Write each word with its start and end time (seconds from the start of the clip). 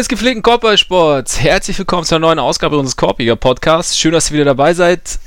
Des 0.00 0.08
gepflegten 0.08 0.42
Korbballsports, 0.42 1.40
herzlich 1.40 1.78
willkommen 1.78 2.04
zu 2.04 2.14
einer 2.14 2.26
neuen 2.26 2.38
Ausgabe 2.38 2.78
unseres 2.78 2.96
Korbiger 2.96 3.36
Podcasts. 3.36 3.98
Schön, 3.98 4.12
dass 4.12 4.30
ihr 4.30 4.34
wieder 4.36 4.46
dabei 4.46 4.72
seid, 4.72 5.18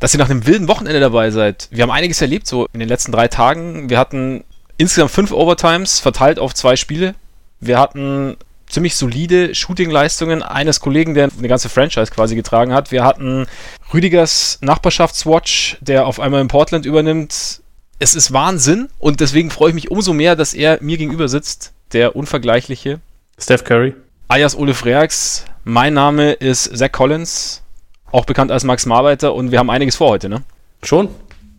dass 0.00 0.12
ihr 0.14 0.18
nach 0.18 0.28
einem 0.28 0.44
wilden 0.48 0.66
Wochenende 0.66 0.98
dabei 0.98 1.30
seid. 1.30 1.68
Wir 1.70 1.84
haben 1.84 1.92
einiges 1.92 2.20
erlebt 2.20 2.48
so 2.48 2.66
in 2.72 2.80
den 2.80 2.88
letzten 2.88 3.12
drei 3.12 3.28
Tagen. 3.28 3.88
Wir 3.88 4.00
hatten 4.00 4.42
insgesamt 4.78 5.12
fünf 5.12 5.30
Overtimes 5.30 6.00
verteilt 6.00 6.40
auf 6.40 6.54
zwei 6.54 6.74
Spiele. 6.74 7.14
Wir 7.60 7.78
hatten 7.78 8.36
ziemlich 8.68 8.96
solide 8.96 9.54
Shooting-Leistungen 9.54 10.42
eines 10.42 10.80
Kollegen, 10.80 11.14
der 11.14 11.28
eine 11.38 11.46
ganze 11.46 11.68
Franchise 11.68 12.10
quasi 12.10 12.34
getragen 12.34 12.72
hat. 12.72 12.90
Wir 12.90 13.04
hatten 13.04 13.46
Rüdigers 13.94 14.58
Nachbarschaftswatch, 14.60 15.76
der 15.80 16.04
auf 16.04 16.18
einmal 16.18 16.40
in 16.40 16.48
Portland 16.48 16.84
übernimmt. 16.84 17.60
Es 18.00 18.16
ist 18.16 18.32
Wahnsinn 18.32 18.88
und 18.98 19.20
deswegen 19.20 19.52
freue 19.52 19.68
ich 19.68 19.76
mich 19.76 19.92
umso 19.92 20.12
mehr, 20.12 20.34
dass 20.34 20.52
er 20.52 20.82
mir 20.82 20.98
gegenüber 20.98 21.28
sitzt, 21.28 21.74
der 21.92 22.16
unvergleichliche 22.16 22.98
Steph 23.38 23.62
Curry. 23.62 23.94
Alias 24.28 24.56
Ole 24.56 24.74
Freax. 24.74 25.44
Mein 25.62 25.94
Name 25.94 26.32
ist 26.32 26.76
Zach 26.76 26.90
Collins, 26.90 27.62
auch 28.10 28.24
bekannt 28.24 28.50
als 28.50 28.64
Max 28.64 28.84
Marbeiter 28.84 29.34
und 29.34 29.52
wir 29.52 29.60
haben 29.60 29.70
einiges 29.70 29.94
vor 29.94 30.08
heute, 30.08 30.28
ne? 30.28 30.42
Schon. 30.82 31.08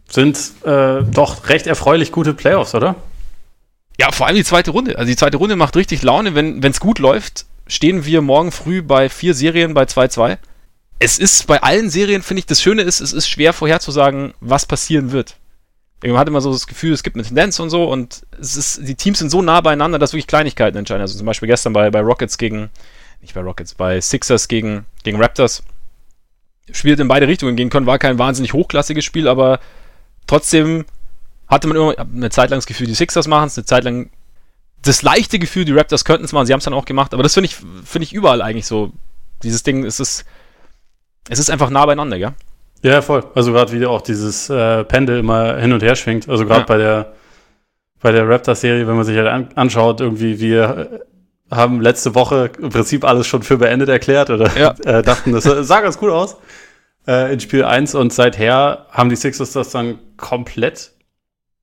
Sind 0.09 0.37
äh, 0.65 1.01
doch 1.03 1.47
recht 1.47 1.65
erfreulich 1.65 2.11
gute 2.11 2.33
Playoffs, 2.33 2.75
oder? 2.75 2.95
Ja, 3.97 4.11
vor 4.11 4.27
allem 4.27 4.35
die 4.35 4.43
zweite 4.43 4.71
Runde. 4.71 4.97
Also 4.97 5.09
die 5.09 5.15
zweite 5.15 5.37
Runde 5.37 5.55
macht 5.55 5.77
richtig 5.77 6.03
Laune. 6.03 6.35
Wenn 6.35 6.61
es 6.63 6.79
gut 6.81 6.99
läuft, 6.99 7.45
stehen 7.67 8.05
wir 8.05 8.21
morgen 8.21 8.51
früh 8.51 8.81
bei 8.81 9.07
vier 9.07 9.33
Serien 9.33 9.73
bei 9.73 9.83
2-2. 9.83 10.37
Es 10.99 11.19
ist 11.19 11.47
bei 11.47 11.63
allen 11.63 11.89
Serien, 11.89 12.21
finde 12.21 12.39
ich, 12.39 12.47
das 12.47 12.61
Schöne 12.61 12.81
ist, 12.81 12.99
es 12.99 13.13
ist 13.13 13.29
schwer 13.29 13.53
vorherzusagen, 13.53 14.33
was 14.41 14.65
passieren 14.65 15.11
wird. 15.13 15.37
Man 16.03 16.17
hat 16.17 16.27
immer 16.27 16.41
so 16.41 16.51
das 16.51 16.67
Gefühl, 16.67 16.93
es 16.93 17.01
gibt 17.01 17.15
eine 17.15 17.23
Tendenz 17.23 17.59
und 17.59 17.69
so 17.69 17.85
und 17.85 18.25
es 18.39 18.55
ist, 18.55 18.87
die 18.87 18.95
Teams 18.95 19.19
sind 19.19 19.29
so 19.29 19.41
nah 19.41 19.61
beieinander, 19.61 19.97
dass 19.97 20.13
wirklich 20.13 20.27
Kleinigkeiten 20.27 20.77
entscheiden. 20.77 21.01
Also 21.01 21.17
zum 21.17 21.25
Beispiel 21.25 21.47
gestern 21.47 21.73
bei, 21.73 21.89
bei 21.89 22.01
Rockets 22.01 22.37
gegen, 22.37 22.69
nicht 23.21 23.33
bei 23.33 23.41
Rockets, 23.41 23.73
bei 23.73 23.99
Sixers 23.99 24.47
gegen, 24.47 24.85
gegen 25.03 25.19
Raptors. 25.19 25.63
Spielt 26.71 26.99
in 26.99 27.07
beide 27.07 27.27
Richtungen 27.27 27.55
gehen 27.55 27.69
können, 27.69 27.87
war 27.87 27.97
kein 27.97 28.19
wahnsinnig 28.19 28.53
hochklassiges 28.53 29.05
Spiel, 29.05 29.27
aber 29.27 29.59
trotzdem 30.27 30.85
hatte 31.47 31.67
man 31.67 31.77
immer 31.77 31.97
eine 31.97 32.29
Zeit 32.29 32.49
lang 32.49 32.59
das 32.59 32.67
Gefühl, 32.67 32.87
die 32.87 32.93
Sixers 32.93 33.27
machen 33.27 33.47
es, 33.47 33.57
eine 33.57 33.65
Zeit 33.65 33.83
lang 33.83 34.11
das 34.83 35.01
leichte 35.01 35.39
Gefühl, 35.39 35.65
die 35.65 35.71
Raptors 35.71 36.05
könnten 36.05 36.25
es 36.25 36.31
machen, 36.33 36.45
sie 36.45 36.53
haben 36.53 36.59
es 36.59 36.65
dann 36.65 36.73
auch 36.73 36.85
gemacht, 36.85 37.13
aber 37.13 37.23
das 37.23 37.33
finde 37.33 37.47
ich, 37.49 37.55
finde 37.55 38.03
ich 38.03 38.13
überall 38.13 38.41
eigentlich 38.41 38.67
so. 38.67 38.91
Dieses 39.43 39.63
Ding, 39.63 39.85
es 39.85 39.99
ist, 39.99 40.25
es 41.29 41.39
ist 41.39 41.49
einfach 41.49 41.69
nah 41.69 41.85
beieinander, 41.85 42.17
ja. 42.17 42.33
Ja, 42.83 43.01
voll. 43.01 43.23
Also 43.35 43.51
gerade 43.51 43.71
wie 43.71 43.85
auch 43.85 44.01
dieses 44.01 44.49
äh, 44.49 44.83
Pendel 44.83 45.19
immer 45.19 45.57
hin 45.57 45.73
und 45.73 45.83
her 45.83 45.95
schwingt. 45.95 46.29
Also 46.29 46.45
gerade 46.45 46.61
ja. 46.61 46.65
bei 46.65 46.77
der 46.77 47.13
bei 47.99 48.11
der 48.11 48.29
Raptors-Serie, 48.29 48.87
wenn 48.87 48.95
man 48.95 49.05
sich 49.05 49.17
halt 49.17 49.27
an, 49.27 49.49
anschaut, 49.55 50.01
irgendwie 50.01 50.39
wir 50.39 51.01
äh, 51.49 51.55
haben 51.55 51.81
letzte 51.81 52.13
Woche 52.13 52.51
im 52.59 52.69
Prinzip 52.69 53.03
alles 53.03 53.25
schon 53.25 53.41
für 53.41 53.57
beendet 53.57 53.89
erklärt 53.89 54.29
oder 54.29 54.55
ja. 54.57 54.75
äh, 54.85 55.01
dachten, 55.01 55.31
das 55.31 55.43
sah 55.43 55.81
ganz 55.81 55.97
gut 55.97 56.11
aus 56.11 56.37
äh, 57.07 57.33
in 57.33 57.39
Spiel 57.39 57.63
1 57.63 57.95
und 57.95 58.13
seither 58.13 58.85
haben 58.91 59.09
die 59.09 59.15
Sixers 59.15 59.53
das 59.53 59.71
dann 59.71 59.99
komplett 60.17 60.91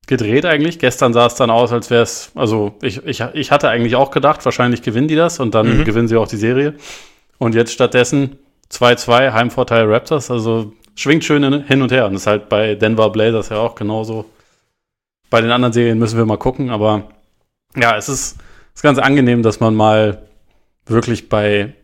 gedreht 0.06 0.44
eigentlich. 0.44 0.78
Gestern 0.78 1.12
sah 1.12 1.26
es 1.26 1.34
dann 1.34 1.50
aus, 1.50 1.72
als 1.72 1.90
wäre 1.90 2.02
es, 2.02 2.32
also 2.34 2.74
ich, 2.82 3.04
ich, 3.06 3.20
ich 3.20 3.50
hatte 3.50 3.68
eigentlich 3.68 3.96
auch 3.96 4.10
gedacht, 4.10 4.44
wahrscheinlich 4.44 4.82
gewinnen 4.82 5.08
die 5.08 5.16
das 5.16 5.40
und 5.40 5.54
dann 5.54 5.78
mhm. 5.78 5.84
gewinnen 5.84 6.08
sie 6.08 6.16
auch 6.16 6.28
die 6.28 6.36
Serie. 6.36 6.74
Und 7.38 7.54
jetzt 7.54 7.72
stattdessen 7.72 8.38
2-2, 8.70 9.32
Heimvorteil 9.32 9.90
Raptors, 9.90 10.30
also 10.30 10.72
schwingt 10.94 11.24
schön 11.24 11.64
hin 11.64 11.82
und 11.82 11.92
her. 11.92 12.06
Und 12.06 12.14
das 12.14 12.22
ist 12.22 12.26
halt 12.26 12.48
bei 12.48 12.74
Denver 12.74 13.10
Blazers 13.10 13.48
ja 13.48 13.58
auch 13.58 13.74
genauso. 13.74 14.30
Bei 15.30 15.40
den 15.40 15.50
anderen 15.50 15.72
Serien 15.72 15.98
müssen 15.98 16.18
wir 16.18 16.26
mal 16.26 16.38
gucken, 16.38 16.70
aber 16.70 17.08
ja, 17.76 17.96
es 17.96 18.08
ist, 18.08 18.38
ist 18.74 18.82
ganz 18.82 18.98
angenehm, 18.98 19.42
dass 19.42 19.60
man 19.60 19.74
mal 19.74 20.28
wirklich 20.86 21.28
bei 21.28 21.74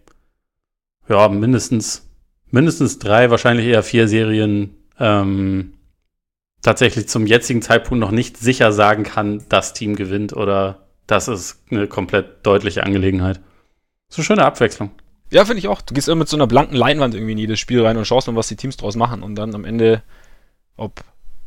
ja, 1.09 1.29
mindestens, 1.29 2.09
mindestens 2.51 2.99
drei, 2.99 3.31
wahrscheinlich 3.31 3.67
eher 3.67 3.83
vier 3.83 4.07
Serien 4.07 4.77
ähm, 4.99 5.75
tatsächlich 6.63 7.09
zum 7.09 7.27
jetzigen 7.27 7.63
Zeitpunkt 7.63 8.01
noch 8.01 8.13
nicht 8.13 8.37
sicher 8.37 8.73
sagen 8.73 9.03
kann, 9.03 9.43
das 9.49 9.73
Team 9.73 9.97
gewinnt 9.97 10.33
oder 10.35 10.87
das 11.07 11.27
ist 11.27 11.65
eine 11.71 11.89
komplett 11.89 12.47
deutliche 12.47 12.85
Angelegenheit. 12.85 13.41
So 14.09 14.23
schöne 14.23 14.45
Abwechslung. 14.45 14.91
Ja, 15.31 15.45
finde 15.45 15.61
ich 15.61 15.69
auch. 15.69 15.81
Du 15.81 15.95
gehst 15.95 16.09
immer 16.09 16.17
mit 16.17 16.29
so 16.29 16.37
einer 16.37 16.47
blanken 16.47 16.77
Leinwand 16.77 17.15
irgendwie 17.15 17.33
in 17.33 17.39
jedes 17.39 17.61
Spiel 17.61 17.85
rein 17.85 17.97
und 17.97 18.05
schaust 18.05 18.27
mal, 18.27 18.37
was 18.37 18.49
die 18.49 18.57
Teams 18.57 18.77
draus 18.77 18.97
machen. 18.97 19.23
Und 19.23 19.37
dann 19.37 19.55
am 19.55 19.65
Ende, 19.65 20.03
ob, 20.77 21.05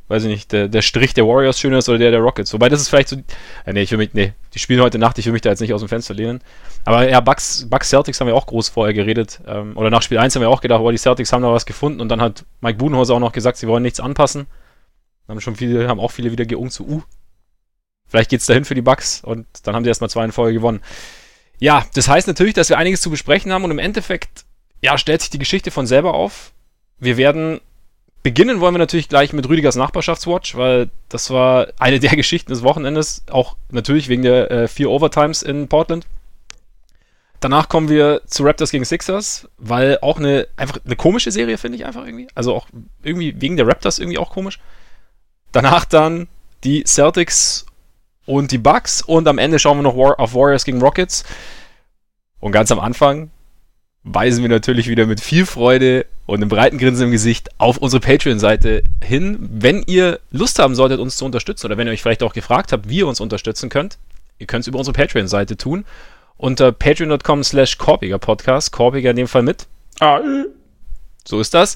weiß 0.08 0.24
ich 0.24 0.30
nicht, 0.30 0.52
der, 0.54 0.70
der 0.70 0.82
Strich 0.82 1.14
der 1.14 1.28
Warriors 1.28 1.60
schöner 1.60 1.80
ist 1.80 1.90
oder 1.90 1.98
der 1.98 2.12
der 2.12 2.22
Rockets. 2.22 2.54
Wobei 2.54 2.70
das 2.70 2.80
ist 2.80 2.88
vielleicht 2.90 3.10
so. 3.10 3.18
Äh, 3.66 3.74
nee, 3.74 3.82
ich 3.82 3.92
will 3.92 3.98
mich, 3.98 4.14
nee, 4.14 4.34
die 4.54 4.60
spielen 4.60 4.82
heute 4.82 5.00
Nacht, 5.00 5.18
ich 5.20 5.26
will 5.26 5.34
mich 5.34 5.42
da 5.42 5.50
jetzt 5.50 5.60
nicht 5.60 5.74
aus 5.74 5.82
dem 5.82 5.90
Fenster 5.90 6.14
lehnen. 6.14 6.40
Aber 6.86 7.10
ja, 7.10 7.20
Bucks, 7.20 7.68
Bucks 7.70 7.90
Celtics 7.90 8.22
haben 8.22 8.28
wir 8.28 8.36
auch 8.36 8.48
groß 8.48 8.70
vorher 8.70 8.94
geredet. 8.94 9.42
Ähm, 9.46 9.76
oder 9.76 9.90
nach 9.90 10.02
Spiel 10.02 10.18
1 10.18 10.34
haben 10.36 10.42
wir 10.42 10.50
auch 10.50 10.62
gedacht, 10.62 10.80
oh, 10.82 10.90
die 10.90 10.98
Celtics 10.98 11.34
haben 11.34 11.42
da 11.42 11.52
was 11.52 11.66
gefunden. 11.66 12.00
Und 12.00 12.08
dann 12.08 12.22
hat 12.22 12.46
Mike 12.62 12.78
Budenhauser 12.78 13.16
auch 13.16 13.20
noch 13.20 13.34
gesagt, 13.34 13.58
sie 13.58 13.68
wollen 13.68 13.84
nichts 13.84 14.00
anpassen. 14.00 14.48
Haben 15.28 15.42
schon 15.42 15.56
viele, 15.58 15.90
haben 15.90 16.00
auch 16.00 16.12
viele 16.12 16.32
wieder 16.32 16.46
geungt 16.46 16.74
zu, 16.74 16.86
uh, 16.86 17.02
vielleicht 18.08 18.30
geht's 18.30 18.46
dahin 18.46 18.66
für 18.66 18.76
die 18.76 18.82
Bucks. 18.82 19.22
Und 19.24 19.46
dann 19.64 19.76
haben 19.76 19.84
sie 19.84 19.90
erstmal 19.90 20.10
zwei 20.10 20.24
in 20.24 20.32
Folge 20.32 20.54
gewonnen. 20.54 20.82
Ja, 21.64 21.86
das 21.94 22.10
heißt 22.10 22.28
natürlich, 22.28 22.56
dass 22.56 22.68
wir 22.68 22.78
einiges 22.78 23.00
zu 23.00 23.10
besprechen 23.10 23.54
haben 23.54 23.64
und 23.64 23.72
im 23.72 23.80
Endeffekt, 23.80 24.44
ja, 24.82 24.98
stellt 24.98 25.22
sich 25.22 25.30
die 25.30 25.40
Geschichte 25.40 25.72
von 25.72 25.88
selber 25.88 26.14
auf. 26.14 26.52
Wir 27.00 27.16
werden 27.16 27.62
beginnen 28.22 28.60
wollen 28.60 28.74
wir 28.74 28.80
natürlich 28.80 29.08
gleich 29.08 29.32
mit 29.32 29.48
Rüdigers 29.48 29.78
Nachbarschaftswatch, 29.78 30.58
weil 30.58 30.90
das 31.08 31.30
war 31.30 31.68
eine 31.80 32.02
der 32.02 32.10
Geschichten 32.18 32.52
des 32.52 32.64
Wochenendes, 32.64 33.24
auch 33.32 33.56
natürlich 33.72 34.10
wegen 34.10 34.24
der 34.24 34.52
äh, 34.52 34.68
vier 34.68 34.90
Overtimes 34.90 35.42
in 35.42 35.70
Portland. 35.70 36.06
Danach 37.40 37.70
kommen 37.70 37.88
wir 37.88 38.24
zu 38.26 38.44
Raptors 38.44 38.72
gegen 38.72 38.84
Sixers, 38.84 39.48
weil 39.58 40.00
auch 40.02 40.20
eine 40.20 40.50
einfach 40.58 40.80
eine 40.84 40.98
komische 40.98 41.32
Serie 41.32 41.58
finde 41.58 41.78
ich 41.78 41.86
einfach 41.86 42.06
irgendwie, 42.06 42.28
also 42.36 42.54
auch 42.54 42.68
irgendwie 43.04 43.40
wegen 43.40 43.56
der 43.56 43.68
Raptors 43.68 44.00
irgendwie 44.00 44.18
auch 44.18 44.32
komisch. 44.32 44.60
Danach 45.54 45.86
dann 45.86 46.28
die 46.66 46.84
Celtics 46.84 47.66
und 48.26 48.52
die 48.52 48.58
Bucks 48.58 49.02
und 49.02 49.28
am 49.28 49.38
Ende 49.38 49.60
schauen 49.60 49.78
wir 49.78 49.84
noch 49.84 49.98
War 49.98 50.20
auf 50.20 50.34
Warriors 50.34 50.66
gegen 50.66 50.82
Rockets. 50.82 51.24
Und 52.40 52.52
ganz 52.52 52.72
am 52.72 52.80
Anfang 52.80 53.32
weisen 54.04 54.42
wir 54.42 54.50
natürlich 54.50 54.88
wieder 54.88 55.06
mit 55.06 55.22
viel 55.22 55.46
Freude 55.46 56.06
und 56.26 56.38
einem 56.38 56.50
breiten 56.50 56.78
Grinsen 56.78 57.06
im 57.06 57.12
Gesicht 57.12 57.50
auf 57.58 57.78
unsere 57.78 58.02
Patreon-Seite 58.02 58.84
hin. 59.02 59.38
Wenn 59.40 59.84
ihr 59.84 60.20
Lust 60.32 60.60
haben 60.60 60.76
solltet, 60.76 61.00
uns 61.00 61.18
zu 61.18 61.26
unterstützen 61.26 61.68
oder 61.68 61.78
wenn 61.78 61.88
ihr 61.88 61.94
euch 61.94 62.02
vielleicht 62.02 62.24
auch 62.24 62.34
gefragt 62.34 62.72
habt, 62.72 62.90
wie 62.90 63.00
ihr 63.00 63.08
uns 63.08 63.22
unterstützen 63.22 63.70
könnt, 63.70 63.98
ihr 64.40 64.48
könnt 64.48 64.64
es 64.64 64.68
über 64.68 64.80
unsere 64.80 64.94
Patreon-Seite 64.94 65.58
tun. 65.58 65.86
Unter 66.36 66.72
patreon.com 66.72 67.44
slash 67.44 67.78
Korbiger 67.78 68.18
Podcast, 68.18 68.72
Korbiger 68.72 69.12
in 69.12 69.16
dem 69.16 69.28
Fall 69.28 69.44
mit. 69.44 69.68
Ah, 70.00 70.20
so 71.26 71.40
ist 71.40 71.54
das. 71.54 71.76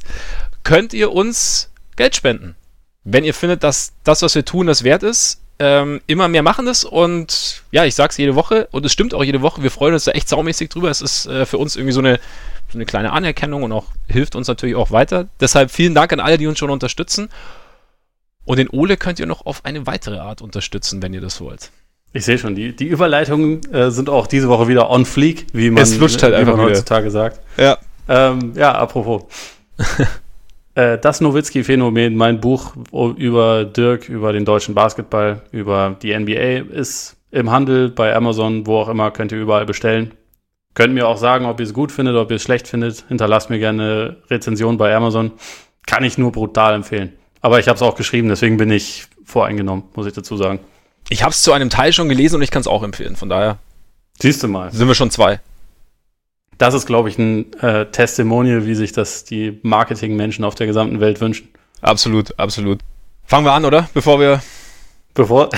Könnt 0.64 0.94
ihr 0.94 1.14
uns 1.14 1.72
Geld 1.96 2.16
spenden. 2.16 2.56
Wenn 3.04 3.24
ihr 3.24 3.34
findet, 3.34 3.64
dass 3.64 3.94
das, 4.04 4.22
was 4.22 4.36
wir 4.36 4.44
tun, 4.44 4.68
das 4.68 4.84
wert 4.84 5.04
ist, 5.04 5.42
ähm, 5.60 6.02
immer 6.08 6.28
mehr 6.28 6.44
machen 6.44 6.68
es 6.68 6.84
und 6.84 7.64
ja, 7.72 7.86
ich 7.86 7.96
sag's 7.96 8.18
jede 8.18 8.36
Woche 8.36 8.68
und 8.72 8.86
es 8.86 8.92
stimmt 8.92 9.14
auch 9.14 9.24
jede 9.24 9.42
Woche. 9.42 9.64
Wir 9.64 9.72
freuen 9.72 9.94
uns 9.94 10.04
da 10.06 10.12
echt 10.12 10.30
saumäßig 10.30 10.70
drüber. 10.70 10.90
Es 10.90 11.02
ist 11.02 11.26
äh, 11.26 11.46
für 11.46 11.58
uns 11.58 11.76
irgendwie 11.76 11.94
so 11.94 12.00
eine, 12.00 12.20
so 12.72 12.78
eine 12.78 12.86
kleine 12.86 13.12
Anerkennung 13.12 13.64
und 13.64 13.72
auch 13.72 13.86
hilft 14.08 14.36
uns 14.36 14.48
natürlich 14.48 14.76
auch 14.76 14.92
weiter. 14.92 15.28
Deshalb 15.40 15.72
vielen 15.72 15.96
Dank 15.96 16.14
an 16.14 16.20
alle, 16.20 16.38
die 16.38 16.48
uns 16.48 16.60
schon 16.60 16.70
unterstützen. 16.70 17.30
Und 18.46 18.60
den 18.60 18.70
Ole 18.70 18.98
könnt 18.98 19.20
ihr 19.20 19.26
noch 19.26 19.46
auf 19.46 19.66
eine 19.66 19.88
weitere 19.88 20.20
Art 20.20 20.42
unterstützen, 20.42 21.02
wenn 21.02 21.14
ihr 21.14 21.22
das 21.22 21.42
wollt. 21.42 21.72
Ich 22.14 22.24
sehe 22.24 22.38
schon, 22.38 22.56
die, 22.56 22.76
die 22.76 22.88
Überleitungen 22.88 23.62
äh, 23.74 23.92
sind 23.92 24.10
auch 24.10 24.28
diese 24.28 24.48
Woche 24.48 24.68
wieder 24.68 24.90
on 24.90 25.06
fleek, 25.06 25.48
wie 25.54 25.70
man, 25.70 25.84
es 25.84 26.00
halt 26.00 26.40
wie 26.40 26.46
man 26.46 26.58
heutzutage 26.58 27.12
sagt. 27.12 27.42
Ja. 27.58 27.78
Ähm, 28.08 28.54
ja, 28.56 28.74
apropos. 28.74 29.24
Äh, 30.78 31.00
das 31.00 31.22
Nowitzki-Phänomen, 31.22 32.16
mein 32.16 32.40
Buch 32.40 32.76
über 33.18 33.66
Dirk, 33.66 34.10
über 34.10 34.32
den 34.32 34.46
deutschen 34.46 34.76
Basketball, 34.76 35.42
über 35.52 35.98
die 36.04 36.16
NBA, 36.18 36.72
ist 36.72 37.18
im 37.32 37.50
Handel, 37.50 37.90
bei 37.90 38.16
Amazon, 38.16 38.68
wo 38.68 38.78
auch 38.78 38.88
immer, 38.88 39.10
könnt 39.10 39.32
ihr 39.32 39.40
überall 39.40 39.66
bestellen. 39.66 40.14
Könnt 40.76 40.94
mir 40.94 41.08
auch 41.08 41.18
sagen, 41.18 41.48
ob 41.48 41.60
ihr 41.60 41.66
es 41.66 41.74
gut 41.74 41.92
findet, 41.92 42.16
ob 42.16 42.30
ihr 42.30 42.36
es 42.36 42.44
schlecht 42.44 42.68
findet. 42.68 43.06
Hinterlasst 43.08 43.50
mir 43.50 43.58
gerne 43.58 43.84
eine 43.84 44.18
Rezension 44.30 44.78
bei 44.78 44.96
Amazon. 44.96 45.32
Kann 45.88 46.04
ich 46.04 46.20
nur 46.20 46.32
brutal 46.32 46.76
empfehlen. 46.76 47.14
Aber 47.42 47.58
ich 47.58 47.68
habe 47.68 47.78
es 47.78 47.82
auch 47.82 47.96
geschrieben, 47.96 48.30
deswegen 48.30 48.58
bin 48.58 48.70
ich 48.70 49.08
voreingenommen, 49.26 49.86
muss 49.96 50.06
ich 50.06 50.14
dazu 50.14 50.38
sagen. 50.38 50.60
Ich 51.10 51.24
habe 51.24 51.32
es 51.32 51.42
zu 51.42 51.54
einem 51.54 51.72
Teil 51.72 51.92
schon 51.92 52.08
gelesen 52.08 52.36
und 52.36 52.44
ich 52.44 52.52
kann 52.52 52.62
es 52.62 52.68
auch 52.68 52.84
empfehlen. 52.84 53.16
Von 53.16 53.30
daher. 53.30 53.58
Siehst 54.20 54.44
du 54.44 54.48
mal. 54.48 54.72
Sind 54.72 54.88
wir 54.88 54.94
schon 54.94 55.10
zwei 55.10 55.40
das 56.58 56.74
ist, 56.74 56.86
glaube 56.86 57.10
ich, 57.10 57.18
ein 57.18 57.54
äh, 57.62 57.86
Testimonial, 57.86 58.66
wie 58.66 58.76
sich 58.76 58.92
das 58.92 59.24
die 59.24 59.60
Marketingmenschen 59.62 60.44
auf 60.44 60.56
der 60.56 60.68
gesamten 60.68 61.00
Welt 61.00 61.22
wünschen. 61.22 61.50
Absolut, 61.82 62.38
absolut. 62.40 62.80
Fangen 63.24 63.46
wir 63.46 63.54
an, 63.54 63.66
oder? 63.66 63.90
Bevor 63.94 64.20
wir. 64.20 64.42
Bevor, 65.14 65.50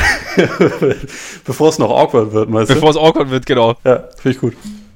bevor 1.46 1.70
es 1.70 1.80
noch 1.80 1.92
awkward 1.92 2.32
wird, 2.32 2.50
meinst 2.50 2.70
du? 2.70 2.76
Bevor 2.76 2.92
es 2.92 2.98
awkward 2.98 3.30
wird, 3.30 3.46
genau. 3.46 3.76
Ja, 3.84 4.08
finde 4.18 4.36
ich 4.36 4.40
gut. 4.40 4.56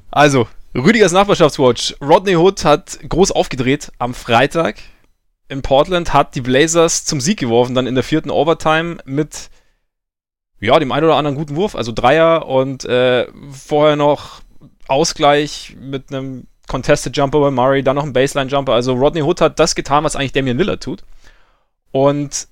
Also, 0.10 0.48
Rüdigers 0.76 1.12
Nachbarschaftswatch. 1.12 1.96
Rodney 2.02 2.36
Hood 2.36 2.64
hat 2.64 2.98
groß 3.08 3.32
aufgedreht 3.32 3.92
am 4.00 4.14
Freitag 4.14 4.78
in 5.50 5.62
Portland, 5.62 6.14
hat 6.14 6.36
die 6.36 6.42
Blazers 6.42 7.06
zum 7.06 7.20
Sieg 7.20 7.40
geworfen, 7.40 7.76
dann 7.76 7.88
in 7.88 7.96
der 7.96 8.04
vierten 8.04 8.32
Overtime 8.32 8.98
mit 9.06 9.50
ja, 10.60 10.80
dem 10.80 10.94
einen 10.94 11.06
oder 11.06 11.18
anderen 11.18 11.36
guten 11.36 11.58
Wurf, 11.58 11.76
also 11.76 11.92
Dreier 11.92 12.48
und 12.48 12.86
äh, 12.86 13.28
vorher 13.52 13.98
noch 13.98 14.43
Ausgleich 14.88 15.76
mit 15.80 16.12
einem 16.14 16.48
Contested 16.68 17.16
Jumper 17.16 17.40
bei 17.40 17.52
Murray, 17.52 17.84
dann 17.84 17.96
noch 17.96 18.04
ein 18.04 18.14
Baseline 18.14 18.50
Jumper. 18.50 18.74
Also 18.74 18.94
Rodney 18.94 19.22
Hood 19.22 19.42
hat 19.42 19.60
das 19.60 19.76
getan, 19.76 20.04
was 20.04 20.16
eigentlich 20.16 20.32
Damian 20.32 20.58
Lillard 20.58 20.84
tut. 20.84 21.04
Und 21.92 22.48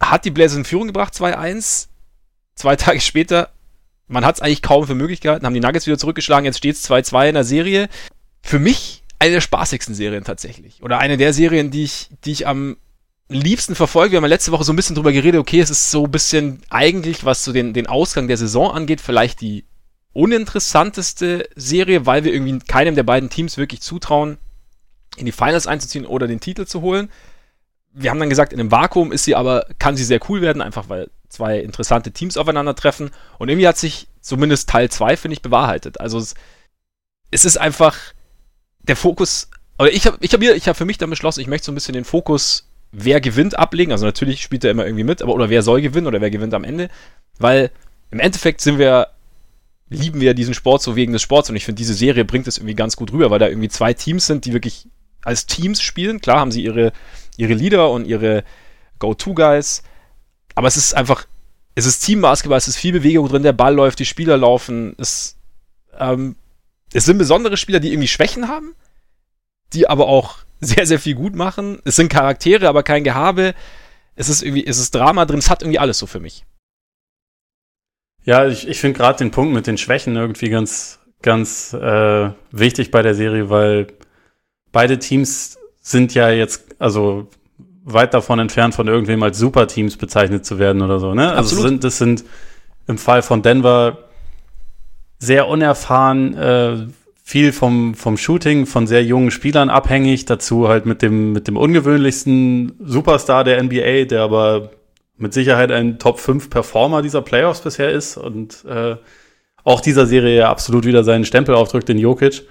hat 0.00 0.24
die 0.24 0.30
Blazers 0.30 0.58
in 0.58 0.64
Führung 0.64 0.86
gebracht, 0.86 1.14
2-1. 1.14 1.88
Zwei 2.54 2.76
Tage 2.76 3.00
später, 3.00 3.50
man 4.08 4.24
hat 4.24 4.36
es 4.36 4.40
eigentlich 4.42 4.62
kaum 4.62 4.86
für 4.86 4.94
möglich 4.94 5.20
gehalten, 5.20 5.46
haben 5.46 5.54
die 5.54 5.60
Nuggets 5.60 5.86
wieder 5.86 5.98
zurückgeschlagen, 5.98 6.44
jetzt 6.44 6.58
steht 6.58 6.76
es 6.76 6.90
2-2 6.90 7.28
in 7.28 7.34
der 7.34 7.44
Serie. 7.44 7.88
Für 8.42 8.58
mich 8.58 9.02
eine 9.18 9.32
der 9.32 9.40
spaßigsten 9.40 9.94
Serien 9.94 10.24
tatsächlich. 10.24 10.82
Oder 10.82 10.98
eine 10.98 11.16
der 11.16 11.32
Serien, 11.32 11.70
die 11.70 11.84
ich, 11.84 12.08
die 12.24 12.32
ich 12.32 12.46
am 12.46 12.76
liebsten 13.28 13.74
verfolge. 13.74 14.12
Wir 14.12 14.16
haben 14.16 14.24
ja 14.24 14.28
letzte 14.28 14.50
Woche 14.50 14.64
so 14.64 14.72
ein 14.72 14.76
bisschen 14.76 14.96
drüber 14.96 15.12
geredet, 15.12 15.40
okay, 15.40 15.60
es 15.60 15.70
ist 15.70 15.90
so 15.90 16.04
ein 16.04 16.10
bisschen 16.10 16.62
eigentlich, 16.68 17.24
was 17.24 17.44
so 17.44 17.52
den, 17.52 17.72
den 17.72 17.86
Ausgang 17.86 18.26
der 18.26 18.36
Saison 18.36 18.72
angeht, 18.72 19.00
vielleicht 19.00 19.40
die 19.40 19.64
uninteressanteste 20.12 21.48
Serie, 21.54 22.06
weil 22.06 22.24
wir 22.24 22.32
irgendwie 22.32 22.58
keinem 22.60 22.94
der 22.94 23.02
beiden 23.02 23.30
Teams 23.30 23.56
wirklich 23.56 23.80
zutrauen, 23.80 24.38
in 25.16 25.26
die 25.26 25.32
Finals 25.32 25.66
einzuziehen 25.66 26.06
oder 26.06 26.26
den 26.26 26.40
Titel 26.40 26.66
zu 26.66 26.80
holen. 26.80 27.10
Wir 27.92 28.10
haben 28.10 28.20
dann 28.20 28.30
gesagt, 28.30 28.52
in 28.52 28.60
einem 28.60 28.70
Vakuum 28.70 29.12
ist 29.12 29.24
sie 29.24 29.34
aber, 29.34 29.66
kann 29.78 29.96
sie 29.96 30.04
sehr 30.04 30.20
cool 30.28 30.40
werden, 30.40 30.62
einfach 30.62 30.88
weil 30.88 31.10
zwei 31.28 31.58
interessante 31.58 32.12
Teams 32.12 32.36
aufeinandertreffen. 32.36 33.10
Und 33.38 33.48
irgendwie 33.48 33.68
hat 33.68 33.78
sich 33.78 34.08
zumindest 34.20 34.68
Teil 34.68 34.90
2, 34.90 35.16
finde 35.16 35.34
ich, 35.34 35.42
bewahrheitet. 35.42 36.00
Also 36.00 36.18
es, 36.18 37.44
ist 37.44 37.56
einfach 37.56 37.96
der 38.80 38.96
Fokus, 38.96 39.48
oder 39.78 39.92
ich 39.92 40.06
habe 40.06 40.18
ich 40.20 40.32
hab, 40.32 40.42
hab 40.42 40.76
für 40.76 40.84
mich 40.84 40.98
dann 40.98 41.10
beschlossen, 41.10 41.40
ich 41.40 41.46
möchte 41.46 41.66
so 41.66 41.72
ein 41.72 41.76
bisschen 41.76 41.94
den 41.94 42.04
Fokus, 42.04 42.68
wer 42.92 43.20
gewinnt, 43.20 43.58
ablegen. 43.58 43.92
Also 43.92 44.06
natürlich 44.06 44.42
spielt 44.42 44.64
er 44.64 44.70
immer 44.70 44.84
irgendwie 44.84 45.04
mit, 45.04 45.22
aber 45.22 45.34
oder 45.34 45.50
wer 45.50 45.62
soll 45.62 45.80
gewinnen 45.80 46.06
oder 46.06 46.20
wer 46.20 46.30
gewinnt 46.30 46.54
am 46.54 46.64
Ende. 46.64 46.90
Weil 47.38 47.70
im 48.10 48.20
Endeffekt 48.20 48.60
sind 48.60 48.78
wir 48.78 49.08
lieben 49.90 50.20
wir 50.20 50.34
diesen 50.34 50.54
Sport 50.54 50.82
so 50.82 50.96
wegen 50.96 51.12
des 51.12 51.22
Sports 51.22 51.50
und 51.50 51.56
ich 51.56 51.64
finde, 51.64 51.78
diese 51.78 51.94
Serie 51.94 52.24
bringt 52.24 52.46
es 52.46 52.58
irgendwie 52.58 52.74
ganz 52.74 52.96
gut 52.96 53.12
rüber, 53.12 53.30
weil 53.30 53.40
da 53.40 53.48
irgendwie 53.48 53.68
zwei 53.68 53.92
Teams 53.92 54.26
sind, 54.26 54.44
die 54.44 54.52
wirklich 54.52 54.86
als 55.22 55.46
Teams 55.46 55.82
spielen. 55.82 56.20
Klar 56.20 56.38
haben 56.38 56.52
sie 56.52 56.62
ihre, 56.62 56.92
ihre 57.36 57.52
Leader 57.52 57.90
und 57.90 58.06
ihre 58.06 58.44
Go-To-Guys, 59.00 59.82
aber 60.54 60.68
es 60.68 60.76
ist 60.76 60.94
einfach, 60.94 61.26
es 61.74 61.86
ist 61.86 62.00
Team-Basketball, 62.00 62.58
es 62.58 62.68
ist 62.68 62.76
viel 62.76 62.92
Bewegung 62.92 63.28
drin, 63.28 63.42
der 63.42 63.52
Ball 63.52 63.74
läuft, 63.74 63.98
die 63.98 64.06
Spieler 64.06 64.36
laufen, 64.36 64.94
es, 64.98 65.36
ähm, 65.98 66.36
es 66.92 67.04
sind 67.04 67.18
besondere 67.18 67.56
Spieler, 67.56 67.80
die 67.80 67.92
irgendwie 67.92 68.08
Schwächen 68.08 68.48
haben, 68.48 68.74
die 69.72 69.88
aber 69.88 70.06
auch 70.06 70.38
sehr, 70.60 70.86
sehr 70.86 70.98
viel 70.98 71.14
gut 71.14 71.34
machen. 71.34 71.80
Es 71.84 71.96
sind 71.96 72.10
Charaktere, 72.10 72.68
aber 72.68 72.82
kein 72.82 73.04
Gehabe. 73.04 73.54
Es 74.14 74.28
ist 74.28 74.42
irgendwie, 74.42 74.66
es 74.66 74.78
ist 74.78 74.94
Drama 74.94 75.24
drin, 75.24 75.38
es 75.38 75.48
hat 75.48 75.62
irgendwie 75.62 75.78
alles 75.78 75.98
so 75.98 76.06
für 76.06 76.20
mich. 76.20 76.44
Ja, 78.24 78.46
ich, 78.46 78.68
ich 78.68 78.80
finde 78.80 78.98
gerade 78.98 79.18
den 79.18 79.30
Punkt 79.30 79.54
mit 79.54 79.66
den 79.66 79.78
Schwächen 79.78 80.16
irgendwie 80.16 80.50
ganz, 80.50 80.98
ganz 81.22 81.72
äh, 81.72 82.30
wichtig 82.50 82.90
bei 82.90 83.02
der 83.02 83.14
Serie, 83.14 83.50
weil 83.50 83.88
beide 84.72 84.98
Teams 84.98 85.58
sind 85.80 86.14
ja 86.14 86.30
jetzt, 86.30 86.76
also 86.78 87.28
weit 87.84 88.14
davon 88.14 88.38
entfernt, 88.38 88.74
von 88.74 88.88
irgendwem 88.88 89.22
als 89.22 89.38
Superteams 89.38 89.96
bezeichnet 89.96 90.44
zu 90.44 90.58
werden 90.58 90.82
oder 90.82 91.00
so. 91.00 91.14
Ne? 91.14 91.32
Also 91.32 91.60
sind, 91.60 91.82
das 91.82 91.98
sind 91.98 92.24
im 92.86 92.98
Fall 92.98 93.22
von 93.22 93.42
Denver 93.42 93.98
sehr 95.18 95.48
unerfahren, 95.48 96.34
äh, 96.36 96.76
viel 97.22 97.52
vom, 97.52 97.94
vom 97.94 98.16
Shooting 98.16 98.66
von 98.66 98.86
sehr 98.86 99.04
jungen 99.04 99.30
Spielern 99.30 99.70
abhängig, 99.70 100.24
dazu 100.24 100.68
halt 100.68 100.84
mit 100.84 101.00
dem, 101.00 101.32
mit 101.32 101.46
dem 101.46 101.56
ungewöhnlichsten 101.56 102.72
Superstar 102.80 103.44
der 103.44 103.62
NBA, 103.62 104.06
der 104.06 104.22
aber 104.22 104.70
mit 105.20 105.32
Sicherheit 105.32 105.70
ein 105.70 105.98
Top 105.98 106.18
5 106.18 106.50
Performer 106.50 107.02
dieser 107.02 107.22
Playoffs 107.22 107.60
bisher 107.60 107.90
ist 107.90 108.16
und 108.16 108.64
äh, 108.64 108.96
auch 109.64 109.80
dieser 109.80 110.06
Serie 110.06 110.36
ja 110.36 110.50
absolut 110.50 110.84
wieder 110.86 111.04
seinen 111.04 111.24
Stempel 111.24 111.54
aufdrückt, 111.54 111.88
den 111.88 111.98
Jokic. 111.98 112.42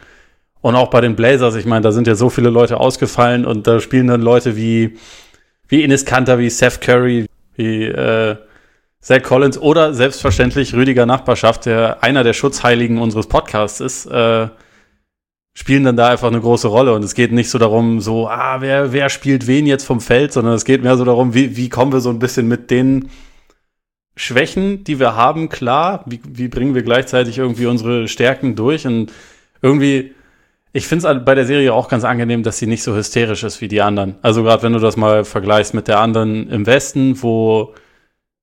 Und 0.62 0.76
auch 0.76 0.90
bei 0.90 1.02
den 1.02 1.16
Blazers, 1.16 1.56
ich 1.56 1.66
meine, 1.66 1.82
da 1.82 1.92
sind 1.92 2.06
ja 2.06 2.16
so 2.16 2.30
viele 2.30 2.50
Leute 2.50 2.78
ausgefallen 2.80 3.46
und 3.46 3.66
da 3.66 3.80
spielen 3.80 4.08
dann 4.08 4.22
Leute 4.22 4.56
wie, 4.56 4.98
wie 5.68 5.84
Ines 5.84 6.06
Kanter, 6.06 6.38
wie 6.38 6.50
Seth 6.50 6.82
Curry, 6.82 7.26
wie 7.56 7.86
äh, 7.86 8.36
Zach 9.02 9.24
Collins 9.24 9.58
oder 9.58 9.94
selbstverständlich 9.94 10.74
Rüdiger 10.74 11.06
Nachbarschaft, 11.06 11.66
der 11.66 12.04
einer 12.04 12.24
der 12.24 12.34
Schutzheiligen 12.34 13.00
unseres 13.00 13.28
Podcasts 13.28 13.80
ist. 13.80 14.06
Äh, 14.08 14.50
spielen 15.60 15.84
dann 15.84 15.98
da 15.98 16.08
einfach 16.08 16.30
eine 16.30 16.40
große 16.40 16.70
Rolle. 16.70 16.94
Und 16.94 17.04
es 17.04 17.16
geht 17.16 17.34
nicht 17.34 17.50
so 17.50 17.58
darum, 17.58 18.00
so, 18.00 18.30
ah, 18.30 18.62
wer, 18.62 18.94
wer 18.94 19.10
spielt 19.10 19.46
wen 19.46 19.68
jetzt 19.68 19.84
vom 19.84 20.00
Feld, 20.00 20.32
sondern 20.32 20.54
es 20.54 20.64
geht 20.64 20.84
mehr 20.84 20.96
so 20.96 21.04
darum, 21.04 21.34
wie, 21.34 21.58
wie 21.58 21.68
kommen 21.68 21.92
wir 21.92 22.00
so 22.00 22.10
ein 22.10 22.20
bisschen 22.20 22.48
mit 22.48 22.72
den 22.72 23.10
Schwächen, 24.16 24.86
die 24.86 25.02
wir 25.02 25.18
haben, 25.18 25.50
klar, 25.50 26.06
wie, 26.06 26.22
wie 26.26 26.48
bringen 26.48 26.76
wir 26.76 26.82
gleichzeitig 26.82 27.38
irgendwie 27.38 27.66
unsere 27.66 28.08
Stärken 28.08 28.56
durch 28.56 28.88
und 28.88 29.12
irgendwie, 29.62 30.14
ich 30.72 30.88
finde 30.88 31.10
es 31.10 31.26
bei 31.26 31.36
der 31.36 31.46
Serie 31.46 31.74
auch 31.74 31.90
ganz 31.90 32.06
angenehm, 32.06 32.42
dass 32.42 32.58
sie 32.58 32.68
nicht 32.68 32.82
so 32.82 32.96
hysterisch 32.96 33.44
ist 33.44 33.60
wie 33.60 33.68
die 33.68 33.82
anderen. 33.82 34.16
Also 34.22 34.44
gerade 34.44 34.64
wenn 34.64 34.72
du 34.72 34.80
das 34.80 34.96
mal 34.96 35.26
vergleichst 35.26 35.74
mit 35.74 35.90
der 35.90 36.00
anderen 36.00 36.50
im 36.50 36.68
Westen, 36.68 37.22
wo 37.22 37.74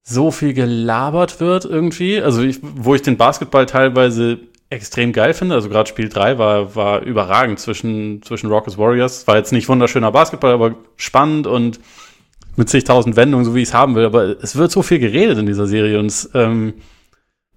so 0.03 0.31
viel 0.31 0.53
gelabert 0.53 1.41
wird 1.41 1.65
irgendwie, 1.65 2.21
also 2.21 2.43
ich, 2.43 2.59
wo 2.61 2.95
ich 2.95 3.01
den 3.01 3.17
Basketball 3.17 3.65
teilweise 3.65 4.39
extrem 4.71 5.13
geil 5.13 5.35
finde. 5.35 5.55
Also 5.55 5.69
gerade 5.69 5.89
Spiel 5.89 6.09
3 6.09 6.39
war, 6.39 6.75
war 6.75 7.03
überragend 7.03 7.59
zwischen, 7.59 8.23
zwischen 8.23 8.49
Rockets 8.49 8.79
Warriors. 8.79 9.27
War 9.27 9.37
jetzt 9.37 9.53
nicht 9.53 9.69
wunderschöner 9.69 10.13
Basketball, 10.13 10.53
aber 10.53 10.75
spannend 10.97 11.47
und 11.47 11.81
mit 12.57 12.69
zigtausend 12.69 13.17
Wendungen, 13.17 13.45
so 13.45 13.55
wie 13.55 13.63
ich 13.63 13.69
es 13.69 13.75
haben 13.75 13.95
will. 13.95 14.05
Aber 14.05 14.43
es 14.43 14.57
wird 14.57 14.73
so 14.73 14.83
viel 14.83 14.99
geredet 14.99 15.39
in 15.39 15.47
dieser 15.47 15.67
Serie 15.67 15.99
und 15.99 16.07
es, 16.07 16.31
ähm, 16.35 16.75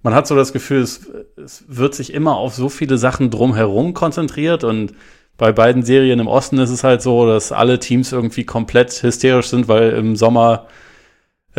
man 0.02 0.14
hat 0.14 0.26
so 0.26 0.36
das 0.36 0.52
Gefühl, 0.52 0.82
es, 0.82 1.10
es 1.36 1.64
wird 1.68 1.94
sich 1.94 2.12
immer 2.12 2.36
auf 2.36 2.54
so 2.54 2.68
viele 2.68 2.98
Sachen 2.98 3.30
drumherum 3.30 3.92
konzentriert 3.94 4.64
und 4.64 4.94
bei 5.36 5.52
beiden 5.52 5.82
Serien 5.82 6.20
im 6.20 6.26
Osten 6.26 6.58
ist 6.58 6.70
es 6.70 6.84
halt 6.84 7.00
so, 7.00 7.26
dass 7.26 7.50
alle 7.50 7.78
Teams 7.78 8.12
irgendwie 8.12 8.44
komplett 8.44 9.02
hysterisch 9.02 9.48
sind, 9.48 9.68
weil 9.68 9.92
im 9.92 10.14
Sommer 10.14 10.66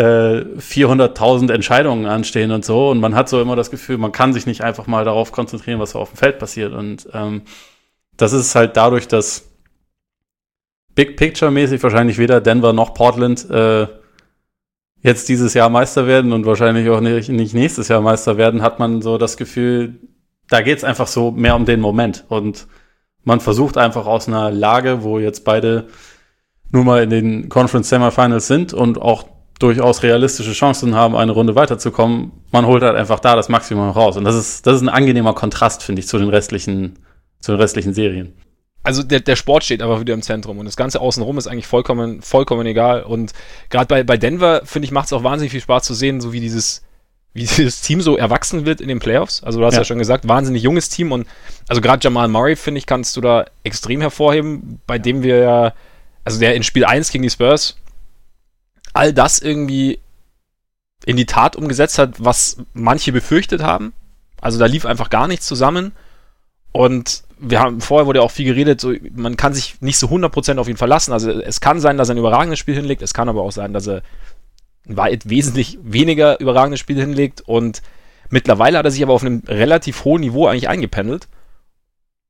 400.000 0.02 1.50
äh, 1.50 1.54
Entscheidungen 1.54 2.06
anstehen 2.06 2.52
und 2.52 2.66
so. 2.66 2.90
Und 2.90 3.00
man 3.00 3.16
hat 3.16 3.30
so 3.30 3.42
immer 3.42 3.56
das 3.56 3.72
Gefühl, 3.72 3.98
man 3.98 4.12
kann 4.12 4.34
sich 4.34 4.46
nicht 4.46 4.62
einfach 4.62 4.88
mal 4.88 5.06
darauf 5.06 5.32
konzentrieren, 5.32 5.80
was 5.80 5.96
auf 5.96 6.12
dem 6.12 6.18
Feld 6.18 6.40
passiert. 6.40 6.74
Und 6.74 7.08
ähm, 7.14 7.44
das 8.18 8.34
ist 8.34 8.56
halt 8.56 8.78
dadurch, 8.78 9.08
dass 9.08 9.50
Big 10.96 11.18
Picture-mäßig 11.18 11.82
wahrscheinlich 11.84 12.18
weder 12.18 12.42
Denver 12.42 12.74
noch 12.74 12.94
Portland 12.94 13.50
äh, 13.50 13.88
jetzt 15.02 15.30
dieses 15.30 15.54
Jahr 15.54 15.70
Meister 15.70 16.08
werden 16.08 16.32
und 16.32 16.46
wahrscheinlich 16.46 16.90
auch 16.90 17.02
nicht, 17.02 17.30
nicht 17.30 17.54
nächstes 17.54 17.88
Jahr 17.88 18.02
Meister 18.02 18.38
werden, 18.38 18.62
hat 18.62 18.80
man 18.80 19.02
so 19.02 19.18
das 19.18 19.38
Gefühl, 19.38 20.00
da 20.50 20.62
geht 20.62 20.78
es 20.78 20.84
einfach 20.84 21.08
so 21.08 21.32
mehr 21.32 21.56
um 21.56 21.66
den 21.66 21.80
Moment. 21.80 22.26
Und 22.28 22.68
man 23.24 23.40
versucht 23.40 23.78
einfach 23.78 24.06
aus 24.06 24.28
einer 24.28 24.52
Lage, 24.52 25.04
wo 25.04 25.20
jetzt 25.20 25.44
beide 25.44 25.88
nur 26.72 26.84
mal 26.84 27.04
in 27.04 27.10
den 27.10 27.50
Conference 27.50 27.90
Semifinals 27.90 28.48
sind 28.48 28.74
und 28.74 29.02
auch 29.02 29.26
durchaus 29.62 30.04
realistische 30.04 30.54
Chancen 30.54 30.96
haben, 30.96 31.16
eine 31.16 31.32
Runde 31.32 31.56
weiterzukommen, 31.56 32.32
man 32.52 32.66
holt 32.66 32.84
halt 32.84 32.96
einfach 32.96 33.20
da 33.20 33.36
das 33.36 33.50
Maximum 33.50 33.90
raus. 33.90 34.18
Und 34.18 34.24
das 34.24 34.36
ist, 34.36 34.66
das 34.66 34.78
ist 34.78 34.82
ein 34.82 34.90
angenehmer 34.90 35.34
Kontrast, 35.34 35.84
finde 35.84 36.00
ich, 36.00 36.08
zu 36.08 36.18
den 36.18 36.30
restlichen, 36.30 37.00
zu 37.40 37.52
den 37.52 37.62
restlichen 37.62 37.94
Serien. 37.94 38.34
Also 38.84 39.04
der, 39.04 39.20
der 39.20 39.36
Sport 39.36 39.64
steht 39.64 39.84
aber 39.84 40.00
wieder 40.00 40.16
im 40.16 40.24
Zentrum 40.24 40.58
und 40.58 40.66
das 40.66 40.76
Ganze 40.76 41.02
außenrum 41.02 41.38
ist 41.38 41.48
eigentlich 41.48 41.68
vollkommen, 41.68 42.22
vollkommen 42.24 42.66
egal. 42.66 43.04
Und 43.04 43.34
gerade 43.70 43.86
bei, 43.86 44.04
bei 44.04 44.18
Denver, 44.18 44.62
finde 44.66 44.86
ich, 44.86 44.92
macht 44.92 45.06
es 45.06 45.14
auch 45.14 45.24
wahnsinnig 45.24 45.52
viel 45.52 45.62
Spaß 45.62 45.84
zu 45.84 45.94
sehen, 45.94 46.20
so 46.20 46.34
wie 46.34 46.40
dieses, 46.40 46.82
wie 47.34 47.42
dieses 47.46 47.82
Team 47.82 48.02
so 48.02 48.18
erwachsen 48.18 48.66
wird 48.66 48.82
in 48.82 48.88
den 48.88 49.00
Playoffs. 49.00 49.44
Also 49.44 49.60
du 49.60 49.66
hast 49.66 49.76
ja, 49.76 49.82
ja 49.82 49.86
schon 49.86 50.00
gesagt, 50.00 50.28
wahnsinnig 50.28 50.64
junges 50.64 50.90
Team 50.90 51.12
und 51.12 51.28
also 51.68 51.82
gerade 51.82 52.04
Jamal 52.04 52.28
Murray, 52.28 52.56
finde 52.56 52.80
ich, 52.80 52.88
kannst 52.88 53.16
du 53.16 53.22
da 53.22 53.46
extrem 53.64 54.02
hervorheben, 54.02 54.80
bei 54.88 54.98
dem 54.98 55.22
wir 55.22 55.38
ja, 55.38 55.74
also 56.24 56.40
der 56.40 56.56
in 56.56 56.64
Spiel 56.64 56.86
1 56.86 57.12
gegen 57.12 57.24
die 57.24 57.30
Spurs 57.30 57.78
all 58.94 59.14
das 59.14 59.40
irgendwie 59.40 60.00
in 61.06 61.18
die 61.18 61.26
Tat 61.26 61.56
umgesetzt 61.56 61.98
hat, 61.98 62.24
was 62.24 62.58
manche 62.74 63.12
befürchtet 63.12 63.64
haben. 63.64 63.94
Also 64.40 64.60
da 64.60 64.66
lief 64.66 64.86
einfach 64.86 65.10
gar 65.10 65.28
nichts 65.28 65.46
zusammen. 65.46 65.94
Und 66.72 67.24
wir 67.40 67.60
haben, 67.60 67.82
vorher 67.82 68.08
wurde 68.08 68.22
auch 68.22 68.32
viel 68.32 68.46
geredet, 68.46 68.80
so, 68.80 68.94
man 69.14 69.36
kann 69.36 69.54
sich 69.54 69.82
nicht 69.82 69.98
so 69.98 70.08
100% 70.08 70.58
auf 70.58 70.68
ihn 70.68 70.78
verlassen. 70.78 71.12
Also 71.12 71.32
es 71.32 71.60
kann 71.60 71.80
sein, 71.80 71.98
dass 71.98 72.10
er 72.10 72.16
ein 72.16 72.20
überragendes 72.20 72.60
Spiel 72.60 72.76
hinlegt, 72.76 73.02
es 73.02 73.14
kann 73.14 73.30
aber 73.30 73.42
auch 73.42 73.52
sein, 73.52 73.74
dass 73.74 73.88
er 73.88 74.04
ein 74.88 74.98
weit 74.98 75.30
wesentlich 75.30 75.78
weniger 75.82 76.40
überragendes 76.40 76.80
Spiel 76.80 77.00
hinlegt. 77.00 77.42
Und 77.42 77.82
mittlerweile 78.30 78.78
hat 78.78 78.86
er 78.86 78.92
sich 78.92 79.04
aber 79.04 79.14
auf 79.14 79.24
einem 79.24 79.44
relativ 79.48 80.06
hohen 80.06 80.22
Niveau 80.22 80.48
eigentlich 80.48 80.70
eingependelt 80.70 81.28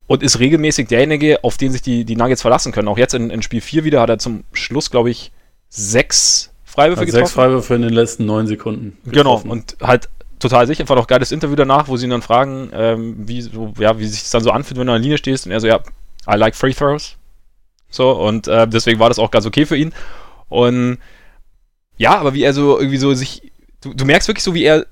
und 0.07 0.23
ist 0.23 0.39
regelmäßig 0.39 0.87
derjenige, 0.87 1.43
auf 1.43 1.57
den 1.57 1.71
sich 1.71 1.81
die, 1.81 2.03
die 2.03 2.15
Nuggets 2.15 2.41
verlassen 2.41 2.71
können. 2.71 2.87
Auch 2.87 2.97
jetzt 2.97 3.13
in, 3.13 3.29
in 3.29 3.41
Spiel 3.41 3.61
4 3.61 3.83
wieder 3.83 4.01
hat 4.01 4.09
er 4.09 4.19
zum 4.19 4.43
Schluss, 4.53 4.91
glaube 4.91 5.09
ich, 5.09 5.31
sechs 5.69 6.50
Freiwürfe 6.71 7.05
getroffen. 7.05 7.25
Sechs 7.25 7.33
Freiwürfe 7.33 7.75
in 7.75 7.81
den 7.81 7.93
letzten 7.93 8.25
neun 8.25 8.47
Sekunden. 8.47 8.97
Getroffen. 9.03 9.43
Genau, 9.43 9.51
und 9.51 9.75
halt 9.81 10.07
total 10.39 10.67
sicher. 10.67 10.81
Einfach 10.81 10.95
noch 10.95 11.07
geiles 11.07 11.31
Interview 11.31 11.55
danach, 11.55 11.89
wo 11.89 11.97
sie 11.97 12.05
ihn 12.05 12.11
dann 12.11 12.21
fragen, 12.21 12.71
ähm, 12.73 13.15
wie, 13.27 13.41
so, 13.41 13.73
ja, 13.77 13.99
wie 13.99 14.07
sich 14.07 14.21
das 14.21 14.31
dann 14.31 14.43
so 14.43 14.51
anfühlt, 14.51 14.79
wenn 14.79 14.87
du 14.87 14.93
an 14.93 14.99
der 14.99 15.03
Linie 15.03 15.17
stehst. 15.17 15.45
Und 15.45 15.51
er 15.51 15.59
so, 15.59 15.67
ja, 15.67 15.81
I 16.29 16.35
like 16.37 16.55
free 16.55 16.73
throws. 16.73 17.17
So, 17.89 18.11
und 18.11 18.47
äh, 18.47 18.67
deswegen 18.67 18.99
war 18.99 19.09
das 19.09 19.19
auch 19.19 19.31
ganz 19.31 19.45
okay 19.45 19.65
für 19.65 19.75
ihn. 19.75 19.91
Und 20.47 20.97
ja, 21.97 22.17
aber 22.17 22.33
wie 22.33 22.43
er 22.43 22.53
so 22.53 22.79
irgendwie 22.79 22.97
so 22.97 23.13
sich, 23.13 23.51
du, 23.81 23.93
du 23.93 24.05
merkst 24.05 24.29
wirklich 24.29 24.43
so, 24.43 24.53
wie 24.53 24.63
er 24.63 24.85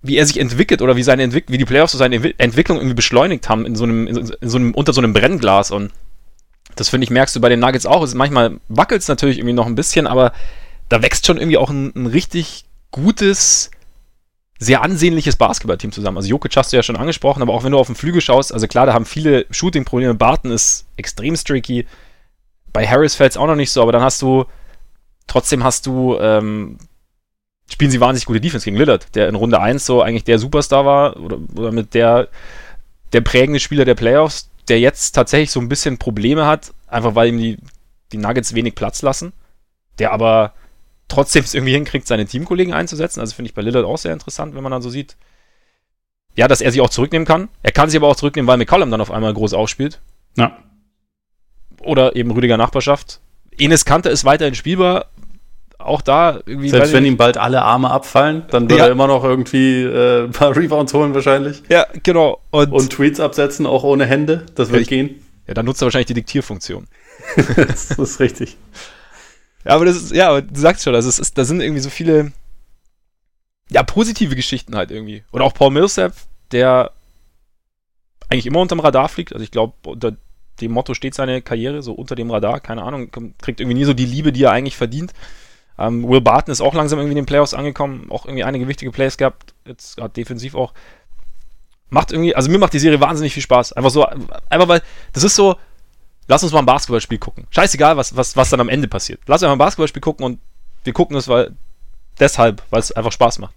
wie 0.00 0.18
er 0.18 0.26
sich 0.26 0.38
entwickelt 0.38 0.82
oder 0.82 0.96
wie 0.96 1.02
seine 1.02 1.22
Entwick 1.22 1.46
wie 1.48 1.56
die 1.56 1.64
Playoffs 1.64 1.92
so 1.92 1.98
seine 1.98 2.16
Entwicklung 2.38 2.76
irgendwie 2.76 2.94
beschleunigt 2.94 3.48
haben 3.48 3.64
in 3.64 3.74
so 3.74 3.84
einem, 3.84 4.06
in 4.06 4.34
so 4.42 4.58
einem 4.58 4.74
unter 4.74 4.92
so 4.92 5.00
einem 5.00 5.14
Brennglas 5.14 5.70
und 5.70 5.92
das 6.76 6.90
finde 6.90 7.04
ich, 7.04 7.10
merkst 7.10 7.34
du 7.34 7.40
bei 7.40 7.48
den 7.48 7.60
Nuggets 7.60 7.86
auch. 7.86 8.02
Es, 8.02 8.14
manchmal 8.14 8.58
wackelt 8.68 9.00
es 9.00 9.08
natürlich 9.08 9.38
irgendwie 9.38 9.54
noch 9.54 9.66
ein 9.66 9.76
bisschen, 9.76 10.06
aber 10.06 10.32
da 10.88 11.02
wächst 11.02 11.26
schon 11.26 11.38
irgendwie 11.38 11.56
auch 11.56 11.70
ein, 11.70 11.92
ein 11.94 12.06
richtig 12.06 12.64
gutes, 12.90 13.70
sehr 14.58 14.82
ansehnliches 14.82 15.36
Basketballteam 15.36 15.92
zusammen. 15.92 16.16
Also 16.16 16.28
Jokic 16.28 16.56
hast 16.56 16.72
du 16.72 16.76
ja 16.76 16.82
schon 16.82 16.96
angesprochen, 16.96 17.42
aber 17.42 17.52
auch 17.52 17.64
wenn 17.64 17.72
du 17.72 17.78
auf 17.78 17.88
den 17.88 17.96
Flügel 17.96 18.20
schaust, 18.20 18.52
also 18.52 18.66
klar, 18.66 18.86
da 18.86 18.94
haben 18.94 19.04
viele 19.04 19.46
Shooting-Probleme. 19.50 20.14
Barton 20.14 20.50
ist 20.50 20.86
extrem 20.96 21.36
streaky. 21.36 21.86
Bei 22.72 22.86
Harris 22.86 23.14
fällt 23.14 23.32
es 23.32 23.36
auch 23.36 23.46
noch 23.46 23.56
nicht 23.56 23.70
so, 23.70 23.82
aber 23.82 23.92
dann 23.92 24.02
hast 24.02 24.22
du, 24.22 24.44
trotzdem 25.26 25.64
hast 25.64 25.86
du, 25.86 26.18
ähm, 26.18 26.78
spielen 27.70 27.90
sie 27.90 28.00
wahnsinnig 28.00 28.26
gute 28.26 28.40
Defense 28.40 28.64
gegen 28.64 28.76
Lillard, 28.76 29.14
der 29.14 29.28
in 29.28 29.34
Runde 29.34 29.60
1 29.60 29.86
so 29.86 30.02
eigentlich 30.02 30.24
der 30.24 30.38
Superstar 30.38 30.84
war 30.84 31.16
oder, 31.16 31.38
oder 31.56 31.72
mit 31.72 31.94
der, 31.94 32.28
der 33.12 33.22
prägende 33.22 33.60
Spieler 33.60 33.84
der 33.84 33.94
Playoffs 33.94 34.50
der 34.68 34.80
jetzt 34.80 35.12
tatsächlich 35.12 35.50
so 35.50 35.60
ein 35.60 35.68
bisschen 35.68 35.98
Probleme 35.98 36.46
hat, 36.46 36.72
einfach 36.86 37.14
weil 37.14 37.28
ihm 37.28 37.38
die, 37.38 37.58
die 38.12 38.16
Nuggets 38.16 38.54
wenig 38.54 38.74
Platz 38.74 39.02
lassen, 39.02 39.32
der 39.98 40.12
aber 40.12 40.54
trotzdem 41.08 41.44
es 41.44 41.54
irgendwie 41.54 41.74
hinkriegt, 41.74 42.06
seine 42.06 42.26
Teamkollegen 42.26 42.72
einzusetzen. 42.72 43.20
Also 43.20 43.34
finde 43.34 43.48
ich 43.48 43.54
bei 43.54 43.62
Lillard 43.62 43.84
auch 43.84 43.98
sehr 43.98 44.12
interessant, 44.12 44.54
wenn 44.54 44.62
man 44.62 44.72
dann 44.72 44.82
so 44.82 44.90
sieht, 44.90 45.16
ja, 46.36 46.48
dass 46.48 46.60
er 46.60 46.72
sich 46.72 46.80
auch 46.80 46.90
zurücknehmen 46.90 47.26
kann. 47.26 47.48
Er 47.62 47.72
kann 47.72 47.88
sich 47.88 47.98
aber 47.98 48.08
auch 48.08 48.16
zurücknehmen, 48.16 48.48
weil 48.48 48.58
McCollum 48.58 48.90
dann 48.90 49.00
auf 49.00 49.10
einmal 49.10 49.32
groß 49.32 49.54
aufspielt. 49.54 50.00
Ja. 50.36 50.56
Oder 51.80 52.16
eben 52.16 52.30
Rüdiger 52.30 52.56
Nachbarschaft. 52.56 53.20
Enes 53.56 53.84
Kante 53.84 54.08
ist 54.08 54.24
weiterhin 54.24 54.54
spielbar, 54.54 55.06
auch 55.78 56.02
da 56.02 56.40
irgendwie. 56.46 56.70
Selbst 56.70 56.92
wenn 56.92 57.04
ihm 57.04 57.16
bald 57.16 57.36
alle 57.36 57.62
Arme 57.62 57.90
abfallen, 57.90 58.44
dann 58.50 58.68
wird 58.68 58.80
ja. 58.80 58.86
er 58.86 58.92
immer 58.92 59.06
noch 59.06 59.22
irgendwie 59.22 59.82
äh, 59.82 60.24
ein 60.24 60.32
paar 60.32 60.56
Rebounds 60.56 60.92
holen 60.94 61.14
wahrscheinlich. 61.14 61.62
Ja, 61.68 61.86
genau. 62.02 62.40
Und, 62.50 62.72
und 62.72 62.90
Tweets 62.90 63.20
absetzen, 63.20 63.66
auch 63.66 63.84
ohne 63.84 64.06
Hände. 64.06 64.46
Das 64.54 64.70
wird 64.70 64.82
ich, 64.82 64.88
gehen. 64.88 65.22
Ja, 65.46 65.54
dann 65.54 65.66
nutzt 65.66 65.82
er 65.82 65.86
wahrscheinlich 65.86 66.06
die 66.06 66.14
Diktierfunktion. 66.14 66.86
das 67.36 67.90
ist 67.90 68.18
richtig. 68.18 68.56
Ja, 69.64 69.74
aber 69.74 69.84
das 69.84 69.96
ist, 69.96 70.12
ja, 70.12 70.40
du 70.40 70.60
sagst 70.60 70.84
schon, 70.84 70.94
also 70.94 71.08
es 71.08 71.18
ist, 71.18 71.38
da 71.38 71.44
sind 71.44 71.60
irgendwie 71.60 71.80
so 71.80 71.90
viele, 71.90 72.32
ja, 73.70 73.82
positive 73.82 74.36
Geschichten 74.36 74.76
halt 74.76 74.90
irgendwie. 74.90 75.24
Und 75.30 75.42
auch 75.42 75.54
Paul 75.54 75.70
Millsap, 75.70 76.14
der 76.52 76.92
eigentlich 78.28 78.46
immer 78.46 78.60
unterm 78.60 78.80
Radar 78.80 79.08
fliegt. 79.08 79.32
Also 79.32 79.42
ich 79.42 79.50
glaube, 79.50 79.74
unter 79.86 80.16
dem 80.60 80.72
Motto 80.72 80.94
steht 80.94 81.14
seine 81.14 81.42
Karriere, 81.42 81.82
so 81.82 81.92
unter 81.92 82.14
dem 82.14 82.30
Radar, 82.30 82.60
keine 82.60 82.82
Ahnung, 82.82 83.10
kriegt 83.40 83.60
irgendwie 83.60 83.78
nie 83.78 83.84
so 83.84 83.94
die 83.94 84.06
Liebe, 84.06 84.32
die 84.32 84.44
er 84.44 84.52
eigentlich 84.52 84.76
verdient. 84.76 85.12
Ähm, 85.78 86.08
Will 86.08 86.20
Barton 86.20 86.52
ist 86.52 86.60
auch 86.60 86.74
langsam 86.74 86.98
irgendwie 86.98 87.18
in 87.18 87.22
den 87.22 87.26
Playoffs 87.26 87.54
angekommen, 87.54 88.06
auch 88.10 88.26
irgendwie 88.26 88.44
einige 88.44 88.68
wichtige 88.68 88.92
Plays 88.92 89.16
gehabt, 89.16 89.54
jetzt 89.64 89.96
gerade 89.96 90.12
defensiv 90.12 90.54
auch. 90.54 90.72
Macht 91.90 92.12
irgendwie, 92.12 92.34
also 92.34 92.50
mir 92.50 92.58
macht 92.58 92.72
die 92.72 92.78
Serie 92.78 93.00
wahnsinnig 93.00 93.34
viel 93.34 93.42
Spaß. 93.42 93.72
Einfach 93.72 93.90
so, 93.90 94.06
einfach 94.06 94.68
weil, 94.68 94.82
das 95.12 95.24
ist 95.24 95.34
so, 95.34 95.56
lass 96.28 96.42
uns 96.42 96.52
mal 96.52 96.60
ein 96.60 96.66
Basketballspiel 96.66 97.18
gucken. 97.18 97.46
Scheißegal, 97.50 97.96
was, 97.96 98.16
was, 98.16 98.36
was 98.36 98.50
dann 98.50 98.60
am 98.60 98.68
Ende 98.68 98.88
passiert. 98.88 99.20
Lass 99.26 99.42
uns 99.42 99.48
mal 99.48 99.52
ein 99.52 99.58
Basketballspiel 99.58 100.02
gucken 100.02 100.24
und 100.24 100.40
wir 100.84 100.92
gucken 100.92 101.16
es, 101.16 101.28
weil, 101.28 101.52
deshalb, 102.18 102.62
weil 102.70 102.80
es 102.80 102.92
einfach 102.92 103.12
Spaß 103.12 103.38
macht. 103.38 103.54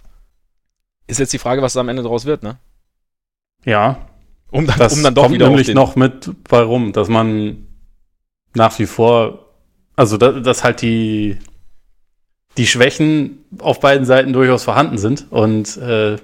Ist 1.08 1.20
jetzt 1.20 1.34
die 1.34 1.40
Frage, 1.40 1.62
was 1.62 1.74
da 1.74 1.80
am 1.80 1.90
Ende 1.90 2.04
draus 2.04 2.26
wird, 2.26 2.44
ne? 2.44 2.58
Ja. 3.64 4.08
Um 4.52 4.66
dann, 4.66 4.80
das 4.80 4.94
um 4.94 5.04
dann 5.04 5.16
doch 5.16 5.24
kommt 5.24 5.36
wieder 5.36 5.50
nämlich 5.50 5.74
noch 5.74 5.96
mit 5.96 6.32
warum, 6.48 6.94
dass 6.94 7.10
man 7.10 7.68
nach 8.54 8.78
wie 8.80 8.86
vor, 8.86 9.46
also 9.96 10.18
dass, 10.18 10.42
dass 10.44 10.64
halt 10.64 10.82
die 10.82 11.38
die 12.58 12.68
Schwächen 12.68 13.46
auf 13.60 13.80
beiden 13.80 14.06
Seiten 14.06 14.34
durchaus 14.34 14.64
vorhanden 14.64 14.98
sind 14.98 15.28
und 15.30 15.78
äh, 15.78 16.18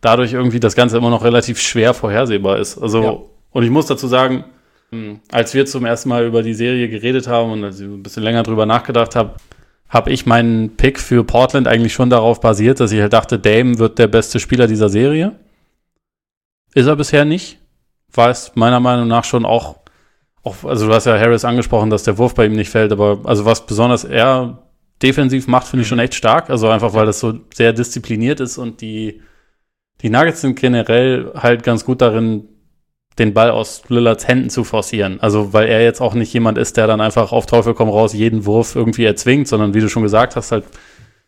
dadurch 0.00 0.32
irgendwie 0.32 0.60
das 0.60 0.76
Ganze 0.76 0.98
immer 0.98 1.10
noch 1.10 1.24
relativ 1.24 1.60
schwer 1.60 1.94
vorhersehbar 1.94 2.58
ist. 2.58 2.78
Also, 2.78 3.02
ja. 3.02 3.18
und 3.50 3.62
ich 3.64 3.70
muss 3.70 3.86
dazu 3.86 4.06
sagen, 4.06 4.44
als 5.30 5.52
wir 5.52 5.66
zum 5.66 5.84
ersten 5.84 6.08
Mal 6.08 6.26
über 6.26 6.42
die 6.42 6.54
Serie 6.54 6.88
geredet 6.88 7.28
haben 7.28 7.52
und 7.52 7.64
als 7.64 7.78
ich 7.78 7.86
ein 7.86 8.02
bisschen 8.02 8.22
länger 8.22 8.42
drüber 8.42 8.64
nachgedacht 8.64 9.16
habe, 9.16 9.34
habe 9.88 10.10
ich 10.10 10.26
meinen 10.26 10.76
Pick 10.76 10.98
für 10.98 11.24
Portland 11.24 11.66
eigentlich 11.66 11.92
schon 11.92 12.10
darauf 12.10 12.40
basiert, 12.40 12.80
dass 12.80 12.92
ich 12.92 13.00
halt 13.00 13.12
dachte, 13.12 13.38
Dame 13.38 13.78
wird 13.78 13.98
der 13.98 14.06
beste 14.06 14.40
Spieler 14.40 14.66
dieser 14.66 14.88
Serie. 14.88 15.38
Ist 16.74 16.86
er 16.86 16.96
bisher 16.96 17.24
nicht. 17.24 17.58
War 18.12 18.30
es 18.30 18.52
meiner 18.54 18.80
Meinung 18.80 19.08
nach 19.08 19.24
schon 19.24 19.44
auch, 19.44 19.80
auch, 20.42 20.64
also 20.64 20.86
du 20.86 20.94
hast 20.94 21.06
ja 21.06 21.18
Harris 21.18 21.44
angesprochen, 21.44 21.90
dass 21.90 22.04
der 22.04 22.16
Wurf 22.18 22.34
bei 22.34 22.46
ihm 22.46 22.52
nicht 22.52 22.70
fällt, 22.70 22.92
aber 22.92 23.20
also 23.24 23.44
was 23.44 23.66
besonders 23.66 24.04
er 24.04 24.62
defensiv 25.02 25.46
macht, 25.46 25.66
finde 25.66 25.82
ich 25.82 25.88
schon 25.88 25.98
echt 25.98 26.14
stark. 26.14 26.50
Also 26.50 26.68
einfach, 26.68 26.94
weil 26.94 27.06
das 27.06 27.20
so 27.20 27.40
sehr 27.54 27.72
diszipliniert 27.72 28.40
ist 28.40 28.58
und 28.58 28.80
die, 28.80 29.22
die 30.00 30.10
Nuggets 30.10 30.40
sind 30.42 30.58
generell 30.58 31.32
halt 31.34 31.62
ganz 31.62 31.84
gut 31.84 32.00
darin, 32.00 32.48
den 33.18 33.34
Ball 33.34 33.50
aus 33.50 33.82
Lillards 33.88 34.28
Händen 34.28 34.50
zu 34.50 34.64
forcieren. 34.64 35.20
Also, 35.20 35.52
weil 35.52 35.68
er 35.68 35.82
jetzt 35.82 36.00
auch 36.00 36.14
nicht 36.14 36.32
jemand 36.32 36.58
ist, 36.58 36.76
der 36.76 36.86
dann 36.86 37.00
einfach 37.00 37.32
auf 37.32 37.46
Teufel 37.46 37.74
komm 37.74 37.88
raus 37.88 38.12
jeden 38.12 38.46
Wurf 38.46 38.76
irgendwie 38.76 39.04
erzwingt, 39.04 39.48
sondern 39.48 39.74
wie 39.74 39.80
du 39.80 39.88
schon 39.88 40.02
gesagt 40.02 40.36
hast, 40.36 40.52
halt 40.52 40.64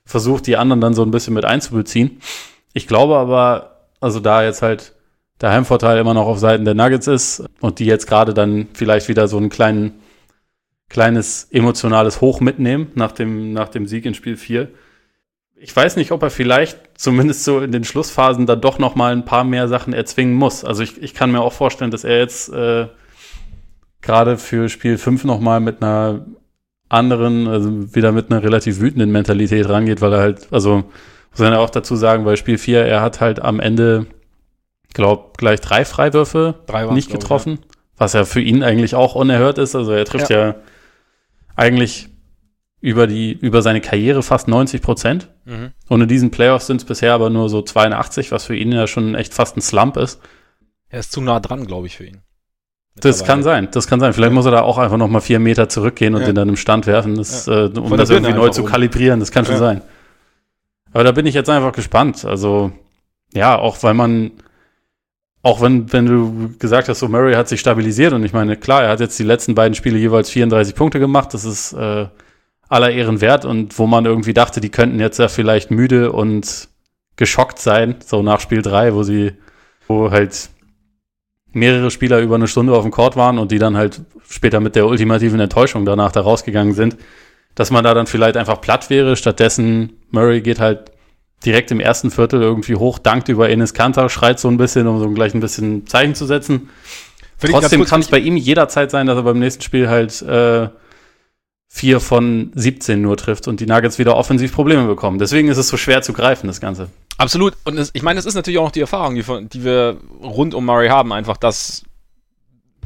versucht, 0.04 0.46
die 0.46 0.56
anderen 0.56 0.80
dann 0.80 0.94
so 0.94 1.02
ein 1.02 1.10
bisschen 1.10 1.34
mit 1.34 1.44
einzubeziehen. 1.44 2.20
Ich 2.72 2.86
glaube 2.86 3.16
aber, 3.16 3.86
also 4.00 4.20
da 4.20 4.42
jetzt 4.44 4.62
halt 4.62 4.94
der 5.40 5.50
Heimvorteil 5.50 5.98
immer 5.98 6.14
noch 6.14 6.26
auf 6.26 6.38
Seiten 6.38 6.64
der 6.64 6.74
Nuggets 6.74 7.06
ist 7.06 7.44
und 7.60 7.78
die 7.78 7.86
jetzt 7.86 8.06
gerade 8.06 8.34
dann 8.34 8.68
vielleicht 8.74 9.08
wieder 9.08 9.26
so 9.26 9.36
einen 9.36 9.48
kleinen 9.48 10.00
kleines 10.90 11.44
emotionales 11.50 12.20
Hoch 12.20 12.40
mitnehmen 12.40 12.88
nach 12.94 13.12
dem, 13.12 13.52
nach 13.52 13.68
dem 13.68 13.86
Sieg 13.86 14.04
in 14.04 14.14
Spiel 14.14 14.36
4. 14.36 14.68
Ich 15.62 15.76
weiß 15.76 15.96
nicht, 15.96 16.10
ob 16.10 16.22
er 16.22 16.30
vielleicht 16.30 16.78
zumindest 16.96 17.44
so 17.44 17.60
in 17.60 17.70
den 17.70 17.84
Schlussphasen 17.84 18.46
dann 18.46 18.62
doch 18.62 18.78
noch 18.78 18.94
mal 18.94 19.12
ein 19.12 19.26
paar 19.26 19.44
mehr 19.44 19.68
Sachen 19.68 19.92
erzwingen 19.92 20.34
muss. 20.34 20.64
Also 20.64 20.82
ich, 20.82 21.02
ich 21.02 21.12
kann 21.12 21.30
mir 21.30 21.42
auch 21.42 21.52
vorstellen, 21.52 21.90
dass 21.90 22.02
er 22.02 22.18
jetzt 22.18 22.48
äh, 22.48 22.86
gerade 24.00 24.38
für 24.38 24.70
Spiel 24.70 24.96
5 24.96 25.24
noch 25.24 25.38
mal 25.38 25.60
mit 25.60 25.82
einer 25.82 26.24
anderen, 26.88 27.46
also 27.46 27.94
wieder 27.94 28.10
mit 28.12 28.30
einer 28.30 28.42
relativ 28.42 28.80
wütenden 28.80 29.12
Mentalität 29.12 29.68
rangeht, 29.68 30.00
weil 30.00 30.12
er 30.14 30.20
halt, 30.20 30.48
also 30.50 30.84
muss 31.30 31.38
man 31.38 31.52
ja 31.52 31.58
auch 31.58 31.70
dazu 31.70 31.94
sagen, 31.94 32.24
bei 32.24 32.36
Spiel 32.36 32.58
4, 32.58 32.84
er 32.86 33.02
hat 33.02 33.20
halt 33.20 33.40
am 33.40 33.60
Ende, 33.60 34.06
glaub, 34.94 35.36
gleich 35.36 35.60
drei 35.60 35.84
Freiwürfe 35.84 36.54
drei 36.66 36.86
nicht 36.86 37.12
getroffen, 37.12 37.54
ich, 37.54 37.60
ja. 37.60 37.80
was 37.98 38.12
ja 38.14 38.24
für 38.24 38.40
ihn 38.40 38.62
eigentlich 38.62 38.94
auch 38.94 39.14
unerhört 39.14 39.58
ist. 39.58 39.76
Also 39.76 39.92
er 39.92 40.04
trifft 40.04 40.30
ja, 40.30 40.38
ja 40.38 40.54
eigentlich 41.54 42.09
über 42.80 43.06
die, 43.06 43.32
über 43.32 43.62
seine 43.62 43.80
Karriere 43.80 44.22
fast 44.22 44.48
90 44.48 44.80
Prozent. 44.80 45.28
Mhm. 45.44 45.72
Und 45.88 46.00
in 46.00 46.08
diesen 46.08 46.30
Playoffs 46.30 46.66
sind 46.66 46.80
es 46.80 46.84
bisher 46.86 47.12
aber 47.12 47.30
nur 47.30 47.48
so 47.48 47.62
82, 47.62 48.32
was 48.32 48.46
für 48.46 48.56
ihn 48.56 48.72
ja 48.72 48.86
schon 48.86 49.14
echt 49.14 49.34
fast 49.34 49.56
ein 49.56 49.60
Slump 49.60 49.96
ist. 49.96 50.20
Er 50.88 51.00
ist 51.00 51.12
zu 51.12 51.20
nah 51.20 51.40
dran, 51.40 51.66
glaube 51.66 51.86
ich, 51.86 51.96
für 51.96 52.06
ihn. 52.06 52.22
Das 52.96 53.24
kann 53.24 53.42
sein, 53.42 53.68
das 53.70 53.86
kann 53.86 54.00
sein. 54.00 54.12
Vielleicht 54.12 54.32
ja. 54.32 54.34
muss 54.34 54.46
er 54.46 54.50
da 54.50 54.62
auch 54.62 54.76
einfach 54.78 54.96
noch 54.96 55.08
mal 55.08 55.20
vier 55.20 55.38
Meter 55.38 55.68
zurückgehen 55.68 56.14
und 56.14 56.22
ja. 56.22 56.26
den 56.26 56.34
dann 56.34 56.48
im 56.48 56.56
Stand 56.56 56.86
werfen, 56.86 57.14
das, 57.14 57.46
ja. 57.46 57.66
äh, 57.66 57.78
um 57.78 57.96
das 57.96 58.10
irgendwie 58.10 58.32
neu 58.32 58.50
zu 58.50 58.64
kalibrieren. 58.64 59.20
Das 59.20 59.30
kann 59.30 59.46
schon 59.46 59.58
sein. 59.58 59.82
Aber 60.92 61.04
da 61.04 61.12
bin 61.12 61.24
ich 61.26 61.34
jetzt 61.34 61.48
einfach 61.48 61.72
gespannt. 61.72 62.24
Also, 62.24 62.72
ja, 63.32 63.56
auch 63.56 63.82
weil 63.82 63.94
man, 63.94 64.32
auch 65.42 65.60
wenn, 65.60 65.92
wenn 65.92 66.06
du 66.06 66.58
gesagt 66.58 66.88
hast, 66.88 66.98
so 66.98 67.08
Murray 67.08 67.34
hat 67.34 67.48
sich 67.48 67.60
stabilisiert 67.60 68.12
und 68.12 68.24
ich 68.24 68.32
meine, 68.32 68.56
klar, 68.56 68.82
er 68.82 68.90
hat 68.90 69.00
jetzt 69.00 69.18
die 69.18 69.24
letzten 69.24 69.54
beiden 69.54 69.74
Spiele 69.74 69.98
jeweils 69.98 70.28
34 70.30 70.74
Punkte 70.74 70.98
gemacht, 70.98 71.32
das 71.32 71.44
ist 71.44 71.72
äh, 71.72 72.06
aller 72.70 72.90
Ehren 72.90 73.20
wert 73.20 73.44
und 73.44 73.78
wo 73.78 73.86
man 73.86 74.06
irgendwie 74.06 74.32
dachte, 74.32 74.60
die 74.60 74.70
könnten 74.70 75.00
jetzt 75.00 75.18
ja 75.18 75.28
vielleicht 75.28 75.70
müde 75.70 76.12
und 76.12 76.68
geschockt 77.16 77.58
sein, 77.58 77.96
so 78.04 78.22
nach 78.22 78.40
Spiel 78.40 78.62
3, 78.62 78.94
wo 78.94 79.02
sie, 79.02 79.32
wo 79.86 80.10
halt 80.10 80.48
mehrere 81.52 81.90
Spieler 81.90 82.20
über 82.20 82.36
eine 82.36 82.46
Stunde 82.46 82.72
auf 82.72 82.82
dem 82.82 82.92
Court 82.92 83.16
waren 83.16 83.38
und 83.38 83.50
die 83.50 83.58
dann 83.58 83.76
halt 83.76 84.00
später 84.28 84.60
mit 84.60 84.76
der 84.76 84.86
ultimativen 84.86 85.40
Enttäuschung 85.40 85.84
danach 85.84 86.12
da 86.12 86.20
rausgegangen 86.20 86.72
sind, 86.72 86.96
dass 87.56 87.72
man 87.72 87.82
da 87.82 87.92
dann 87.92 88.06
vielleicht 88.06 88.36
einfach 88.36 88.60
platt 88.60 88.88
wäre. 88.88 89.16
Stattdessen 89.16 89.94
Murray 90.10 90.40
geht 90.40 90.60
halt 90.60 90.92
direkt 91.44 91.72
im 91.72 91.80
ersten 91.80 92.12
Viertel 92.12 92.40
irgendwie 92.40 92.76
hoch, 92.76 93.00
dankt 93.00 93.28
über 93.28 93.50
Enes 93.50 93.74
Kanter, 93.74 94.08
schreit 94.08 94.38
so 94.38 94.46
ein 94.46 94.58
bisschen, 94.58 94.86
um 94.86 95.00
so 95.00 95.10
gleich 95.10 95.34
ein 95.34 95.40
bisschen 95.40 95.88
Zeichen 95.88 96.14
zu 96.14 96.24
setzen. 96.24 96.68
Trotzdem 97.40 97.84
kann 97.84 98.00
es 98.00 98.08
bei 98.08 98.18
ihm 98.18 98.36
jederzeit 98.36 98.92
sein, 98.92 99.06
dass 99.06 99.16
er 99.16 99.22
beim 99.24 99.40
nächsten 99.40 99.62
Spiel 99.62 99.88
halt 99.88 100.22
äh, 100.22 100.68
vier 101.72 102.00
von 102.00 102.50
17 102.56 103.00
nur 103.00 103.16
trifft 103.16 103.46
und 103.46 103.60
die 103.60 103.66
Nuggets 103.66 103.98
wieder 103.98 104.16
offensiv 104.16 104.52
Probleme 104.52 104.86
bekommen. 104.86 105.20
Deswegen 105.20 105.48
ist 105.48 105.56
es 105.56 105.68
so 105.68 105.76
schwer 105.76 106.02
zu 106.02 106.12
greifen, 106.12 106.48
das 106.48 106.60
Ganze. 106.60 106.90
Absolut. 107.16 107.56
Und 107.64 107.78
es, 107.78 107.90
ich 107.92 108.02
meine, 108.02 108.16
das 108.16 108.26
ist 108.26 108.34
natürlich 108.34 108.58
auch 108.58 108.64
noch 108.64 108.72
die 108.72 108.80
Erfahrung, 108.80 109.14
die, 109.14 109.22
die 109.48 109.64
wir 109.64 109.98
rund 110.20 110.52
um 110.52 110.64
Murray 110.64 110.88
haben, 110.88 111.12
einfach, 111.12 111.36
dass 111.36 111.84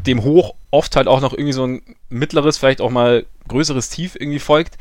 dem 0.07 0.23
Hoch 0.23 0.55
oft 0.71 0.97
halt 0.97 1.09
auch 1.09 1.23
noch 1.23 1.33
irgendwie 1.33 1.55
so 1.55 1.67
ein 1.67 1.83
mittleres, 2.11 2.59
vielleicht 2.59 2.83
auch 2.83 2.91
mal 2.91 3.25
größeres 3.49 3.89
Tief 3.89 4.17
irgendwie 4.17 4.39
folgt. 4.39 4.77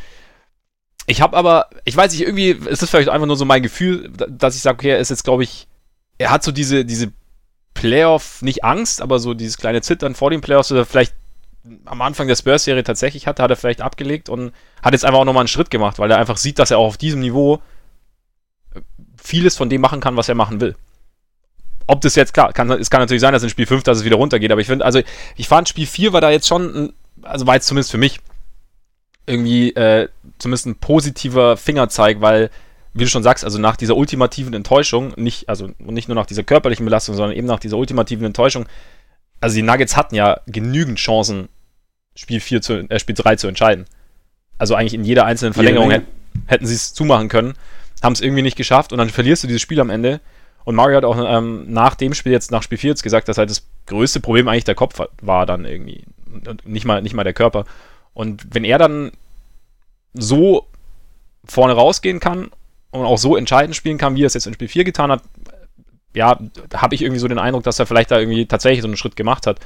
Ich 1.05 1.21
habe 1.21 1.37
aber, 1.37 1.69
ich 1.85 1.95
weiß 1.95 2.11
nicht, 2.11 2.23
irgendwie 2.23 2.49
ist 2.49 2.81
das 2.81 2.89
vielleicht 2.89 3.09
einfach 3.09 3.27
nur 3.27 3.37
so 3.37 3.45
mein 3.45 3.63
Gefühl, 3.63 4.11
dass 4.11 4.55
ich 4.55 4.61
sage, 4.61 4.75
okay, 4.75 4.89
er 4.89 4.99
ist 4.99 5.09
jetzt, 5.11 5.23
glaube 5.23 5.43
ich, 5.43 5.67
er 6.17 6.29
hat 6.29 6.43
so 6.43 6.51
diese, 6.51 6.83
diese 6.83 7.13
Playoff, 7.73 8.41
nicht 8.41 8.65
Angst, 8.65 9.01
aber 9.01 9.19
so 9.19 9.33
dieses 9.33 9.57
kleine 9.57 9.81
Zittern 9.81 10.13
vor 10.13 10.29
den 10.29 10.41
Playoffs 10.41 10.71
oder 10.73 10.85
vielleicht 10.85 11.13
am 11.85 12.01
Anfang 12.01 12.27
der 12.27 12.35
Spurs-Serie 12.35 12.83
tatsächlich 12.83 13.27
hatte, 13.27 13.41
hat 13.41 13.49
er 13.49 13.55
vielleicht 13.55 13.81
abgelegt 13.81 14.29
und 14.29 14.51
hat 14.81 14.93
jetzt 14.93 15.05
einfach 15.05 15.19
auch 15.19 15.25
nochmal 15.25 15.41
einen 15.41 15.47
Schritt 15.47 15.69
gemacht, 15.69 15.99
weil 15.99 16.11
er 16.11 16.17
einfach 16.17 16.37
sieht, 16.37 16.59
dass 16.59 16.71
er 16.71 16.77
auch 16.77 16.87
auf 16.87 16.97
diesem 16.97 17.21
Niveau 17.21 17.61
vieles 19.21 19.55
von 19.55 19.69
dem 19.69 19.81
machen 19.81 20.01
kann, 20.01 20.17
was 20.17 20.29
er 20.29 20.35
machen 20.35 20.59
will. 20.59 20.75
Ob 21.87 22.01
das 22.01 22.15
jetzt, 22.15 22.33
klar, 22.33 22.53
kann, 22.53 22.69
es 22.71 22.89
kann 22.89 23.01
natürlich 23.01 23.21
sein, 23.21 23.33
dass 23.33 23.43
in 23.43 23.49
Spiel 23.49 23.65
5, 23.65 23.83
dass 23.83 23.99
es 23.99 24.05
wieder 24.05 24.15
runtergeht, 24.17 24.51
aber 24.51 24.61
ich 24.61 24.67
finde, 24.67 24.85
also 24.85 25.01
ich 25.35 25.47
fand 25.47 25.69
Spiel 25.69 25.85
4 25.85 26.13
war 26.13 26.21
da 26.21 26.29
jetzt 26.29 26.47
schon, 26.47 26.93
also 27.21 27.47
war 27.47 27.55
jetzt 27.55 27.67
zumindest 27.67 27.91
für 27.91 27.97
mich 27.97 28.19
irgendwie 29.25 29.73
äh, 29.75 30.09
zumindest 30.37 30.65
ein 30.65 30.75
positiver 30.75 31.55
Fingerzeig, 31.55 32.19
weil, 32.19 32.49
wie 32.93 33.03
du 33.03 33.09
schon 33.09 33.23
sagst, 33.23 33.45
also 33.45 33.57
nach 33.57 33.77
dieser 33.77 33.95
ultimativen 33.95 34.53
Enttäuschung, 34.53 35.13
nicht, 35.15 35.47
also 35.47 35.69
nicht 35.79 36.09
nur 36.09 36.15
nach 36.15 36.25
dieser 36.25 36.43
körperlichen 36.43 36.85
Belastung, 36.85 37.15
sondern 37.15 37.35
eben 37.35 37.47
nach 37.47 37.59
dieser 37.59 37.77
ultimativen 37.77 38.25
Enttäuschung, 38.25 38.65
also 39.39 39.55
die 39.55 39.61
Nuggets 39.61 39.97
hatten 39.97 40.15
ja 40.15 40.39
genügend 40.47 40.99
Chancen, 40.99 41.49
Spiel 42.15 42.39
4 42.39 42.61
zu, 42.61 42.89
äh, 42.89 42.99
Spiel 42.99 43.15
3 43.15 43.35
zu 43.35 43.47
entscheiden. 43.47 43.85
Also 44.57 44.75
eigentlich 44.75 44.93
in 44.93 45.03
jeder 45.03 45.25
einzelnen 45.25 45.53
Verlängerung 45.53 45.91
hätten, 45.91 46.07
hätten 46.45 46.65
sie 46.65 46.75
es 46.75 46.93
zumachen 46.93 47.29
können, 47.29 47.55
haben 48.01 48.13
es 48.13 48.21
irgendwie 48.21 48.43
nicht 48.43 48.57
geschafft 48.57 48.91
und 48.91 48.97
dann 48.97 49.09
verlierst 49.09 49.43
du 49.43 49.47
dieses 49.47 49.61
Spiel 49.61 49.79
am 49.79 49.89
Ende. 49.89 50.19
Und 50.65 50.75
Mario 50.75 50.97
hat 50.97 51.05
auch 51.05 51.17
ähm, 51.17 51.65
nach 51.71 51.95
dem 51.95 52.13
Spiel 52.13 52.31
jetzt, 52.31 52.51
nach 52.51 52.63
Spiel 52.63 52.77
4 52.77 52.91
jetzt 52.91 53.03
gesagt, 53.03 53.27
dass 53.27 53.37
halt 53.37 53.49
das 53.49 53.65
größte 53.87 54.19
Problem 54.19 54.47
eigentlich 54.47 54.63
der 54.63 54.75
Kopf 54.75 55.01
war 55.21 55.45
dann 55.45 55.65
irgendwie. 55.65 56.05
Und 56.47 56.65
nicht 56.67 56.85
mal, 56.85 57.01
nicht 57.01 57.13
mal 57.13 57.23
der 57.23 57.33
Körper. 57.33 57.65
Und 58.13 58.53
wenn 58.53 58.63
er 58.63 58.77
dann 58.77 59.11
so 60.13 60.67
vorne 61.45 61.73
rausgehen 61.73 62.19
kann 62.19 62.51
und 62.91 63.05
auch 63.05 63.17
so 63.17 63.35
entscheidend 63.35 63.75
spielen 63.75 63.97
kann, 63.97 64.15
wie 64.15 64.23
er 64.23 64.27
es 64.27 64.35
jetzt 64.35 64.47
in 64.47 64.53
Spiel 64.53 64.67
4 64.67 64.83
getan 64.83 65.11
hat, 65.11 65.23
ja, 66.15 66.39
habe 66.73 66.95
ich 66.95 67.01
irgendwie 67.01 67.19
so 67.19 67.27
den 67.27 67.39
Eindruck, 67.39 67.63
dass 67.63 67.79
er 67.79 67.85
vielleicht 67.85 68.11
da 68.11 68.19
irgendwie 68.19 68.45
tatsächlich 68.45 68.81
so 68.81 68.87
einen 68.87 68.97
Schritt 68.97 69.15
gemacht 69.15 69.47
hat. 69.47 69.59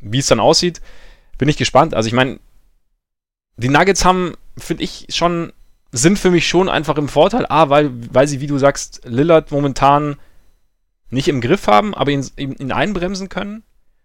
Wie 0.00 0.18
es 0.18 0.26
dann 0.26 0.40
aussieht, 0.40 0.80
bin 1.38 1.48
ich 1.48 1.56
gespannt. 1.56 1.94
Also 1.94 2.06
ich 2.06 2.12
meine, 2.12 2.38
die 3.56 3.68
Nuggets 3.68 4.04
haben, 4.04 4.34
finde 4.56 4.84
ich, 4.84 5.06
schon, 5.10 5.52
sind 5.92 6.18
für 6.18 6.30
mich 6.30 6.48
schon 6.48 6.68
einfach 6.68 6.96
im 6.96 7.08
Vorteil. 7.08 7.46
A, 7.48 7.68
weil, 7.68 7.90
weil 8.12 8.26
sie, 8.26 8.40
wie 8.40 8.46
du 8.46 8.58
sagst, 8.58 9.02
Lillard 9.04 9.50
momentan 9.50 10.16
nicht 11.10 11.28
im 11.28 11.40
Griff 11.40 11.66
haben, 11.66 11.94
aber 11.94 12.10
ihn, 12.10 12.28
ihn 12.36 12.72
einbremsen 12.72 13.28
können. 13.28 13.62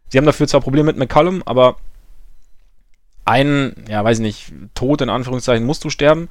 Sie 0.09 0.17
haben 0.17 0.25
dafür 0.25 0.47
zwar 0.47 0.61
Probleme 0.61 0.85
mit 0.85 0.97
McCollum, 0.97 1.43
aber 1.45 1.77
einen, 3.25 3.85
ja, 3.87 4.03
weiß 4.03 4.17
ich 4.17 4.23
nicht, 4.23 4.53
Tod 4.73 5.01
in 5.01 5.09
Anführungszeichen 5.09 5.65
musst 5.65 5.83
du 5.83 5.89
sterben. 5.89 6.29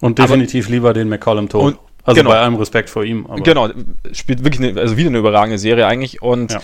Und 0.00 0.18
definitiv 0.18 0.66
aber, 0.66 0.74
lieber 0.74 0.92
den 0.92 1.08
McCollum 1.08 1.48
Tod. 1.48 1.62
Und, 1.62 1.78
also 2.04 2.20
genau, 2.20 2.30
bei 2.30 2.40
allem 2.40 2.56
Respekt 2.56 2.90
vor 2.90 3.04
ihm. 3.04 3.28
genau, 3.44 3.68
spielt 4.12 4.42
wirklich 4.42 4.68
eine, 4.68 4.80
also 4.80 4.96
wieder 4.96 5.08
eine 5.08 5.18
überragende 5.18 5.58
Serie 5.58 5.86
eigentlich. 5.86 6.22
Und 6.22 6.52
ja. 6.52 6.60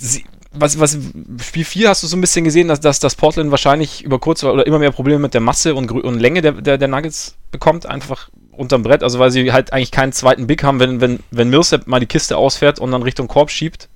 sie, 0.00 0.24
was, 0.54 0.78
was 0.78 0.98
Spiel 1.42 1.64
4 1.64 1.88
hast 1.88 2.02
du 2.02 2.06
so 2.06 2.16
ein 2.16 2.20
bisschen 2.20 2.44
gesehen, 2.44 2.68
dass, 2.68 2.80
dass, 2.80 3.00
dass 3.00 3.14
Portland 3.14 3.50
wahrscheinlich 3.50 4.02
über 4.02 4.18
kurz 4.18 4.44
oder 4.44 4.66
immer 4.66 4.78
mehr 4.78 4.92
Probleme 4.92 5.18
mit 5.18 5.34
der 5.34 5.40
Masse 5.40 5.74
und, 5.74 5.90
und 5.90 6.18
Länge 6.18 6.42
der, 6.42 6.52
der, 6.52 6.78
der 6.78 6.88
Nuggets 6.88 7.36
bekommt, 7.50 7.86
einfach 7.86 8.28
unterm 8.50 8.82
Brett. 8.82 9.02
Also 9.02 9.18
weil 9.18 9.30
sie 9.30 9.52
halt 9.52 9.72
eigentlich 9.72 9.90
keinen 9.90 10.12
zweiten 10.12 10.46
Big 10.46 10.62
haben, 10.62 10.80
wenn, 10.80 11.00
wenn, 11.00 11.20
wenn 11.30 11.48
Millsap 11.48 11.86
mal 11.86 12.00
die 12.00 12.06
Kiste 12.06 12.36
ausfährt 12.36 12.78
und 12.78 12.92
dann 12.92 13.02
Richtung 13.02 13.28
Korb 13.28 13.50
schiebt, 13.50 13.88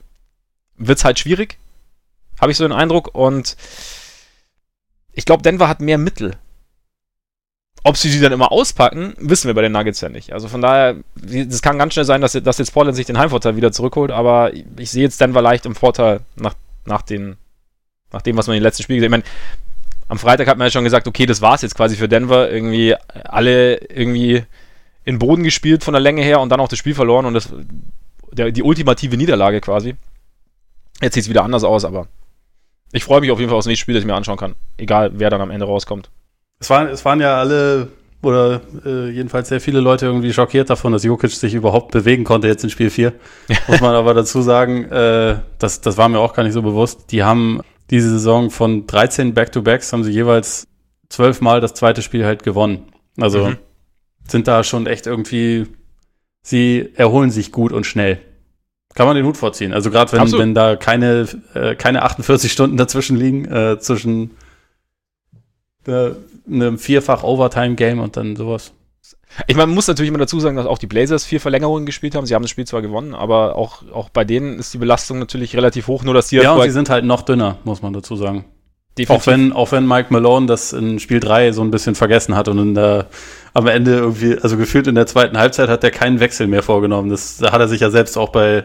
wird 0.77 0.99
es 0.99 1.05
halt 1.05 1.19
schwierig. 1.19 1.59
Habe 2.41 2.53
ich 2.53 2.59
so 2.59 2.65
den 2.65 2.73
Eindruck. 2.73 3.15
Und 3.15 3.57
ich 5.13 5.25
glaube, 5.25 5.43
Denver 5.43 5.69
hat 5.69 5.81
mehr 5.81 5.99
Mittel. 5.99 6.37
Ob 7.87 7.97
sie 7.97 8.09
sie 8.09 8.19
dann 8.19 8.33
immer 8.33 8.51
auspacken, 8.51 9.15
wissen 9.17 9.47
wir 9.47 9.55
bei 9.55 9.63
den 9.63 9.71
Nuggets 9.71 10.01
ja 10.01 10.09
nicht. 10.09 10.33
Also 10.33 10.49
von 10.49 10.61
daher, 10.61 10.97
es 11.25 11.63
kann 11.63 11.79
ganz 11.79 11.93
schnell 11.93 12.05
sein, 12.05 12.21
dass, 12.21 12.33
dass 12.33 12.59
jetzt 12.59 12.73
Portland 12.73 12.97
sich 12.97 13.07
den 13.07 13.17
Heimvorteil 13.17 13.55
wieder 13.55 13.71
zurückholt, 13.71 14.11
aber 14.11 14.51
ich 14.77 14.91
sehe 14.91 15.05
jetzt 15.05 15.21
Denver 15.21 15.41
leicht 15.41 15.67
im 15.67 15.77
Vorteil 15.77 16.19
nach, 16.35 16.55
nach, 16.85 17.03
den, 17.03 17.37
nach 18.11 18.23
dem, 18.23 18.37
was 18.37 18.49
man 18.49 18.57
in 18.57 18.61
den 18.61 18.65
letzten 18.65 18.83
Spielen 18.83 18.99
gesehen 18.99 19.13
hat. 19.13 19.21
Ich 19.21 19.25
meine, 19.25 20.09
am 20.09 20.19
Freitag 20.19 20.49
hat 20.49 20.59
man 20.59 20.67
ja 20.67 20.73
schon 20.73 20.83
gesagt, 20.83 21.07
okay, 21.07 21.27
das 21.27 21.43
war 21.43 21.55
es 21.55 21.63
jetzt 21.63 21.77
quasi 21.77 21.95
für 21.95 22.09
Denver. 22.09 22.51
Irgendwie 22.51 22.97
alle 23.23 23.77
irgendwie 23.77 24.43
in 25.05 25.21
Boden 25.21 25.45
gespielt 25.45 25.85
von 25.85 25.95
der 25.95 26.01
Länge 26.01 26.23
her 26.23 26.41
und 26.41 26.49
dann 26.49 26.59
auch 26.59 26.69
das 26.69 26.81
Spiel 26.81 26.95
verloren 26.97 27.25
und 27.25 27.35
das, 27.35 27.51
der, 28.33 28.51
die 28.51 28.65
ultimative 28.65 29.17
Niederlage 29.17 29.61
quasi. 29.61 29.95
Jetzt 31.01 31.15
sieht 31.15 31.23
es 31.23 31.31
wieder 31.31 31.45
anders 31.45 31.63
aus, 31.63 31.85
aber 31.85 32.09
ich 32.91 33.05
freue 33.05 33.21
mich 33.21 33.31
auf 33.31 33.39
jeden 33.39 33.51
Fall 33.51 33.59
aufs 33.59 33.69
nächste 33.69 33.83
Spiel, 33.83 33.95
das 33.95 34.03
ich 34.03 34.09
mir 34.09 34.17
anschauen 34.17 34.39
kann. 34.39 34.57
Egal, 34.77 35.13
wer 35.15 35.31
dann 35.31 35.41
am 35.41 35.53
Ende 35.53 35.67
rauskommt. 35.67 36.11
Es 36.59 36.71
waren, 36.71 36.89
es 36.89 37.05
waren 37.05 37.21
ja 37.21 37.39
alle, 37.39 37.89
oder 38.23 38.61
äh, 38.85 39.11
jedenfalls 39.11 39.49
sehr 39.49 39.61
viele 39.61 39.81
Leute 39.81 40.07
irgendwie 40.07 40.33
schockiert 40.33 40.71
davon, 40.71 40.93
dass 40.93 41.05
Jokic 41.05 41.31
sich 41.31 41.55
überhaupt 41.55 41.93
bewegen 41.93 42.25
konnte 42.25 42.49
jetzt 42.49 42.65
in 42.65 42.71
Spiel 42.71 42.91
4. 42.91 43.13
Muss 43.69 43.81
man 43.81 43.95
aber 43.95 44.15
dazu 44.15 44.41
sagen, 44.43 44.85
äh, 44.91 45.39
das, 45.59 45.81
das 45.81 45.97
war 45.97 46.09
mir 46.09 46.19
auch 46.19 46.35
gar 46.35 46.43
nicht 46.43 46.55
so 46.55 46.63
bewusst. 46.63 47.13
Die 47.13 47.23
haben 47.23 47.61
diese 47.91 48.11
Saison 48.11 48.51
von 48.51 48.87
13 48.87 49.35
Back-to-Backs 49.35 49.93
haben 49.93 50.03
sie 50.03 50.11
jeweils 50.11 50.67
zwölfmal 51.09 51.61
das 51.61 51.75
zweite 51.75 52.03
Spiel 52.03 52.25
halt 52.25 52.43
gewonnen. 52.43 52.93
Also 53.19 53.49
mhm. 53.49 53.59
sind 54.27 54.49
da 54.49 54.65
schon 54.65 54.87
echt 54.87 55.07
irgendwie, 55.07 55.67
sie 56.43 56.91
erholen 56.97 57.31
sich 57.31 57.53
gut 57.53 57.73
und 57.73 57.85
schnell. 57.87 58.21
Kann 58.95 59.07
man 59.07 59.15
den 59.15 59.27
Hut 59.27 59.37
vorziehen. 59.37 59.75
Also 59.75 59.91
gerade 59.91 60.13
wenn, 60.13 60.33
wenn 60.33 60.55
da 60.55 60.75
keine, 60.75 61.29
äh, 61.55 61.75
keine 61.75 62.03
48 62.03 62.51
Stunden 62.51 62.79
dazwischen 62.79 63.17
liegen, 63.17 63.45
äh, 63.45 63.79
zwischen 63.79 64.33
äh, 65.87 66.13
einem 66.51 66.79
vierfach 66.79 67.23
Overtime-Game 67.23 67.99
und 67.99 68.17
dann 68.17 68.37
sowas. 68.37 68.73
Ich 69.47 69.57
meine, 69.57 69.67
man 69.67 69.75
muss 69.75 69.89
natürlich 69.89 70.09
immer 70.09 70.19
dazu 70.19 70.41
sagen, 70.41 70.57
dass 70.57 70.67
auch 70.67 70.79
die 70.79 70.87
Blazers 70.87 71.25
vier 71.25 71.41
Verlängerungen 71.41 71.85
gespielt 71.85 72.15
haben. 72.15 72.27
Sie 72.27 72.35
haben 72.35 72.43
das 72.43 72.51
Spiel 72.51 72.67
zwar 72.67 72.83
gewonnen, 72.83 73.15
aber 73.15 73.57
auch, 73.57 73.83
auch 73.93 74.09
bei 74.09 74.25
denen 74.25 74.59
ist 74.59 74.73
die 74.73 74.79
Belastung 74.79 75.19
natürlich 75.19 75.55
relativ 75.57 75.89
hoch, 75.89 76.05
nur 76.05 76.15
dass 76.15 76.29
die 76.29 76.37
Ja, 76.37 76.55
und 76.55 76.63
sie 76.63 76.71
sind 76.71 76.89
halt 76.89 77.05
noch 77.05 77.23
dünner, 77.23 77.59
muss 77.65 77.83
man 77.83 77.93
dazu 77.93 78.17
sagen. 78.17 78.45
Definitiv. 78.97 79.23
Auch 79.23 79.31
wenn, 79.31 79.53
auch 79.53 79.73
wenn 79.73 79.87
Mike 79.87 80.11
Malone 80.11 80.47
das 80.47 80.73
in 80.73 80.99
Spiel 81.01 81.21
3 81.21 81.53
so 81.53 81.61
ein 81.61 81.71
bisschen 81.71 81.95
vergessen 81.95 82.35
hat 82.35 82.49
und 82.49 82.59
in 82.59 82.75
der, 82.75 83.09
am 83.53 83.67
Ende 83.67 83.93
irgendwie, 83.93 84.39
also 84.39 84.57
gefühlt 84.57 84.87
in 84.87 84.95
der 84.95 85.07
zweiten 85.07 85.37
Halbzeit 85.37 85.69
hat 85.69 85.85
er 85.85 85.91
keinen 85.91 86.19
Wechsel 86.19 86.47
mehr 86.47 86.63
vorgenommen. 86.63 87.11
Das 87.11 87.37
da 87.37 87.53
hat 87.53 87.61
er 87.61 87.69
sich 87.69 87.81
ja 87.81 87.91
selbst 87.91 88.17
auch 88.17 88.31
bei, 88.31 88.65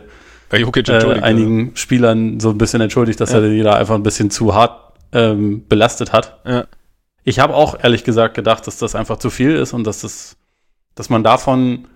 bei 0.50 0.60
äh, 0.60 1.20
einigen 1.20 1.72
Spielern 1.76 2.40
so 2.40 2.50
ein 2.50 2.58
bisschen 2.58 2.80
entschuldigt, 2.80 3.20
dass 3.20 3.34
ja. 3.34 3.40
er 3.40 3.50
die 3.50 3.62
da 3.62 3.74
einfach 3.74 3.96
ein 3.96 4.04
bisschen 4.04 4.30
zu 4.30 4.56
hart 4.56 4.94
ähm, 5.12 5.66
belastet 5.68 6.14
hat. 6.14 6.40
Ja. 6.46 6.64
Ich 7.24 7.40
habe 7.40 7.56
auch 7.56 7.82
ehrlich 7.82 8.04
gesagt 8.04 8.34
gedacht, 8.34 8.66
dass 8.68 8.78
das 8.78 8.96
einfach 8.96 9.18
zu 9.18 9.30
viel 9.30 9.56
ist 9.56 9.74
und 9.74 9.86
dass 9.86 10.02
das, 10.02 10.38
dass 10.96 11.10
man 11.10 11.24
davon 11.24 11.88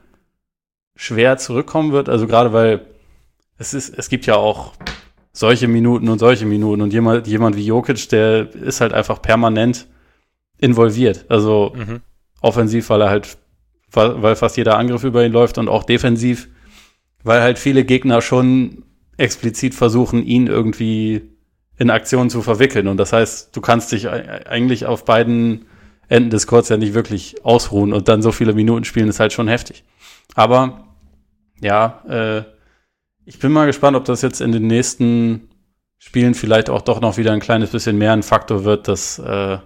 schwer 0.96 1.38
zurückkommen 1.38 1.92
wird. 1.92 2.10
Also 2.10 2.28
gerade 2.28 2.54
weil 2.54 2.86
es 3.58 3.74
ist, 3.74 3.98
es 3.98 4.10
gibt 4.10 4.26
ja 4.26 4.36
auch 4.36 4.74
solche 5.32 5.68
Minuten 5.68 6.10
und 6.10 6.20
solche 6.20 6.46
Minuten 6.46 6.82
und 6.82 6.94
jemand, 6.94 7.28
jemand 7.28 7.56
wie 7.56 7.66
Jokic, 7.66 8.10
der 8.10 8.54
ist 8.56 8.82
halt 8.82 8.94
einfach 8.94 9.22
permanent 9.22 9.88
involviert. 10.58 11.26
Also 11.30 11.74
mhm. 11.76 12.02
offensiv, 12.42 12.90
weil 12.90 13.02
er 13.02 13.10
halt, 13.10 13.38
weil 13.92 14.36
fast 14.36 14.58
jeder 14.58 14.78
Angriff 14.78 15.04
über 15.04 15.26
ihn 15.26 15.32
läuft 15.32 15.58
und 15.58 15.70
auch 15.70 15.84
defensiv, 15.84 16.50
weil 17.24 17.42
halt 17.42 17.60
viele 17.60 17.84
Gegner 17.84 18.22
schon 18.22 18.84
explizit 19.18 19.74
versuchen, 19.74 20.24
ihn 20.24 20.48
irgendwie 20.48 21.35
in 21.78 21.90
Aktion 21.90 22.30
zu 22.30 22.42
verwickeln. 22.42 22.88
Und 22.88 22.98
das 22.98 23.14
heißt, 23.14 23.56
du 23.56 23.62
kannst 23.62 23.92
dich 23.92 24.10
eigentlich 24.10 24.86
auf 24.86 25.06
beiden 25.06 25.66
Enden 26.08 26.30
des 26.30 26.48
Courts 26.48 26.70
ja 26.70 26.78
nicht 26.78 26.94
wirklich 26.94 27.44
ausruhen 27.44 27.94
und 27.94 28.08
dann 28.08 28.22
so 28.22 28.32
viele 28.32 28.54
Minuten 28.54 28.86
spielen, 28.86 29.10
ist 29.10 29.20
halt 29.20 29.34
schon 29.34 29.48
heftig. 29.48 29.84
Aber 30.36 30.86
ja, 31.62 32.04
äh, 32.08 32.44
ich 33.26 33.40
bin 33.40 33.52
mal 33.52 33.66
gespannt, 33.66 33.98
ob 33.98 34.06
das 34.06 34.22
jetzt 34.22 34.42
in 34.42 34.52
den 34.52 34.68
nächsten 34.68 35.50
Spielen 35.98 36.36
vielleicht 36.36 36.70
auch 36.70 36.82
doch 36.82 37.02
noch 37.02 37.18
wieder 37.18 37.32
ein 37.32 37.40
kleines 37.40 37.72
bisschen 37.72 37.98
mehr 37.98 38.14
ein 38.14 38.24
Faktor 38.24 38.64
wird, 38.64 38.88
dass, 38.88 39.18
äh, 39.18 39.58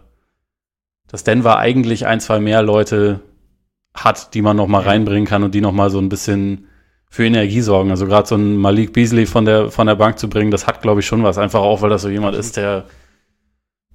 dass 1.08 1.24
Denver 1.24 1.58
eigentlich 1.58 2.06
ein, 2.06 2.22
zwei 2.22 2.40
mehr 2.40 2.62
Leute 2.62 3.20
hat, 3.94 4.34
die 4.34 4.42
man 4.42 4.56
noch 4.56 4.68
mal 4.68 4.84
reinbringen 4.84 5.28
kann 5.28 5.44
und 5.44 5.54
die 5.54 5.62
noch 5.62 5.74
mal 5.74 5.90
so 5.90 6.00
ein 6.00 6.10
bisschen 6.10 6.68
für 7.10 7.26
Energie 7.26 7.62
sorgen. 7.62 7.90
Also 7.90 8.06
gerade 8.06 8.28
so 8.28 8.36
ein 8.36 8.56
Malik 8.56 8.94
Beasley 8.94 9.26
von 9.26 9.44
der, 9.46 9.72
von 9.72 9.88
der 9.88 9.96
Bank 9.96 10.20
zu 10.20 10.30
bringen, 10.30 10.52
das 10.52 10.68
hat, 10.68 10.82
glaube 10.82 11.02
ich, 11.02 11.08
schon 11.08 11.24
was. 11.24 11.38
Einfach 11.38 11.62
auch, 11.62 11.82
weil 11.82 11.90
das 11.90 12.04
so 12.04 12.10
jemand 12.10 12.36
ist, 12.36 12.56
der 12.56 12.86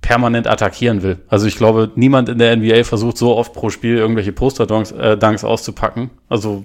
permanent 0.01 0.47
attackieren 0.47 1.03
will. 1.03 1.19
Also 1.29 1.47
ich 1.47 1.57
glaube, 1.57 1.91
niemand 1.95 2.29
in 2.29 2.39
der 2.39 2.55
NBA 2.57 2.85
versucht 2.85 3.17
so 3.17 3.37
oft 3.37 3.55
pro 3.55 3.71
Spiel 3.71 3.97
irgendwelche 3.97 4.33
Poster-Dunks 4.33 4.93
äh, 4.93 5.17
Dunks 5.17 5.45
auszupacken. 5.45 6.11
Also 6.29 6.65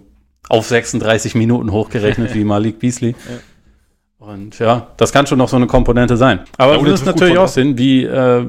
auf 0.49 0.67
36 0.67 1.35
Minuten 1.35 1.71
hochgerechnet 1.71 2.33
wie 2.33 2.43
Malik 2.43 2.79
Beasley. 2.79 3.12
Ja. 3.12 4.27
Und 4.27 4.59
ja, 4.59 4.88
das 4.97 5.13
kann 5.13 5.27
schon 5.27 5.38
noch 5.38 5.47
so 5.47 5.55
eine 5.55 5.67
Komponente 5.67 6.17
sein. 6.17 6.41
Aber 6.57 6.75
ja, 6.75 6.83
wir 6.83 6.91
müssen 6.91 7.05
natürlich 7.05 7.38
auch 7.38 7.47
sehen, 7.47 7.77
wie, 7.77 8.03
äh, 8.03 8.47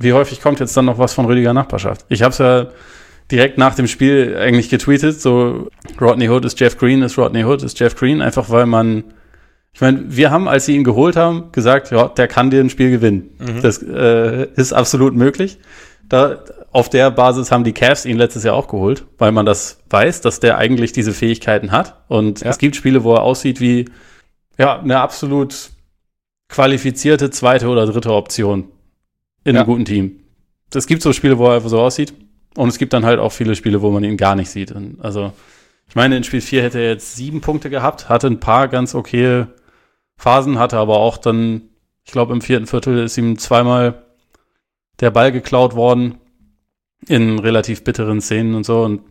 wie 0.00 0.12
häufig 0.12 0.40
kommt 0.40 0.58
jetzt 0.58 0.76
dann 0.76 0.86
noch 0.86 0.98
was 0.98 1.14
von 1.14 1.26
Rüdiger 1.26 1.54
Nachbarschaft. 1.54 2.04
Ich 2.08 2.22
habe 2.22 2.32
es 2.32 2.38
ja 2.38 2.66
direkt 3.30 3.58
nach 3.58 3.74
dem 3.74 3.86
Spiel 3.86 4.36
eigentlich 4.36 4.68
getweetet, 4.68 5.20
so 5.20 5.68
Rodney 6.00 6.28
Hood 6.28 6.44
ist 6.44 6.58
Jeff 6.60 6.76
Green, 6.76 7.02
ist 7.02 7.18
Rodney 7.18 7.44
Hood, 7.44 7.62
ist 7.62 7.78
Jeff 7.78 7.96
Green, 7.96 8.20
einfach 8.20 8.50
weil 8.50 8.66
man, 8.66 9.04
ich 9.72 9.80
meine, 9.80 10.04
wir 10.08 10.30
haben, 10.30 10.48
als 10.48 10.66
sie 10.66 10.76
ihn 10.76 10.84
geholt 10.84 11.16
haben, 11.16 11.52
gesagt, 11.52 11.90
ja, 11.90 12.08
der 12.08 12.28
kann 12.28 12.50
dir 12.50 12.60
ein 12.60 12.70
Spiel 12.70 12.90
gewinnen. 12.90 13.30
Mhm. 13.38 13.62
Das 13.62 13.82
äh, 13.82 14.48
ist 14.56 14.72
absolut 14.72 15.14
möglich. 15.14 15.58
Da, 16.08 16.44
auf 16.72 16.90
der 16.90 17.10
Basis 17.10 17.50
haben 17.52 17.64
die 17.64 17.72
Cavs 17.72 18.04
ihn 18.04 18.18
letztes 18.18 18.44
Jahr 18.44 18.54
auch 18.54 18.68
geholt, 18.68 19.04
weil 19.18 19.32
man 19.32 19.46
das 19.46 19.78
weiß, 19.90 20.20
dass 20.20 20.40
der 20.40 20.58
eigentlich 20.58 20.92
diese 20.92 21.12
Fähigkeiten 21.12 21.70
hat. 21.70 22.02
Und 22.08 22.40
ja. 22.40 22.50
es 22.50 22.58
gibt 22.58 22.76
Spiele, 22.76 23.04
wo 23.04 23.14
er 23.14 23.22
aussieht 23.22 23.60
wie 23.60 23.86
ja, 24.58 24.78
eine 24.78 25.00
absolut 25.00 25.70
qualifizierte 26.48 27.30
zweite 27.30 27.68
oder 27.68 27.86
dritte 27.86 28.12
Option 28.12 28.68
in 29.44 29.54
ja. 29.54 29.62
einem 29.62 29.70
guten 29.70 29.84
Team. 29.84 30.20
Es 30.74 30.86
gibt 30.86 31.02
so 31.02 31.12
Spiele, 31.12 31.38
wo 31.38 31.46
er 31.46 31.56
einfach 31.56 31.68
so 31.68 31.80
aussieht. 31.80 32.14
Und 32.54 32.68
es 32.68 32.78
gibt 32.78 32.92
dann 32.92 33.04
halt 33.04 33.18
auch 33.18 33.32
viele 33.32 33.56
Spiele, 33.56 33.82
wo 33.82 33.90
man 33.90 34.04
ihn 34.04 34.16
gar 34.16 34.34
nicht 34.34 34.50
sieht. 34.50 34.72
Und 34.72 35.00
also, 35.00 35.32
ich 35.88 35.94
meine, 35.94 36.16
in 36.16 36.24
Spiel 36.24 36.40
4 36.40 36.62
hätte 36.62 36.78
er 36.78 36.90
jetzt 36.90 37.16
sieben 37.16 37.40
Punkte 37.40 37.70
gehabt, 37.70 38.08
hatte 38.08 38.26
ein 38.26 38.40
paar 38.40 38.68
ganz 38.68 38.94
okay 38.94 39.46
Phasen, 40.16 40.58
hatte 40.58 40.78
aber 40.78 40.98
auch 40.98 41.18
dann, 41.18 41.62
ich 42.04 42.12
glaube, 42.12 42.32
im 42.32 42.42
vierten 42.42 42.66
Viertel 42.66 42.98
ist 42.98 43.18
ihm 43.18 43.38
zweimal 43.38 44.04
der 45.00 45.10
Ball 45.10 45.32
geklaut 45.32 45.74
worden 45.74 46.18
in 47.08 47.38
relativ 47.38 47.82
bitteren 47.82 48.20
Szenen 48.20 48.54
und 48.54 48.64
so. 48.64 48.82
Und 48.82 49.02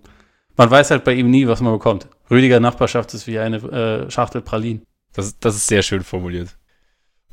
man 0.56 0.72
weiß 0.72 0.92
halt 0.92 1.04
bei 1.04 1.14
ihm 1.14 1.30
nie, 1.30 1.48
was 1.48 1.62
man 1.62 1.74
bekommt. 1.74 2.08
Rüdiger 2.30 2.60
Nachbarschaft 2.60 3.14
ist 3.14 3.28
wie 3.28 3.40
eine 3.40 3.58
äh, 3.58 4.10
Schachtel 4.10 4.42
Pralin. 4.42 4.84
Das, 5.14 5.38
das 5.40 5.56
ist 5.56 5.68
sehr 5.68 5.82
schön 5.82 6.04
formuliert. 6.04 6.58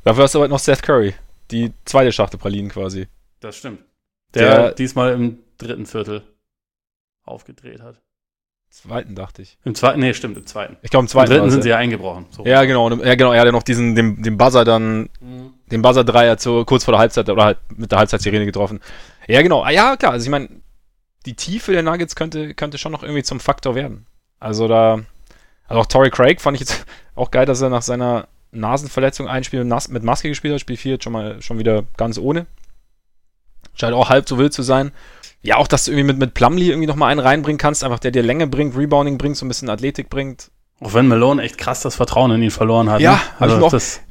Dafür 0.03 0.23
hast 0.23 0.35
du 0.35 0.39
aber 0.39 0.47
noch 0.47 0.59
Seth 0.59 0.83
Curry, 0.83 1.13
die 1.51 1.71
zweite 1.85 2.11
Schachtel 2.11 2.39
Pralinen 2.39 2.69
quasi. 2.69 3.07
Das 3.39 3.55
stimmt. 3.55 3.79
Der, 4.33 4.55
der 4.55 4.71
diesmal 4.73 5.13
im 5.13 5.39
dritten 5.59 5.85
Viertel 5.85 6.23
aufgedreht 7.23 7.81
hat. 7.81 8.01
Zweiten, 8.71 9.15
dachte 9.15 9.41
ich. 9.41 9.57
Im 9.63 9.73
zweiten, 9.73 9.99
nee, 9.99 10.13
stimmt, 10.13 10.37
im 10.37 10.45
zweiten. 10.45 10.77
Ich 10.83 10.91
glaube, 10.91 11.05
im 11.05 11.07
zweiten. 11.07 11.31
Im 11.31 11.37
dritten 11.37 11.51
sind 11.51 11.63
sie 11.63 11.69
ja 11.69 11.77
eingebrochen. 11.77 12.27
So. 12.29 12.45
Ja, 12.45 12.63
genau. 12.65 12.89
Ja, 12.89 13.15
genau. 13.15 13.31
Er 13.31 13.39
hat 13.39 13.47
ja 13.47 13.51
noch 13.51 13.63
diesen, 13.63 13.95
den, 13.95 14.21
den 14.21 14.37
Buzzer 14.37 14.63
dann, 14.63 15.09
mhm. 15.19 15.53
den 15.71 15.81
Buzzer-Dreier 15.81 16.37
zu, 16.37 16.65
kurz 16.65 16.83
vor 16.83 16.91
der 16.91 16.99
Halbzeit 16.99 17.29
oder 17.29 17.43
halt 17.43 17.57
mit 17.75 17.91
der 17.91 17.97
Halbzeitsirene 17.97 18.45
getroffen. 18.45 18.79
Ja, 19.27 19.41
genau. 19.41 19.63
Ah, 19.63 19.71
ja, 19.71 19.97
klar. 19.97 20.11
Also 20.11 20.25
ich 20.25 20.29
meine, 20.29 20.49
die 21.25 21.33
Tiefe 21.33 21.71
der 21.71 21.81
Nuggets 21.81 22.15
könnte, 22.15 22.53
könnte 22.53 22.77
schon 22.77 22.91
noch 22.91 23.01
irgendwie 23.01 23.23
zum 23.23 23.39
Faktor 23.39 23.73
werden. 23.73 24.05
Also 24.39 24.67
da, 24.67 24.99
also 25.67 25.81
auch 25.81 25.87
Torrey 25.87 26.11
Craig 26.11 26.39
fand 26.39 26.55
ich 26.55 26.61
jetzt 26.61 26.85
auch 27.15 27.31
geil, 27.31 27.47
dass 27.47 27.61
er 27.61 27.69
nach 27.69 27.81
seiner 27.81 28.27
Nasenverletzung 28.51 29.27
ein 29.27 29.43
Spiel 29.43 29.63
mit 29.63 30.03
Maske 30.03 30.29
gespielt 30.29 30.53
hat. 30.53 30.61
Spiel 30.61 30.77
4 30.77 30.93
jetzt 30.93 31.03
schon 31.03 31.13
mal 31.13 31.41
schon 31.41 31.57
wieder 31.57 31.83
ganz 31.97 32.19
ohne. 32.19 32.45
Scheint 33.73 33.93
auch 33.93 34.09
halb 34.09 34.29
so 34.29 34.37
wild 34.37 34.53
zu 34.53 34.61
sein. 34.61 34.91
Ja, 35.41 35.57
auch, 35.57 35.67
dass 35.67 35.85
du 35.85 35.91
irgendwie 35.91 36.07
mit, 36.07 36.17
mit 36.17 36.33
Plumlee 36.33 36.69
irgendwie 36.69 36.87
nochmal 36.87 37.11
einen 37.11 37.21
reinbringen 37.21 37.57
kannst, 37.57 37.83
einfach 37.83 37.99
der 37.99 38.11
dir 38.11 38.23
Länge 38.23 38.47
bringt, 38.47 38.75
Rebounding 38.75 39.17
bringt, 39.17 39.37
so 39.37 39.45
ein 39.45 39.47
bisschen 39.47 39.69
Athletik 39.69 40.09
bringt. 40.09 40.51
Auch 40.81 40.93
wenn 40.93 41.07
Malone 41.07 41.41
echt 41.41 41.57
krass 41.57 41.81
das 41.81 41.95
Vertrauen 41.95 42.31
in 42.31 42.43
ihn 42.43 42.51
verloren 42.51 42.89
hat. 42.89 43.01
Ja, 43.01 43.13
ne? 43.13 43.19
also 43.39 43.55
ich 43.55 43.61
noch. 43.61 43.71
Das 43.71 44.01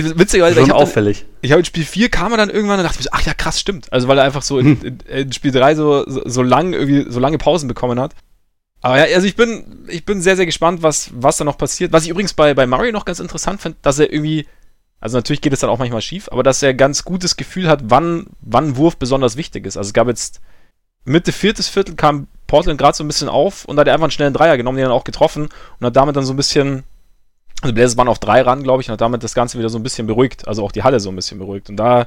Witzigerweise, 0.00 0.60
ich 0.60 0.72
auffällig. 0.72 1.20
Dann, 1.22 1.28
ich 1.42 1.50
habe 1.50 1.60
in 1.60 1.64
Spiel 1.64 1.84
4 1.84 2.08
kam 2.08 2.32
er 2.32 2.38
dann 2.38 2.50
irgendwann 2.50 2.78
und 2.78 2.84
dachte 2.84 3.02
mir, 3.02 3.08
ach 3.10 3.22
ja, 3.22 3.34
krass, 3.34 3.58
stimmt. 3.58 3.92
Also 3.92 4.06
weil 4.06 4.18
er 4.18 4.24
einfach 4.24 4.42
so 4.42 4.58
in, 4.58 4.80
hm. 4.80 4.86
in, 4.86 5.00
in 5.00 5.32
Spiel 5.32 5.50
3 5.50 5.74
so, 5.74 6.08
so, 6.08 6.22
so 6.24 6.42
lang 6.42 6.72
irgendwie 6.72 7.10
so 7.10 7.18
lange 7.18 7.38
Pausen 7.38 7.66
bekommen 7.68 7.98
hat. 7.98 8.14
Aber 8.80 8.98
ja, 8.98 9.14
also 9.14 9.26
ich 9.26 9.34
bin, 9.34 9.86
ich 9.88 10.04
bin 10.04 10.20
sehr, 10.22 10.36
sehr 10.36 10.46
gespannt, 10.46 10.82
was, 10.82 11.10
was 11.14 11.36
da 11.36 11.44
noch 11.44 11.58
passiert. 11.58 11.92
Was 11.92 12.04
ich 12.04 12.10
übrigens 12.10 12.34
bei, 12.34 12.54
bei 12.54 12.66
Mario 12.66 12.92
noch 12.92 13.04
ganz 13.04 13.18
interessant 13.18 13.60
finde, 13.60 13.78
dass 13.82 13.98
er 13.98 14.12
irgendwie, 14.12 14.46
also 15.00 15.18
natürlich 15.18 15.40
geht 15.40 15.52
es 15.52 15.60
dann 15.60 15.70
auch 15.70 15.78
manchmal 15.78 16.02
schief, 16.02 16.28
aber 16.30 16.44
dass 16.44 16.62
er 16.62 16.74
ganz 16.74 17.04
gutes 17.04 17.36
Gefühl 17.36 17.68
hat, 17.68 17.80
wann, 17.84 18.28
wann 18.40 18.76
Wurf 18.76 18.96
besonders 18.96 19.36
wichtig 19.36 19.66
ist. 19.66 19.76
Also 19.76 19.88
es 19.88 19.94
gab 19.94 20.06
jetzt 20.06 20.40
Mitte 21.08 21.32
viertes 21.32 21.68
Viertel 21.68 21.94
kam 21.94 22.28
Portland 22.46 22.78
gerade 22.78 22.96
so 22.96 23.04
ein 23.04 23.06
bisschen 23.06 23.28
auf 23.28 23.64
und 23.66 23.78
hat 23.78 23.86
er 23.86 23.94
einfach 23.94 24.04
einen 24.04 24.10
schnellen 24.10 24.32
Dreier 24.32 24.56
genommen, 24.56 24.76
den 24.76 24.84
dann 24.84 24.92
auch 24.92 25.04
getroffen 25.04 25.48
und 25.78 25.86
hat 25.86 25.96
damit 25.96 26.16
dann 26.16 26.24
so 26.24 26.32
ein 26.32 26.36
bisschen, 26.36 26.82
also 27.60 27.74
Blazers 27.74 27.96
waren 27.96 28.08
auf 28.08 28.18
drei 28.18 28.40
ran, 28.42 28.62
glaube 28.62 28.82
ich, 28.82 28.88
und 28.88 28.94
hat 28.94 29.00
damit 29.00 29.22
das 29.22 29.34
Ganze 29.34 29.58
wieder 29.58 29.68
so 29.68 29.78
ein 29.78 29.82
bisschen 29.82 30.06
beruhigt, 30.06 30.48
also 30.48 30.64
auch 30.64 30.72
die 30.72 30.82
Halle 30.82 30.98
so 30.98 31.10
ein 31.10 31.16
bisschen 31.16 31.38
beruhigt. 31.38 31.68
Und 31.68 31.76
da, 31.76 32.02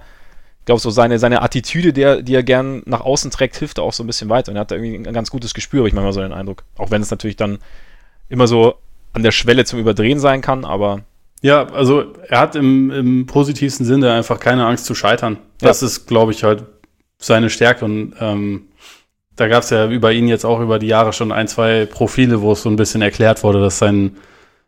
ich 0.60 0.66
glaube, 0.66 0.82
so 0.82 0.90
seine, 0.90 1.20
seine 1.20 1.42
Attitüde, 1.42 1.94
der, 1.94 2.22
die 2.22 2.34
er 2.34 2.44
gern 2.44 2.82
nach 2.86 3.02
außen 3.02 3.30
trägt, 3.32 3.56
hilft 3.58 3.80
auch 3.80 3.94
so 3.94 4.04
ein 4.04 4.08
bisschen 4.08 4.30
weiter. 4.30 4.52
Und 4.52 4.58
er 4.58 4.62
hat 4.62 4.72
da 4.72 4.76
irgendwie 4.76 5.08
ein 5.08 5.14
ganz 5.14 5.30
gutes 5.30 5.54
Gespür, 5.54 5.86
ich 5.86 5.94
manchmal 5.94 6.14
so 6.14 6.22
den 6.22 6.34
Eindruck. 6.34 6.64
Auch 6.78 6.92
wenn 6.92 7.02
es 7.02 7.12
natürlich 7.12 7.36
dann 7.36 7.60
immer 8.30 8.48
so 8.48 8.76
an 9.14 9.24
der 9.24 9.32
Schwelle 9.32 9.66
zum 9.66 9.80
Überdrehen 9.80 10.20
sein 10.20 10.42
kann, 10.42 10.66
aber. 10.66 11.02
Ja, 11.42 11.68
also 11.68 12.14
er 12.28 12.40
hat 12.40 12.56
im, 12.56 12.92
im 12.92 13.26
positivsten 13.26 13.86
Sinne 13.86 14.14
einfach 14.14 14.40
keine 14.40 14.66
Angst 14.66 14.86
zu 14.86 14.96
scheitern. 14.96 15.38
Das 15.60 15.82
ja. 15.82 15.88
ist, 15.88 16.08
glaube 16.08 16.32
ich, 16.32 16.44
halt 16.44 16.66
seine 17.18 17.50
Stärke. 17.50 17.86
Und 17.86 18.16
ähm, 18.20 18.68
da 19.36 19.48
gab 19.48 19.64
es 19.64 19.70
ja 19.70 19.88
über 19.88 20.12
ihn 20.12 20.28
jetzt 20.28 20.46
auch 20.46 20.60
über 20.60 20.80
die 20.80 20.88
Jahre 20.88 21.14
schon 21.14 21.32
ein, 21.32 21.48
zwei 21.48 21.86
Profile, 21.86 22.42
wo 22.42 22.52
es 22.52 22.62
so 22.62 22.70
ein 22.70 22.76
bisschen 22.76 23.02
erklärt 23.02 23.44
wurde, 23.44 23.62
dass 23.62 23.80
sein 23.80 24.18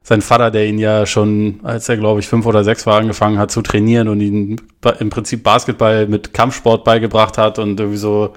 sein 0.06 0.22
Vater, 0.22 0.52
der 0.52 0.68
ihn 0.68 0.78
ja 0.80 1.06
schon, 1.06 1.62
als 1.64 1.88
er 1.88 1.96
glaube 1.98 2.20
ich 2.20 2.28
fünf 2.28 2.46
oder 2.46 2.64
sechs 2.66 2.86
war, 2.86 3.00
angefangen 3.00 3.40
hat 3.40 3.52
zu 3.52 3.62
trainieren 3.62 4.10
und 4.10 4.20
ihn 4.20 4.62
im 5.00 5.10
Prinzip 5.10 5.44
Basketball 5.44 6.08
mit 6.08 6.34
Kampfsport 6.34 6.84
beigebracht 6.84 7.38
hat 7.38 7.58
und 7.58 7.80
irgendwie 7.80 7.98
so 7.98 8.34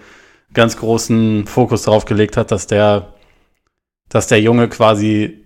ganz 0.54 0.76
großen 0.76 1.46
Fokus 1.46 1.82
darauf 1.82 2.04
gelegt 2.04 2.36
hat, 2.36 2.52
dass 2.52 2.68
der, 2.68 3.14
dass 4.08 4.28
der 4.28 4.40
Junge 4.40 4.68
quasi 4.68 5.44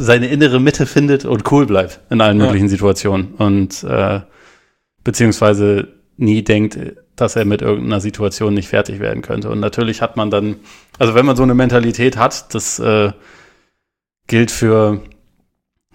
seine 0.00 0.28
innere 0.28 0.60
Mitte 0.60 0.86
findet 0.86 1.24
und 1.24 1.50
cool 1.50 1.66
bleibt 1.66 2.00
in 2.10 2.20
allen 2.20 2.38
ja. 2.38 2.46
möglichen 2.46 2.68
Situationen 2.68 3.34
und 3.34 3.82
äh, 3.82 4.20
beziehungsweise 5.02 5.88
nie 6.16 6.44
denkt, 6.44 6.78
dass 7.16 7.34
er 7.34 7.44
mit 7.44 7.62
irgendeiner 7.62 8.00
Situation 8.00 8.54
nicht 8.54 8.68
fertig 8.68 9.00
werden 9.00 9.22
könnte. 9.22 9.50
Und 9.50 9.60
natürlich 9.60 10.02
hat 10.02 10.16
man 10.16 10.30
dann, 10.30 10.56
also 10.98 11.14
wenn 11.14 11.26
man 11.26 11.36
so 11.36 11.42
eine 11.42 11.54
Mentalität 11.54 12.16
hat, 12.16 12.54
das 12.54 12.78
äh, 12.78 13.12
gilt 14.26 14.50
für 14.50 15.00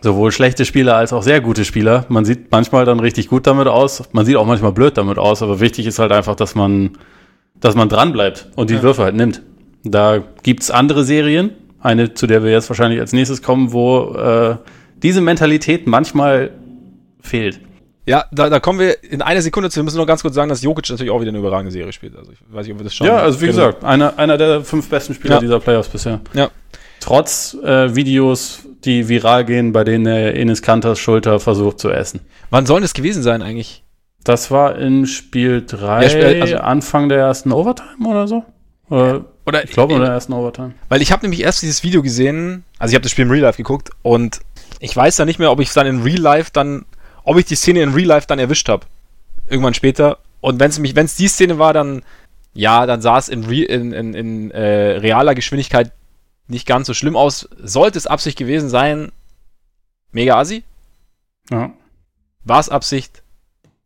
sowohl 0.02 0.32
schlechte 0.32 0.66
Spieler 0.66 0.96
als 0.96 1.14
auch 1.14 1.22
sehr 1.22 1.42
gute 1.42 1.64
Spieler. 1.64 2.06
Man 2.10 2.26
sieht 2.26 2.52
manchmal 2.52 2.86
dann 2.86 3.00
richtig 3.00 3.30
gut 3.30 3.46
damit 3.46 3.68
aus, 3.68 4.04
man 4.12 4.26
sieht 4.26 4.36
auch 4.36 4.48
manchmal 4.48 4.72
blöd 4.72 4.98
damit 4.98 5.20
aus, 5.20 5.44
aber 5.44 5.60
wichtig 5.60 5.86
ist 5.86 6.00
halt 6.00 6.12
einfach, 6.12 6.36
dass 6.36 6.56
man, 6.56 6.98
dass 7.60 7.76
man 7.76 7.88
dran 7.88 8.12
bleibt 8.12 8.50
und 8.56 8.70
die 8.70 8.76
ja. 8.76 8.82
Würfe 8.82 9.04
halt 9.04 9.16
nimmt. 9.16 9.44
Da 9.84 10.24
gibt's 10.44 10.72
andere 10.72 11.04
Serien, 11.04 11.52
eine, 11.80 12.14
zu 12.14 12.28
der 12.28 12.44
wir 12.44 12.52
jetzt 12.52 12.70
wahrscheinlich 12.70 13.00
als 13.00 13.14
nächstes 13.14 13.42
kommen, 13.42 13.72
wo 13.72 14.16
äh, 14.16 14.58
diese 15.04 15.22
Mentalität 15.22 15.88
manchmal 15.88 16.52
fehlt. 17.20 17.60
Ja, 18.06 18.26
da, 18.32 18.50
da 18.50 18.60
kommen 18.60 18.80
wir 18.80 19.04
in 19.04 19.22
einer 19.22 19.42
Sekunde 19.42 19.70
zu. 19.70 19.78
Wir 19.78 19.84
müssen 19.84 19.98
noch 19.98 20.08
ganz 20.08 20.22
kurz 20.22 20.34
sagen, 20.34 20.50
dass 20.50 20.62
Jokic 20.62 20.90
natürlich 20.90 21.12
auch 21.12 21.22
wieder 21.22 21.30
eine 21.30 21.38
überragende 21.38 21.72
Serie 21.72 21.94
spielt. 21.94 22.16
Also 22.16 22.32
ich 22.32 22.40
weiß 22.50 22.66
nicht, 22.66 22.74
ob 22.74 22.80
wir 22.80 22.84
das 22.86 22.96
schon. 22.96 23.08
Ja, 23.08 23.18
also 23.18 23.40
wie 23.42 23.48
genau. 23.48 23.68
gesagt, 23.68 23.84
einer, 23.84 24.18
einer 24.18 24.38
der 24.38 24.64
fünf 24.64 24.90
besten 24.90 25.14
Spieler 25.14 25.36
ja. 25.36 25.40
dieser 25.40 25.60
Playoffs 25.60 25.90
bisher. 25.90 26.20
Ja. 26.34 26.50
Trotz 27.00 27.56
äh, 27.64 27.96
Videos 27.96 28.66
die 28.84 29.08
viral 29.08 29.46
gehen, 29.46 29.74
bei 29.74 29.84
denen 29.84 30.06
er 30.06 30.36
Enes 30.36 30.62
Kanters 30.62 31.00
Schulter 31.00 31.40
versucht 31.40 31.80
zu 31.80 31.92
essen. 31.92 32.22
Wann 32.50 32.66
soll 32.66 32.82
das 32.82 32.94
gewesen 32.94 33.24
sein 33.24 33.42
eigentlich? 33.42 33.84
Das 34.24 34.52
war 34.52 34.78
in 34.78 35.08
Spiel 35.08 35.64
3, 35.66 36.34
ja, 36.36 36.42
also, 36.42 36.58
Anfang 36.58 37.10
der 37.10 37.20
ersten 37.20 37.52
Overtime 37.52 38.08
oder 38.08 38.28
so. 38.28 38.44
Oder, 38.90 39.26
oder 39.46 39.64
ich 39.64 39.72
glaube 39.72 39.94
in 39.94 40.02
der 40.02 40.10
ersten 40.10 40.34
Overtime. 40.34 40.74
Weil 40.90 41.02
ich 41.02 41.12
habe 41.12 41.24
nämlich 41.24 41.42
erst 41.42 41.62
dieses 41.62 41.84
Video 41.84 42.02
gesehen, 42.02 42.64
also 42.78 42.92
ich 42.92 42.96
habe 42.96 43.04
das 43.04 43.12
Spiel 43.12 43.26
im 43.26 43.32
Real 43.32 43.44
Life 43.44 43.58
geguckt 43.58 43.90
und 44.04 44.42
ich 44.80 44.96
weiß 44.96 45.16
dann 45.16 45.28
nicht 45.28 45.40
mehr, 45.40 45.52
ob 45.52 45.60
ich 45.60 45.70
es 45.70 45.74
dann 45.74 45.88
in 45.88 46.04
Real 46.04 46.20
Life 46.20 46.52
dann, 46.54 46.86
ob 47.24 47.38
ich 47.38 47.46
die 47.46 47.56
Szene 47.56 47.82
in 47.82 47.94
Real 47.94 48.08
Life 48.08 48.28
dann 48.28 48.40
erwischt 48.40 48.70
habe. 48.70 48.86
Irgendwann 49.50 49.74
später. 49.74 50.20
Und 50.40 50.60
wenn 50.60 50.70
es 50.70 50.80
mich, 50.80 50.96
wenn 50.96 51.06
es 51.06 51.16
die 51.16 51.28
Szene 51.28 51.60
war, 51.60 51.74
dann 51.74 52.04
ja, 52.54 52.86
dann 52.86 53.02
sah 53.02 53.18
es 53.18 53.30
in, 53.30 53.44
in, 53.50 53.94
in, 53.94 54.14
in 54.14 54.52
äh, 54.52 54.98
realer 54.98 55.36
Geschwindigkeit 55.36 55.92
nicht 56.48 56.68
ganz 56.68 56.88
so 56.88 56.94
schlimm 56.94 57.16
aus. 57.16 57.48
Sollte 57.58 57.98
es 57.98 58.08
Absicht 58.08 58.38
gewesen 58.38 58.70
sein, 58.70 59.12
mega 60.12 60.38
assi. 60.38 60.64
Ja. 61.50 61.74
War 62.44 62.60
es 62.60 62.70
Absicht? 62.70 63.24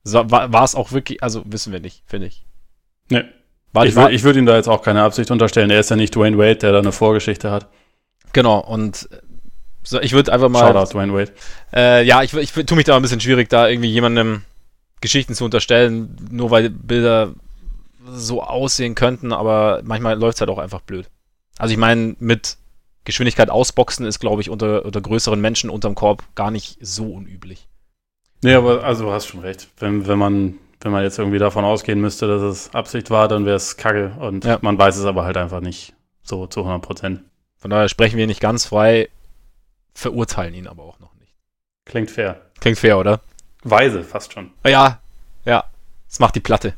So, 0.04 0.30
war 0.30 0.64
es 0.64 0.76
auch 0.76 0.92
wirklich, 0.92 1.22
also 1.24 1.44
wissen 1.46 1.74
wir 1.74 1.80
nicht, 1.80 2.04
finde 2.06 2.28
ich. 2.28 2.46
Nee. 3.10 3.24
War, 3.72 3.86
ich, 3.86 3.96
ich 3.98 4.24
würde 4.24 4.40
ihm 4.40 4.46
da 4.46 4.56
jetzt 4.56 4.70
auch 4.70 4.82
keine 4.82 5.04
Absicht 5.04 5.32
unterstellen. 5.32 5.70
Er 5.70 5.82
ist 5.82 5.90
ja 5.90 5.98
nicht 5.98 6.16
Dwayne 6.16 6.38
Wade, 6.38 6.56
der 6.56 6.72
da 6.72 6.80
eine 6.80 6.94
Vorgeschichte 6.94 7.52
hat. 7.52 7.68
Genau, 8.32 8.60
und 8.60 9.10
so, 9.86 10.02
ich 10.02 10.14
würde 10.14 10.34
einfach 10.34 10.50
mal. 10.50 10.60
Shoutout 10.60 10.94
Dwayne 10.94 11.14
Wade. 11.14 11.32
Äh, 11.74 12.04
ja, 12.06 12.24
ich, 12.24 12.34
ich 12.34 12.52
tue 12.52 12.76
mich 12.76 12.86
da 12.86 12.96
ein 12.96 13.02
bisschen 13.02 13.22
schwierig, 13.22 13.50
da 13.50 13.68
irgendwie 13.68 13.90
jemandem 13.90 14.42
Geschichten 15.02 15.34
zu 15.34 15.46
unterstellen, 15.46 16.16
nur 16.32 16.52
weil 16.52 16.70
Bilder 16.70 17.34
so 18.12 18.44
aussehen 18.44 18.96
könnten, 18.96 19.32
aber 19.32 19.82
manchmal 19.84 20.18
läuft 20.18 20.36
es 20.36 20.42
halt 20.42 20.50
auch 20.50 20.58
einfach 20.58 20.82
blöd. 20.82 21.08
Also 21.58 21.72
ich 21.72 21.78
meine, 21.78 22.16
mit 22.20 22.58
Geschwindigkeit 23.04 23.50
ausboxen 23.50 24.06
ist, 24.06 24.20
glaube 24.20 24.42
ich, 24.42 24.50
unter, 24.50 24.86
unter 24.86 25.02
größeren 25.02 25.40
Menschen 25.40 25.70
unterm 25.70 25.96
Korb 25.96 26.24
gar 26.36 26.52
nicht 26.52 26.78
so 26.82 27.14
unüblich. 27.14 27.68
Nee, 28.44 28.54
aber 28.54 28.84
also 28.84 29.06
du 29.06 29.12
hast 29.12 29.28
schon 29.28 29.40
recht. 29.40 29.70
Wenn, 29.80 30.08
wenn 30.08 30.20
man 30.20 30.56
wenn 30.86 30.92
man 30.92 31.02
jetzt 31.02 31.18
irgendwie 31.18 31.40
davon 31.40 31.66
ausgehen 31.66 32.00
müsste, 32.00 32.28
dass 32.28 32.44
es 32.44 32.76
Absicht 32.76 33.10
war, 33.10 33.28
dann 33.28 33.48
wäre 33.48 33.56
es 33.56 33.76
kacke. 33.76 34.12
Und 34.20 34.46
ja. 34.46 34.60
man 34.62 34.78
weiß 34.78 34.98
es 34.98 35.06
aber 35.06 35.26
halt 35.26 35.36
einfach 35.36 35.60
nicht 35.60 35.96
so 36.22 36.46
zu 36.46 36.60
100 36.60 36.80
Prozent. 36.80 37.22
Von 37.58 37.72
daher 37.72 37.90
sprechen 37.90 38.18
wir 38.18 38.28
nicht 38.28 38.40
ganz 38.40 38.68
frei, 38.68 39.10
verurteilen 39.96 40.54
ihn 40.54 40.68
aber 40.68 40.84
auch 40.84 41.00
noch 41.00 41.16
nicht. 41.16 41.34
Klingt 41.86 42.12
fair. 42.12 42.42
Klingt 42.60 42.78
fair, 42.78 43.00
oder? 43.00 43.22
Weise, 43.64 44.04
fast 44.04 44.34
schon. 44.34 44.52
Ja, 44.64 45.00
ja. 45.46 45.64
Das 46.08 46.20
macht 46.20 46.36
die 46.36 46.42
Platte. 46.42 46.74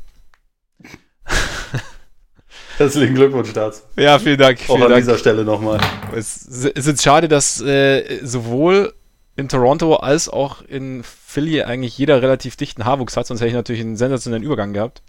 Herzlichen 2.78 3.16
Glückwunsch 3.16 3.52
dazu. 3.54 3.82
Ja, 3.98 4.20
vielen 4.20 4.38
Dank. 4.38 4.60
Auch 4.62 4.76
vielen 4.76 4.84
an 4.84 4.90
Dank. 4.92 5.02
dieser 5.02 5.18
Stelle 5.18 5.44
nochmal. 5.44 5.80
Es, 6.16 6.48
es 6.48 6.88
ist 6.88 7.04
schade, 7.04 7.28
dass 7.28 7.60
äh, 7.60 8.20
sowohl 8.24 8.94
in 9.36 9.50
Toronto 9.50 9.96
als 9.96 10.30
auch 10.30 10.62
in 10.62 11.04
Philly 11.04 11.64
eigentlich 11.64 11.98
jeder 11.98 12.22
relativ 12.22 12.56
dichten 12.56 12.86
Haarwuchs 12.86 13.18
hat, 13.18 13.28
sonst 13.28 13.42
hätte 13.42 13.50
ich 13.50 13.56
natürlich 13.56 13.82
einen 13.82 13.98
sensationellen 13.98 14.44
Übergang 14.44 14.74
gehabt. 14.74 15.02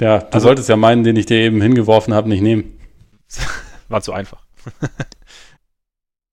Ja, 0.00 0.18
du 0.18 0.26
also, 0.32 0.48
solltest 0.48 0.68
ja 0.68 0.76
meinen, 0.76 1.04
den 1.04 1.16
ich 1.16 1.26
dir 1.26 1.38
eben 1.38 1.60
hingeworfen 1.60 2.14
habe, 2.14 2.28
nicht 2.28 2.42
nehmen. 2.42 2.78
War 3.88 4.02
zu 4.02 4.12
einfach. 4.12 4.44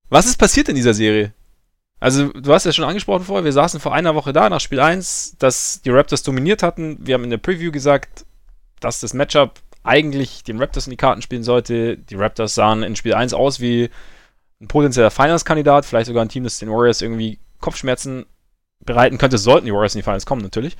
Was 0.09 0.25
ist 0.25 0.37
passiert 0.37 0.69
in 0.69 0.75
dieser 0.75 0.93
Serie? 0.93 1.33
Also, 1.99 2.29
du 2.29 2.53
hast 2.53 2.65
ja 2.65 2.71
schon 2.71 2.85
angesprochen 2.85 3.25
vorher, 3.25 3.43
wir 3.43 3.51
saßen 3.51 3.79
vor 3.79 3.93
einer 3.93 4.15
Woche 4.15 4.33
da 4.33 4.49
nach 4.49 4.61
Spiel 4.61 4.79
1, 4.79 5.35
dass 5.37 5.81
die 5.81 5.89
Raptors 5.89 6.23
dominiert 6.23 6.63
hatten. 6.63 6.97
Wir 6.99 7.15
haben 7.15 7.25
in 7.25 7.29
der 7.29 7.37
Preview 7.37 7.71
gesagt, 7.71 8.25
dass 8.79 9.01
das 9.01 9.13
Matchup 9.13 9.59
eigentlich 9.83 10.43
den 10.43 10.59
Raptors 10.59 10.87
in 10.87 10.91
die 10.91 10.97
Karten 10.97 11.21
spielen 11.21 11.43
sollte. 11.43 11.97
Die 11.97 12.15
Raptors 12.15 12.55
sahen 12.55 12.83
in 12.83 12.95
Spiel 12.95 13.13
1 13.13 13.33
aus 13.33 13.59
wie 13.59 13.89
ein 14.61 14.67
potenzieller 14.67 15.11
Finals-Kandidat, 15.11 15.85
vielleicht 15.85 16.07
sogar 16.07 16.23
ein 16.23 16.29
Team, 16.29 16.43
das 16.43 16.59
den 16.59 16.69
Warriors 16.69 17.01
irgendwie 17.01 17.39
Kopfschmerzen 17.59 18.25
bereiten 18.85 19.17
könnte, 19.17 19.37
sollten 19.37 19.65
die 19.65 19.73
Warriors 19.73 19.95
in 19.95 19.99
die 19.99 20.03
Finals 20.03 20.25
kommen, 20.25 20.41
natürlich. 20.41 20.77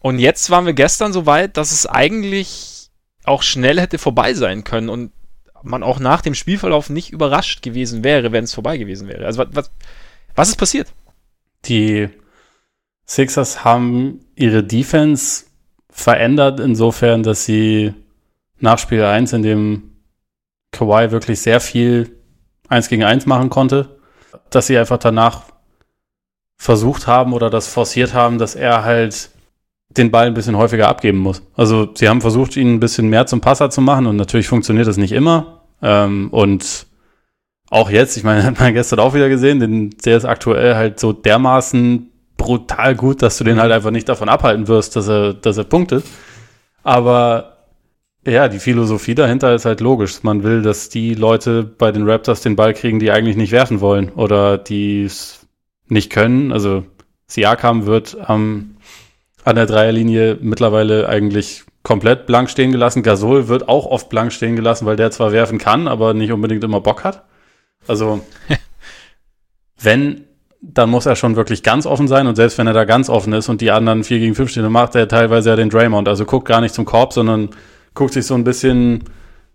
Und 0.00 0.18
jetzt 0.18 0.50
waren 0.50 0.66
wir 0.66 0.74
gestern 0.74 1.12
so 1.12 1.26
weit, 1.26 1.56
dass 1.56 1.72
es 1.72 1.86
eigentlich 1.86 2.90
auch 3.24 3.42
schnell 3.42 3.80
hätte 3.80 3.98
vorbei 3.98 4.34
sein 4.34 4.64
können 4.64 4.88
und 4.88 5.12
man 5.62 5.82
auch 5.82 5.98
nach 6.00 6.20
dem 6.20 6.34
Spielverlauf 6.34 6.90
nicht 6.90 7.10
überrascht 7.10 7.62
gewesen 7.62 8.04
wäre, 8.04 8.32
wenn 8.32 8.44
es 8.44 8.54
vorbei 8.54 8.78
gewesen 8.78 9.08
wäre. 9.08 9.26
Also 9.26 9.44
was, 9.52 9.70
was 10.34 10.48
ist 10.48 10.56
passiert? 10.56 10.92
Die 11.64 12.08
Sixers 13.06 13.64
haben 13.64 14.20
ihre 14.36 14.62
Defense 14.62 15.46
verändert 15.90 16.60
insofern, 16.60 17.22
dass 17.22 17.44
sie 17.44 17.94
nach 18.60 18.78
Spiel 18.78 19.02
1, 19.02 19.32
in 19.32 19.42
dem 19.42 19.96
Kawhi 20.72 21.10
wirklich 21.10 21.40
sehr 21.40 21.60
viel 21.60 22.16
1 22.68 22.88
gegen 22.88 23.04
1 23.04 23.26
machen 23.26 23.50
konnte, 23.50 23.98
dass 24.50 24.66
sie 24.66 24.78
einfach 24.78 24.98
danach 24.98 25.44
versucht 26.56 27.06
haben 27.06 27.32
oder 27.32 27.50
das 27.50 27.68
forciert 27.68 28.14
haben, 28.14 28.38
dass 28.38 28.54
er 28.54 28.84
halt 28.84 29.30
den 29.90 30.10
Ball 30.10 30.26
ein 30.26 30.34
bisschen 30.34 30.56
häufiger 30.56 30.88
abgeben 30.88 31.18
muss. 31.18 31.42
Also 31.56 31.88
sie 31.94 32.08
haben 32.08 32.20
versucht, 32.20 32.56
ihn 32.56 32.74
ein 32.74 32.80
bisschen 32.80 33.08
mehr 33.08 33.26
zum 33.26 33.40
Passer 33.40 33.70
zu 33.70 33.80
machen 33.80 34.06
und 34.06 34.16
natürlich 34.16 34.48
funktioniert 34.48 34.86
das 34.86 34.96
nicht 34.96 35.12
immer. 35.12 35.62
Ähm, 35.82 36.28
und 36.30 36.86
auch 37.70 37.90
jetzt, 37.90 38.16
ich 38.16 38.24
meine, 38.24 38.42
hat 38.44 38.60
man 38.60 38.74
gestern 38.74 39.00
auch 39.00 39.14
wieder 39.14 39.28
gesehen, 39.28 39.60
denn 39.60 39.90
der 40.04 40.16
ist 40.16 40.24
aktuell 40.24 40.74
halt 40.74 41.00
so 41.00 41.12
dermaßen 41.12 42.10
brutal 42.36 42.94
gut, 42.94 43.22
dass 43.22 43.38
du 43.38 43.44
den 43.44 43.60
halt 43.60 43.72
einfach 43.72 43.90
nicht 43.90 44.08
davon 44.08 44.28
abhalten 44.28 44.68
wirst, 44.68 44.94
dass 44.96 45.08
er, 45.08 45.34
dass 45.34 45.56
er 45.56 45.64
punktet. 45.64 46.04
Aber 46.84 47.58
ja, 48.26 48.48
die 48.48 48.58
Philosophie 48.58 49.14
dahinter 49.14 49.54
ist 49.54 49.64
halt 49.64 49.80
logisch. 49.80 50.22
Man 50.22 50.42
will, 50.42 50.62
dass 50.62 50.88
die 50.88 51.14
Leute 51.14 51.64
bei 51.64 51.92
den 51.92 52.08
Raptors 52.08 52.42
den 52.42 52.56
Ball 52.56 52.74
kriegen, 52.74 53.00
die 53.00 53.10
eigentlich 53.10 53.36
nicht 53.36 53.52
werfen 53.52 53.80
wollen 53.80 54.10
oder 54.10 54.58
die 54.58 55.04
es 55.04 55.46
nicht 55.88 56.10
können. 56.10 56.52
Also 56.52 56.84
Siakam 57.26 57.86
wird 57.86 58.16
am 58.20 58.76
an 59.48 59.56
der 59.56 59.64
Dreierlinie 59.64 60.36
mittlerweile 60.42 61.08
eigentlich 61.08 61.64
komplett 61.82 62.26
blank 62.26 62.50
stehen 62.50 62.70
gelassen. 62.70 63.02
Gasol 63.02 63.48
wird 63.48 63.66
auch 63.66 63.86
oft 63.86 64.10
blank 64.10 64.30
stehen 64.30 64.56
gelassen, 64.56 64.84
weil 64.84 64.96
der 64.96 65.10
zwar 65.10 65.32
werfen 65.32 65.56
kann, 65.56 65.88
aber 65.88 66.12
nicht 66.12 66.32
unbedingt 66.32 66.62
immer 66.64 66.82
Bock 66.82 67.02
hat. 67.02 67.24
Also, 67.86 68.20
wenn, 69.80 70.24
dann 70.60 70.90
muss 70.90 71.06
er 71.06 71.16
schon 71.16 71.36
wirklich 71.36 71.62
ganz 71.62 71.86
offen 71.86 72.08
sein 72.08 72.26
und 72.26 72.36
selbst 72.36 72.58
wenn 72.58 72.66
er 72.66 72.74
da 72.74 72.84
ganz 72.84 73.08
offen 73.08 73.32
ist 73.32 73.48
und 73.48 73.62
die 73.62 73.70
anderen 73.70 74.04
4 74.04 74.18
gegen 74.18 74.34
5 74.34 74.50
stehen, 74.50 74.64
dann 74.64 74.72
macht 74.72 74.94
er 74.94 75.08
teilweise 75.08 75.48
ja 75.48 75.56
den 75.56 75.70
Draymond. 75.70 76.08
Also 76.08 76.26
guckt 76.26 76.46
gar 76.46 76.60
nicht 76.60 76.74
zum 76.74 76.84
Korb, 76.84 77.14
sondern 77.14 77.48
guckt 77.94 78.12
sich 78.12 78.26
so 78.26 78.34
ein 78.34 78.44
bisschen, 78.44 79.04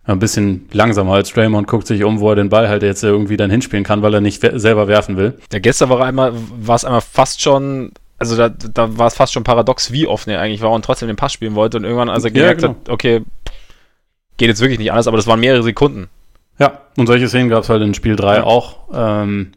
ein 0.05 0.17
bisschen 0.17 0.67
langsamer 0.71 1.13
als 1.13 1.31
Draymond, 1.31 1.67
guckt 1.67 1.85
sich 1.85 2.03
um, 2.03 2.19
wo 2.19 2.31
er 2.31 2.35
den 2.35 2.49
Ball 2.49 2.67
halt 2.67 2.81
jetzt 2.81 3.03
irgendwie 3.03 3.37
dann 3.37 3.51
hinspielen 3.51 3.83
kann, 3.83 4.01
weil 4.01 4.15
er 4.15 4.21
nicht 4.21 4.41
selber 4.41 4.87
werfen 4.87 5.17
will. 5.17 5.37
Der 5.51 5.59
gestern 5.59 5.89
war 5.89 6.03
einmal, 6.03 6.33
war 6.33 6.77
es 6.77 6.83
einmal 6.83 7.01
fast 7.01 7.43
schon 7.43 7.91
also 8.23 8.37
da, 8.37 8.49
da 8.49 8.97
war 8.97 9.07
es 9.07 9.15
fast 9.15 9.33
schon 9.33 9.43
paradox, 9.43 9.91
wie 9.91 10.07
offen 10.07 10.29
er 10.29 10.39
eigentlich 10.39 10.61
war 10.61 10.71
und 10.71 10.85
trotzdem 10.85 11.07
den 11.07 11.17
Pass 11.17 11.33
spielen 11.33 11.55
wollte 11.55 11.77
und 11.77 11.83
irgendwann, 11.83 12.09
als 12.09 12.23
er 12.23 12.31
gemerkt 12.31 12.61
ja, 12.61 12.67
genau. 12.69 12.79
hat, 12.79 12.89
okay, 12.89 13.21
geht 14.37 14.47
jetzt 14.47 14.61
wirklich 14.61 14.79
nicht 14.79 14.91
anders, 14.91 15.07
aber 15.07 15.17
das 15.17 15.27
waren 15.27 15.39
mehrere 15.39 15.63
Sekunden. 15.63 16.09
Ja, 16.59 16.81
und 16.97 17.07
solche 17.07 17.27
Szenen 17.27 17.49
gab 17.49 17.63
es 17.63 17.69
halt 17.69 17.81
in 17.81 17.93
Spiel 17.93 18.15
3 18.15 18.37
ja. 18.37 18.43
auch. 18.43 18.77
Ähm, 18.93 19.51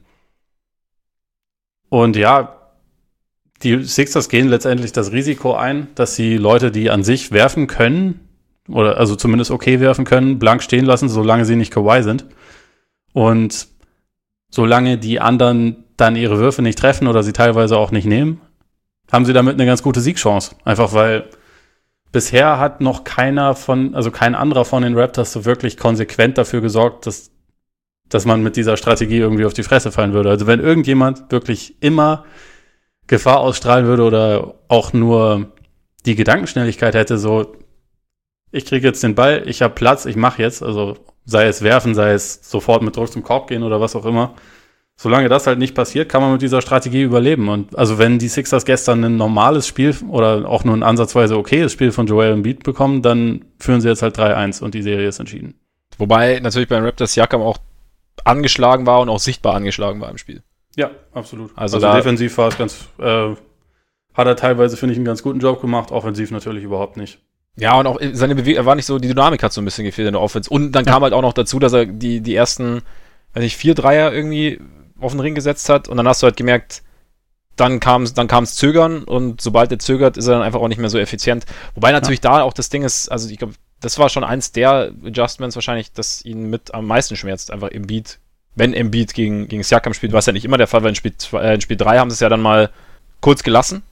und 1.88 2.16
ja, 2.16 2.56
die 3.62 3.84
Sixers 3.84 4.28
gehen 4.28 4.48
letztendlich 4.48 4.92
das 4.92 5.12
Risiko 5.12 5.54
ein, 5.54 5.88
dass 5.94 6.16
sie 6.16 6.36
Leute, 6.36 6.70
die 6.70 6.90
an 6.90 7.02
sich 7.02 7.32
werfen 7.32 7.66
können, 7.66 8.20
oder 8.68 8.98
also 8.98 9.14
zumindest 9.14 9.50
okay 9.50 9.80
werfen 9.80 10.04
können, 10.04 10.38
blank 10.38 10.62
stehen 10.62 10.84
lassen, 10.84 11.08
solange 11.08 11.44
sie 11.44 11.56
nicht 11.56 11.72
Kawhi 11.72 12.02
sind. 12.02 12.26
Und 13.12 13.68
solange 14.50 14.98
die 14.98 15.20
anderen 15.20 15.84
dann 15.96 16.16
ihre 16.16 16.38
Würfe 16.38 16.62
nicht 16.62 16.78
treffen 16.78 17.06
oder 17.06 17.22
sie 17.22 17.32
teilweise 17.32 17.78
auch 17.78 17.90
nicht 17.90 18.06
nehmen, 18.06 18.40
haben 19.10 19.24
sie 19.24 19.32
damit 19.32 19.54
eine 19.54 19.66
ganz 19.66 19.82
gute 19.82 20.00
Siegchance. 20.00 20.54
Einfach 20.64 20.92
weil 20.92 21.28
bisher 22.12 22.58
hat 22.58 22.80
noch 22.80 23.04
keiner 23.04 23.54
von, 23.54 23.94
also 23.94 24.10
kein 24.10 24.34
anderer 24.34 24.64
von 24.64 24.82
den 24.82 24.98
Raptors 24.98 25.32
so 25.32 25.44
wirklich 25.44 25.76
konsequent 25.76 26.38
dafür 26.38 26.60
gesorgt, 26.60 27.06
dass, 27.06 27.30
dass 28.08 28.24
man 28.24 28.42
mit 28.42 28.56
dieser 28.56 28.76
Strategie 28.76 29.18
irgendwie 29.18 29.44
auf 29.44 29.54
die 29.54 29.62
Fresse 29.62 29.92
fallen 29.92 30.12
würde. 30.12 30.30
Also 30.30 30.46
wenn 30.46 30.60
irgendjemand 30.60 31.30
wirklich 31.30 31.76
immer 31.82 32.24
Gefahr 33.06 33.40
ausstrahlen 33.40 33.86
würde 33.86 34.04
oder 34.04 34.54
auch 34.68 34.92
nur 34.92 35.52
die 36.06 36.14
Gedankenschnelligkeit 36.14 36.94
hätte, 36.94 37.18
so, 37.18 37.56
ich 38.50 38.64
kriege 38.64 38.86
jetzt 38.86 39.02
den 39.02 39.14
Ball, 39.14 39.42
ich 39.46 39.62
habe 39.62 39.74
Platz, 39.74 40.06
ich 40.06 40.16
mache 40.16 40.42
jetzt, 40.42 40.62
also 40.62 40.96
sei 41.24 41.46
es 41.46 41.62
werfen, 41.62 41.94
sei 41.94 42.12
es 42.12 42.48
sofort 42.48 42.82
mit 42.82 42.96
Druck 42.96 43.12
zum 43.12 43.22
Korb 43.22 43.48
gehen 43.48 43.62
oder 43.62 43.80
was 43.80 43.94
auch 43.94 44.06
immer, 44.06 44.34
solange 44.96 45.28
das 45.28 45.46
halt 45.46 45.58
nicht 45.58 45.74
passiert, 45.74 46.08
kann 46.08 46.22
man 46.22 46.32
mit 46.32 46.42
dieser 46.42 46.62
Strategie 46.62 47.02
überleben. 47.02 47.48
Und 47.48 47.78
also 47.78 47.98
wenn 47.98 48.18
die 48.18 48.28
Sixers 48.28 48.64
gestern 48.64 49.04
ein 49.04 49.16
normales 49.16 49.66
Spiel 49.66 49.94
oder 50.08 50.48
auch 50.48 50.64
nur 50.64 50.74
ein 50.74 50.82
ansatzweise 50.82 51.36
okayes 51.36 51.72
Spiel 51.72 51.92
von 51.92 52.06
Joel 52.06 52.32
Embiid 52.32 52.64
bekommen, 52.64 53.02
dann 53.02 53.44
führen 53.58 53.80
sie 53.80 53.88
jetzt 53.88 54.02
halt 54.02 54.18
3-1 54.18 54.62
und 54.62 54.74
die 54.74 54.82
Serie 54.82 55.08
ist 55.08 55.20
entschieden. 55.20 55.54
Wobei 55.98 56.40
natürlich 56.40 56.68
beim 56.68 56.84
Raptors 56.84 57.14
Jakam 57.14 57.42
auch 57.42 57.58
angeschlagen 58.24 58.86
war 58.86 59.00
und 59.00 59.08
auch 59.08 59.18
sichtbar 59.18 59.54
angeschlagen 59.54 60.00
war 60.00 60.10
im 60.10 60.18
Spiel. 60.18 60.42
Ja, 60.76 60.90
absolut. 61.12 61.52
Also, 61.56 61.76
also 61.76 61.92
defensiv 61.92 62.36
war 62.38 62.48
es 62.48 62.58
ganz, 62.58 62.88
äh, 62.98 63.34
hat 64.14 64.26
er 64.26 64.36
teilweise, 64.36 64.76
finde 64.76 64.92
ich, 64.92 64.98
einen 64.98 65.06
ganz 65.06 65.22
guten 65.22 65.40
Job 65.40 65.60
gemacht, 65.60 65.90
offensiv 65.90 66.30
natürlich 66.30 66.64
überhaupt 66.64 66.96
nicht. 66.96 67.18
Ja, 67.58 67.78
und 67.78 67.86
auch 67.86 67.98
seine 68.12 68.34
Bewegung, 68.34 68.62
er 68.62 68.66
war 68.66 68.74
nicht 68.74 68.84
so, 68.84 68.98
die 68.98 69.08
Dynamik 69.08 69.42
hat 69.42 69.52
so 69.52 69.62
ein 69.62 69.64
bisschen 69.64 69.84
gefehlt 69.84 70.08
in 70.08 70.12
der 70.12 70.20
Offense. 70.20 70.50
Und 70.50 70.72
dann 70.72 70.84
ja. 70.84 70.92
kam 70.92 71.02
halt 71.02 71.14
auch 71.14 71.22
noch 71.22 71.32
dazu, 71.32 71.58
dass 71.58 71.72
er 71.72 71.86
die, 71.86 72.20
die 72.20 72.34
ersten, 72.34 72.82
weiß 73.32 73.42
nicht, 73.42 73.56
vier 73.56 73.74
Dreier 73.74 74.12
irgendwie 74.12 74.60
auf 75.00 75.12
den 75.12 75.20
Ring 75.20 75.34
gesetzt 75.34 75.68
hat 75.68 75.88
und 75.88 75.96
dann 75.96 76.08
hast 76.08 76.22
du 76.22 76.26
halt 76.26 76.36
gemerkt, 76.36 76.82
dann 77.56 77.80
kam 77.80 78.02
es 78.02 78.14
dann 78.14 78.28
kam's 78.28 78.54
Zögern 78.56 79.04
und 79.04 79.40
sobald 79.40 79.72
er 79.72 79.78
zögert, 79.78 80.16
ist 80.16 80.26
er 80.26 80.34
dann 80.34 80.42
einfach 80.42 80.60
auch 80.60 80.68
nicht 80.68 80.78
mehr 80.78 80.90
so 80.90 80.98
effizient. 80.98 81.46
Wobei 81.74 81.92
natürlich 81.92 82.22
ja. 82.22 82.30
da 82.30 82.42
auch 82.42 82.52
das 82.52 82.68
Ding 82.68 82.82
ist, 82.82 83.08
also 83.08 83.28
ich 83.28 83.38
glaube, 83.38 83.54
das 83.80 83.98
war 83.98 84.08
schon 84.08 84.24
eins 84.24 84.52
der 84.52 84.92
Adjustments 85.04 85.56
wahrscheinlich, 85.56 85.92
das 85.92 86.24
ihn 86.24 86.50
mit 86.50 86.74
am 86.74 86.86
meisten 86.86 87.16
schmerzt, 87.16 87.50
einfach 87.50 87.68
im 87.68 87.86
Beat, 87.86 88.18
wenn 88.54 88.72
im 88.72 88.90
Beat 88.90 89.14
gegen, 89.14 89.48
gegen 89.48 89.62
Siakam 89.62 89.94
spielt, 89.94 90.12
was 90.12 90.26
ja 90.26 90.32
nicht 90.32 90.44
immer 90.44 90.58
der 90.58 90.66
Fall 90.66 90.82
war. 90.82 90.88
In 90.88 90.94
Spiel, 90.94 91.14
äh, 91.32 91.54
in 91.54 91.60
Spiel 91.60 91.76
3 91.76 91.98
haben 91.98 92.10
sie 92.10 92.14
es 92.14 92.20
ja 92.20 92.28
dann 92.28 92.40
mal 92.40 92.70
kurz 93.20 93.42
gelassen, 93.42 93.82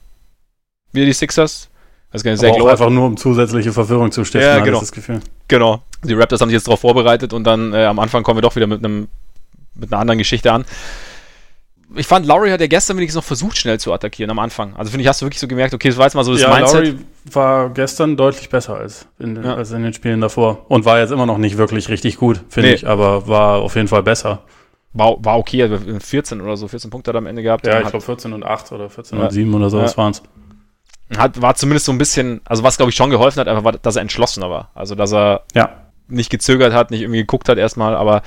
wieder 0.91 1.05
die 1.05 1.13
Sixers. 1.13 1.69
Das 2.11 2.23
ist 2.23 2.39
sehr 2.39 2.53
auch 2.53 2.67
einfach 2.67 2.89
nur, 2.89 3.07
um 3.07 3.17
zusätzliche 3.17 3.73
Verwirrung 3.73 4.09
zu 4.09 4.23
stiften, 4.23 4.49
ja, 4.49 4.63
genau. 4.63 4.79
das 4.79 4.93
Gefühl. 4.93 5.19
Genau. 5.49 5.83
Die 6.03 6.13
Raptors 6.13 6.39
haben 6.39 6.47
sich 6.47 6.55
jetzt 6.55 6.67
darauf 6.67 6.79
vorbereitet 6.79 7.33
und 7.33 7.43
dann 7.43 7.73
äh, 7.73 7.83
am 7.83 7.99
Anfang 7.99 8.23
kommen 8.23 8.37
wir 8.37 8.41
doch 8.41 8.55
wieder 8.55 8.67
mit 8.67 8.79
einem 8.85 9.09
mit 9.75 9.91
einer 9.91 10.01
anderen 10.01 10.17
Geschichte 10.17 10.51
an. 10.51 10.65
Ich 11.95 12.07
fand, 12.07 12.25
Lowry 12.25 12.49
hat 12.49 12.59
ja 12.61 12.67
gestern 12.67 12.97
wenigstens 12.97 13.21
noch 13.21 13.27
versucht, 13.27 13.57
schnell 13.57 13.79
zu 13.79 13.93
attackieren 13.93 14.31
am 14.31 14.39
Anfang. 14.39 14.75
Also 14.75 14.91
finde 14.91 15.03
ich, 15.03 15.07
hast 15.07 15.21
du 15.21 15.25
wirklich 15.25 15.39
so 15.39 15.47
gemerkt, 15.47 15.73
okay, 15.73 15.87
das 15.87 15.97
war 15.97 16.05
jetzt 16.05 16.15
mal 16.15 16.23
so 16.23 16.33
das 16.33 16.41
ja, 16.41 16.53
Mindset. 16.53 16.85
Lowry 16.85 16.99
war 17.31 17.69
gestern 17.69 18.17
deutlich 18.17 18.49
besser 18.49 18.75
als 18.75 19.07
in, 19.19 19.41
ja. 19.41 19.55
als 19.55 19.71
in 19.71 19.83
den 19.83 19.93
Spielen 19.93 20.19
davor. 20.19 20.65
Und 20.67 20.83
war 20.85 20.99
jetzt 20.99 21.11
immer 21.11 21.25
noch 21.25 21.37
nicht 21.37 21.57
wirklich 21.57 21.87
richtig 21.89 22.17
gut, 22.17 22.41
finde 22.49 22.69
nee. 22.69 22.75
ich, 22.75 22.87
aber 22.87 23.27
war 23.27 23.59
auf 23.59 23.75
jeden 23.75 23.87
Fall 23.87 24.03
besser. 24.03 24.43
War, 24.93 25.23
war 25.23 25.37
okay, 25.37 25.69
14 25.99 26.41
oder 26.41 26.57
so, 26.57 26.67
14 26.67 26.89
Punkte 26.89 27.09
hat 27.09 27.15
er 27.15 27.19
am 27.19 27.27
Ende 27.27 27.43
gehabt. 27.43 27.67
Ja, 27.67 27.81
ich 27.81 27.89
glaube 27.89 28.03
14 28.03 28.33
und 28.33 28.43
8 28.43 28.71
oder 28.71 28.89
14 28.89 29.17
ja. 29.17 29.25
und 29.25 29.31
7 29.31 29.53
oder 29.53 29.69
so, 29.69 29.79
ja. 29.79 29.97
waren 29.97 30.11
es. 30.11 30.23
Hat, 31.17 31.39
war 31.41 31.53
zumindest 31.55 31.85
so 31.85 31.91
ein 31.91 31.97
bisschen, 31.97 32.41
also 32.45 32.63
was 32.63 32.77
glaube 32.77 32.89
ich 32.89 32.95
schon 32.95 33.11
geholfen 33.11 33.39
hat, 33.39 33.47
einfach 33.47 33.63
war, 33.63 33.73
dass 33.73 33.95
er 33.95 34.01
entschlossener 34.01 34.49
war. 34.49 34.71
Also 34.73 34.95
dass 34.95 35.13
er 35.13 35.43
ja. 35.53 35.69
nicht 36.07 36.29
gezögert 36.29 36.73
hat, 36.73 36.91
nicht 36.91 37.01
irgendwie 37.01 37.19
geguckt 37.19 37.47
hat 37.47 37.57
erstmal, 37.57 37.95
aber 37.95 38.23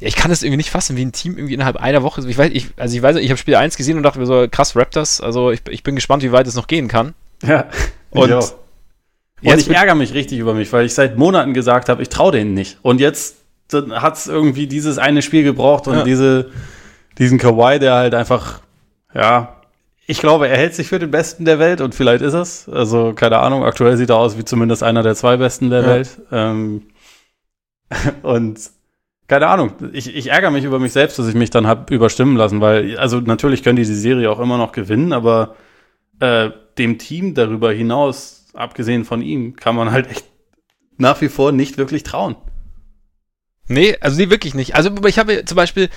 ich 0.00 0.16
kann 0.16 0.30
das 0.30 0.42
irgendwie 0.42 0.58
nicht 0.58 0.70
fassen, 0.70 0.96
wie 0.96 1.04
ein 1.04 1.12
Team 1.12 1.36
irgendwie 1.36 1.54
innerhalb 1.54 1.76
einer 1.76 2.02
Woche, 2.02 2.22
ich 2.28 2.38
weiß, 2.38 2.50
ich, 2.52 2.68
also 2.76 2.96
ich 2.96 3.02
weiß, 3.02 3.16
ich 3.16 3.30
habe 3.30 3.38
Spiel 3.38 3.56
1 3.56 3.76
gesehen 3.76 3.96
und 3.96 4.02
dachte 4.02 4.18
mir 4.18 4.26
so, 4.26 4.46
krass, 4.50 4.76
Raptors, 4.76 5.20
also 5.20 5.50
ich, 5.50 5.60
ich 5.68 5.82
bin 5.82 5.94
gespannt, 5.94 6.22
wie 6.22 6.32
weit 6.32 6.46
es 6.46 6.54
noch 6.54 6.66
gehen 6.66 6.88
kann. 6.88 7.14
Ja. 7.42 7.66
Und, 8.10 8.32
und 8.32 8.54
ich 9.42 9.70
ärgere 9.70 9.94
mich 9.94 10.14
richtig 10.14 10.38
über 10.38 10.54
mich, 10.54 10.72
weil 10.72 10.86
ich 10.86 10.94
seit 10.94 11.16
Monaten 11.16 11.54
gesagt 11.54 11.88
habe, 11.88 12.02
ich 12.02 12.08
traue 12.08 12.32
denen 12.32 12.54
nicht. 12.54 12.78
Und 12.82 13.00
jetzt 13.00 13.36
hat 13.72 14.16
es 14.16 14.26
irgendwie 14.26 14.66
dieses 14.66 14.98
eine 14.98 15.22
Spiel 15.22 15.44
gebraucht 15.44 15.86
und 15.86 15.94
ja. 15.94 16.04
diese, 16.04 16.50
diesen 17.18 17.38
Kawhi, 17.38 17.78
der 17.78 17.94
halt 17.94 18.14
einfach, 18.14 18.60
ja, 19.14 19.58
ich 20.10 20.20
glaube, 20.20 20.48
er 20.48 20.56
hält 20.56 20.74
sich 20.74 20.88
für 20.88 20.98
den 20.98 21.10
Besten 21.10 21.44
der 21.44 21.58
Welt 21.58 21.82
und 21.82 21.94
vielleicht 21.94 22.22
ist 22.22 22.32
es. 22.32 22.66
Also, 22.66 23.12
keine 23.12 23.40
Ahnung, 23.40 23.62
aktuell 23.62 23.98
sieht 23.98 24.08
er 24.08 24.16
aus 24.16 24.38
wie 24.38 24.44
zumindest 24.44 24.82
einer 24.82 25.02
der 25.02 25.14
zwei 25.14 25.36
Besten 25.36 25.68
der 25.68 25.82
ja. 25.82 25.86
Welt. 25.86 26.08
Ähm, 26.32 26.82
und 28.22 28.58
keine 29.28 29.46
Ahnung, 29.46 29.74
ich, 29.92 30.14
ich 30.14 30.30
ärgere 30.30 30.50
mich 30.50 30.64
über 30.64 30.78
mich 30.78 30.92
selbst, 30.92 31.18
dass 31.18 31.28
ich 31.28 31.34
mich 31.34 31.50
dann 31.50 31.66
hab 31.66 31.90
überstimmen 31.90 32.36
lassen, 32.36 32.62
weil, 32.62 32.96
also 32.98 33.20
natürlich 33.20 33.62
können 33.62 33.76
die 33.76 33.84
die 33.84 33.94
Serie 33.94 34.30
auch 34.30 34.40
immer 34.40 34.56
noch 34.56 34.72
gewinnen, 34.72 35.12
aber 35.12 35.54
äh, 36.18 36.50
dem 36.78 36.98
Team 36.98 37.34
darüber 37.34 37.70
hinaus, 37.70 38.46
abgesehen 38.54 39.04
von 39.04 39.20
ihm, 39.20 39.54
kann 39.54 39.76
man 39.76 39.92
halt 39.92 40.10
echt 40.10 40.24
nach 40.96 41.20
wie 41.20 41.28
vor 41.28 41.52
nicht 41.52 41.76
wirklich 41.76 42.02
trauen. 42.04 42.36
Nee, 43.68 43.96
also 44.00 44.16
nee, 44.16 44.30
wirklich 44.30 44.54
nicht. 44.54 44.74
Also 44.74 44.90
ich 45.06 45.18
habe 45.18 45.44
zum 45.44 45.56
Beispiel, 45.56 45.90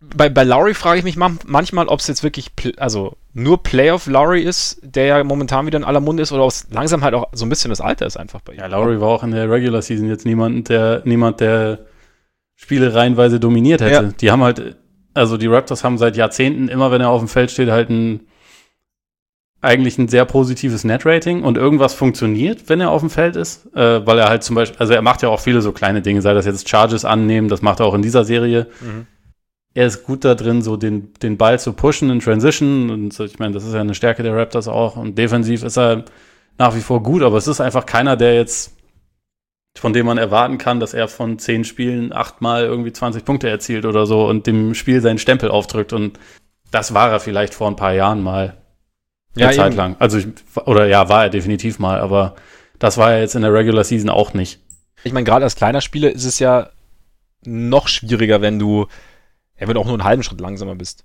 bei, 0.00 0.28
bei 0.28 0.42
Lowry 0.42 0.74
frage 0.74 0.98
ich 0.98 1.04
mich 1.04 1.16
manchmal, 1.16 1.86
ob 1.86 2.00
es 2.00 2.08
jetzt 2.08 2.24
wirklich, 2.24 2.50
also 2.78 3.16
nur 3.32 3.62
Playoff 3.62 4.08
Lowry 4.08 4.42
ist, 4.42 4.80
der 4.82 5.06
ja 5.06 5.24
momentan 5.24 5.66
wieder 5.66 5.78
in 5.78 5.84
aller 5.84 6.00
Munde 6.00 6.24
ist, 6.24 6.32
oder 6.32 6.42
ob 6.42 6.50
es 6.50 6.66
langsam 6.70 7.04
halt 7.04 7.14
auch 7.14 7.28
so 7.32 7.46
ein 7.46 7.48
bisschen 7.48 7.70
das 7.70 7.80
Alter 7.80 8.04
ist 8.04 8.16
einfach 8.16 8.40
bei 8.40 8.54
ihm. 8.54 8.58
Ja, 8.58 8.66
Lowry 8.66 9.00
war 9.00 9.08
auch 9.08 9.22
in 9.22 9.30
der 9.30 9.48
Regular 9.48 9.80
Season 9.80 10.08
jetzt 10.08 10.26
niemand, 10.26 10.68
der, 10.68 11.02
niemand, 11.04 11.38
der 11.38 11.86
Spiele 12.56 12.94
reihenweise 12.94 13.40
dominiert 13.40 13.80
hätte. 13.80 14.06
Ja. 14.06 14.12
Die 14.20 14.30
haben 14.30 14.42
halt, 14.42 14.76
also 15.12 15.36
die 15.36 15.46
Raptors 15.46 15.84
haben 15.84 15.98
seit 15.98 16.16
Jahrzehnten 16.16 16.68
immer, 16.68 16.90
wenn 16.90 17.00
er 17.00 17.10
auf 17.10 17.20
dem 17.20 17.28
Feld 17.28 17.50
steht, 17.50 17.70
halt 17.70 17.90
ein 17.90 18.20
eigentlich 19.60 19.96
ein 19.96 20.08
sehr 20.08 20.26
positives 20.26 20.84
Net-Rating 20.84 21.42
und 21.42 21.56
irgendwas 21.56 21.94
funktioniert, 21.94 22.68
wenn 22.68 22.82
er 22.82 22.90
auf 22.90 23.00
dem 23.00 23.08
Feld 23.08 23.34
ist, 23.34 23.74
äh, 23.74 24.06
weil 24.06 24.18
er 24.18 24.28
halt 24.28 24.42
zum 24.42 24.56
Beispiel, 24.56 24.78
also 24.78 24.92
er 24.92 25.00
macht 25.00 25.22
ja 25.22 25.30
auch 25.30 25.40
viele 25.40 25.62
so 25.62 25.72
kleine 25.72 26.02
Dinge, 26.02 26.20
sei 26.20 26.34
das 26.34 26.44
jetzt 26.44 26.68
Charges 26.68 27.06
annehmen, 27.06 27.48
das 27.48 27.62
macht 27.62 27.80
er 27.80 27.86
auch 27.86 27.94
in 27.94 28.02
dieser 28.02 28.26
Serie. 28.26 28.66
Mhm 28.82 29.06
er 29.74 29.86
ist 29.86 30.04
gut 30.04 30.24
da 30.24 30.34
drin, 30.34 30.62
so 30.62 30.76
den, 30.76 31.12
den 31.14 31.36
Ball 31.36 31.58
zu 31.58 31.72
pushen 31.72 32.08
in 32.08 32.20
Transition. 32.20 32.90
Und 32.90 33.18
ich 33.18 33.38
meine, 33.40 33.52
das 33.52 33.64
ist 33.64 33.74
ja 33.74 33.80
eine 33.80 33.94
Stärke 33.94 34.22
der 34.22 34.36
Raptors 34.36 34.68
auch. 34.68 34.96
Und 34.96 35.18
defensiv 35.18 35.64
ist 35.64 35.76
er 35.76 36.04
nach 36.58 36.76
wie 36.76 36.80
vor 36.80 37.02
gut, 37.02 37.22
aber 37.22 37.36
es 37.36 37.48
ist 37.48 37.60
einfach 37.60 37.84
keiner, 37.84 38.16
der 38.16 38.36
jetzt, 38.36 38.73
von 39.78 39.92
dem 39.92 40.06
man 40.06 40.18
erwarten 40.18 40.58
kann, 40.58 40.80
dass 40.80 40.94
er 40.94 41.08
von 41.08 41.38
zehn 41.38 41.64
Spielen 41.64 42.12
achtmal 42.12 42.64
irgendwie 42.64 42.92
20 42.92 43.24
Punkte 43.24 43.48
erzielt 43.48 43.84
oder 43.84 44.06
so 44.06 44.26
und 44.26 44.46
dem 44.46 44.74
Spiel 44.74 45.00
seinen 45.00 45.18
Stempel 45.18 45.50
aufdrückt. 45.50 45.92
Und 45.92 46.18
das 46.70 46.94
war 46.94 47.10
er 47.10 47.20
vielleicht 47.20 47.54
vor 47.54 47.68
ein 47.68 47.76
paar 47.76 47.92
Jahren 47.92 48.22
mal. 48.22 48.56
Eine 49.36 49.46
ja, 49.46 49.52
Zeit 49.52 49.68
eben. 49.68 49.76
lang. 49.76 49.96
Also, 49.98 50.18
ich, 50.18 50.28
oder 50.64 50.86
ja, 50.86 51.08
war 51.08 51.24
er 51.24 51.30
definitiv 51.30 51.80
mal, 51.80 52.00
aber 52.00 52.36
das 52.78 52.98
war 52.98 53.12
er 53.12 53.20
jetzt 53.20 53.34
in 53.34 53.42
der 53.42 53.52
Regular 53.52 53.82
Season 53.82 54.10
auch 54.10 54.32
nicht. 54.32 54.60
Ich 55.02 55.12
meine, 55.12 55.24
gerade 55.24 55.44
als 55.44 55.56
kleiner 55.56 55.80
Spieler 55.80 56.10
ist 56.10 56.24
es 56.24 56.38
ja 56.38 56.70
noch 57.44 57.88
schwieriger, 57.88 58.40
wenn 58.40 58.58
du 58.58 58.86
er 59.56 59.68
wird 59.68 59.78
auch 59.78 59.84
nur 59.84 59.94
einen 59.94 60.04
halben 60.04 60.22
Schritt 60.22 60.40
langsamer 60.40 60.74
bist. 60.74 61.04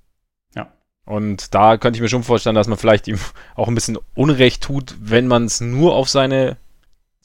Ja. 0.56 0.72
Und 1.06 1.54
da 1.54 1.78
könnte 1.78 1.98
ich 1.98 2.02
mir 2.02 2.10
schon 2.10 2.24
vorstellen, 2.24 2.56
dass 2.56 2.68
man 2.68 2.78
vielleicht 2.78 3.08
ihm 3.08 3.20
auch 3.56 3.68
ein 3.68 3.76
bisschen 3.76 3.98
Unrecht 4.16 4.64
tut, 4.64 4.96
wenn 5.00 5.28
man 5.28 5.46
es 5.46 5.62
nur 5.62 5.96
auf 5.96 6.10
seine, 6.10 6.58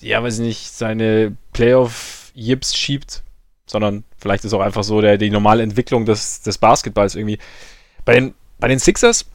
ja, 0.00 0.22
weiß 0.22 0.38
ich 0.38 0.46
nicht, 0.46 0.72
seine 0.72 1.36
Playoff-Yips 1.52 2.76
schiebt, 2.76 3.22
sondern 3.66 4.04
vielleicht 4.18 4.44
ist 4.44 4.52
auch 4.52 4.60
einfach 4.60 4.84
so 4.84 5.00
der, 5.00 5.18
die 5.18 5.30
normale 5.30 5.62
Entwicklung 5.62 6.04
des, 6.04 6.42
des 6.42 6.58
Basketballs 6.58 7.14
irgendwie. 7.14 7.38
Bei 8.04 8.14
den, 8.14 8.34
bei 8.58 8.68
den 8.68 8.78
Sixers? 8.78 9.26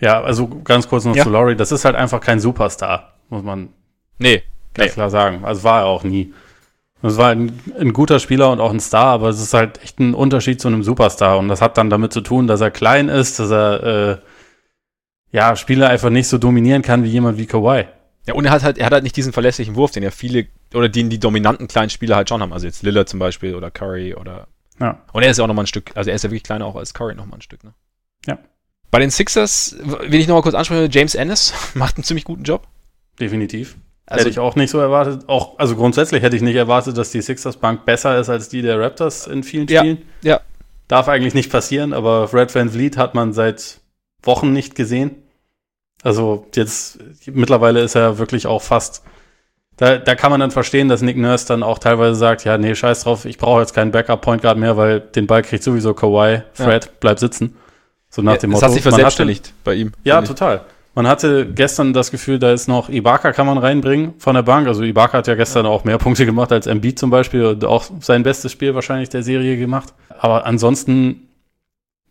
Ja, 0.00 0.22
also 0.22 0.48
ganz 0.48 0.88
kurz 0.88 1.04
noch 1.04 1.16
ja. 1.16 1.24
zu 1.24 1.30
Laurie, 1.30 1.56
das 1.56 1.72
ist 1.72 1.84
halt 1.84 1.96
einfach 1.96 2.20
kein 2.20 2.40
Superstar, 2.40 3.14
muss 3.28 3.42
man 3.42 3.68
nee, 4.18 4.42
ganz 4.74 4.90
nee. 4.90 4.94
klar 4.94 5.10
sagen. 5.10 5.44
Also 5.44 5.64
war 5.64 5.80
er 5.80 5.86
auch 5.86 6.04
nie. 6.04 6.32
Es 7.02 7.16
war 7.16 7.30
ein, 7.30 7.58
ein, 7.78 7.94
guter 7.94 8.18
Spieler 8.18 8.50
und 8.50 8.60
auch 8.60 8.70
ein 8.70 8.80
Star, 8.80 9.06
aber 9.06 9.30
es 9.30 9.40
ist 9.40 9.54
halt 9.54 9.82
echt 9.82 9.98
ein 9.98 10.12
Unterschied 10.12 10.60
zu 10.60 10.68
einem 10.68 10.82
Superstar. 10.82 11.38
Und 11.38 11.48
das 11.48 11.62
hat 11.62 11.78
dann 11.78 11.88
damit 11.88 12.12
zu 12.12 12.20
tun, 12.20 12.46
dass 12.46 12.60
er 12.60 12.70
klein 12.70 13.08
ist, 13.08 13.38
dass 13.38 13.50
er 13.50 13.82
äh, 13.82 14.18
ja 15.32 15.56
Spieler 15.56 15.88
einfach 15.88 16.10
nicht 16.10 16.28
so 16.28 16.36
dominieren 16.36 16.82
kann 16.82 17.02
wie 17.02 17.08
jemand 17.08 17.38
wie 17.38 17.46
Kawhi. 17.46 17.86
Ja, 18.30 18.34
und 18.34 18.44
er 18.44 18.52
hat 18.52 18.62
halt, 18.62 18.78
er 18.78 18.86
hat 18.86 18.92
halt 18.92 19.02
nicht 19.02 19.16
diesen 19.16 19.32
verlässlichen 19.32 19.74
Wurf, 19.74 19.90
den 19.90 20.04
ja 20.04 20.12
viele, 20.12 20.46
oder 20.72 20.88
den 20.88 21.10
die 21.10 21.18
dominanten 21.18 21.66
kleinen 21.66 21.90
Spieler 21.90 22.14
halt 22.14 22.28
schon 22.28 22.40
haben. 22.40 22.52
Also 22.52 22.66
jetzt 22.66 22.84
Lillard 22.84 23.08
zum 23.08 23.18
Beispiel 23.18 23.56
oder 23.56 23.72
Curry 23.72 24.14
oder. 24.14 24.46
Ja. 24.78 25.02
Und 25.12 25.24
er 25.24 25.30
ist 25.30 25.38
ja 25.38 25.44
auch 25.44 25.48
nochmal 25.48 25.64
ein 25.64 25.68
Stück, 25.68 25.90
also 25.96 26.10
er 26.10 26.16
ist 26.16 26.22
ja 26.22 26.30
wirklich 26.30 26.44
kleiner 26.44 26.64
auch 26.64 26.76
als 26.76 26.94
Curry 26.94 27.16
nochmal 27.16 27.38
ein 27.38 27.42
Stück, 27.42 27.64
ne? 27.64 27.74
Ja. 28.26 28.38
Bei 28.92 29.00
den 29.00 29.10
Sixers 29.10 29.76
will 29.80 30.20
ich 30.20 30.28
nochmal 30.28 30.42
kurz 30.42 30.54
ansprechen, 30.54 30.90
James 30.92 31.16
Ennis 31.16 31.52
macht 31.74 31.96
einen 31.96 32.04
ziemlich 32.04 32.24
guten 32.24 32.44
Job. 32.44 32.68
Definitiv. 33.18 33.76
Also, 34.06 34.20
hätte 34.20 34.30
ich 34.30 34.38
auch 34.38 34.54
nicht 34.54 34.70
so 34.70 34.78
erwartet. 34.78 35.28
Auch, 35.28 35.58
also 35.58 35.74
grundsätzlich 35.74 36.22
hätte 36.22 36.36
ich 36.36 36.42
nicht 36.42 36.56
erwartet, 36.56 36.96
dass 36.96 37.10
die 37.10 37.22
Sixers 37.22 37.56
Bank 37.56 37.84
besser 37.84 38.18
ist 38.18 38.28
als 38.28 38.48
die 38.48 38.62
der 38.62 38.78
Raptors 38.78 39.26
in 39.26 39.42
vielen 39.42 39.68
Spielen. 39.68 39.98
Ja. 40.22 40.34
ja. 40.34 40.40
Darf 40.88 41.08
eigentlich 41.08 41.34
nicht 41.34 41.50
passieren, 41.50 41.92
aber 41.92 42.32
Red 42.32 42.54
Van 42.54 42.70
Vliet 42.70 42.96
hat 42.96 43.14
man 43.14 43.32
seit 43.32 43.80
Wochen 44.22 44.52
nicht 44.52 44.74
gesehen. 44.74 45.16
Also 46.02 46.46
jetzt 46.54 46.98
mittlerweile 47.26 47.80
ist 47.80 47.94
er 47.94 48.18
wirklich 48.18 48.46
auch 48.46 48.62
fast. 48.62 49.02
Da, 49.76 49.96
da 49.96 50.14
kann 50.14 50.30
man 50.30 50.40
dann 50.40 50.50
verstehen, 50.50 50.88
dass 50.88 51.00
Nick 51.00 51.16
Nurse 51.16 51.46
dann 51.46 51.62
auch 51.62 51.78
teilweise 51.78 52.14
sagt, 52.14 52.44
ja, 52.44 52.58
nee, 52.58 52.74
scheiß 52.74 53.04
drauf, 53.04 53.24
ich 53.24 53.38
brauche 53.38 53.60
jetzt 53.60 53.74
keinen 53.74 53.92
Backup 53.92 54.20
Point 54.20 54.42
Guard 54.42 54.58
mehr, 54.58 54.76
weil 54.76 55.00
den 55.00 55.26
Ball 55.26 55.42
kriegt 55.42 55.62
sowieso 55.62 55.94
Kawhi, 55.94 56.42
Fred, 56.52 56.84
ja. 56.84 56.90
bleibt 57.00 57.20
sitzen. 57.20 57.56
So 58.10 58.22
nach 58.22 58.32
ja, 58.32 58.38
dem 58.38 58.50
Motto. 58.50 58.60
Das 58.60 58.68
hat 58.68 58.74
sich 58.74 58.82
verselbstständigt 58.82 59.54
bei 59.64 59.74
ihm. 59.74 59.92
Ja, 60.04 60.20
total. 60.20 60.62
Man 60.94 61.06
hatte 61.06 61.46
gestern 61.46 61.92
das 61.92 62.10
Gefühl, 62.10 62.40
da 62.40 62.52
ist 62.52 62.66
noch 62.66 62.88
Ibaka 62.88 63.32
kann 63.32 63.46
man 63.46 63.58
reinbringen 63.58 64.14
von 64.18 64.34
der 64.34 64.42
Bank. 64.42 64.66
Also 64.66 64.82
Ibaka 64.82 65.18
hat 65.18 65.28
ja 65.28 65.36
gestern 65.36 65.64
auch 65.64 65.84
mehr 65.84 65.98
Punkte 65.98 66.26
gemacht 66.26 66.50
als 66.50 66.66
Embiid 66.66 66.98
zum 66.98 67.10
Beispiel 67.10 67.44
und 67.44 67.64
auch 67.64 67.84
sein 68.00 68.24
bestes 68.24 68.50
Spiel 68.50 68.74
wahrscheinlich 68.74 69.08
der 69.08 69.22
Serie 69.22 69.56
gemacht. 69.56 69.94
Aber 70.18 70.44
ansonsten, 70.46 71.28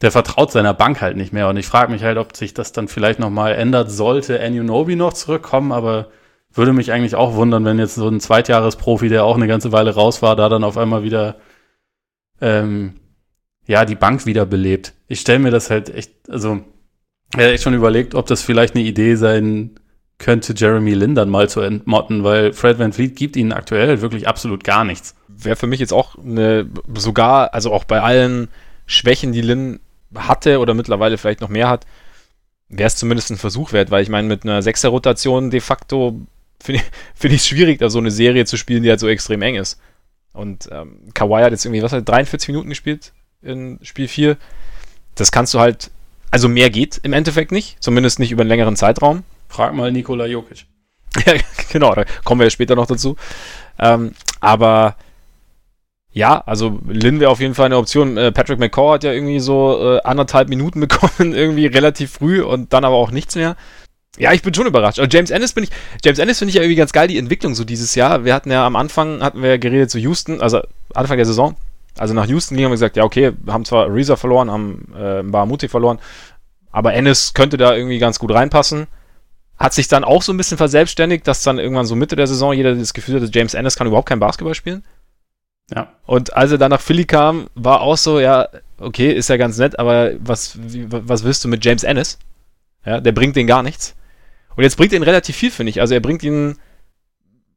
der 0.01 0.11
vertraut 0.11 0.51
seiner 0.51 0.73
Bank 0.73 1.01
halt 1.01 1.17
nicht 1.17 1.33
mehr. 1.33 1.49
Und 1.49 1.57
ich 1.57 1.67
frage 1.67 1.91
mich 1.91 2.03
halt, 2.03 2.17
ob 2.17 2.35
sich 2.35 2.53
das 2.53 2.71
dann 2.71 2.87
vielleicht 2.87 3.19
nochmal 3.19 3.55
ändert, 3.55 3.91
sollte 3.91 4.41
Anunobi 4.41 4.95
noch 4.95 5.13
zurückkommen. 5.13 5.71
Aber 5.71 6.07
würde 6.53 6.73
mich 6.73 6.91
eigentlich 6.91 7.15
auch 7.15 7.35
wundern, 7.35 7.65
wenn 7.65 7.79
jetzt 7.79 7.95
so 7.95 8.07
ein 8.07 8.19
Zweitjahresprofi, 8.19 9.09
der 9.09 9.23
auch 9.23 9.35
eine 9.35 9.47
ganze 9.47 9.71
Weile 9.71 9.93
raus 9.93 10.21
war, 10.21 10.35
da 10.35 10.49
dann 10.49 10.63
auf 10.63 10.77
einmal 10.77 11.03
wieder 11.03 11.35
ähm, 12.41 12.95
ja 13.67 13.85
die 13.85 13.95
Bank 13.95 14.25
wiederbelebt. 14.25 14.93
Ich 15.07 15.19
stelle 15.19 15.39
mir 15.39 15.51
das 15.51 15.69
halt 15.69 15.93
echt, 15.93 16.29
also 16.29 16.61
er 17.37 17.45
hat 17.45 17.51
echt 17.53 17.63
schon 17.63 17.73
überlegt, 17.73 18.15
ob 18.15 18.25
das 18.25 18.41
vielleicht 18.41 18.75
eine 18.75 18.83
Idee 18.83 19.15
sein 19.15 19.75
könnte, 20.17 20.53
Jeremy 20.55 20.93
Lin 20.93 21.15
dann 21.15 21.29
mal 21.29 21.49
zu 21.49 21.61
entmotten, 21.61 22.23
weil 22.23 22.51
Fred 22.53 22.79
Van 22.79 22.93
Fleet 22.93 23.15
gibt 23.15 23.35
ihnen 23.35 23.53
aktuell 23.53 24.01
wirklich 24.01 24.27
absolut 24.27 24.63
gar 24.63 24.83
nichts. 24.83 25.15
Wäre 25.27 25.55
für 25.55 25.67
mich 25.67 25.79
jetzt 25.79 25.93
auch 25.93 26.17
eine, 26.17 26.67
sogar, 26.95 27.53
also 27.53 27.71
auch 27.71 27.85
bei 27.85 28.01
allen 28.01 28.49
Schwächen, 28.85 29.31
die 29.31 29.41
Lin 29.41 29.79
hatte 30.15 30.59
oder 30.59 30.73
mittlerweile 30.73 31.17
vielleicht 31.17 31.41
noch 31.41 31.49
mehr 31.49 31.69
hat, 31.69 31.85
wäre 32.67 32.87
es 32.87 32.95
zumindest 32.95 33.31
ein 33.31 33.37
Versuch 33.37 33.73
wert, 33.73 33.91
weil 33.91 34.03
ich 34.03 34.09
meine, 34.09 34.27
mit 34.27 34.43
einer 34.43 34.61
Sechser-Rotation 34.61 35.49
de 35.49 35.59
facto 35.59 36.21
finde 36.61 36.81
ich 36.81 36.87
es 37.15 37.19
find 37.19 37.41
schwierig, 37.41 37.79
da 37.79 37.89
so 37.89 37.99
eine 37.99 38.11
Serie 38.11 38.45
zu 38.45 38.57
spielen, 38.57 38.83
die 38.83 38.89
halt 38.89 38.99
so 38.99 39.07
extrem 39.07 39.41
eng 39.41 39.55
ist. 39.55 39.79
Und 40.33 40.69
ähm, 40.71 41.09
Kawhi 41.13 41.41
hat 41.41 41.51
jetzt 41.51 41.65
irgendwie, 41.65 41.81
was 41.81 41.93
hat 41.93 42.07
43 42.07 42.49
Minuten 42.49 42.69
gespielt 42.69 43.13
in 43.41 43.79
Spiel 43.81 44.07
4. 44.07 44.37
Das 45.15 45.31
kannst 45.31 45.53
du 45.53 45.59
halt 45.59 45.89
also 46.31 46.47
mehr 46.47 46.69
geht 46.69 46.99
im 47.03 47.13
Endeffekt 47.13 47.51
nicht, 47.51 47.81
zumindest 47.81 48.19
nicht 48.19 48.31
über 48.31 48.41
einen 48.41 48.49
längeren 48.49 48.75
Zeitraum. 48.75 49.23
Frag 49.47 49.73
mal 49.73 49.91
Nikola 49.91 50.25
Jokic. 50.25 50.65
ja, 51.25 51.33
genau, 51.71 51.93
da 51.95 52.05
kommen 52.23 52.39
wir 52.39 52.45
ja 52.45 52.51
später 52.51 52.75
noch 52.75 52.85
dazu. 52.85 53.15
Ähm, 53.79 54.13
aber 54.39 54.95
ja, 56.11 56.41
also 56.45 56.79
Lin 56.87 57.19
wäre 57.19 57.29
auf 57.29 57.39
jeden 57.39 57.53
Fall 57.53 57.67
eine 57.67 57.77
Option. 57.77 58.17
Äh, 58.17 58.31
Patrick 58.31 58.59
McCaw 58.59 58.93
hat 58.93 59.03
ja 59.03 59.11
irgendwie 59.11 59.39
so 59.39 59.97
äh, 59.97 60.01
anderthalb 60.01 60.49
Minuten 60.49 60.79
bekommen, 60.87 61.33
irgendwie 61.33 61.67
relativ 61.67 62.13
früh 62.13 62.41
und 62.41 62.73
dann 62.73 62.83
aber 62.83 62.95
auch 62.95 63.11
nichts 63.11 63.35
mehr. 63.35 63.55
Ja, 64.17 64.33
ich 64.33 64.41
bin 64.41 64.53
schon 64.53 64.65
überrascht. 64.67 64.99
Also 64.99 65.09
James 65.09 65.29
Ennis 65.29 65.53
bin 65.53 65.63
ich, 65.63 65.69
James 66.03 66.19
Ennis 66.19 66.39
finde 66.39 66.49
ich 66.49 66.55
ja 66.55 66.61
irgendwie 66.61 66.75
ganz 66.75 66.91
geil, 66.91 67.07
die 67.07 67.17
Entwicklung 67.17 67.53
so 67.53 67.63
dieses 67.63 67.95
Jahr. 67.95 68.25
Wir 68.25 68.33
hatten 68.33 68.51
ja 68.51 68.65
am 68.65 68.75
Anfang, 68.75 69.21
hatten 69.21 69.41
wir 69.43 69.59
geredet 69.59 69.91
zu 69.91 69.99
Houston, 69.99 70.41
also 70.41 70.61
Anfang 70.93 71.17
der 71.17 71.27
Saison, 71.27 71.55
also 71.97 72.13
nach 72.13 72.27
Houston 72.27 72.55
ging, 72.55 72.65
haben 72.65 72.71
wir 72.71 72.75
gesagt, 72.75 72.97
ja, 72.97 73.03
okay, 73.03 73.33
haben 73.47 73.65
zwar 73.65 73.93
Reza 73.93 74.15
verloren, 74.15 74.49
haben 74.49 74.93
äh, 74.97 75.21
Bahamuti 75.23 75.67
verloren, 75.67 75.99
aber 76.71 76.93
Ennis 76.93 77.33
könnte 77.33 77.57
da 77.57 77.75
irgendwie 77.75 77.99
ganz 77.99 78.19
gut 78.19 78.33
reinpassen. 78.33 78.87
Hat 79.57 79.73
sich 79.73 79.89
dann 79.89 80.05
auch 80.05 80.21
so 80.21 80.31
ein 80.31 80.37
bisschen 80.37 80.57
verselbstständigt, 80.57 81.27
dass 81.27 81.43
dann 81.43 81.59
irgendwann 81.59 81.85
so 81.85 81.95
Mitte 81.95 82.15
der 82.15 82.27
Saison 82.27 82.53
jeder 82.53 82.75
das 82.75 82.93
Gefühl 82.93 83.15
hatte, 83.15 83.29
James 83.31 83.53
Ennis 83.53 83.75
kann 83.75 83.87
überhaupt 83.87 84.07
kein 84.07 84.19
Basketball 84.19 84.55
spielen. 84.55 84.83
Ja. 85.73 85.93
Und 86.05 86.33
als 86.33 86.51
er 86.51 86.57
dann 86.57 86.71
nach 86.71 86.81
Philly 86.81 87.05
kam, 87.05 87.47
war 87.55 87.81
auch 87.81 87.97
so, 87.97 88.19
ja, 88.19 88.47
okay, 88.79 89.11
ist 89.11 89.29
ja 89.29 89.37
ganz 89.37 89.57
nett, 89.57 89.77
aber 89.77 90.13
was, 90.19 90.57
wie, 90.59 90.87
was 90.89 91.23
willst 91.23 91.43
du 91.43 91.47
mit 91.47 91.63
James 91.63 91.83
Ennis? 91.83 92.17
Ja, 92.85 92.99
der 92.99 93.11
bringt 93.11 93.35
den 93.35 93.47
gar 93.47 93.63
nichts. 93.63 93.95
Und 94.55 94.63
jetzt 94.63 94.77
bringt 94.77 94.93
ihn 94.93 95.03
relativ 95.03 95.35
viel, 95.35 95.51
finde 95.51 95.69
ich. 95.69 95.81
Also 95.81 95.93
er 95.93 95.99
bringt 95.99 96.23
ihn 96.23 96.57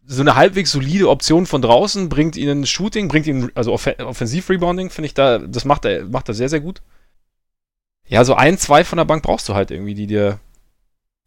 so 0.04 0.20
eine 0.20 0.34
halbwegs 0.34 0.72
solide 0.72 1.08
Option 1.08 1.46
von 1.46 1.62
draußen, 1.62 2.08
bringt 2.08 2.36
ihnen 2.36 2.66
Shooting, 2.66 3.08
bringt 3.08 3.26
ihnen, 3.26 3.50
also 3.54 3.72
Off 3.72 3.86
Offensiv-Rebounding, 3.86 4.90
finde 4.90 5.06
ich 5.06 5.14
da, 5.14 5.38
das 5.38 5.64
macht 5.64 5.84
er, 5.84 6.04
macht 6.04 6.28
er 6.28 6.34
sehr, 6.34 6.48
sehr 6.48 6.60
gut. 6.60 6.82
Ja, 8.06 8.24
so 8.24 8.34
ein, 8.34 8.58
zwei 8.58 8.84
von 8.84 8.98
der 8.98 9.04
Bank 9.04 9.22
brauchst 9.22 9.48
du 9.48 9.54
halt 9.54 9.70
irgendwie, 9.70 9.94
die 9.94 10.06
dir, 10.06 10.38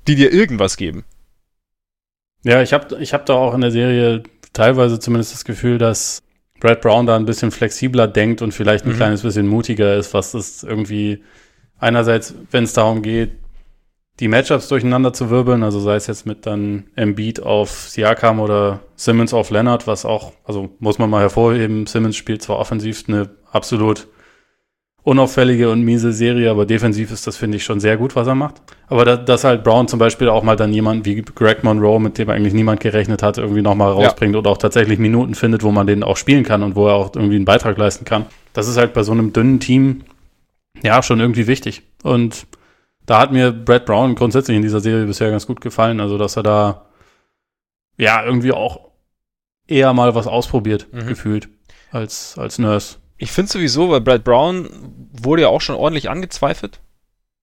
die 0.07 0.15
dir 0.15 0.31
irgendwas 0.31 0.77
geben. 0.77 1.03
Ja, 2.43 2.61
ich 2.61 2.73
habe 2.73 3.01
ich 3.01 3.13
hab 3.13 3.25
da 3.25 3.33
auch 3.33 3.55
in 3.55 3.61
der 3.61 3.71
Serie 3.71 4.23
teilweise 4.53 4.99
zumindest 4.99 5.33
das 5.33 5.45
Gefühl, 5.45 5.79
dass 5.79 6.21
Brad 6.65 6.81
Brown 6.81 7.05
da 7.05 7.15
ein 7.15 7.25
bisschen 7.25 7.51
flexibler 7.51 8.07
denkt 8.07 8.41
und 8.41 8.51
vielleicht 8.51 8.85
ein 8.85 8.93
mhm. 8.93 8.97
kleines 8.97 9.21
bisschen 9.21 9.45
mutiger 9.45 9.95
ist, 9.95 10.15
was 10.15 10.31
das 10.31 10.63
irgendwie 10.63 11.21
einerseits, 11.77 12.33
wenn 12.49 12.63
es 12.63 12.73
darum 12.73 13.03
geht, 13.03 13.33
die 14.19 14.27
Matchups 14.27 14.69
durcheinander 14.69 15.13
zu 15.13 15.29
wirbeln, 15.29 15.61
also 15.61 15.79
sei 15.79 15.95
es 15.95 16.07
jetzt 16.07 16.25
mit 16.25 16.47
dann 16.47 16.85
Embiid 16.95 17.43
auf 17.43 17.69
Siakam 17.69 18.39
oder 18.39 18.79
Simmons 18.95 19.31
auf 19.31 19.51
Leonard, 19.51 19.85
was 19.85 20.05
auch, 20.05 20.31
also 20.43 20.69
muss 20.79 20.97
man 20.97 21.09
mal 21.09 21.21
hervorheben, 21.21 21.85
Simmons 21.85 22.15
spielt 22.15 22.41
zwar 22.41 22.57
offensiv 22.57 23.03
eine 23.07 23.29
absolut 23.51 24.07
unauffällige 25.05 25.69
und 25.69 25.83
miese 25.83 26.11
Serie, 26.11 26.49
aber 26.49 26.65
defensiv 26.65 27.11
ist 27.11 27.27
das, 27.27 27.37
finde 27.37 27.57
ich, 27.57 27.63
schon 27.63 27.79
sehr 27.79 27.95
gut, 27.95 28.15
was 28.15 28.27
er 28.27 28.35
macht. 28.35 28.55
Aber 28.87 29.05
da, 29.05 29.15
dass 29.15 29.43
halt 29.43 29.63
Brown 29.63 29.87
zum 29.87 29.99
Beispiel 29.99 30.27
auch 30.27 30.43
mal 30.43 30.55
dann 30.55 30.73
jemand 30.73 31.05
wie 31.05 31.21
Greg 31.21 31.63
Monroe, 31.63 31.99
mit 31.99 32.17
dem 32.17 32.29
eigentlich 32.29 32.53
niemand 32.53 32.79
gerechnet 32.79 33.21
hat, 33.21 33.37
irgendwie 33.37 33.61
nochmal 33.61 33.91
rausbringt 33.91 34.33
ja. 34.33 34.39
oder 34.39 34.49
auch 34.49 34.57
tatsächlich 34.57 34.97
Minuten 34.97 35.35
findet, 35.35 35.63
wo 35.63 35.71
man 35.71 35.85
den 35.85 36.03
auch 36.03 36.17
spielen 36.17 36.43
kann 36.43 36.63
und 36.63 36.75
wo 36.75 36.87
er 36.87 36.95
auch 36.95 37.15
irgendwie 37.15 37.35
einen 37.35 37.45
Beitrag 37.45 37.77
leisten 37.77 38.03
kann. 38.03 38.25
Das 38.53 38.67
ist 38.67 38.77
halt 38.77 38.93
bei 38.93 39.03
so 39.03 39.11
einem 39.11 39.31
dünnen 39.31 39.59
Team 39.59 40.01
ja, 40.83 41.01
schon 41.03 41.19
irgendwie 41.19 41.47
wichtig. 41.47 41.83
Und 42.03 42.47
da 43.05 43.19
hat 43.19 43.31
mir 43.31 43.51
Brad 43.51 43.85
Brown 43.85 44.15
grundsätzlich 44.15 44.57
in 44.57 44.63
dieser 44.63 44.79
Serie 44.79 45.05
bisher 45.05 45.29
ganz 45.29 45.45
gut 45.45 45.61
gefallen. 45.61 45.99
Also, 45.99 46.17
dass 46.17 46.35
er 46.35 46.43
da 46.43 46.85
ja 47.97 48.25
irgendwie 48.25 48.51
auch 48.51 48.89
eher 49.67 49.93
mal 49.93 50.15
was 50.15 50.27
ausprobiert, 50.27 50.87
mhm. 50.91 51.07
gefühlt, 51.07 51.47
als, 51.91 52.37
als 52.37 52.59
Nurse. 52.59 52.97
Ich 53.17 53.31
finde 53.31 53.51
sowieso, 53.51 53.89
weil 53.89 54.01
Brad 54.01 54.23
Brown 54.23 54.69
wurde 55.11 55.43
ja 55.43 55.47
auch 55.47 55.61
schon 55.61 55.75
ordentlich 55.75 56.09
angezweifelt. 56.09 56.79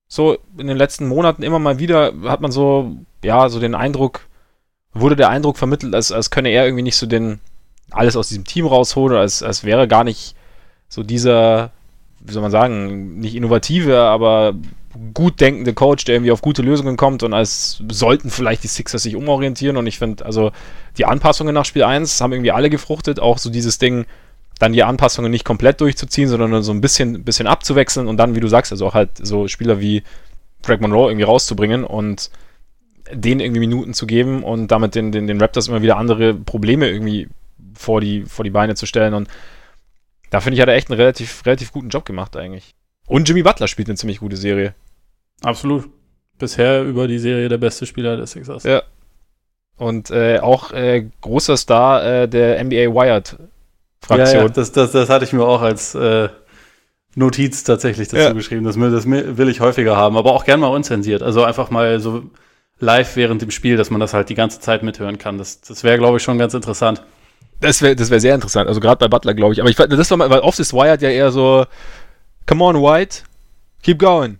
So 0.09 0.37
in 0.59 0.66
den 0.66 0.77
letzten 0.77 1.09
Monaten 1.09 1.43
immer 1.43 1.59
mal 1.59 1.79
wieder 1.79 2.12
hat 2.25 2.43
man 2.43 2.53
so, 2.53 2.97
ja, 3.25 3.49
so 3.49 3.61
den 3.61 3.75
Eindruck, 3.75 4.20
wurde 4.93 5.16
der 5.16 5.31
Eindruck 5.31 5.57
vermittelt, 5.57 5.95
als, 5.95 6.12
als 6.12 6.31
könne 6.31 6.51
er 6.51 6.66
irgendwie 6.66 6.83
nicht 6.83 6.97
so 6.97 7.07
den, 7.07 7.41
alles 7.91 8.16
aus 8.16 8.29
diesem 8.29 8.45
Team 8.45 8.66
rausholen, 8.66 9.16
als, 9.16 9.43
als 9.43 9.64
wäre 9.64 9.89
gar 9.89 10.05
nicht 10.05 10.37
so 10.89 11.03
dieser, 11.03 11.70
wie 12.20 12.33
soll 12.33 12.43
man 12.43 12.51
sagen, 12.51 13.18
nicht 13.18 13.35
innovative, 13.35 14.01
aber 14.01 14.55
gut 15.14 15.41
denkende 15.41 15.73
Coach, 15.73 16.05
der 16.05 16.16
irgendwie 16.16 16.33
auf 16.33 16.43
gute 16.43 16.61
Lösungen 16.61 16.99
kommt 16.99 17.23
und 17.23 17.33
als 17.33 17.83
sollten 17.91 18.29
vielleicht 18.29 18.62
die 18.62 18.68
Sixers 18.68 19.03
sich 19.03 19.16
umorientieren 19.16 19.79
und 19.79 19.87
ich 19.87 19.99
finde, 19.99 20.27
also 20.27 20.53
die 20.99 21.07
Anpassungen 21.07 21.55
nach 21.55 21.64
Spiel 21.64 21.85
1 21.85 22.20
haben 22.20 22.33
irgendwie 22.33 22.53
alle 22.53 22.68
gefruchtet, 22.68 23.18
auch 23.18 23.39
so 23.39 23.49
dieses 23.49 23.79
Ding, 23.79 24.05
dann 24.63 24.73
die 24.73 24.85
Anpassungen 24.85 25.33
nicht 25.33 25.45
komplett 25.45 25.81
durchzuziehen, 25.81 26.29
sondern 26.29 26.63
so 26.63 26.71
ein 26.71 26.81
bisschen, 26.81 27.25
bisschen 27.25 27.49
abzuwechseln 27.49 28.07
und 28.07 28.17
dann, 28.17 28.37
wie 28.37 28.41
du 28.41 28.47
sagst, 28.47 28.71
also 28.71 28.87
auch 28.87 28.95
halt 28.95 29.11
so 29.21 29.49
Spieler 29.49 29.81
wie 29.81 30.05
Greg 30.63 30.81
Monroe 30.81 31.11
irgendwie 31.11 31.25
rauszubringen 31.25 31.83
und 31.83 32.31
denen 33.13 33.41
irgendwie 33.41 33.59
Minuten 33.59 33.93
zu 33.93 34.07
geben 34.07 34.45
und 34.45 34.69
damit 34.69 34.95
den, 34.95 35.11
den, 35.11 35.27
den 35.27 35.41
Raptors 35.41 35.67
immer 35.67 35.83
wieder 35.83 35.97
andere 35.97 36.33
Probleme 36.33 36.89
irgendwie 36.89 37.29
vor 37.75 38.01
die, 38.01 38.23
vor 38.23 38.45
die 38.45 38.51
Beine 38.51 38.77
zu 38.77 38.87
stellen 38.87 39.15
und 39.15 39.29
da 40.31 40.41
finde 40.41 40.55
ich, 40.55 40.63
hat 40.63 40.69
er 40.69 40.77
echt 40.77 40.91
einen 40.91 41.01
relativ, 41.01 41.45
relativ 41.45 41.73
guten 41.73 41.89
Job 41.89 42.05
gemacht 42.05 42.37
eigentlich. 42.37 42.77
Und 43.07 43.29
Jimmy 43.29 43.43
Butler 43.43 43.67
spielt 43.67 43.89
eine 43.89 43.97
ziemlich 43.97 44.21
gute 44.21 44.37
Serie. 44.37 44.75
Absolut. 45.43 45.91
Bisher 46.39 46.85
über 46.85 47.09
die 47.09 47.19
Serie 47.19 47.49
der 47.49 47.59
beste 47.59 47.85
Spieler 47.85 48.17
des 48.17 48.31
Sixers. 48.31 48.63
Ja. 48.63 48.83
Und 49.77 50.11
äh, 50.11 50.39
auch 50.39 50.71
äh, 50.71 51.11
großer 51.21 51.57
Star 51.57 52.05
äh, 52.05 52.29
der 52.29 52.63
NBA 52.63 52.95
Wired 52.95 53.37
Fraktion. 54.05 54.36
Ja, 54.36 54.42
ja, 54.42 54.48
das, 54.48 54.72
das, 54.72 54.92
das 54.92 55.09
hatte 55.09 55.24
ich 55.24 55.32
mir 55.32 55.44
auch 55.44 55.62
als 55.62 55.94
äh, 55.94 56.28
Notiz 57.14 57.64
tatsächlich 57.64 58.09
dazu 58.09 58.22
ja. 58.22 58.32
geschrieben. 58.32 58.64
Das, 58.64 58.76
das 58.76 59.07
will 59.07 59.48
ich 59.48 59.61
häufiger 59.61 59.96
haben, 59.96 60.16
aber 60.16 60.32
auch 60.32 60.44
gern 60.44 60.61
mal 60.61 60.68
unzensiert. 60.68 61.22
Also 61.22 61.44
einfach 61.44 61.70
mal 61.70 62.00
so 62.00 62.24
live 62.80 63.16
während 63.16 63.42
dem 63.42 63.50
Spiel, 63.50 63.76
dass 63.76 63.90
man 63.90 64.00
das 64.00 64.12
halt 64.12 64.28
die 64.28 64.34
ganze 64.34 64.61
Zeit 64.61 64.82
mithören 64.82 65.18
kann. 65.18 65.38
Das, 65.38 65.61
das 65.61 65.84
wäre, 65.84 65.98
glaube 65.98 66.16
ich, 66.16 66.22
schon 66.22 66.38
ganz 66.38 66.55
interessant. 66.55 67.03
Das 67.61 67.80
wäre 67.80 67.94
das 67.94 68.11
wär 68.11 68.18
sehr 68.18 68.34
interessant. 68.34 68.68
Also 68.68 68.80
gerade 68.80 68.98
bei 68.98 69.09
Butler, 69.09 69.34
glaube 69.34 69.53
ich. 69.55 69.61
Aber 69.61 69.70
ich 69.70 69.76
das 69.76 70.11
war 70.11 70.18
mal, 70.18 70.30
weil 70.30 70.40
oft 70.40 70.59
ist 70.59 70.72
Wired 70.72 71.00
ja 71.00 71.11
eher 71.11 71.30
so, 71.30 71.64
come 72.46 72.64
on, 72.64 72.76
White, 72.76 73.18
keep 73.82 74.00
going. 74.00 74.38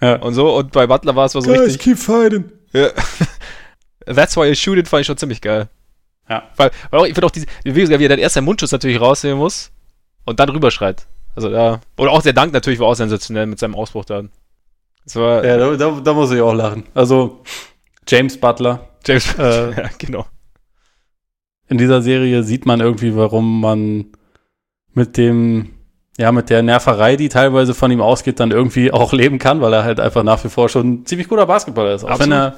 Ja. 0.00 0.16
Und 0.16 0.34
so. 0.34 0.56
Und 0.56 0.70
bei 0.72 0.86
Butler 0.86 1.16
war 1.16 1.26
es 1.26 1.32
so 1.32 1.40
Guys, 1.40 1.60
richtig. 1.60 1.80
keep 1.80 1.98
fighting. 1.98 2.44
Ja. 2.72 2.90
That's 4.06 4.36
why 4.36 4.46
you 4.46 4.54
shoot 4.54 4.78
it, 4.78 4.88
fand 4.88 5.02
ich 5.02 5.06
schon 5.08 5.16
ziemlich 5.16 5.40
geil. 5.40 5.68
Ja. 6.30 6.44
Weil, 6.56 6.70
weil 6.90 7.00
auch, 7.00 7.06
ich 7.06 7.14
finde 7.14 7.26
auch 7.26 7.32
diese, 7.32 7.46
wie 7.64 7.82
er 7.82 8.08
dann 8.08 8.18
erst 8.20 8.34
seinen 8.34 8.44
Mundschutz 8.44 8.70
natürlich 8.70 9.00
rausnehmen 9.00 9.38
muss 9.38 9.72
und 10.24 10.38
dann 10.38 10.48
rüberschreit. 10.48 11.06
Also 11.34 11.50
ja. 11.50 11.80
Oder 11.98 12.12
auch 12.12 12.22
der 12.22 12.32
Dank 12.32 12.52
natürlich 12.52 12.78
war 12.78 12.86
auch 12.86 12.94
sensationell 12.94 13.46
mit 13.46 13.58
seinem 13.58 13.74
Ausbruch 13.74 14.04
dann. 14.04 14.30
War, 15.14 15.44
ja, 15.44 15.56
da, 15.56 15.76
da, 15.76 16.00
da, 16.02 16.12
muss 16.14 16.30
ich 16.30 16.40
auch 16.40 16.54
lachen. 16.54 16.84
Also 16.94 17.42
James 18.06 18.38
Butler. 18.38 18.90
James 19.04 19.34
äh, 19.38 19.70
ja, 19.76 19.90
genau. 19.98 20.26
In 21.68 21.78
dieser 21.78 22.00
Serie 22.00 22.44
sieht 22.44 22.64
man 22.64 22.80
irgendwie, 22.80 23.16
warum 23.16 23.60
man 23.60 24.06
mit 24.92 25.16
dem, 25.16 25.70
ja, 26.16 26.30
mit 26.30 26.50
der 26.50 26.62
Nerverei, 26.62 27.16
die 27.16 27.28
teilweise 27.28 27.74
von 27.74 27.90
ihm 27.90 28.00
ausgeht, 28.00 28.38
dann 28.38 28.52
irgendwie 28.52 28.92
auch 28.92 29.12
leben 29.12 29.38
kann, 29.38 29.60
weil 29.60 29.72
er 29.72 29.82
halt 29.82 29.98
einfach 29.98 30.22
nach 30.22 30.44
wie 30.44 30.48
vor 30.48 30.68
schon 30.68 30.90
ein 30.90 31.06
ziemlich 31.06 31.28
guter 31.28 31.46
Basketballer 31.46 31.94
ist. 31.94 32.04
Auch 32.04 32.10
Absolut. 32.10 32.30
wenn 32.30 32.38
er 32.38 32.56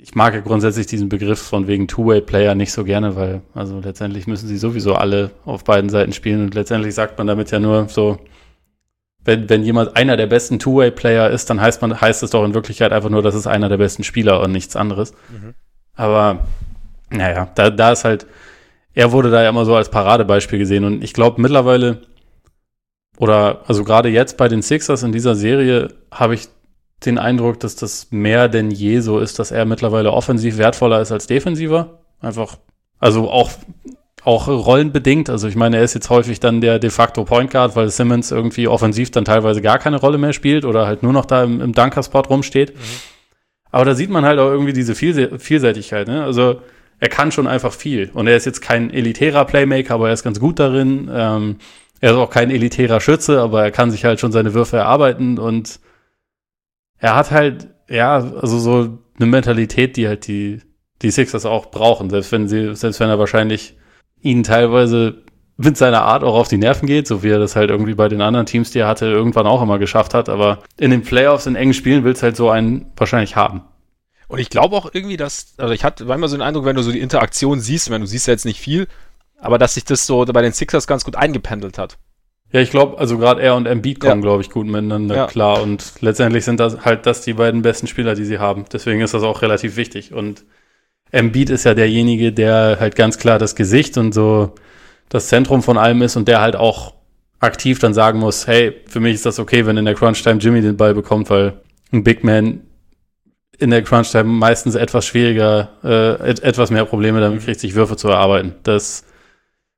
ich 0.00 0.14
mag 0.14 0.32
ja 0.34 0.40
grundsätzlich 0.40 0.86
diesen 0.86 1.08
Begriff 1.08 1.40
von 1.40 1.66
wegen 1.66 1.88
Two-Way-Player 1.88 2.54
nicht 2.54 2.72
so 2.72 2.84
gerne, 2.84 3.16
weil 3.16 3.42
also 3.52 3.80
letztendlich 3.80 4.28
müssen 4.28 4.46
sie 4.46 4.56
sowieso 4.56 4.94
alle 4.94 5.32
auf 5.44 5.64
beiden 5.64 5.90
Seiten 5.90 6.12
spielen 6.12 6.42
und 6.42 6.54
letztendlich 6.54 6.94
sagt 6.94 7.18
man 7.18 7.26
damit 7.26 7.50
ja 7.50 7.58
nur 7.58 7.88
so, 7.88 8.18
wenn, 9.24 9.48
wenn 9.48 9.64
jemand 9.64 9.96
einer 9.96 10.16
der 10.16 10.28
besten 10.28 10.60
Two-Way-Player 10.60 11.30
ist, 11.30 11.50
dann 11.50 11.60
heißt 11.60 11.82
man, 11.82 12.00
heißt 12.00 12.22
es 12.22 12.30
doch 12.30 12.44
in 12.44 12.54
Wirklichkeit 12.54 12.92
einfach 12.92 13.10
nur, 13.10 13.22
dass 13.22 13.34
es 13.34 13.48
einer 13.48 13.68
der 13.68 13.76
besten 13.76 14.04
Spieler 14.04 14.40
und 14.40 14.52
nichts 14.52 14.76
anderes. 14.76 15.12
Mhm. 15.30 15.54
Aber 15.96 16.46
naja, 17.10 17.50
da, 17.56 17.70
da 17.70 17.90
ist 17.90 18.04
halt, 18.04 18.26
er 18.94 19.10
wurde 19.10 19.32
da 19.32 19.42
ja 19.42 19.48
immer 19.48 19.64
so 19.64 19.74
als 19.74 19.90
Paradebeispiel 19.90 20.60
gesehen 20.60 20.84
und 20.84 21.02
ich 21.02 21.12
glaube 21.12 21.42
mittlerweile, 21.42 22.02
oder 23.16 23.62
also 23.66 23.82
gerade 23.82 24.10
jetzt 24.10 24.36
bei 24.36 24.46
den 24.46 24.62
Sixers 24.62 25.02
in 25.02 25.10
dieser 25.10 25.34
Serie 25.34 25.88
habe 26.12 26.34
ich 26.34 26.48
den 27.04 27.18
Eindruck, 27.18 27.60
dass 27.60 27.76
das 27.76 28.08
mehr 28.10 28.48
denn 28.48 28.70
je 28.70 29.00
so 29.00 29.18
ist, 29.18 29.38
dass 29.38 29.50
er 29.50 29.64
mittlerweile 29.64 30.12
offensiv 30.12 30.58
wertvoller 30.58 31.00
ist 31.00 31.12
als 31.12 31.26
defensiver. 31.26 32.00
Einfach, 32.20 32.58
also 32.98 33.30
auch, 33.30 33.50
auch 34.24 34.48
rollenbedingt. 34.48 35.30
Also 35.30 35.46
ich 35.46 35.54
meine, 35.54 35.76
er 35.76 35.84
ist 35.84 35.94
jetzt 35.94 36.10
häufig 36.10 36.40
dann 36.40 36.60
der 36.60 36.78
de 36.78 36.90
facto 36.90 37.24
Point 37.24 37.52
Guard, 37.52 37.76
weil 37.76 37.88
Simmons 37.90 38.32
irgendwie 38.32 38.66
offensiv 38.66 39.10
dann 39.10 39.24
teilweise 39.24 39.62
gar 39.62 39.78
keine 39.78 40.00
Rolle 40.00 40.18
mehr 40.18 40.32
spielt 40.32 40.64
oder 40.64 40.86
halt 40.86 41.02
nur 41.02 41.12
noch 41.12 41.24
da 41.24 41.44
im, 41.44 41.60
im 41.60 41.72
Dunker-Spot 41.72 42.22
rumsteht. 42.22 42.74
Mhm. 42.74 42.80
Aber 43.70 43.84
da 43.84 43.94
sieht 43.94 44.10
man 44.10 44.24
halt 44.24 44.38
auch 44.40 44.50
irgendwie 44.50 44.72
diese 44.72 44.94
Vielse 44.94 45.38
Vielseitigkeit. 45.38 46.08
Ne? 46.08 46.24
Also 46.24 46.62
er 47.00 47.08
kann 47.08 47.30
schon 47.30 47.46
einfach 47.46 47.72
viel. 47.72 48.10
Und 48.12 48.26
er 48.26 48.36
ist 48.36 48.44
jetzt 48.46 48.60
kein 48.60 48.92
elitärer 48.92 49.44
Playmaker, 49.44 49.94
aber 49.94 50.08
er 50.08 50.14
ist 50.14 50.24
ganz 50.24 50.40
gut 50.40 50.58
darin. 50.58 51.08
Ähm, 51.12 51.56
er 52.00 52.12
ist 52.12 52.16
auch 52.16 52.30
kein 52.30 52.50
elitärer 52.50 53.00
Schütze, 53.00 53.40
aber 53.40 53.62
er 53.62 53.70
kann 53.70 53.90
sich 53.90 54.04
halt 54.04 54.20
schon 54.20 54.32
seine 54.32 54.54
Würfe 54.54 54.78
erarbeiten 54.78 55.38
und 55.38 55.80
er 56.98 57.14
hat 57.16 57.30
halt, 57.30 57.68
ja, 57.88 58.16
also 58.16 58.58
so 58.58 58.98
eine 59.16 59.26
Mentalität, 59.26 59.96
die 59.96 60.08
halt 60.08 60.26
die, 60.26 60.60
die 61.02 61.10
Sixers 61.10 61.46
auch 61.46 61.70
brauchen, 61.70 62.10
selbst 62.10 62.32
wenn 62.32 62.48
sie, 62.48 62.74
selbst 62.74 63.00
wenn 63.00 63.08
er 63.08 63.18
wahrscheinlich 63.18 63.76
ihnen 64.20 64.42
teilweise 64.42 65.22
mit 65.56 65.76
seiner 65.76 66.02
Art 66.02 66.22
auch 66.22 66.34
auf 66.34 66.48
die 66.48 66.56
Nerven 66.56 66.86
geht, 66.86 67.08
so 67.08 67.22
wie 67.22 67.30
er 67.30 67.40
das 67.40 67.56
halt 67.56 67.70
irgendwie 67.70 67.94
bei 67.94 68.08
den 68.08 68.20
anderen 68.20 68.46
Teams, 68.46 68.70
die 68.70 68.78
er 68.78 68.86
hatte, 68.86 69.06
irgendwann 69.06 69.46
auch 69.46 69.60
immer 69.60 69.78
geschafft 69.78 70.14
hat. 70.14 70.28
Aber 70.28 70.62
in 70.76 70.92
den 70.92 71.02
Playoffs, 71.02 71.46
in 71.46 71.56
engen 71.56 71.74
Spielen, 71.74 72.04
willst 72.04 72.22
halt 72.22 72.36
so 72.36 72.48
einen 72.48 72.92
wahrscheinlich 72.96 73.34
haben. 73.34 73.62
Und 74.28 74.38
ich 74.38 74.50
glaube 74.50 74.76
auch 74.76 74.90
irgendwie, 74.92 75.16
dass, 75.16 75.54
also 75.56 75.74
ich 75.74 75.84
hatte 75.84 76.04
immer 76.04 76.28
so 76.28 76.36
den 76.36 76.42
Eindruck, 76.42 76.64
wenn 76.64 76.76
du 76.76 76.82
so 76.82 76.92
die 76.92 77.00
Interaktion 77.00 77.60
siehst, 77.60 77.90
wenn 77.90 78.02
du 78.02 78.06
siehst 78.06 78.28
ja 78.28 78.34
jetzt 78.34 78.44
nicht 78.44 78.60
viel, 78.60 78.86
aber 79.40 79.58
dass 79.58 79.74
sich 79.74 79.84
das 79.84 80.06
so 80.06 80.24
bei 80.24 80.42
den 80.42 80.52
Sixers 80.52 80.86
ganz 80.86 81.04
gut 81.04 81.16
eingependelt 81.16 81.78
hat. 81.78 81.98
Ja, 82.50 82.60
ich 82.60 82.70
glaube, 82.70 82.98
also 82.98 83.18
gerade 83.18 83.42
er 83.42 83.56
und 83.56 83.66
Embiid 83.66 84.00
kommen, 84.00 84.22
ja. 84.22 84.22
glaube 84.22 84.42
ich, 84.42 84.50
gut 84.50 84.66
miteinander 84.66 85.14
ja. 85.14 85.26
klar. 85.26 85.62
Und 85.62 85.92
letztendlich 86.00 86.44
sind 86.44 86.60
das 86.60 86.84
halt 86.84 87.04
das 87.04 87.20
die 87.20 87.34
beiden 87.34 87.60
besten 87.62 87.86
Spieler, 87.86 88.14
die 88.14 88.24
sie 88.24 88.38
haben. 88.38 88.64
Deswegen 88.72 89.02
ist 89.02 89.12
das 89.12 89.22
auch 89.22 89.42
relativ 89.42 89.76
wichtig. 89.76 90.14
Und 90.14 90.44
Embiid 91.10 91.50
ist 91.50 91.64
ja 91.64 91.74
derjenige, 91.74 92.32
der 92.32 92.78
halt 92.80 92.96
ganz 92.96 93.18
klar 93.18 93.38
das 93.38 93.54
Gesicht 93.54 93.98
und 93.98 94.12
so 94.12 94.54
das 95.10 95.28
Zentrum 95.28 95.62
von 95.62 95.76
allem 95.76 96.02
ist 96.02 96.16
und 96.16 96.28
der 96.28 96.40
halt 96.40 96.56
auch 96.56 96.94
aktiv 97.40 97.78
dann 97.78 97.94
sagen 97.94 98.18
muss, 98.18 98.46
hey, 98.46 98.74
für 98.86 99.00
mich 99.00 99.14
ist 99.14 99.26
das 99.26 99.38
okay, 99.38 99.66
wenn 99.66 99.76
in 99.76 99.84
der 99.84 99.94
Crunch-Time 99.94 100.40
Jimmy 100.40 100.60
den 100.60 100.76
Ball 100.76 100.94
bekommt, 100.94 101.30
weil 101.30 101.60
ein 101.92 102.02
Big 102.02 102.24
Man 102.24 102.62
in 103.58 103.70
der 103.70 103.82
Crunch-Time 103.82 104.24
meistens 104.24 104.74
etwas 104.74 105.06
schwieriger, 105.06 105.70
äh, 105.82 106.30
et 106.30 106.42
etwas 106.42 106.70
mehr 106.70 106.84
Probleme 106.84 107.20
damit 107.20 107.42
kriegt, 107.42 107.60
sich 107.60 107.74
Würfe 107.74 107.96
zu 107.96 108.08
erarbeiten. 108.08 108.54
Das 108.62 109.04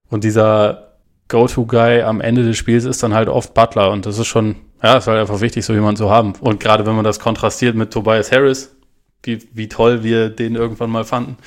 und 0.09 0.25
dieser 0.25 0.90
Go-To-Guy 1.31 2.03
am 2.03 2.21
Ende 2.21 2.45
des 2.45 2.59
Spiels 2.59 2.85
ist 2.85 3.03
dann 3.03 3.15
halt 3.15 3.29
oft 3.29 3.55
Butler 3.55 3.91
und 3.91 4.05
das 4.05 4.19
ist 4.19 4.27
schon, 4.27 4.57
ja, 4.83 4.99
ist 4.99 5.07
halt 5.07 5.19
einfach 5.19 5.41
wichtig, 5.41 5.65
so 5.65 5.73
jemanden 5.73 5.97
zu 5.97 6.11
haben. 6.11 6.35
Und 6.41 6.61
gerade 6.61 6.85
wenn 6.85 6.95
man 6.95 7.05
das 7.05 7.19
kontrastiert 7.19 7.75
mit 7.75 7.93
Tobias 7.93 8.31
Harris, 8.31 8.77
wie, 9.23 9.39
wie 9.53 9.69
toll 9.69 10.03
wir 10.03 10.29
den 10.29 10.57
irgendwann 10.57 10.91
mal 10.91 11.05
fanden, 11.05 11.39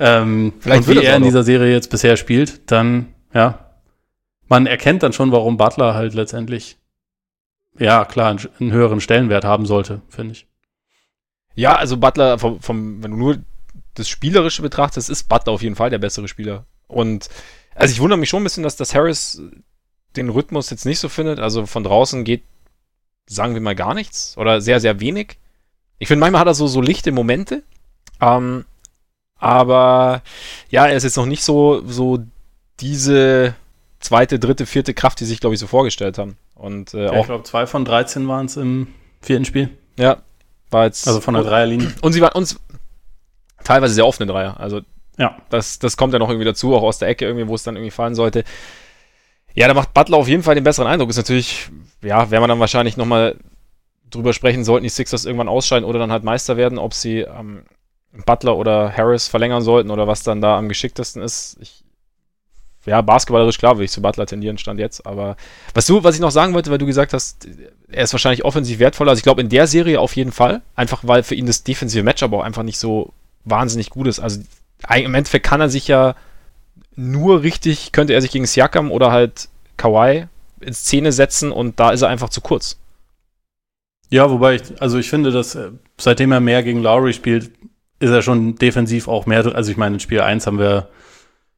ähm, 0.00 0.54
Vielleicht 0.60 0.88
und 0.88 0.96
wie 0.96 1.04
er 1.04 1.16
in 1.16 1.22
dieser 1.22 1.44
Serie 1.44 1.72
jetzt 1.72 1.90
bisher 1.90 2.16
spielt, 2.16 2.70
dann, 2.70 3.14
ja, 3.34 3.70
man 4.48 4.66
erkennt 4.66 5.02
dann 5.02 5.12
schon, 5.12 5.30
warum 5.30 5.56
Butler 5.56 5.94
halt 5.94 6.14
letztendlich, 6.14 6.78
ja, 7.78 8.04
klar, 8.04 8.30
einen, 8.30 8.40
einen 8.58 8.72
höheren 8.72 9.00
Stellenwert 9.00 9.44
haben 9.44 9.66
sollte, 9.66 10.00
finde 10.08 10.32
ich. 10.32 10.46
Ja, 11.54 11.76
also 11.76 11.98
Butler, 11.98 12.38
vom, 12.38 12.60
vom, 12.60 13.02
wenn 13.02 13.10
du 13.10 13.16
nur 13.16 13.38
das 13.94 14.08
Spielerische 14.08 14.62
betrachtest, 14.62 15.10
ist 15.10 15.28
Butler 15.28 15.52
auf 15.52 15.62
jeden 15.62 15.76
Fall 15.76 15.90
der 15.90 15.98
bessere 15.98 16.28
Spieler. 16.28 16.64
Und 16.88 17.28
also 17.80 17.92
ich 17.92 18.00
wundere 18.00 18.18
mich 18.18 18.28
schon 18.28 18.42
ein 18.42 18.44
bisschen, 18.44 18.62
dass 18.62 18.76
das 18.76 18.94
Harris 18.94 19.40
den 20.16 20.28
Rhythmus 20.28 20.70
jetzt 20.70 20.86
nicht 20.86 20.98
so 20.98 21.08
findet. 21.08 21.38
Also 21.38 21.66
von 21.66 21.84
draußen 21.84 22.24
geht, 22.24 22.42
sagen 23.26 23.54
wir 23.54 23.60
mal, 23.60 23.74
gar 23.74 23.94
nichts 23.94 24.36
oder 24.36 24.60
sehr, 24.60 24.80
sehr 24.80 25.00
wenig. 25.00 25.38
Ich 25.98 26.08
finde, 26.08 26.20
manchmal 26.20 26.40
hat 26.40 26.48
er 26.48 26.54
so, 26.54 26.66
so 26.66 26.80
lichte 26.80 27.12
Momente. 27.12 27.62
Ähm, 28.20 28.64
aber 29.36 30.22
ja, 30.68 30.86
er 30.86 30.96
ist 30.96 31.04
jetzt 31.04 31.16
noch 31.16 31.26
nicht 31.26 31.42
so, 31.42 31.82
so 31.86 32.18
diese 32.80 33.54
zweite, 34.00 34.38
dritte, 34.38 34.66
vierte 34.66 34.94
Kraft, 34.94 35.20
die 35.20 35.24
sich, 35.24 35.40
glaube 35.40 35.54
ich, 35.54 35.60
so 35.60 35.66
vorgestellt 35.66 36.18
haben. 36.18 36.36
Und, 36.54 36.92
äh, 36.94 37.04
ja, 37.04 37.12
auch, 37.12 37.20
ich 37.20 37.26
glaube, 37.26 37.44
zwei 37.44 37.66
von 37.66 37.84
13 37.84 38.26
waren 38.28 38.46
es 38.46 38.56
im 38.56 38.88
vierten 39.22 39.44
Spiel. 39.44 39.70
Ja, 39.96 40.18
war 40.70 40.84
jetzt. 40.84 41.06
Also 41.06 41.20
von 41.20 41.34
der 41.34 41.44
Dreierlinie. 41.44 41.92
Und 42.02 42.12
sie 42.12 42.20
waren 42.20 42.32
uns 42.32 42.60
teilweise 43.64 43.94
sehr 43.94 44.06
offene 44.06 44.30
Dreier. 44.30 44.58
Also 44.60 44.82
ja. 45.20 45.36
Das, 45.50 45.78
das 45.78 45.98
kommt 45.98 46.14
ja 46.14 46.18
noch 46.18 46.30
irgendwie 46.30 46.46
dazu, 46.46 46.74
auch 46.74 46.82
aus 46.82 46.98
der 46.98 47.08
Ecke 47.08 47.26
irgendwie, 47.26 47.46
wo 47.46 47.54
es 47.54 47.62
dann 47.62 47.76
irgendwie 47.76 47.90
fallen 47.90 48.14
sollte. 48.14 48.42
Ja, 49.54 49.68
da 49.68 49.74
macht 49.74 49.92
Butler 49.92 50.16
auf 50.16 50.28
jeden 50.28 50.42
Fall 50.42 50.54
den 50.54 50.64
besseren 50.64 50.88
Eindruck. 50.88 51.10
Ist 51.10 51.18
natürlich, 51.18 51.68
ja, 52.02 52.30
werden 52.30 52.42
wir 52.42 52.48
dann 52.48 52.58
wahrscheinlich 52.58 52.96
nochmal 52.96 53.36
drüber 54.08 54.32
sprechen, 54.32 54.64
sollten 54.64 54.84
die 54.84 54.88
Sixers 54.90 55.26
irgendwann 55.26 55.48
ausscheiden 55.48 55.86
oder 55.86 55.98
dann 55.98 56.10
halt 56.10 56.24
Meister 56.24 56.56
werden, 56.56 56.78
ob 56.78 56.94
sie 56.94 57.18
ähm, 57.18 57.64
Butler 58.24 58.56
oder 58.56 58.96
Harris 58.96 59.28
verlängern 59.28 59.62
sollten 59.62 59.90
oder 59.90 60.08
was 60.08 60.22
dann 60.22 60.40
da 60.40 60.56
am 60.56 60.68
geschicktesten 60.68 61.22
ist. 61.22 61.58
Ich, 61.60 61.84
ja, 62.86 63.02
basketballerisch 63.02 63.58
klar 63.58 63.76
würde 63.76 63.84
ich 63.84 63.90
zu 63.90 64.00
Butler 64.00 64.24
tendieren, 64.24 64.56
stand 64.56 64.80
jetzt. 64.80 65.06
Aber 65.06 65.36
was 65.74 65.84
du, 65.84 66.02
was 66.02 66.14
ich 66.14 66.20
noch 66.22 66.30
sagen 66.30 66.54
wollte, 66.54 66.70
weil 66.70 66.78
du 66.78 66.86
gesagt 66.86 67.12
hast, 67.12 67.46
er 67.88 68.04
ist 68.04 68.14
wahrscheinlich 68.14 68.44
offensiv 68.46 68.78
wertvoller. 68.78 69.10
Also 69.10 69.20
ich 69.20 69.24
glaube 69.24 69.42
in 69.42 69.50
der 69.50 69.66
Serie 69.66 70.00
auf 70.00 70.16
jeden 70.16 70.32
Fall. 70.32 70.62
Einfach 70.74 71.02
weil 71.02 71.22
für 71.22 71.34
ihn 71.34 71.46
das 71.46 71.62
defensive 71.62 72.02
Matchup 72.02 72.32
auch 72.32 72.42
einfach 72.42 72.62
nicht 72.62 72.78
so 72.78 73.12
wahnsinnig 73.44 73.90
gut 73.90 74.06
ist. 74.06 74.18
Also 74.18 74.40
im 74.88 75.14
Endeffekt 75.14 75.46
kann 75.46 75.60
er 75.60 75.68
sich 75.68 75.88
ja 75.88 76.14
nur 76.96 77.42
richtig, 77.42 77.92
könnte 77.92 78.12
er 78.12 78.20
sich 78.20 78.30
gegen 78.30 78.46
Siakam 78.46 78.90
oder 78.90 79.10
halt 79.10 79.48
Kawhi 79.76 80.26
in 80.60 80.74
Szene 80.74 81.12
setzen 81.12 81.52
und 81.52 81.80
da 81.80 81.90
ist 81.90 82.02
er 82.02 82.08
einfach 82.08 82.28
zu 82.28 82.40
kurz. 82.40 82.78
Ja, 84.10 84.30
wobei 84.30 84.56
ich, 84.56 84.62
also 84.80 84.98
ich 84.98 85.08
finde, 85.08 85.30
dass 85.30 85.54
äh, 85.54 85.70
seitdem 85.98 86.32
er 86.32 86.40
mehr 86.40 86.62
gegen 86.62 86.82
Lowry 86.82 87.12
spielt, 87.12 87.52
ist 88.00 88.10
er 88.10 88.22
schon 88.22 88.56
defensiv 88.56 89.08
auch 89.08 89.26
mehr, 89.26 89.46
also 89.54 89.70
ich 89.70 89.76
meine, 89.76 89.96
in 89.96 90.00
Spiel 90.00 90.20
1 90.20 90.46
haben 90.46 90.58
wir, 90.58 90.88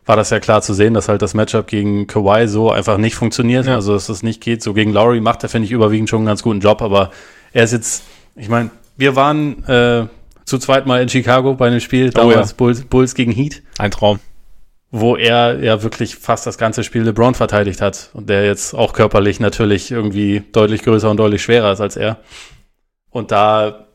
war 0.05 0.17
das 0.17 0.31
ja 0.31 0.39
klar 0.39 0.61
zu 0.61 0.75
sehen, 0.75 0.95
dass 0.95 1.09
halt 1.09 1.23
das 1.23 1.35
Matchup 1.35 1.67
gegen 1.67 2.07
Kawhi 2.07 2.47
so 2.49 2.71
einfach 2.71 2.99
nicht 2.99 3.15
funktioniert, 3.15 3.67
ja. 3.67 3.77
also 3.77 3.95
dass 3.95 4.07
das 4.07 4.23
nicht 4.23 4.43
geht. 4.43 4.63
So 4.63 4.75
gegen 4.75 4.93
Lowry 4.93 5.21
macht 5.21 5.43
er, 5.45 5.49
finde 5.49 5.67
ich, 5.67 5.73
überwiegend 5.73 6.11
schon 6.11 6.19
einen 6.19 6.27
ganz 6.27 6.43
guten 6.43 6.61
Job, 6.61 6.83
aber 6.83 7.11
er 7.53 7.65
ist 7.65 7.73
jetzt, 7.73 8.05
ich 8.37 8.49
meine, 8.49 8.71
wir 8.97 9.17
waren 9.17 9.65
äh, 9.65 10.07
zu 10.45 10.59
zweit 10.59 10.87
mal 10.87 11.01
in 11.03 11.09
Chicago 11.09 11.55
bei 11.55 11.69
einem 11.69 11.81
Spiel, 11.81 12.11
damals 12.11 12.37
oh 12.37 12.41
ja. 12.41 12.57
Bulls, 12.57 12.85
Bulls 12.85 13.15
gegen 13.15 13.33
Heat. 13.33 13.63
Ein 13.79 13.91
Traum 13.91 14.21
wo 14.95 15.17
er 15.17 15.59
ja 15.65 15.83
wirklich 15.83 16.17
fast 16.17 16.47
das 16.47 16.59
ganze 16.59 16.85
Spiel 16.85 17.03
LeBron 17.03 17.35
verteidigt 17.35 17.81
hat 17.81 18.11
und 18.13 18.29
der 18.29 18.45
jetzt 18.45 18.75
auch 18.75 18.93
körperlich 18.93 19.41
natürlich 19.41 19.91
irgendwie 19.91 20.45
deutlich 20.53 20.83
größer 20.83 21.11
und 21.11 21.17
deutlich 21.17 21.43
schwerer 21.43 21.73
ist 21.73 21.81
als 21.81 21.97
er. 21.97 22.19
Und 23.11 23.33
da 23.33 23.87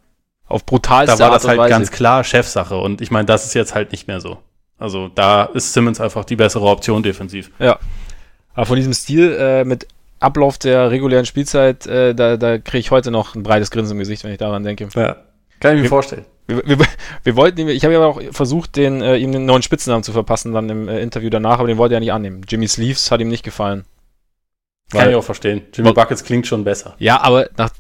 auf 0.48 0.66
brutalste 0.66 1.16
da 1.16 1.26
war 1.26 1.32
das 1.32 1.48
halt 1.48 1.60
Weise. 1.60 1.70
ganz 1.70 1.92
klar 1.92 2.24
Chefsache 2.24 2.78
und 2.78 3.00
ich 3.02 3.12
meine, 3.12 3.26
das 3.26 3.46
ist 3.46 3.54
jetzt 3.54 3.76
halt 3.76 3.92
nicht 3.92 4.08
mehr 4.08 4.20
so. 4.20 4.40
Also 4.80 5.08
da 5.14 5.46
ist 5.46 5.74
Simmons 5.74 6.02
einfach 6.02 6.26
die 6.26 6.36
bessere 6.36 6.66
Option 6.66 7.04
defensiv. 7.04 7.52
Ja. 7.60 7.78
Aber 8.56 8.66
von 8.66 8.76
diesem 8.76 8.94
Stil 8.94 9.38
äh, 9.40 9.64
mit 9.66 9.88
Ablauf 10.20 10.58
der 10.58 10.90
regulären 10.90 11.28
Spielzeit, 11.28 11.86
äh, 11.86 12.16
da, 12.16 12.38
da 12.38 12.58
kriege 12.58 12.80
ich 12.80 12.90
heute 12.90 13.12
noch 13.12 13.36
ein 13.36 13.44
breites 13.44 13.70
Grinsen 13.70 13.94
im 13.94 14.00
Gesicht, 14.00 14.24
wenn 14.24 14.32
ich 14.32 14.40
daran 14.40 14.64
denke. 14.64 14.90
Ja. 14.96 15.18
Kann 15.60 15.76
ich 15.76 15.84
mir 15.84 15.90
vorstellen. 15.90 16.26
Wir, 16.48 16.66
wir, 16.66 16.78
wir 17.24 17.36
wollten, 17.36 17.68
ich 17.68 17.84
habe 17.84 17.94
ja 17.94 18.06
auch 18.06 18.22
versucht, 18.32 18.76
den, 18.78 19.02
äh, 19.02 19.18
ihm 19.18 19.30
einen 19.32 19.46
neuen 19.46 19.62
Spitznamen 19.62 20.04
zu 20.04 20.14
verpassen, 20.14 20.54
dann 20.54 20.70
im 20.70 20.88
äh, 20.88 21.02
Interview 21.02 21.30
danach, 21.30 21.60
aber 21.60 21.68
den 21.68 21.78
wollte 21.78 21.96
er 21.96 22.00
nicht 22.00 22.14
annehmen. 22.14 22.42
Jimmy 22.48 22.68
Sleeves 22.68 23.12
hat 23.12 23.20
ihm 23.20 23.28
nicht 23.28 23.44
gefallen. 23.44 23.84
Kann 24.90 25.02
Weil, 25.02 25.10
ich 25.10 25.16
auch 25.16 25.24
verstehen. 25.24 25.64
Jimmy 25.74 25.92
Buckets 25.92 26.24
klingt 26.24 26.48
schon 26.48 26.64
besser. 26.64 26.96
Ja, 27.00 27.22
aber 27.22 27.50
nach, 27.58 27.72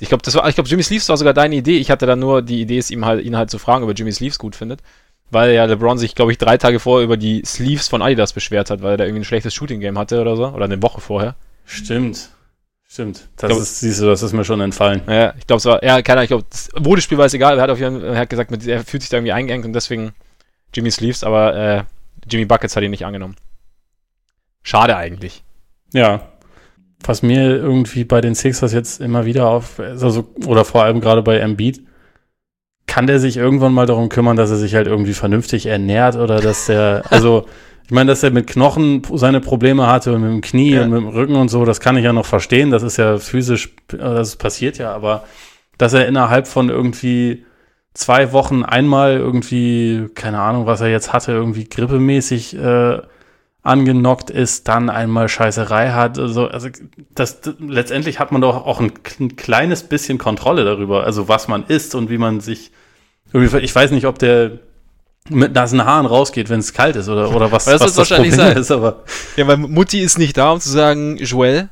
ich 0.00 0.08
glaube, 0.08 0.22
das 0.22 0.34
war, 0.34 0.48
ich 0.48 0.54
glaube, 0.54 0.68
Jimmy 0.68 0.82
Sleeves 0.82 1.08
war 1.08 1.16
sogar 1.16 1.34
deine 1.34 1.56
Idee. 1.56 1.78
Ich 1.78 1.90
hatte 1.90 2.06
dann 2.06 2.20
nur 2.20 2.42
die 2.42 2.60
Idee, 2.60 2.78
es 2.78 2.90
ihm 2.90 3.04
halt, 3.04 3.24
ihn 3.24 3.36
halt 3.36 3.50
zu 3.50 3.58
fragen, 3.58 3.82
ob 3.82 3.90
er 3.90 3.94
Jimmy 3.94 4.12
Sleeves 4.12 4.38
gut 4.38 4.54
findet. 4.54 4.80
Weil 5.30 5.54
ja 5.54 5.64
LeBron 5.64 5.98
sich, 5.98 6.14
glaube 6.14 6.30
ich, 6.30 6.38
drei 6.38 6.56
Tage 6.56 6.78
vorher 6.78 7.04
über 7.04 7.16
die 7.16 7.42
Sleeves 7.44 7.88
von 7.88 8.00
Adidas 8.00 8.32
beschwert 8.32 8.70
hat, 8.70 8.82
weil 8.82 8.92
er 8.92 8.96
da 8.98 9.04
irgendwie 9.04 9.22
ein 9.22 9.24
schlechtes 9.24 9.54
Shooting-Game 9.54 9.98
hatte 9.98 10.20
oder 10.20 10.36
so. 10.36 10.46
Oder 10.48 10.66
eine 10.66 10.80
Woche 10.82 11.00
vorher. 11.00 11.34
Stimmt. 11.64 12.30
Stimmt. 12.96 13.28
Das 13.36 13.50
glaub, 13.50 13.60
ist, 13.60 13.80
siehst 13.80 14.00
du, 14.00 14.06
das 14.06 14.22
ist 14.22 14.32
mir 14.32 14.42
schon 14.42 14.58
entfallen. 14.62 15.02
Ja, 15.06 15.34
ich 15.36 15.46
glaube, 15.46 15.58
es 15.58 15.66
war, 15.66 15.84
ja, 15.84 16.00
keine 16.00 16.20
Ahnung, 16.20 16.22
ich 16.22 16.28
glaube, 16.28 16.44
das 16.48 16.70
Modespiel 16.80 17.18
war 17.18 17.26
es 17.26 17.34
egal. 17.34 17.58
Er 17.58 17.62
hat 17.64 17.68
auf 17.68 17.78
jeden 17.78 18.00
Fall, 18.00 18.16
hat 18.16 18.30
gesagt, 18.30 18.66
er 18.66 18.84
fühlt 18.84 19.02
sich 19.02 19.10
da 19.10 19.18
irgendwie 19.18 19.32
eingeengt 19.32 19.66
und 19.66 19.74
deswegen 19.74 20.14
Jimmy 20.72 20.90
Sleeves, 20.90 21.22
aber 21.22 21.54
äh, 21.54 21.82
Jimmy 22.26 22.46
Buckets 22.46 22.74
hat 22.74 22.82
ihn 22.82 22.90
nicht 22.90 23.04
angenommen. 23.04 23.36
Schade 24.62 24.96
eigentlich. 24.96 25.44
Ja. 25.92 26.22
Was 27.04 27.22
mir 27.22 27.54
irgendwie 27.54 28.04
bei 28.04 28.22
den 28.22 28.34
Sixers 28.34 28.72
jetzt 28.72 29.02
immer 29.02 29.26
wieder 29.26 29.50
auf, 29.50 29.78
also, 29.78 30.32
oder 30.46 30.64
vor 30.64 30.82
allem 30.82 31.02
gerade 31.02 31.20
bei 31.20 31.36
Embiid, 31.36 31.82
kann 32.86 33.06
der 33.06 33.20
sich 33.20 33.36
irgendwann 33.36 33.74
mal 33.74 33.84
darum 33.84 34.08
kümmern, 34.08 34.38
dass 34.38 34.48
er 34.48 34.56
sich 34.56 34.74
halt 34.74 34.86
irgendwie 34.86 35.12
vernünftig 35.12 35.66
ernährt 35.66 36.16
oder 36.16 36.40
dass 36.40 36.64
der, 36.64 37.02
also 37.10 37.46
ich 37.86 37.92
meine, 37.92 38.10
dass 38.10 38.24
er 38.24 38.32
mit 38.32 38.48
Knochen 38.48 39.02
seine 39.14 39.40
Probleme 39.40 39.86
hatte 39.86 40.12
und 40.12 40.22
mit 40.22 40.30
dem 40.30 40.40
Knie 40.40 40.72
ja. 40.72 40.82
und 40.82 40.90
mit 40.90 41.00
dem 41.00 41.08
Rücken 41.08 41.36
und 41.36 41.48
so, 41.48 41.64
das 41.64 41.78
kann 41.78 41.96
ich 41.96 42.04
ja 42.04 42.12
noch 42.12 42.26
verstehen. 42.26 42.72
Das 42.72 42.82
ist 42.82 42.96
ja 42.96 43.18
physisch, 43.18 43.76
das 43.86 44.34
passiert 44.34 44.76
ja, 44.78 44.92
aber 44.92 45.22
dass 45.78 45.92
er 45.92 46.08
innerhalb 46.08 46.48
von 46.48 46.68
irgendwie 46.68 47.46
zwei 47.94 48.32
Wochen 48.32 48.64
einmal 48.64 49.16
irgendwie, 49.16 50.08
keine 50.16 50.40
Ahnung, 50.40 50.66
was 50.66 50.80
er 50.80 50.88
jetzt 50.88 51.12
hatte, 51.12 51.30
irgendwie 51.30 51.68
grippemäßig 51.68 52.56
äh, 52.58 53.02
angenockt 53.62 54.30
ist, 54.30 54.66
dann 54.66 54.90
einmal 54.90 55.28
Scheißerei 55.28 55.90
hat. 55.90 56.18
Also, 56.18 56.48
also 56.48 56.68
das, 57.14 57.40
letztendlich 57.60 58.18
hat 58.18 58.32
man 58.32 58.40
doch 58.40 58.66
auch 58.66 58.80
ein, 58.80 58.92
ein, 59.20 59.36
kleines 59.36 59.84
bisschen 59.84 60.18
Kontrolle 60.18 60.64
darüber, 60.64 61.04
also 61.04 61.28
was 61.28 61.46
man 61.46 61.64
isst 61.68 61.94
und 61.94 62.10
wie 62.10 62.18
man 62.18 62.40
sich. 62.40 62.72
Ich 63.32 63.74
weiß 63.74 63.92
nicht, 63.92 64.06
ob 64.06 64.18
der 64.18 64.58
mit 65.30 65.54
nassen 65.54 65.84
Haaren 65.84 66.06
rausgeht, 66.06 66.48
wenn 66.48 66.60
es 66.60 66.72
kalt 66.72 66.96
ist 66.96 67.08
oder, 67.08 67.34
oder 67.34 67.52
was, 67.52 67.64
das 67.64 67.80
was 67.80 67.94
das 67.94 67.96
wahrscheinlich 67.96 68.30
Problem 68.32 68.48
sein. 68.48 68.58
ist. 68.58 68.70
Aber 68.70 69.04
ja, 69.36 69.46
weil 69.46 69.56
Mutti 69.56 70.00
ist 70.00 70.18
nicht 70.18 70.36
da, 70.36 70.52
um 70.52 70.60
zu 70.60 70.70
sagen, 70.70 71.16
Joel, 71.18 71.68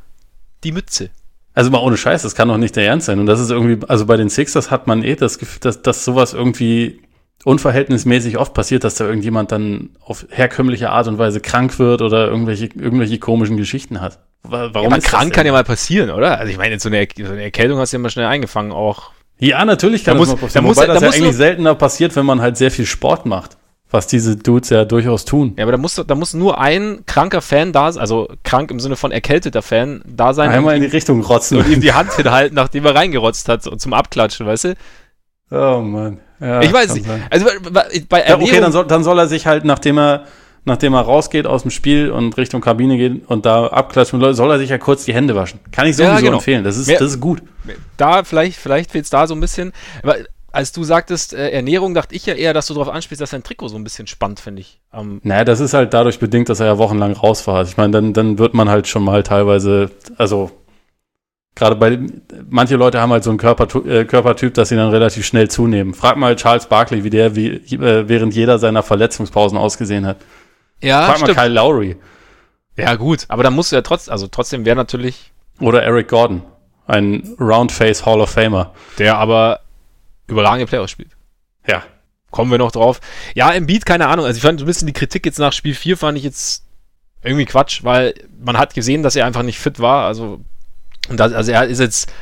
die 0.64 0.72
Mütze. 0.72 1.10
Also 1.54 1.70
mal 1.70 1.78
ohne 1.78 1.96
Scheiß, 1.96 2.22
das 2.22 2.34
kann 2.34 2.48
doch 2.48 2.56
nicht 2.56 2.74
der 2.74 2.86
Ernst 2.86 3.06
sein. 3.06 3.20
Und 3.20 3.26
das 3.26 3.40
ist 3.40 3.50
irgendwie, 3.50 3.86
also 3.88 4.06
bei 4.06 4.16
den 4.16 4.28
Sixers 4.28 4.70
hat 4.70 4.86
man 4.86 5.04
eh 5.04 5.14
das 5.14 5.38
Gefühl, 5.38 5.60
dass, 5.60 5.82
dass 5.82 6.04
sowas 6.04 6.32
irgendwie 6.32 7.00
unverhältnismäßig 7.44 8.38
oft 8.38 8.54
passiert, 8.54 8.84
dass 8.84 8.96
da 8.96 9.04
irgendjemand 9.04 9.52
dann 9.52 9.90
auf 10.00 10.26
herkömmliche 10.30 10.90
Art 10.90 11.06
und 11.06 11.18
Weise 11.18 11.40
krank 11.40 11.78
wird 11.78 12.02
oder 12.02 12.26
irgendwelche, 12.26 12.66
irgendwelche 12.66 13.18
komischen 13.18 13.56
Geschichten 13.56 14.00
hat. 14.00 14.18
Warum 14.42 14.92
ja, 14.92 14.98
krank 14.98 15.32
kann 15.32 15.46
ja 15.46 15.52
mal 15.52 15.64
passieren, 15.64 16.10
oder? 16.10 16.38
Also 16.38 16.50
ich 16.50 16.58
meine, 16.58 16.78
so 16.78 16.88
eine, 16.88 17.06
so 17.16 17.24
eine 17.24 17.42
Erkältung 17.42 17.78
hast 17.78 17.92
du 17.92 17.96
ja 17.96 18.02
mal 18.02 18.10
schnell 18.10 18.26
eingefangen 18.26 18.72
auch. 18.72 19.12
Ja, 19.38 19.64
natürlich 19.64 20.04
kann 20.04 20.16
da 20.16 20.20
das 20.20 20.28
muss, 20.30 20.40
mal 20.40 20.46
passieren. 20.46 20.64
Da 20.64 20.68
muss, 20.68 20.76
Wobei 20.76 20.86
da 20.86 20.94
das 20.94 21.02
ja 21.02 21.08
eigentlich 21.10 21.36
seltener 21.36 21.74
passiert, 21.74 22.16
wenn 22.16 22.26
man 22.26 22.40
halt 22.40 22.56
sehr 22.56 22.70
viel 22.70 22.86
Sport 22.86 23.26
macht. 23.26 23.56
Was 23.90 24.06
diese 24.08 24.36
Dudes 24.36 24.70
ja 24.70 24.84
durchaus 24.84 25.24
tun. 25.24 25.54
Ja, 25.56 25.62
aber 25.62 25.72
da 25.72 25.78
muss, 25.78 25.94
da 25.94 26.14
muss 26.16 26.34
nur 26.34 26.60
ein 26.60 27.04
kranker 27.06 27.40
Fan 27.40 27.72
da 27.72 27.92
sein, 27.92 28.00
also 28.00 28.28
krank 28.42 28.70
im 28.72 28.80
Sinne 28.80 28.96
von 28.96 29.12
erkälteter 29.12 29.62
Fan 29.62 30.02
da 30.04 30.34
sein. 30.34 30.50
Einmal 30.50 30.74
in 30.76 30.82
die 30.82 30.88
Richtung 30.88 31.20
rotzen. 31.22 31.58
Und 31.58 31.68
ihm 31.68 31.80
die 31.80 31.92
Hand 31.92 32.12
hinhalten, 32.14 32.56
nachdem 32.56 32.86
er 32.86 32.94
reingerotzt 32.94 33.48
hat, 33.48 33.62
so, 33.62 33.70
zum 33.76 33.92
Abklatschen, 33.92 34.46
weißt 34.46 34.64
du? 34.64 34.74
Oh 35.50 35.80
Mann. 35.80 36.18
Ja, 36.40 36.60
ich 36.60 36.72
weiß 36.72 36.94
nicht. 36.94 37.06
Sein. 37.06 37.22
Also 37.30 37.46
bei 38.08 38.20
Ernährung, 38.20 38.46
ja, 38.46 38.52
okay, 38.52 38.60
dann 38.60 38.72
soll, 38.72 38.86
dann 38.86 39.04
soll 39.04 39.18
er 39.18 39.28
sich 39.28 39.46
halt, 39.46 39.64
nachdem 39.64 39.98
er 39.98 40.24
nachdem 40.64 40.94
er 40.94 41.00
rausgeht 41.00 41.46
aus 41.46 41.62
dem 41.62 41.70
Spiel 41.70 42.10
und 42.10 42.36
Richtung 42.36 42.60
Kabine 42.60 42.96
geht 42.96 43.28
und 43.28 43.44
da 43.46 43.66
abklatscht 43.66 44.12
soll 44.12 44.50
er 44.50 44.58
sich 44.58 44.70
ja 44.70 44.78
kurz 44.78 45.04
die 45.04 45.14
Hände 45.14 45.34
waschen. 45.34 45.60
Kann 45.72 45.86
ich 45.86 45.96
sowieso 45.96 46.12
ja, 46.12 46.20
genau. 46.20 46.36
empfehlen. 46.36 46.64
Das 46.64 46.76
ist, 46.76 46.90
das 46.90 47.00
ist 47.00 47.20
gut. 47.20 47.42
Da, 47.96 48.24
vielleicht, 48.24 48.58
vielleicht 48.58 48.90
fehlt 48.90 49.04
es 49.04 49.10
da 49.10 49.26
so 49.26 49.34
ein 49.34 49.40
bisschen. 49.40 49.72
Aber 50.02 50.16
als 50.52 50.72
du 50.72 50.84
sagtest, 50.84 51.34
äh, 51.34 51.50
Ernährung, 51.50 51.94
dachte 51.94 52.14
ich 52.14 52.26
ja 52.26 52.34
eher, 52.34 52.54
dass 52.54 52.68
du 52.68 52.74
darauf 52.74 52.88
anspielst, 52.88 53.20
dass 53.20 53.30
dein 53.30 53.42
Trikot 53.42 53.68
so 53.68 53.76
ein 53.76 53.84
bisschen 53.84 54.06
spannt, 54.06 54.40
finde 54.40 54.60
ich. 54.60 54.80
Ähm, 54.92 55.20
naja, 55.24 55.44
das 55.44 55.60
ist 55.60 55.74
halt 55.74 55.92
dadurch 55.92 56.18
bedingt, 56.18 56.48
dass 56.48 56.60
er 56.60 56.66
ja 56.66 56.78
wochenlang 56.78 57.12
raus 57.12 57.46
war. 57.46 57.64
Ich 57.64 57.76
meine, 57.76 57.90
dann, 57.90 58.12
dann 58.12 58.38
wird 58.38 58.54
man 58.54 58.68
halt 58.68 58.86
schon 58.86 59.02
mal 59.02 59.22
teilweise, 59.24 59.90
also 60.16 60.52
gerade 61.56 61.76
bei, 61.76 61.98
manche 62.48 62.76
Leute 62.76 63.00
haben 63.00 63.10
halt 63.10 63.24
so 63.24 63.30
einen 63.30 63.38
Körper, 63.38 63.66
äh, 63.86 64.04
Körpertyp, 64.04 64.54
dass 64.54 64.68
sie 64.68 64.76
dann 64.76 64.90
relativ 64.90 65.26
schnell 65.26 65.50
zunehmen. 65.50 65.92
Frag 65.92 66.16
mal 66.16 66.36
Charles 66.36 66.66
Barkley, 66.66 67.02
wie 67.02 67.10
der 67.10 67.34
wie, 67.34 67.48
äh, 67.48 68.08
während 68.08 68.34
jeder 68.34 68.58
seiner 68.58 68.82
Verletzungspausen 68.82 69.58
ausgesehen 69.58 70.06
hat. 70.06 70.18
Ja, 70.84 71.06
Frag 71.06 71.18
stimmt. 71.18 71.36
mal 71.36 71.42
Kyle 71.42 71.54
Lowry. 71.54 71.96
Ja, 72.76 72.94
gut, 72.96 73.24
aber 73.28 73.42
dann 73.42 73.54
musst 73.54 73.72
du 73.72 73.76
ja 73.76 73.82
trotzdem, 73.82 74.12
also 74.12 74.26
trotzdem 74.26 74.64
wäre 74.64 74.76
natürlich. 74.76 75.32
Oder 75.60 75.82
Eric 75.82 76.08
Gordon, 76.08 76.42
ein 76.86 77.36
Roundface 77.38 78.04
Hall 78.04 78.20
of 78.20 78.30
Famer. 78.30 78.72
Der 78.98 79.16
aber 79.16 79.60
überragende 80.26 80.66
Playoffs 80.66 80.92
spielt. 80.92 81.10
Ja. 81.66 81.82
Kommen 82.30 82.50
wir 82.50 82.58
noch 82.58 82.72
drauf. 82.72 83.00
Ja, 83.34 83.50
im 83.50 83.66
Beat, 83.66 83.86
keine 83.86 84.08
Ahnung. 84.08 84.26
Also 84.26 84.36
ich 84.36 84.42
fand 84.42 84.58
so 84.58 84.64
ein 84.64 84.66
bisschen 84.66 84.86
die 84.86 84.92
Kritik 84.92 85.24
jetzt 85.24 85.38
nach 85.38 85.52
Spiel 85.52 85.74
4 85.74 85.96
fand 85.96 86.18
ich 86.18 86.24
jetzt 86.24 86.64
irgendwie 87.22 87.44
Quatsch, 87.44 87.84
weil 87.84 88.14
man 88.44 88.58
hat 88.58 88.74
gesehen, 88.74 89.02
dass 89.04 89.14
er 89.14 89.24
einfach 89.24 89.44
nicht 89.44 89.58
fit 89.58 89.78
war. 89.78 90.06
Also, 90.06 90.40
und 91.08 91.18
das, 91.20 91.32
also 91.32 91.52
er 91.52 91.64
ist 91.66 91.78
jetzt 91.78 92.12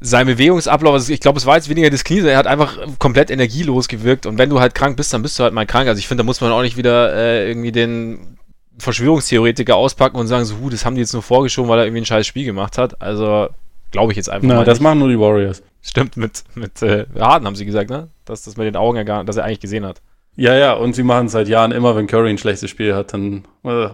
sein 0.00 0.26
Bewegungsablauf, 0.26 0.92
also 0.92 1.12
ich 1.12 1.20
glaube, 1.20 1.38
es 1.38 1.46
war 1.46 1.56
jetzt 1.56 1.68
weniger 1.68 1.88
das 1.90 2.04
Knie, 2.04 2.20
er 2.20 2.36
hat 2.36 2.46
einfach 2.46 2.78
komplett 2.98 3.30
energielos 3.30 3.88
gewirkt 3.88 4.26
und 4.26 4.38
wenn 4.38 4.50
du 4.50 4.60
halt 4.60 4.74
krank 4.74 4.96
bist, 4.96 5.12
dann 5.12 5.22
bist 5.22 5.38
du 5.38 5.44
halt 5.44 5.54
mal 5.54 5.66
krank. 5.66 5.88
Also 5.88 5.98
ich 5.98 6.08
finde, 6.08 6.22
da 6.22 6.26
muss 6.26 6.40
man 6.40 6.52
auch 6.52 6.62
nicht 6.62 6.76
wieder 6.76 7.14
äh, 7.14 7.48
irgendwie 7.48 7.72
den 7.72 8.36
Verschwörungstheoretiker 8.78 9.76
auspacken 9.76 10.16
und 10.16 10.26
sagen 10.26 10.44
so, 10.44 10.58
hu, 10.58 10.68
das 10.68 10.84
haben 10.84 10.94
die 10.94 11.00
jetzt 11.00 11.12
nur 11.12 11.22
vorgeschoben, 11.22 11.70
weil 11.70 11.78
er 11.78 11.84
irgendwie 11.86 12.02
ein 12.02 12.06
scheiß 12.06 12.26
Spiel 12.26 12.44
gemacht 12.44 12.76
hat. 12.76 13.00
Also 13.00 13.48
glaube 13.92 14.12
ich 14.12 14.16
jetzt 14.16 14.28
einfach 14.28 14.46
Na, 14.46 14.56
mal. 14.56 14.64
das 14.64 14.78
nicht. 14.78 14.82
machen 14.84 14.98
nur 14.98 15.08
die 15.08 15.18
Warriors. 15.18 15.62
Stimmt, 15.80 16.16
mit, 16.16 16.42
mit 16.54 16.82
äh, 16.82 17.06
Harden 17.18 17.46
haben 17.46 17.56
sie 17.56 17.64
gesagt, 17.64 17.90
ne? 17.90 18.08
Dass 18.24 18.42
das 18.42 18.56
mit 18.56 18.66
den 18.66 18.76
Augen 18.76 18.96
ja 18.96 19.04
gar, 19.04 19.24
dass 19.24 19.36
er 19.36 19.44
eigentlich 19.44 19.60
gesehen 19.60 19.86
hat. 19.86 20.00
Ja, 20.36 20.54
ja, 20.54 20.72
und 20.72 20.94
sie 20.94 21.04
machen 21.04 21.28
seit 21.28 21.48
Jahren 21.48 21.70
immer, 21.70 21.94
wenn 21.94 22.08
Curry 22.08 22.30
ein 22.30 22.38
schlechtes 22.38 22.68
Spiel 22.68 22.94
hat, 22.94 23.12
dann 23.12 23.44
äh, 23.62 23.88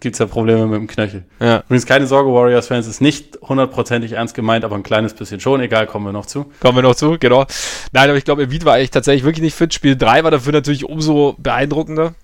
gibt 0.00 0.14
es 0.14 0.18
ja 0.18 0.26
Probleme 0.26 0.66
mit 0.66 0.76
dem 0.76 0.86
Knöchel. 0.86 1.24
Ja. 1.38 1.58
Übrigens 1.60 1.84
keine 1.84 2.06
Sorge, 2.06 2.32
Warriors-Fans, 2.32 2.86
ist 2.86 3.02
nicht 3.02 3.38
hundertprozentig 3.42 4.12
ernst 4.12 4.34
gemeint, 4.34 4.64
aber 4.64 4.76
ein 4.76 4.82
kleines 4.82 5.12
bisschen 5.12 5.40
schon. 5.40 5.60
Egal, 5.60 5.86
kommen 5.86 6.06
wir 6.06 6.12
noch 6.12 6.24
zu. 6.24 6.50
Kommen 6.60 6.78
wir 6.78 6.82
noch 6.82 6.94
zu, 6.94 7.18
genau. 7.18 7.44
Nein, 7.92 8.08
aber 8.08 8.16
ich 8.16 8.24
glaube, 8.24 8.44
Embiid 8.44 8.64
war 8.64 8.74
eigentlich 8.74 8.90
tatsächlich 8.90 9.24
wirklich 9.24 9.42
nicht 9.42 9.54
fit. 9.54 9.74
Spiel 9.74 9.96
3 9.96 10.24
war 10.24 10.30
dafür 10.30 10.52
natürlich 10.52 10.84
umso 10.84 11.34
beeindruckender. 11.38 12.14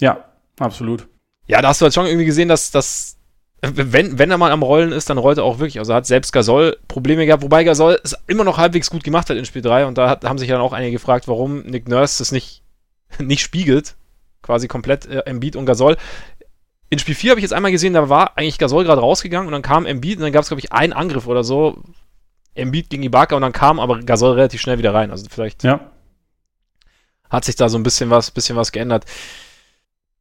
Ja, 0.00 0.24
absolut. 0.60 1.08
Ja, 1.48 1.62
da 1.62 1.68
hast 1.68 1.80
du 1.80 1.84
halt 1.84 1.94
schon 1.94 2.06
irgendwie 2.06 2.26
gesehen, 2.26 2.48
dass, 2.48 2.70
dass 2.70 3.16
wenn, 3.62 4.18
wenn 4.18 4.30
er 4.30 4.38
mal 4.38 4.52
am 4.52 4.62
Rollen 4.62 4.92
ist, 4.92 5.10
dann 5.10 5.18
rollt 5.18 5.38
er 5.38 5.44
auch 5.44 5.58
wirklich. 5.58 5.78
Also 5.78 5.94
hat 5.94 6.06
selbst 6.06 6.32
Gasol 6.32 6.76
Probleme 6.88 7.26
gehabt, 7.26 7.42
wobei 7.42 7.64
Gasol 7.64 7.98
es 8.04 8.16
immer 8.26 8.44
noch 8.44 8.58
halbwegs 8.58 8.90
gut 8.90 9.02
gemacht 9.02 9.30
hat 9.30 9.36
in 9.36 9.44
Spiel 9.44 9.62
3 9.62 9.86
und 9.86 9.98
da 9.98 10.08
hat, 10.08 10.24
haben 10.24 10.38
sich 10.38 10.48
dann 10.48 10.60
auch 10.60 10.72
einige 10.72 10.92
gefragt, 10.92 11.26
warum 11.28 11.62
Nick 11.62 11.88
Nurse 11.88 12.18
das 12.18 12.32
nicht, 12.32 12.62
nicht 13.18 13.40
spiegelt. 13.42 13.94
Quasi 14.42 14.68
komplett 14.68 15.06
äh, 15.06 15.20
Embiid 15.20 15.56
und 15.56 15.66
Gasol. 15.66 15.96
In 16.88 16.98
Spiel 17.00 17.14
4 17.16 17.30
habe 17.30 17.40
ich 17.40 17.42
jetzt 17.42 17.52
einmal 17.52 17.72
gesehen, 17.72 17.94
da 17.94 18.08
war 18.08 18.38
eigentlich 18.38 18.58
Gasol 18.58 18.84
gerade 18.84 19.00
rausgegangen 19.00 19.48
und 19.48 19.52
dann 19.52 19.62
kam 19.62 19.86
Embiid 19.86 20.18
und 20.18 20.22
dann 20.22 20.32
gab 20.32 20.42
es, 20.42 20.48
glaube 20.48 20.60
ich, 20.60 20.72
einen 20.72 20.92
Angriff 20.92 21.26
oder 21.26 21.42
so. 21.42 21.82
Embiid 22.54 22.88
gegen 22.90 23.02
Ibaka 23.02 23.34
und 23.34 23.42
dann 23.42 23.52
kam 23.52 23.80
aber 23.80 23.98
Gasol 24.00 24.34
relativ 24.34 24.60
schnell 24.60 24.78
wieder 24.78 24.94
rein. 24.94 25.10
Also 25.10 25.26
vielleicht 25.28 25.64
Ja. 25.64 25.90
hat 27.28 27.44
sich 27.44 27.56
da 27.56 27.68
so 27.68 27.76
ein 27.76 27.82
bisschen 27.82 28.10
was, 28.10 28.30
bisschen 28.30 28.56
was 28.56 28.70
geändert. 28.72 29.04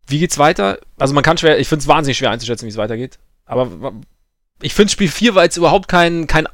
Wie 0.08 0.20
geht's 0.20 0.38
weiter? 0.40 0.80
Also 0.98 1.14
man 1.14 1.24
kann 1.24 1.38
schwer, 1.38 1.60
ich 1.60 1.68
finde 1.68 1.84
es 1.84 1.88
wahnsinnig 1.88 2.18
schwer 2.18 2.32
einzuschätzen, 2.32 2.66
wie 2.66 2.72
es 2.72 2.78
weitergeht. 2.78 3.20
Aber 3.46 3.94
ich 4.62 4.74
finde 4.74 4.92
Spiel 4.92 5.08
4 5.08 5.36
war 5.36 5.44
jetzt 5.44 5.58
überhaupt 5.58 5.88
kein, 5.88 6.26
kein 6.28 6.48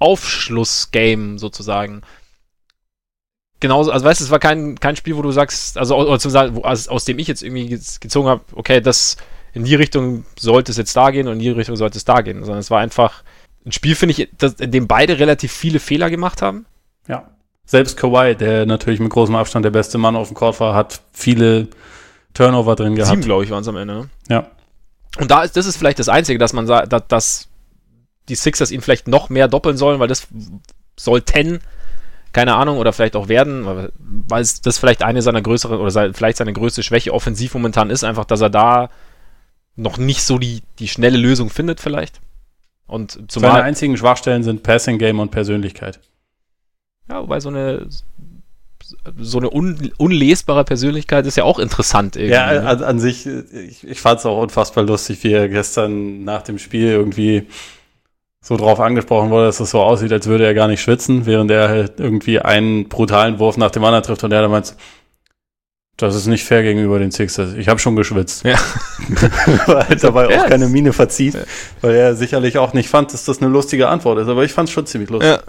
Aufschlussgame 0.00 1.38
sozusagen. 1.38 2.02
Genauso, 3.64 3.90
also 3.90 4.04
weißt 4.04 4.20
du, 4.20 4.24
es 4.24 4.30
war 4.30 4.40
kein, 4.40 4.78
kein 4.78 4.94
Spiel, 4.94 5.16
wo 5.16 5.22
du 5.22 5.32
sagst, 5.32 5.78
also 5.78 5.96
oder 5.96 6.18
zum 6.18 6.30
Sagen, 6.30 6.54
wo, 6.54 6.64
aus, 6.64 6.86
aus 6.86 7.06
dem 7.06 7.18
ich 7.18 7.26
jetzt 7.28 7.42
irgendwie 7.42 7.74
gez- 7.74 7.98
gezogen 7.98 8.28
habe, 8.28 8.42
okay, 8.52 8.82
das 8.82 9.16
in 9.54 9.64
die 9.64 9.74
Richtung 9.74 10.26
sollte 10.38 10.70
es 10.70 10.76
jetzt 10.76 10.94
da 10.94 11.10
gehen 11.10 11.28
und 11.28 11.34
in 11.34 11.38
die 11.38 11.48
Richtung 11.48 11.74
sollte 11.74 11.96
es 11.96 12.04
da 12.04 12.20
gehen. 12.20 12.40
Sondern 12.44 12.58
es 12.58 12.70
war 12.70 12.80
einfach 12.80 13.22
ein 13.64 13.72
Spiel, 13.72 13.94
finde 13.94 14.12
ich, 14.12 14.28
das, 14.36 14.52
in 14.60 14.70
dem 14.70 14.86
beide 14.86 15.18
relativ 15.18 15.50
viele 15.50 15.80
Fehler 15.80 16.10
gemacht 16.10 16.42
haben. 16.42 16.66
Ja. 17.08 17.30
Selbst 17.64 17.96
Kawhi, 17.96 18.34
der 18.34 18.66
natürlich 18.66 19.00
mit 19.00 19.08
großem 19.08 19.34
Abstand 19.34 19.64
der 19.64 19.70
beste 19.70 19.96
Mann 19.96 20.14
auf 20.14 20.28
dem 20.28 20.34
Court 20.34 20.60
war, 20.60 20.74
hat 20.74 21.00
viele 21.12 21.68
Turnover 22.34 22.76
drin 22.76 22.96
gehabt. 22.96 23.12
Sieben, 23.12 23.22
glaube 23.22 23.44
ich, 23.44 23.50
waren 23.50 23.62
es 23.62 23.68
am 23.68 23.78
Ende. 23.78 23.94
Ne? 23.94 24.10
Ja. 24.28 24.50
Und 25.18 25.30
da 25.30 25.42
ist, 25.42 25.56
das 25.56 25.64
ist 25.64 25.78
vielleicht 25.78 26.00
das 26.00 26.10
Einzige, 26.10 26.38
dass 26.38 26.52
man 26.52 26.66
sagt, 26.66 26.92
dass, 26.92 27.06
dass 27.08 27.48
die 28.28 28.34
Sixers 28.34 28.70
ihn 28.70 28.82
vielleicht 28.82 29.08
noch 29.08 29.30
mehr 29.30 29.48
doppeln 29.48 29.78
sollen, 29.78 30.00
weil 30.00 30.08
das 30.08 30.26
sollten, 30.96 31.60
keine 32.34 32.56
Ahnung, 32.56 32.76
oder 32.76 32.92
vielleicht 32.92 33.16
auch 33.16 33.28
werden, 33.28 33.64
weil- 33.64 33.90
das 34.62 34.78
vielleicht 34.78 35.02
eine 35.02 35.22
seiner 35.22 35.40
größeren 35.40 35.78
oder 35.78 35.90
sei, 35.90 36.12
vielleicht 36.12 36.36
seine 36.36 36.52
größte 36.52 36.82
Schwäche 36.82 37.14
offensiv 37.14 37.54
momentan 37.54 37.88
ist, 37.88 38.04
einfach, 38.04 38.26
dass 38.26 38.42
er 38.42 38.50
da 38.50 38.90
noch 39.76 39.96
nicht 39.96 40.22
so 40.22 40.38
die, 40.38 40.62
die 40.78 40.88
schnelle 40.88 41.16
Lösung 41.16 41.48
findet, 41.48 41.80
vielleicht. 41.80 42.20
Und 42.86 43.12
Seine 43.12 43.28
zumal, 43.28 43.62
einzigen 43.62 43.96
Schwachstellen 43.96 44.42
sind 44.42 44.62
Passing 44.62 44.98
Game 44.98 45.18
und 45.20 45.30
Persönlichkeit. 45.30 46.00
ja, 47.08 47.22
wobei 47.22 47.40
so 47.40 47.48
eine 47.48 47.88
so 49.18 49.38
eine 49.38 49.50
un, 49.50 49.92
unlesbare 49.96 50.62
Persönlichkeit 50.64 51.24
ist 51.26 51.36
ja 51.36 51.44
auch 51.44 51.58
interessant 51.58 52.16
irgendwie. 52.16 52.34
Ja, 52.34 52.52
ne? 52.52 52.68
an, 52.68 52.82
an 52.82 52.98
sich, 53.00 53.26
ich, 53.26 53.82
ich 53.86 54.00
fand 54.00 54.20
es 54.20 54.26
auch 54.26 54.42
unfassbar 54.42 54.84
lustig, 54.84 55.24
wie 55.24 55.32
er 55.32 55.48
gestern 55.48 56.24
nach 56.24 56.42
dem 56.42 56.58
Spiel 56.58 56.88
irgendwie 56.88 57.46
so 58.46 58.58
drauf 58.58 58.78
angesprochen 58.78 59.30
wurde, 59.30 59.46
dass 59.46 59.58
es 59.58 59.70
so 59.70 59.80
aussieht, 59.80 60.12
als 60.12 60.26
würde 60.26 60.44
er 60.44 60.52
gar 60.52 60.68
nicht 60.68 60.82
schwitzen, 60.82 61.24
während 61.24 61.50
er 61.50 61.68
halt 61.70 61.98
irgendwie 61.98 62.40
einen 62.40 62.88
brutalen 62.90 63.38
Wurf 63.38 63.56
nach 63.56 63.70
dem 63.70 63.82
anderen 63.84 64.04
trifft 64.04 64.22
und 64.22 64.32
er 64.32 64.42
dann 64.42 64.50
meint, 64.50 64.76
das 65.96 66.14
ist 66.14 66.26
nicht 66.26 66.44
fair 66.44 66.62
gegenüber 66.62 66.98
den 66.98 67.10
Sixers. 67.10 67.54
Ich 67.54 67.68
habe 67.68 67.78
schon 67.78 67.96
geschwitzt. 67.96 68.44
Ja. 68.44 68.58
weil 69.66 69.86
er 69.88 69.96
dabei 69.96 70.26
auch 70.26 70.44
es- 70.44 70.50
keine 70.50 70.68
Miene 70.68 70.92
verzieht, 70.92 71.34
Ja. 71.34 71.40
weil 71.80 71.94
er 71.94 72.14
sicherlich 72.16 72.58
auch 72.58 72.72
nicht 72.74 72.88
fand, 72.90 73.12
dass 73.14 73.24
das 73.24 73.40
eine 73.40 73.48
lustige 73.50 73.88
Antwort 73.88 74.18
ist. 74.18 74.28
Aber 74.28 74.44
ich 74.44 74.52
fand 74.52 74.68
es 74.68 74.72
schon 74.74 74.86
ziemlich 74.86 75.08
lustig. 75.10 75.30
Ja. 75.30 75.40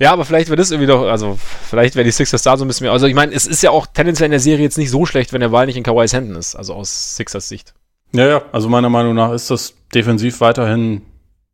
Ja, 0.00 0.12
aber 0.12 0.24
vielleicht 0.24 0.48
wird 0.48 0.60
das 0.60 0.70
irgendwie 0.70 0.86
doch, 0.86 1.08
also 1.08 1.40
vielleicht 1.68 1.96
wäre 1.96 2.04
die 2.04 2.12
Sixers 2.12 2.42
da 2.44 2.56
so 2.56 2.64
ein 2.64 2.68
bisschen 2.68 2.84
mehr. 2.84 2.92
Also 2.92 3.06
ich 3.08 3.16
meine, 3.16 3.34
es 3.34 3.48
ist 3.48 3.64
ja 3.64 3.70
auch 3.70 3.84
tendenziell 3.84 4.26
in 4.26 4.30
der 4.30 4.38
Serie 4.38 4.62
jetzt 4.62 4.78
nicht 4.78 4.90
so 4.90 5.06
schlecht, 5.06 5.32
wenn 5.32 5.40
der 5.40 5.48
Ball 5.48 5.66
nicht 5.66 5.76
in 5.76 5.82
Kawhis 5.82 6.12
Händen 6.12 6.36
ist, 6.36 6.54
also 6.54 6.74
aus 6.74 7.16
Sixers 7.16 7.48
Sicht. 7.48 7.74
Ja, 8.12 8.26
ja, 8.28 8.42
also 8.52 8.68
meiner 8.68 8.90
Meinung 8.90 9.16
nach 9.16 9.32
ist 9.32 9.50
das 9.50 9.74
defensiv 9.92 10.40
weiterhin 10.40 11.02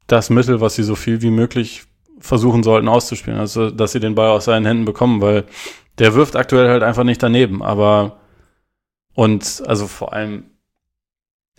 das 0.07 0.31
Mittel, 0.31 0.61
was 0.61 0.75
sie 0.75 0.83
so 0.83 0.95
viel 0.95 1.23
wie 1.23 1.31
möglich 1.31 1.85
versuchen 2.19 2.63
sollten 2.63 2.89
auszuspielen. 2.89 3.39
Also, 3.39 3.71
dass 3.71 3.93
sie 3.93 4.01
den 4.01 4.15
Ball 4.15 4.31
aus 4.31 4.45
seinen 4.47 4.67
Händen 4.67 4.85
bekommen, 4.85 5.21
weil 5.21 5.45
der 5.99 6.15
wirft 6.15 6.37
aktuell 6.37 6.69
halt 6.69 6.83
einfach 6.83 7.05
nicht 7.05 7.23
daneben. 7.23 7.63
Aber 7.63 8.19
und 9.15 9.63
also 9.67 9.87
vor 9.87 10.13
allem 10.13 10.45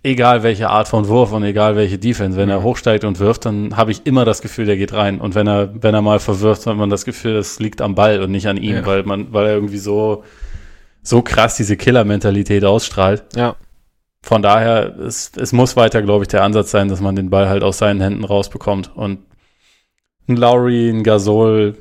egal 0.03 0.43
welche 0.43 0.69
Art 0.69 0.87
von 0.87 1.07
Wurf 1.07 1.31
und 1.31 1.43
egal 1.43 1.75
welche 1.75 1.97
Defense, 1.97 2.37
wenn 2.37 2.49
er 2.49 2.59
Mhm. 2.59 2.63
hochsteigt 2.63 3.03
und 3.03 3.19
wirft, 3.19 3.45
dann 3.45 3.75
habe 3.75 3.91
ich 3.91 4.05
immer 4.05 4.23
das 4.23 4.41
Gefühl, 4.41 4.65
der 4.65 4.77
geht 4.77 4.93
rein. 4.93 5.19
Und 5.19 5.33
wenn 5.33 5.47
er, 5.47 5.71
wenn 5.81 5.95
er 5.95 6.01
mal 6.03 6.19
verwirft, 6.19 6.67
hat 6.67 6.77
man 6.77 6.89
das 6.91 7.05
Gefühl, 7.05 7.33
das 7.33 7.59
liegt 7.59 7.81
am 7.81 7.95
Ball 7.95 8.21
und 8.21 8.29
nicht 8.31 8.47
an 8.47 8.57
ihm, 8.57 8.75
Ja. 8.77 8.85
weil 8.85 9.03
man, 9.03 9.33
weil 9.33 9.47
er 9.47 9.53
irgendwie 9.55 9.79
so, 9.79 10.23
so 11.01 11.21
krass 11.23 11.55
diese 11.57 11.75
Killer-Mentalität 11.75 12.63
ausstrahlt. 12.65 13.23
Ja. 13.35 13.55
Von 14.25 14.41
daher, 14.41 14.95
es, 14.99 15.31
es 15.39 15.53
muss 15.53 15.75
weiter, 15.75 16.01
glaube 16.01 16.23
ich, 16.23 16.29
der 16.29 16.41
Ansatz 16.41 16.71
sein, 16.71 16.87
dass 16.89 16.99
man 16.99 17.15
den 17.15 17.29
Ball 17.29 17.47
halt 17.47 17.61
aus 17.63 17.77
seinen 17.77 18.01
Händen 18.01 18.23
rausbekommt. 18.23 18.89
Und 18.95 19.19
ein 20.27 20.35
Lowry, 20.35 20.89
ein 20.89 21.03
Gasol, 21.03 21.75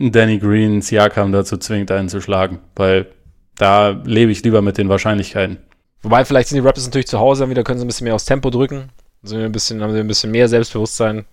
ein 0.00 0.10
Danny 0.10 0.38
Green, 0.38 0.78
ein 0.78 0.80
Siakam 0.82 1.30
dazu 1.32 1.58
zwingt, 1.58 1.90
einen 1.90 2.08
zu 2.08 2.22
schlagen. 2.22 2.60
Weil 2.74 3.08
da 3.56 3.90
lebe 3.90 4.32
ich 4.32 4.42
lieber 4.42 4.62
mit 4.62 4.78
den 4.78 4.88
Wahrscheinlichkeiten. 4.88 5.58
Wobei 6.02 6.24
vielleicht 6.24 6.48
sind 6.48 6.56
die 6.56 6.66
Raptors 6.66 6.86
natürlich 6.86 7.06
zu 7.06 7.18
Hause, 7.18 7.42
dann 7.42 7.50
wieder 7.50 7.64
können 7.64 7.78
sie 7.78 7.84
ein 7.84 7.88
bisschen 7.88 8.06
mehr 8.06 8.14
aufs 8.14 8.24
Tempo 8.24 8.48
drücken. 8.48 8.88
Sind 9.22 9.42
ein 9.42 9.52
bisschen, 9.52 9.82
haben 9.82 9.92
sie 9.92 10.00
ein 10.00 10.06
bisschen 10.08 10.30
mehr 10.30 10.48
Selbstbewusstsein. 10.48 11.26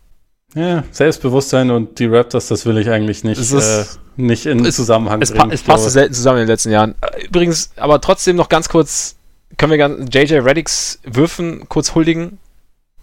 Ja, 0.54 0.84
Selbstbewusstsein 0.92 1.72
und 1.72 1.98
die 1.98 2.08
Raptors, 2.08 2.50
das 2.50 2.66
will 2.66 2.78
ich 2.78 2.90
eigentlich 2.90 3.24
nicht, 3.24 3.40
Es 3.40 3.54
ist- 3.54 4.00
äh, 4.18 4.22
nicht 4.22 4.46
in 4.48 4.66
es- 4.66 4.76
Zusammenhang 4.76 5.22
Es, 5.22 5.32
pa 5.32 5.40
bringen. 5.44 5.54
es 5.54 5.62
Ich 5.62 5.66
passt 5.66 5.84
glaube- 5.84 5.92
selten 5.92 6.14
zusammen 6.14 6.40
in 6.40 6.44
den 6.44 6.50
letzten 6.50 6.72
Jahren. 6.72 6.96
Übrigens, 7.26 7.72
aber 7.78 8.02
trotzdem 8.02 8.36
noch 8.36 8.50
ganz 8.50 8.68
kurz, 8.68 9.16
können 9.62 9.72
wir 9.72 9.78
ganz 9.78 10.14
JJ 10.14 10.40
Reddicks 10.40 11.00
Würfen 11.04 11.70
kurz 11.70 11.94
huldigen, 11.94 12.40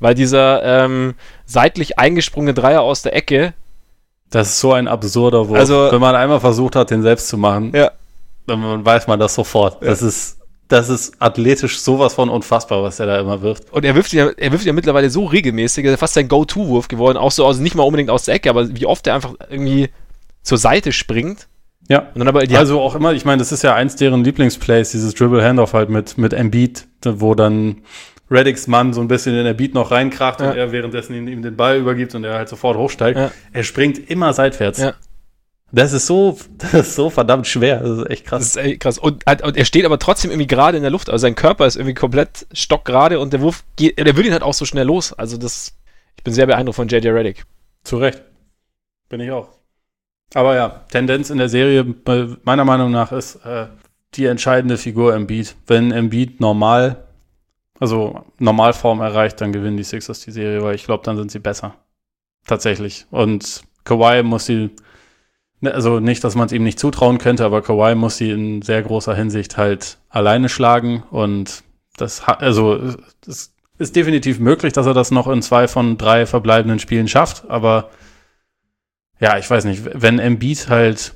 weil 0.01 0.15
dieser 0.17 0.63
ähm, 0.85 1.15
seitlich 1.47 2.01
eingesprungene 2.01 2.53
Dreier 2.53 2.83
aus 2.83 3.03
der 3.03 3.15
Ecke, 3.15 3.55
Das 4.31 4.49
ist 4.49 4.59
so 4.61 4.73
ein 4.73 4.89
absurder 4.89 5.49
Wurf. 5.49 5.57
Also- 5.57 5.89
Wenn 5.93 6.01
man 6.01 6.17
einmal 6.17 6.41
versucht 6.41 6.75
hat, 6.75 6.91
den 6.91 7.03
selbst 7.03 7.29
zu 7.29 7.39
machen, 7.39 7.71
Ja. 7.75 7.93
dann 8.49 8.85
weiß 8.85 9.07
man 9.07 9.21
das 9.21 9.35
sofort. 9.37 9.81
Das 9.85 10.03
ist, 10.03 10.39
das 10.67 10.89
ist 10.89 11.15
athletisch 11.21 11.79
sowas 11.81 12.15
von 12.15 12.29
unfassbar, 12.29 12.83
was 12.83 12.99
er 12.99 13.07
da 13.07 13.21
immer 13.21 13.41
wirft. 13.41 13.73
Und 13.73 13.85
er 13.85 13.95
wirft 13.95 14.13
ja, 14.13 14.29
er 14.37 14.51
wirft 14.53 14.67
ja 14.67 14.73
mittlerweile 14.73 15.11
so 15.11 15.27
regelmäßig, 15.27 15.85
er 15.85 15.93
ist 15.95 16.01
fast 16.01 16.15
sein 16.15 16.27
Go-To-Wurf 16.27 16.89
geworden, 16.89 17.17
auch 17.19 17.31
so, 17.31 17.47
also 17.47 17.63
nicht 17.63 17.77
mal 17.77 17.85
unbedingt 17.85 18.11
aus 18.11 18.25
der 18.25 18.35
Ecke, 18.35 18.51
aber 18.51 18.69
wie 18.77 18.85
oft 18.85 19.07
er 19.07 19.15
einfach 19.15 19.35
irgendwie 19.49 19.91
zur 20.43 20.59
Seite 20.59 20.91
springt 20.91 21.47
Ja. 21.89 22.01
und 22.15 22.19
dann 22.19 22.29
aber 22.29 22.47
die 22.47 22.57
also 22.57 22.81
auch 22.81 22.95
immer, 22.95 23.13
ich 23.13 23.25
meine, 23.25 23.39
das 23.39 23.51
ist 23.53 23.63
ja 23.63 23.75
eins 23.75 23.97
deren 23.97 24.23
Lieblingsplays, 24.25 24.91
dieses 24.91 25.15
Dribble 25.15 25.43
Handoff 25.43 25.73
halt 25.73 25.89
mit, 25.89 26.19
mit 26.19 26.33
Embiid, 26.35 26.87
wo 27.05 27.35
dann 27.35 27.83
Reddicks 28.31 28.67
Mann 28.67 28.93
so 28.93 29.01
ein 29.01 29.09
bisschen 29.09 29.35
in 29.35 29.57
Beat 29.57 29.73
noch 29.73 29.91
reinkracht 29.91 30.41
Ja. 30.41 30.51
und 30.51 30.57
er 30.59 30.71
währenddessen 30.71 31.15
ihm, 31.15 31.29
ihm 31.29 31.41
den 31.43 31.57
Ball 31.57 31.79
übergibt 31.79 32.15
und 32.15 32.25
er 32.25 32.35
halt 32.35 32.49
sofort 32.51 32.77
hochsteigt. 32.77 33.19
Ja. 33.19 33.31
Er 33.53 33.63
springt 33.65 34.11
immer 34.11 34.33
seitwärts. 34.35 34.79
Ja. 34.81 34.95
Das 35.73 35.93
ist 35.95 36.07
so, 36.07 36.39
das 36.59 36.73
ist 36.75 36.95
so 36.95 37.09
verdammt 37.11 37.47
schwer. 37.47 37.81
Das 37.81 37.99
ist 37.99 38.11
echt 38.11 38.23
Das 38.25 38.31
krass. 38.31 38.43
ist 38.45 38.57
echt 38.57 38.81
krass. 38.81 38.99
Und, 38.99 39.25
halt- 39.27 39.43
und 39.43 39.57
er 39.57 39.65
steht 39.65 39.85
aber 39.87 39.99
trotzdem 39.99 40.31
irgendwie 40.31 40.47
gerade 40.47 40.77
in 40.77 40.83
der 40.83 40.91
Luft. 40.91 41.09
Also 41.11 41.23
sein 41.23 41.35
Körper 41.35 41.67
ist 41.67 41.77
irgendwie 41.77 41.95
komplett 41.95 42.47
stockgerade 42.53 43.19
und 43.19 43.33
der 43.33 43.41
Wurf 43.41 43.65
geht, 43.77 43.99
der 43.99 44.17
will 44.17 44.27
ihn 44.27 44.33
halt 44.33 44.43
auch 44.43 44.55
so 44.55 44.65
schnell 44.67 44.87
los. 44.87 45.13
Also 45.15 45.37
das, 45.39 45.75
ich 46.17 46.25
bin 46.25 46.33
sehr 46.35 46.47
beeindruckt 46.47 46.77
von 46.77 46.89
JJ 46.89 47.09
Reddick. 47.09 47.45
Zu 47.85 47.97
Recht. 47.97 48.23
Bin 49.09 49.21
ich 49.21 49.31
auch. 49.31 49.49
Aber 50.35 50.55
ja, 50.55 50.85
Tendenz 50.91 51.31
in 51.31 51.39
der 51.39 51.49
Serie 51.49 51.95
äh, 52.07 52.27
meiner 52.45 52.65
Meinung 52.65 52.91
nach 52.91 53.13
ist 53.13 53.37
äh, 53.47 53.67
die 54.15 54.27
entscheidende 54.27 54.77
Figur 54.77 55.15
Embiid. 55.15 55.57
Wenn 55.67 55.91
Embiid 55.91 56.41
normal, 56.41 57.05
also 57.81 58.25
Normalform 58.39 59.01
erreicht, 59.01 59.41
dann 59.41 59.53
gewinnen 59.53 59.77
die 59.77 59.85
Sixers 59.85 60.21
die 60.21 60.33
Serie, 60.33 60.63
weil 60.63 60.75
ich 60.75 60.85
glaube, 60.85 61.05
dann 61.05 61.17
sind 61.17 61.31
sie 61.31 61.39
besser. 61.39 61.75
Tatsächlich. 62.47 63.07
Und 63.11 63.63
Kawhi 63.85 64.23
muss 64.23 64.47
sie, 64.47 64.71
ne, 65.61 65.73
also 65.73 66.01
nicht, 66.01 66.25
dass 66.25 66.35
man 66.35 66.47
es 66.47 66.53
ihm 66.53 66.65
nicht 66.65 66.79
zutrauen 66.79 67.19
könnte, 67.19 67.45
aber 67.45 67.63
Kawhi 67.63 67.95
muss 67.95 68.17
sie 68.17 68.31
in 68.31 68.63
sehr 68.63 68.83
großer 68.83 69.15
Hinsicht 69.15 69.57
halt 69.57 69.99
alleine 70.09 70.49
schlagen 70.49 71.05
und 71.11 71.63
das 71.97 72.23
also 72.23 72.79
es 73.27 73.53
ist 73.79 73.97
definitiv 73.97 74.39
möglich, 74.39 74.73
dass 74.73 74.87
er 74.87 74.95
das 74.95 75.11
noch 75.11 75.27
in 75.29 75.43
zwei 75.43 75.69
von 75.69 75.99
drei 75.99 76.27
verbleibenden 76.27 76.79
Spielen 76.79 77.09
schafft, 77.09 77.49
aber 77.49 77.91
ja, 79.21 79.39
ich 79.39 79.49
weiß 79.49 79.65
nicht, 79.65 79.83
wenn 79.95 80.19
Embiid 80.19 80.69
halt 80.69 81.15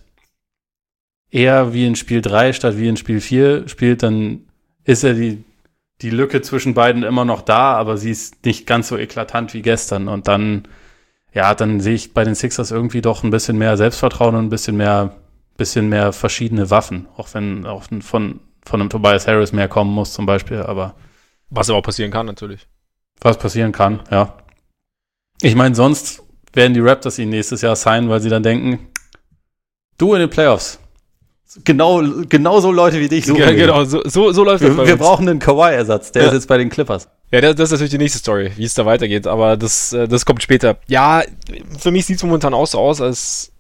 eher 1.31 1.73
wie 1.73 1.87
in 1.87 1.97
Spiel 1.97 2.21
3 2.21 2.53
statt 2.53 2.77
wie 2.77 2.89
in 2.89 2.97
Spiel 2.97 3.21
4 3.21 3.69
spielt, 3.69 4.03
dann 4.03 4.47
ist 4.85 5.05
er 5.05 5.15
die, 5.15 5.45
die 6.03 6.11
Lücke 6.11 6.43
zwischen 6.43 6.75
beiden 6.75 7.05
immer 7.05 7.25
noch 7.25 7.43
da, 7.43 7.75
aber 7.75 7.97
sie 7.97 8.11
ist 8.11 8.45
nicht 8.45 8.67
ganz 8.67 8.89
so 8.89 8.99
eklatant 8.99 9.55
wie 9.55 9.63
gestern. 9.63 10.09
Und 10.09 10.29
dann, 10.29 10.69
ja, 11.33 11.55
dann 11.55 11.81
sehe 11.81 11.95
ich 11.95 12.13
bei 12.13 12.25
den 12.25 12.35
Sixers 12.35 12.71
irgendwie 12.71 13.01
doch 13.01 13.23
ein 13.23 13.31
bisschen 13.31 13.57
mehr 13.57 13.77
Selbstvertrauen 13.77 14.35
und 14.35 14.47
ein 14.47 14.51
bisschen 14.51 14.77
mehr, 14.77 15.17
bisschen 15.57 15.89
mehr 15.89 16.13
verschiedene 16.13 16.71
Waffen, 16.71 17.07
auch 17.17 17.29
wenn 17.33 17.67
auch 17.67 17.85
von, 18.01 18.41
von 18.65 18.81
einem 18.81 18.91
Tobias 18.91 19.27
Harris 19.27 19.53
mehr 19.53 19.69
kommen 19.69 19.93
muss 19.93 20.13
zum 20.13 20.27
Beispiel, 20.27 20.63
aber 20.63 20.95
Was 21.51 21.71
aber 21.71 21.79
auch 21.79 21.83
passieren 21.83 22.11
kann, 22.11 22.27
natürlich. 22.27 22.67
was 23.21 23.39
passieren 23.39 23.73
kann, 23.73 24.01
ja. 24.11 24.37
Ich 25.41 25.55
meine, 25.55 25.75
sonst 25.75 26.23
werden 26.53 26.75
die 26.75 26.81
Raptors 26.81 27.19
ihn 27.19 27.31
nächstes 27.31 27.63
Jahr 27.63 27.77
signen, 27.77 28.09
weil 28.09 28.21
sie 28.21 28.29
dann 28.29 28.43
denken, 28.43 28.89
du 29.99 30.15
in 30.15 30.21
den 30.21 30.31
Playoffs. 30.31 30.79
Genau, 31.65 32.03
genau 32.29 32.61
so 32.61 32.73
Leute 32.73 32.99
wie 32.99 33.09
dich 33.09 33.27
suchen 33.27 33.41
Ja, 33.41 33.49
wir. 33.49 33.57
genau, 33.57 33.85
so, 33.85 34.01
so, 34.05 34.33
so 34.33 34.43
läuft 34.43 34.65
das 34.65 34.71
bei 34.71 34.79
Wir, 34.79 34.87
wir 34.87 34.93
uns. 34.95 35.03
brauchen 35.03 35.29
einen 35.29 35.39
Kawhi-Ersatz. 35.39 36.13
Der 36.13 36.23
Ja. 36.23 36.29
ist 36.29 36.35
jetzt 36.35 36.49
bei 36.49 36.57
den 36.57 36.71
Clippers. 36.71 37.09
Ja, 37.31 37.41
das, 37.43 37.57
das, 37.57 37.65
ist 37.69 37.73
natürlich 37.73 37.91
die 37.91 37.99
nächste 37.99 38.19
Story, 38.19 38.53
wie 38.57 38.65
es 38.65 38.75
da 38.75 38.87
weitergeht, 38.87 39.27
aber 39.27 39.57
das, 39.57 39.93
äh, 39.93 40.09
das 40.09 40.25
kommt 40.25 40.43
später. 40.43 40.79
Ja, 40.87 41.23
für 41.79 41.91
mich 41.91 42.07
sieht 42.07 42.17
es 42.17 42.23
momentan 42.23 42.55
auch 42.55 42.67
so 42.67 42.79
aus, 42.79 43.01
als 43.01 43.53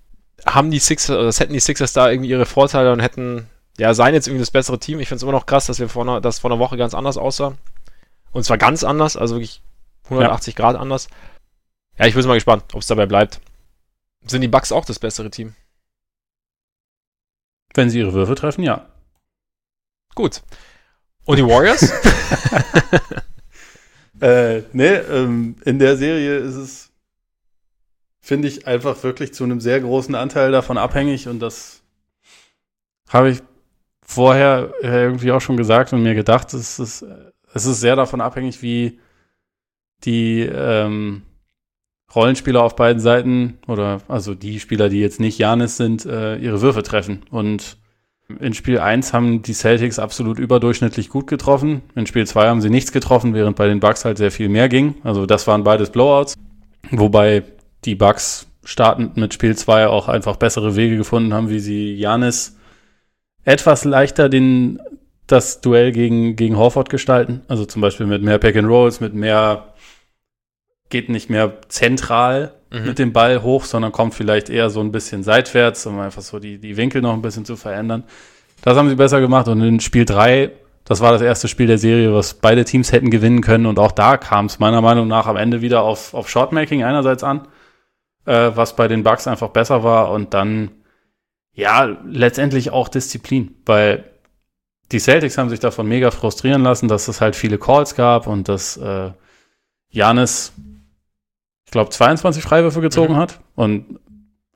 haben 0.46 0.70
die 0.70 0.78
Sixers, 0.78 1.16
oder 1.18 1.30
hätten 1.30 1.52
die 1.52 1.60
Sixers 1.60 1.92
da 1.92 2.10
irgendwie 2.10 2.30
ihre 2.30 2.46
Vorteile 2.46 2.92
und 2.92 3.00
hätten, 3.00 3.46
ja, 3.78 3.92
seien 3.94 4.14
jetzt 4.14 4.26
irgendwie 4.26 4.42
das 4.42 4.50
bessere 4.50 4.78
Team. 4.78 4.98
Ich 5.00 5.08
finde 5.08 5.16
es 5.16 5.22
immer 5.22 5.32
noch 5.32 5.46
krass, 5.46 5.66
dass 5.66 5.78
wir 5.78 5.88
vor 5.88 6.02
einer, 6.02 6.20
das 6.20 6.38
vor 6.40 6.50
einer 6.50 6.58
Woche 6.58 6.76
ganz 6.76 6.94
anders 6.94 7.16
aussah. 7.18 7.54
Und 8.32 8.44
zwar 8.44 8.58
ganz 8.58 8.84
anders, 8.84 9.16
also 9.16 9.34
wirklich 9.36 9.62
180 10.04 10.54
ja. 10.54 10.64
Grad 10.64 10.76
anders. 10.76 11.08
Ja, 11.98 12.06
ich 12.06 12.14
bin 12.14 12.26
mal 12.26 12.34
gespannt, 12.34 12.64
ob 12.74 12.80
es 12.80 12.86
dabei 12.86 13.06
bleibt. 13.06 13.40
Sind 14.26 14.40
die 14.40 14.48
Bucks 14.48 14.72
auch 14.72 14.84
das 14.84 14.98
bessere 14.98 15.30
Team? 15.30 15.54
Wenn 17.74 17.90
sie 17.90 17.98
ihre 17.98 18.12
Würfe 18.12 18.34
treffen, 18.34 18.62
ja. 18.62 18.88
Gut. 20.14 20.42
Und 21.24 21.38
die 21.38 21.46
Warriors? 21.46 21.82
äh, 24.20 24.62
nee, 24.72 24.94
ähm, 24.94 25.56
in 25.64 25.78
der 25.78 25.96
Serie 25.96 26.38
ist 26.38 26.54
es, 26.54 26.90
finde 28.20 28.48
ich, 28.48 28.66
einfach 28.66 29.02
wirklich 29.02 29.32
zu 29.32 29.44
einem 29.44 29.60
sehr 29.60 29.80
großen 29.80 30.14
Anteil 30.14 30.52
davon 30.52 30.78
abhängig 30.78 31.28
und 31.28 31.40
das 31.40 31.82
habe 33.08 33.30
ich 33.30 33.42
vorher 34.02 34.72
irgendwie 34.82 35.32
auch 35.32 35.40
schon 35.40 35.56
gesagt 35.56 35.92
und 35.92 36.02
mir 36.02 36.14
gedacht, 36.14 36.52
es 36.54 36.78
ist, 36.78 37.04
es 37.54 37.66
ist 37.66 37.80
sehr 37.80 37.96
davon 37.96 38.20
abhängig, 38.20 38.62
wie 38.62 38.98
die 40.04 40.40
ähm, 40.40 41.22
Rollenspieler 42.14 42.62
auf 42.62 42.76
beiden 42.76 43.00
Seiten 43.00 43.58
oder 43.66 44.00
also 44.08 44.34
die 44.34 44.60
Spieler, 44.60 44.88
die 44.88 45.00
jetzt 45.00 45.20
nicht 45.20 45.38
Janis 45.38 45.76
sind, 45.76 46.04
äh, 46.04 46.36
ihre 46.36 46.60
Würfe 46.60 46.82
treffen. 46.82 47.22
Und 47.30 47.78
in 48.40 48.54
Spiel 48.54 48.78
1 48.78 49.12
haben 49.12 49.42
die 49.42 49.54
Celtics 49.54 49.98
absolut 49.98 50.38
überdurchschnittlich 50.38 51.08
gut 51.08 51.26
getroffen. 51.26 51.82
In 51.94 52.06
Spiel 52.06 52.26
2 52.26 52.46
haben 52.46 52.60
sie 52.60 52.70
nichts 52.70 52.92
getroffen, 52.92 53.34
während 53.34 53.56
bei 53.56 53.66
den 53.66 53.80
Bucks 53.80 54.04
halt 54.04 54.18
sehr 54.18 54.30
viel 54.30 54.48
mehr 54.48 54.68
ging. 54.68 54.94
Also 55.02 55.26
das 55.26 55.46
waren 55.46 55.64
beides 55.64 55.90
Blowouts. 55.90 56.34
Wobei 56.90 57.42
die 57.84 57.94
Bucks 57.94 58.46
startend 58.64 59.16
mit 59.16 59.34
Spiel 59.34 59.56
2 59.56 59.88
auch 59.88 60.08
einfach 60.08 60.36
bessere 60.36 60.76
Wege 60.76 60.96
gefunden 60.96 61.34
haben, 61.34 61.50
wie 61.50 61.58
sie 61.58 61.94
Janis 61.94 62.56
etwas 63.44 63.84
leichter 63.84 64.28
den, 64.28 64.80
das 65.26 65.60
Duell 65.60 65.92
gegen, 65.92 66.36
gegen 66.36 66.56
Horford 66.56 66.90
gestalten. 66.90 67.42
Also 67.48 67.64
zum 67.64 67.82
Beispiel 67.82 68.06
mit 68.06 68.22
mehr 68.22 68.38
Pack 68.38 68.56
and 68.56 68.68
Rolls, 68.68 69.00
mit 69.00 69.14
mehr 69.14 69.71
geht 70.92 71.08
nicht 71.08 71.30
mehr 71.30 71.54
zentral 71.68 72.52
mhm. 72.70 72.84
mit 72.84 72.98
dem 73.00 73.12
Ball 73.12 73.42
hoch, 73.42 73.64
sondern 73.64 73.90
kommt 73.90 74.14
vielleicht 74.14 74.48
eher 74.48 74.70
so 74.70 74.80
ein 74.80 74.92
bisschen 74.92 75.24
seitwärts, 75.24 75.84
um 75.86 75.98
einfach 75.98 76.22
so 76.22 76.38
die, 76.38 76.58
die 76.58 76.76
Winkel 76.76 77.02
noch 77.02 77.14
ein 77.14 77.22
bisschen 77.22 77.44
zu 77.44 77.56
verändern. 77.56 78.04
Das 78.62 78.76
haben 78.76 78.88
sie 78.88 78.94
besser 78.94 79.20
gemacht 79.20 79.48
und 79.48 79.60
in 79.62 79.80
Spiel 79.80 80.04
3, 80.04 80.52
das 80.84 81.00
war 81.00 81.10
das 81.10 81.22
erste 81.22 81.48
Spiel 81.48 81.66
der 81.66 81.78
Serie, 81.78 82.14
was 82.14 82.34
beide 82.34 82.64
Teams 82.64 82.92
hätten 82.92 83.10
gewinnen 83.10 83.40
können 83.40 83.66
und 83.66 83.80
auch 83.80 83.90
da 83.90 84.16
kam 84.16 84.46
es 84.46 84.60
meiner 84.60 84.80
Meinung 84.80 85.08
nach 85.08 85.26
am 85.26 85.36
Ende 85.36 85.62
wieder 85.62 85.82
auf, 85.82 86.14
auf 86.14 86.28
Shotmaking 86.28 86.84
einerseits 86.84 87.24
an, 87.24 87.48
äh, 88.26 88.52
was 88.54 88.76
bei 88.76 88.86
den 88.86 89.02
Bucks 89.02 89.26
einfach 89.26 89.48
besser 89.48 89.82
war 89.82 90.12
und 90.12 90.34
dann 90.34 90.70
ja, 91.54 91.96
letztendlich 92.06 92.70
auch 92.70 92.88
Disziplin, 92.88 93.56
weil 93.66 94.04
die 94.92 95.00
Celtics 95.00 95.38
haben 95.38 95.50
sich 95.50 95.60
davon 95.60 95.88
mega 95.88 96.10
frustrieren 96.10 96.62
lassen, 96.62 96.88
dass 96.88 97.08
es 97.08 97.20
halt 97.20 97.34
viele 97.34 97.58
Calls 97.58 97.94
gab 97.94 98.26
und 98.26 98.48
dass 98.48 98.76
äh, 98.76 99.10
Janis 99.90 100.52
glaube, 101.72 101.90
22 101.90 102.42
Freiwürfe 102.42 102.80
gezogen 102.80 103.14
mhm. 103.14 103.18
hat 103.18 103.40
und 103.54 103.98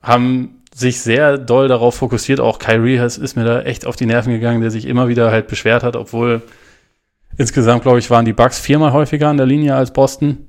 haben 0.01 0.61
sich 0.73 1.01
sehr 1.01 1.37
doll 1.37 1.67
darauf 1.67 1.95
fokussiert. 1.95 2.39
Auch 2.39 2.59
Kyrie 2.59 2.97
ist 2.97 3.35
mir 3.35 3.43
da 3.43 3.61
echt 3.61 3.85
auf 3.85 3.95
die 3.95 4.05
Nerven 4.05 4.31
gegangen, 4.31 4.61
der 4.61 4.71
sich 4.71 4.85
immer 4.85 5.07
wieder 5.07 5.31
halt 5.31 5.47
beschwert 5.47 5.83
hat, 5.83 5.95
obwohl 5.95 6.43
insgesamt, 7.37 7.83
glaube 7.83 7.99
ich, 7.99 8.09
waren 8.09 8.25
die 8.25 8.33
Bucks 8.33 8.59
viermal 8.59 8.93
häufiger 8.93 9.27
an 9.27 9.37
der 9.37 9.45
Linie 9.45 9.75
als 9.75 9.91
Boston. 9.91 10.47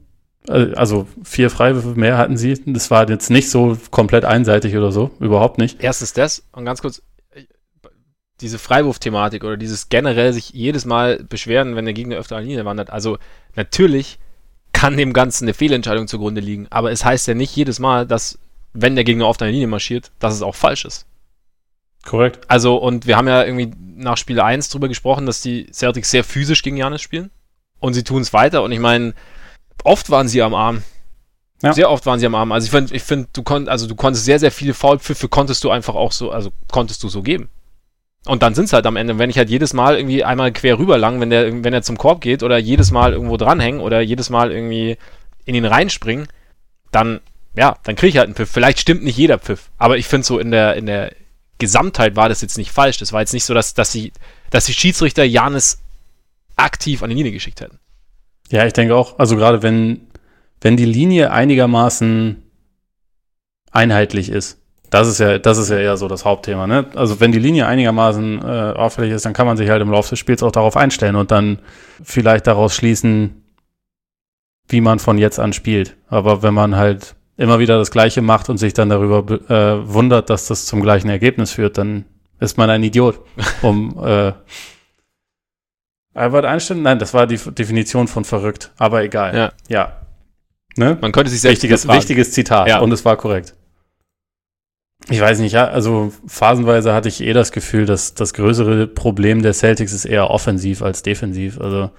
Äh, 0.49 0.75
also 0.75 1.07
vier 1.23 1.51
Freiwürfe 1.51 1.99
mehr 1.99 2.19
hatten 2.19 2.37
sie. 2.37 2.61
Das 2.67 2.91
war 2.91 3.09
jetzt 3.09 3.31
nicht 3.31 3.51
so 3.51 3.77
komplett 3.91 4.25
einseitig 4.25 4.77
oder 4.77 4.93
so, 4.93 5.11
überhaupt 5.19 5.59
nicht. 5.59 5.83
Erstens 5.83 6.13
das 6.13 6.47
und 6.53 6.65
ganz 6.65 6.83
kurz, 6.83 7.03
diese 8.41 8.59
Freiwurfthematik 8.59 9.43
oder 9.45 9.57
dieses 9.57 9.89
generell 9.89 10.33
sich 10.33 10.51
jedes 10.51 10.85
Mal 10.85 11.25
beschweren, 11.25 11.75
wenn 11.75 11.87
der 11.87 11.95
Gegner 11.95 12.17
öfter 12.17 12.37
an 12.37 12.43
der 12.43 12.51
Linie 12.51 12.65
wandert. 12.65 12.91
Also 12.91 13.19
natürlich 13.57 14.19
kann 14.79 14.97
dem 14.97 15.13
Ganzen 15.13 15.47
eine 15.47 15.55
Fehlentscheidung 15.55 16.07
zugrunde 16.07 16.41
liegen. 16.41 16.69
Aber 16.71 16.93
es 16.93 17.05
heißt 17.05 17.27
ja 17.27 17.35
nicht 17.35 17.57
jedes 17.57 17.81
Mal, 17.81 18.07
dass, 18.07 18.39
wenn 18.75 18.95
der 18.95 19.03
Gegner 19.03 19.27
auf 19.27 19.37
deine 19.37 19.51
Linie 19.51 19.67
marschiert, 19.67 20.13
dass 20.21 20.33
es 20.33 20.41
auch 20.41 20.55
falsch 20.55 20.85
ist. 20.85 21.05
Korrekt. 22.05 22.49
Also, 22.49 22.77
und 22.77 23.05
wir 23.05 23.17
haben 23.17 23.27
ja 23.27 23.43
irgendwie 23.43 23.73
nach 23.97 24.17
Spiel 24.17 24.41
1 24.41 24.69
drüber 24.69 24.87
gesprochen, 24.87 25.27
dass 25.27 25.43
die 25.43 25.67
Celtics 25.73 26.13
sehr 26.13 26.23
physisch 26.23 26.63
gegen 26.63 26.77
Janis 26.77 27.03
spielen. 27.03 27.33
Und 27.81 27.95
sie 27.95 28.05
tun 28.05 28.23
es 28.23 28.33
weiter. 28.33 28.63
Und 28.63 28.71
ich 28.71 28.79
meine, 28.79 29.15
oft 29.83 30.11
waren 30.11 30.29
sie 30.29 30.43
am 30.43 30.55
Arm. 30.55 30.85
Ja. 31.61 31.73
Sehr 31.73 31.91
oft 31.91 32.07
waren 32.07 32.21
sie 32.21 32.27
am 32.27 32.37
Arm. 32.37 32.53
Also 32.53 32.67
ich 32.67 32.71
finde, 32.71 32.95
ich 32.95 33.03
find, 33.03 33.37
du 33.37 33.43
konntest, 33.43 33.71
also 33.71 33.89
du 33.89 33.97
konntest 33.97 34.27
sehr, 34.27 34.39
sehr 34.39 34.53
viele 34.53 34.75
Foulpfiffe 34.75 35.29
konntest 35.29 35.65
du 35.65 35.71
einfach 35.71 35.97
auch 35.97 36.13
so, 36.13 36.31
also 36.31 36.53
konntest 36.71 37.03
du 37.03 37.09
so 37.09 37.23
geben. 37.23 37.49
Und 38.27 38.43
dann 38.43 38.55
sind 38.55 38.67
es 38.67 38.73
halt 38.73 38.87
am 38.87 38.97
Ende, 38.97 39.19
wenn 39.19 39.31
ich 39.31 39.39
halt 39.39 39.49
jedes 39.49 39.73
Mal 39.73 39.97
irgendwie 39.97 40.25
einmal 40.25 40.53
quer 40.53 40.79
rüber 40.79 40.99
lang, 40.99 41.21
wenn 41.21 41.31
der, 41.31 41.65
wenn 41.65 41.73
er 41.73 41.83
zum 41.83 41.97
Korb 41.97 42.21
geht 42.21 42.43
oder 42.43 42.59
jedes 42.59 42.91
Mal 42.91 43.13
irgendwo 43.13 43.37
dranhängen 43.37 43.81
oder 43.81 44.01
jedes 44.01 44.29
Mal 44.29 44.53
irgendwie 44.53 44.99
in 45.45 45.55
ihn 45.55 45.65
reinspringen, 45.65 46.29
dann, 46.91 47.21
ja, 47.55 47.77
dann 47.85 47.97
kriege 47.97 48.11
ich 48.11 48.19
halt 48.19 48.27
einen 48.27 48.35
Pfiff. 48.35 48.51
Vielleicht 48.51 48.81
stimmt 48.81 49.03
nicht 49.03 49.17
jeder 49.17 49.39
Pfiff, 49.39 49.71
aber 49.79 49.97
ich 49.97 50.07
finde 50.07 50.27
so 50.27 50.39
in 50.39 50.51
der, 50.51 50.77
in 50.77 50.87
der 50.87 51.13
Gesamtheit 51.59 52.17
war 52.17 52.29
das 52.29 52.43
jetzt 52.43 52.59
nicht 52.59 52.71
falsch. 52.71 52.99
Das 52.99 53.13
war 53.13 53.21
jetzt 53.21 53.33
nicht 53.33 53.45
so, 53.45 53.55
dass, 53.55 53.75
dass 53.75 53.93
sie, 53.93 54.13
dass 54.51 54.67
die 54.67 54.75
Schiedsrichter 54.75 55.25
Janis 55.25 55.81
aktiv 56.57 57.03
an 57.03 57.11
die 57.11 57.17
Linie 57.17 57.33
geschickt 57.33 57.61
hätten. 57.61 57.79
Ja, 58.51 58.67
ich 58.67 58.73
denke 58.73 58.95
auch. 58.95 59.19
Also 59.19 59.37
gerade 59.37 59.63
wenn, 59.63 60.09
wenn 60.61 60.77
die 60.77 60.85
Linie 60.85 61.31
einigermaßen 61.31 62.43
einheitlich 63.71 64.29
ist, 64.29 64.58
das 64.91 65.09
ist 65.09 65.19
ja, 65.19 65.39
das 65.39 65.59
ist 65.59 65.71
ja 65.71 65.79
eher 65.79 65.97
so 65.97 66.09
das 66.09 66.25
Hauptthema. 66.25 66.67
Ne? 66.67 66.87
Also 66.95 67.21
wenn 67.21 67.33
die 67.33 67.39
Linie 67.39 67.67
einigermaßen 67.67 68.43
äh, 68.43 68.73
auffällig 68.77 69.13
ist, 69.13 69.27
dann 69.27 69.33
kann 69.33 69.47
man 69.47 69.57
sich 69.57 69.69
halt 69.69 69.83
im 69.83 69.91
Laufe 69.91 70.11
des 70.11 70.19
Spiels 70.19 70.43
auch 70.43 70.53
darauf 70.53 70.77
einstellen 70.77 71.17
und 71.17 71.31
dann 71.31 71.59
vielleicht 72.03 72.47
daraus 72.47 72.75
schließen, 72.75 73.43
wie 74.69 74.81
man 74.81 74.99
von 74.99 75.19
jetzt 75.19 75.39
an 75.39 75.53
spielt. 75.53 75.97
Aber 76.09 76.43
wenn 76.43 76.55
man 76.55 76.77
halt 76.77 77.15
immer 77.37 77.59
wieder 77.59 77.79
das 77.79 77.91
Gleiche 77.91 78.23
macht 78.23 78.49
und 78.49 78.59
sich 78.59 78.75
dann 78.75 78.89
darüber 78.89 79.51
äh, 79.51 79.87
wundert, 79.89 80.31
dass 80.31 80.47
das 80.47 80.67
zum 80.67 80.81
gleichen 80.81 81.09
Ergebnis 81.09 81.53
führt, 81.53 81.79
dann 81.79 82.05
ist 82.41 82.57
man 82.57 82.71
ein 82.71 82.83
Idiot. 82.83 83.21
Um 83.63 83.99
äh, 84.05 84.33
Albert 86.15 86.45
Einstein? 86.47 86.83
Nein, 86.83 86.99
das 86.99 87.15
war 87.15 87.27
die 87.27 87.37
Definition 87.37 88.09
von 88.09 88.25
verrückt. 88.25 88.73
Aber 88.77 89.03
egal. 89.03 89.37
Ja. 89.37 89.53
ja. 89.69 90.01
Ne? 90.77 90.97
Man 91.01 91.13
könnte 91.13 91.31
sich 91.31 91.41
selbst 91.41 91.63
wichtiges, 91.63 91.87
wichtiges 91.87 92.33
Zitat. 92.33 92.69
Ja. 92.69 92.81
Und 92.81 92.93
es 92.93 93.05
war 93.05 93.17
korrekt. 93.17 93.55
Ich 95.11 95.21
weiß 95.21 95.39
nicht, 95.39 95.53
ja, 95.53 95.67
also 95.67 96.13
phasenweise 96.27 96.93
hatte 96.93 97.09
ich 97.09 97.23
eh 97.23 97.33
das 97.33 97.53
Gefühl, 97.53 97.87
dass 97.87 98.15
das 98.15 98.35
größere 98.35 98.87
Problem 98.87 99.43
der 99.43 99.55
Celtics 99.55 99.93
ist 99.93 100.05
eher 100.05 100.31
offensiv 100.31 100.83
als 100.83 101.03
defensiv. 101.03 101.59
Also 101.61 101.91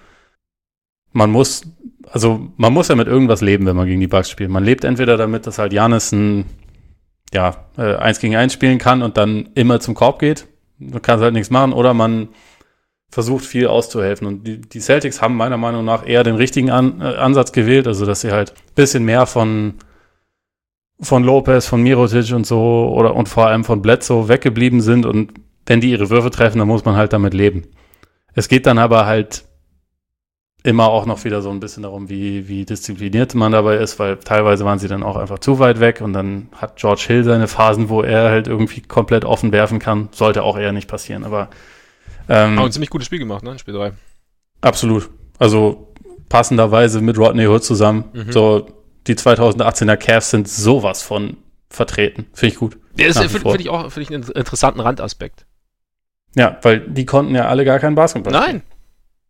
man 1.12 1.32
muss, 1.32 1.64
also 2.12 2.50
man 2.58 2.72
muss 2.72 2.88
ja 2.88 2.96
mit 2.96 3.08
irgendwas 3.08 3.42
leben, 3.42 3.66
wenn 3.66 3.76
man 3.76 3.88
gegen 3.88 4.00
die 4.00 4.08
Bucks 4.08 4.30
spielt. 4.30 4.52
Man 4.52 4.64
lebt 4.64 4.84
entweder 4.84 5.18
damit, 5.18 5.48
dass 5.48 5.58
halt 5.58 5.74
Janis 5.74 6.12
ein, 6.12 6.46
ja, 7.34 7.66
äh, 7.78 7.96
eins 7.96 8.20
gegen 8.20 8.36
eins 8.36 8.54
spielen 8.54 8.78
kann 8.78 9.02
und 9.02 9.18
dann 9.18 9.50
immer 9.56 9.80
zum 9.80 9.96
Korb 9.96 10.20
geht. 10.20 10.48
Du 10.78 11.00
kannst 11.00 11.24
halt 11.24 11.34
nichts 11.34 11.50
machen, 11.50 11.74
oder 11.74 11.96
man 11.96 12.30
versucht 13.10 13.44
viel 13.44 13.68
auszuhelfen. 13.68 14.28
Und 14.28 14.46
die, 14.46 14.62
die 14.62 14.80
Celtics 14.80 15.22
haben 15.22 15.36
meiner 15.36 15.58
Meinung 15.58 15.84
nach 15.84 16.08
eher 16.08 16.24
den 16.24 16.36
richtigen 16.36 16.70
An, 16.70 17.02
äh, 17.02 17.16
Ansatz 17.16 17.52
gewählt, 17.52 17.88
also 17.88 18.06
dass 18.06 18.22
sie 18.22 18.32
halt 18.32 18.54
bisschen 18.76 19.04
mehr 19.04 19.26
von 19.26 19.76
von 21.02 21.24
Lopez, 21.24 21.68
von 21.68 21.82
Mirotic 21.82 22.34
und 22.34 22.46
so 22.46 22.94
oder 22.96 23.16
und 23.16 23.30
vor 23.30 23.48
allem 23.48 23.64
von 23.64 23.82
Bledsoe 23.82 24.28
weggeblieben 24.28 24.82
sind 24.82 25.06
und 25.06 25.34
wenn 25.66 25.82
die 25.82 25.92
ihre 25.92 26.10
Würfe 26.10 26.32
treffen, 26.32 26.60
dann 26.60 26.68
muss 26.68 26.86
man 26.86 26.96
halt 26.96 27.14
damit 27.14 27.34
leben. 27.34 27.64
Es 28.34 28.48
geht 28.48 28.66
dann 28.66 28.78
aber 28.80 29.06
halt 29.06 29.46
immer 30.64 30.90
auch 30.90 31.06
noch 31.06 31.24
wieder 31.24 31.42
so 31.42 31.50
ein 31.52 31.60
bisschen 31.60 31.84
darum, 31.84 32.10
wie, 32.10 32.48
wie 32.48 32.66
diszipliniert 32.66 33.34
man 33.34 33.52
dabei 33.52 33.78
ist, 33.78 33.98
weil 33.98 34.18
teilweise 34.18 34.66
waren 34.66 34.80
sie 34.80 34.90
dann 34.90 35.04
auch 35.04 35.16
einfach 35.16 35.40
zu 35.40 35.60
weit 35.60 35.80
weg 35.80 36.02
und 36.02 36.14
dann 36.14 36.50
hat 36.56 36.76
George 36.76 37.04
Hill 37.08 37.24
seine 37.24 37.48
Phasen, 37.48 37.88
wo 37.90 38.02
er 38.02 38.30
halt 38.30 38.48
irgendwie 38.48 38.82
komplett 38.82 39.24
offen 39.24 39.52
werfen 39.52 39.80
kann. 39.80 40.10
Sollte 40.12 40.44
auch 40.44 40.58
eher 40.58 40.74
nicht 40.74 40.90
passieren, 40.90 41.24
aber 41.24 41.50
ähm, 42.28 42.58
aber 42.58 42.68
ein 42.68 42.72
ziemlich 42.72 42.90
gutes 42.90 43.08
Spiel 43.08 43.20
gemacht, 43.20 43.44
ne? 43.44 43.58
Spiel 43.58 43.74
3. 43.74 43.94
Absolut. 44.62 45.10
Also 45.40 45.94
passenderweise 46.28 47.02
mit 47.02 47.18
Rodney 47.18 47.48
Hood 47.48 47.64
zusammen. 47.64 48.06
Mhm. 48.14 48.32
So 48.32 48.68
die 49.08 49.16
2018er 49.16 49.98
Cavs 49.98 50.32
sind 50.32 50.48
sowas 50.48 51.02
von 51.02 51.38
vertreten. 51.70 52.28
Finde 52.34 52.54
ich 52.54 52.60
gut. 52.60 52.78
Ja, 52.98 53.08
das 53.08 53.18
finde 53.18 53.40
find 53.40 53.62
ich 53.62 53.70
auch 53.70 53.92
find 53.92 54.10
ich 54.10 54.16
einen 54.16 54.24
interessanten 54.24 54.80
Randaspekt. 54.80 55.46
Ja, 56.36 56.58
weil 56.62 56.82
die 56.82 57.06
konnten 57.06 57.36
ja 57.36 57.48
alle 57.48 57.66
gar 57.66 57.80
keinen 57.80 57.96
Basketball 57.96 58.34
Nein. 58.34 58.44
Spielen. 58.44 58.64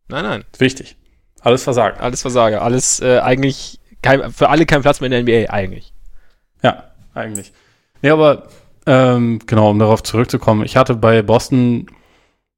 Nein, 0.09 0.23
nein. 0.23 0.45
Wichtig. 0.57 0.97
Alles 1.41 1.63
Versager. 1.63 2.01
Alles 2.01 2.21
Versager. 2.21 2.61
Alles 2.61 2.99
äh, 2.99 3.19
eigentlich 3.19 3.79
kein, 4.01 4.31
für 4.31 4.49
alle 4.49 4.65
kein 4.65 4.81
Platz 4.81 4.99
mehr 4.99 5.11
in 5.11 5.25
der 5.25 5.43
NBA, 5.43 5.51
eigentlich. 5.51 5.93
Ja, 6.63 6.91
eigentlich. 7.13 7.53
Nee, 8.01 8.09
aber 8.09 8.47
ähm, 8.85 9.39
genau, 9.45 9.69
um 9.69 9.79
darauf 9.79 10.03
zurückzukommen, 10.03 10.63
ich 10.63 10.75
hatte 10.75 10.95
bei 10.95 11.21
Boston 11.21 11.87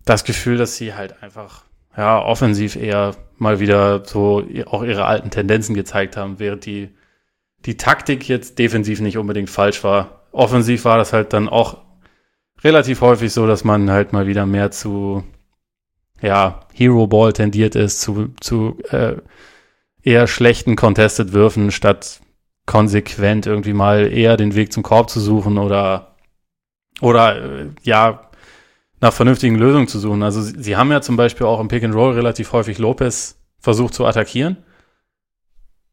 das 0.05 0.23
Gefühl, 0.23 0.57
dass 0.57 0.77
sie 0.77 0.93
halt 0.93 1.21
einfach 1.21 1.63
ja, 1.97 2.21
offensiv 2.21 2.75
eher 2.75 3.15
mal 3.37 3.59
wieder 3.59 4.05
so 4.05 4.43
auch 4.65 4.83
ihre 4.83 5.05
alten 5.05 5.29
Tendenzen 5.29 5.75
gezeigt 5.75 6.15
haben, 6.17 6.39
während 6.39 6.65
die, 6.65 6.89
die 7.65 7.77
Taktik 7.77 8.27
jetzt 8.27 8.59
defensiv 8.59 9.01
nicht 9.01 9.17
unbedingt 9.17 9.49
falsch 9.49 9.83
war. 9.83 10.27
Offensiv 10.31 10.85
war 10.85 10.97
das 10.97 11.13
halt 11.13 11.33
dann 11.33 11.49
auch 11.49 11.77
relativ 12.63 13.01
häufig 13.01 13.31
so, 13.33 13.47
dass 13.47 13.63
man 13.63 13.91
halt 13.91 14.13
mal 14.13 14.27
wieder 14.27 14.45
mehr 14.45 14.71
zu 14.71 15.23
ja, 16.21 16.61
Hero 16.73 17.07
Ball 17.07 17.33
tendiert 17.33 17.75
ist, 17.75 18.01
zu, 18.01 18.33
zu 18.39 18.77
äh, 18.89 19.15
eher 20.03 20.27
schlechten 20.27 20.75
Contested 20.75 21.33
Würfen, 21.33 21.71
statt 21.71 22.21
konsequent 22.65 23.47
irgendwie 23.47 23.73
mal 23.73 24.11
eher 24.11 24.37
den 24.37 24.55
Weg 24.55 24.71
zum 24.71 24.83
Korb 24.83 25.09
zu 25.09 25.19
suchen 25.19 25.57
oder 25.57 26.15
oder 27.01 27.61
äh, 27.61 27.69
ja, 27.81 28.29
nach 28.99 29.13
vernünftigen 29.13 29.55
Lösungen 29.55 29.87
zu 29.87 29.99
suchen. 29.99 30.21
Also 30.21 30.41
sie, 30.41 30.61
sie 30.61 30.77
haben 30.77 30.91
ja 30.91 31.01
zum 31.01 31.17
Beispiel 31.17 31.47
auch 31.47 31.59
im 31.59 31.67
Pick 31.67 31.83
and 31.83 31.95
Roll 31.95 32.13
relativ 32.13 32.53
häufig 32.53 32.77
Lopez 32.77 33.39
versucht 33.59 33.93
zu 33.93 34.05
attackieren. 34.05 34.57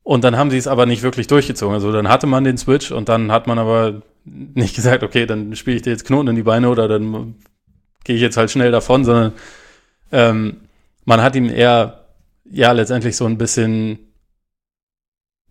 Und 0.09 0.25
dann 0.25 0.39
haben 0.39 0.51
sie 0.51 0.57
es 0.57 0.67
aber 0.67 0.87
nicht 0.87 1.03
wirklich 1.03 1.27
durchgezogen. 1.27 1.75
Also 1.75 1.93
dann 1.93 2.09
hatte 2.09 2.27
man 2.27 2.43
den 2.43 2.57
Switch 2.57 2.93
und 2.93 3.11
dann 3.11 3.31
hat 3.31 3.47
man 3.47 3.59
aber 3.59 4.01
nicht 4.25 4.75
gesagt, 4.75 5.03
okay, 5.03 5.27
dann 5.27 5.55
spiele 5.55 5.77
ich 5.77 5.83
dir 5.83 5.91
jetzt 5.91 6.07
Knoten 6.07 6.29
in 6.29 6.35
die 6.35 6.45
Beine 6.45 6.71
oder 6.71 6.89
dann 6.89 7.35
gehe 8.05 8.17
ich 8.17 8.23
jetzt 8.23 8.39
halt 8.39 8.51
schnell 8.51 8.71
davon, 8.71 9.05
sondern 9.05 9.33
ähm, 10.11 10.63
man 11.05 11.21
hat 11.21 11.37
ihm 11.37 11.51
eher 11.51 12.07
ja 12.51 12.73
letztendlich 12.73 13.19
so 13.19 13.27
ein 13.27 13.37
bisschen 13.37 13.99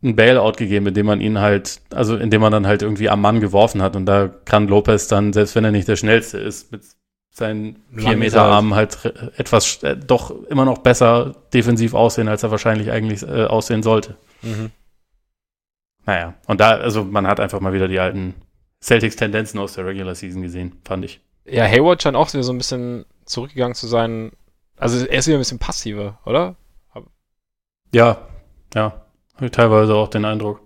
ein 0.02 0.16
Bailout 0.16 0.54
gegeben, 0.54 0.88
indem 0.88 1.06
man 1.06 1.22
ihn 1.22 1.38
halt, 1.38 1.80
also 1.94 2.18
indem 2.18 2.42
man 2.42 2.52
dann 2.52 2.66
halt 2.66 2.82
irgendwie 2.82 3.12
am 3.12 3.22
Mann 3.22 3.40
geworfen 3.40 3.84
hat. 3.84 3.96
Und 3.96 4.08
da 4.08 4.28
kann 4.28 4.68
Lopez 4.68 5.08
dann, 5.08 5.34
selbst 5.34 5.54
wenn 5.54 5.66
er 5.66 5.72
nicht 5.72 5.88
der 5.88 5.98
schnellste 5.98 6.40
ist, 6.40 6.72
mit 6.72 6.82
seinen 7.30 7.84
vier 7.96 8.18
Meter 8.18 8.42
Armen 8.42 8.74
halt 8.74 8.98
etwas 9.38 9.84
äh, 9.84 9.96
doch 9.96 10.32
immer 10.48 10.66
noch 10.66 10.80
besser 10.80 11.36
defensiv 11.54 11.94
aussehen, 11.94 12.28
als 12.28 12.42
er 12.42 12.50
wahrscheinlich 12.50 12.90
eigentlich 12.90 13.22
äh, 13.22 13.46
aussehen 13.46 13.84
sollte. 13.84 14.18
Mhm. 14.42 14.72
Naja, 16.06 16.36
und 16.48 16.62
da, 16.62 16.72
also 16.72 17.04
man 17.04 17.28
hat 17.28 17.40
einfach 17.40 17.60
mal 17.60 17.74
wieder 17.74 17.88
die 17.88 18.00
alten 18.00 18.36
Celtics-Tendenzen 18.82 19.60
aus 19.60 19.74
der 19.74 19.86
Regular 19.86 20.16
Season 20.16 20.42
gesehen, 20.42 20.80
fand 20.86 21.06
ich. 21.06 21.20
Ja, 21.46 21.66
Hayward 21.66 22.02
scheint 22.02 22.16
auch 22.16 22.32
wieder 22.34 22.44
so 22.44 22.54
ein 22.54 22.58
bisschen 22.58 23.06
zurückgegangen 23.26 23.76
zu 23.76 23.88
sein. 23.88 24.32
Also 24.78 25.06
er 25.06 25.20
ist 25.20 25.28
wieder 25.28 25.38
ein 25.38 25.42
bisschen 25.42 25.60
passiver, 25.60 26.20
oder? 26.26 26.56
Ja, 27.94 28.28
ja. 28.74 29.02
Habe 29.36 29.46
ich 29.46 29.52
teilweise 29.52 29.96
auch 29.96 30.08
den 30.08 30.26
Eindruck. 30.26 30.62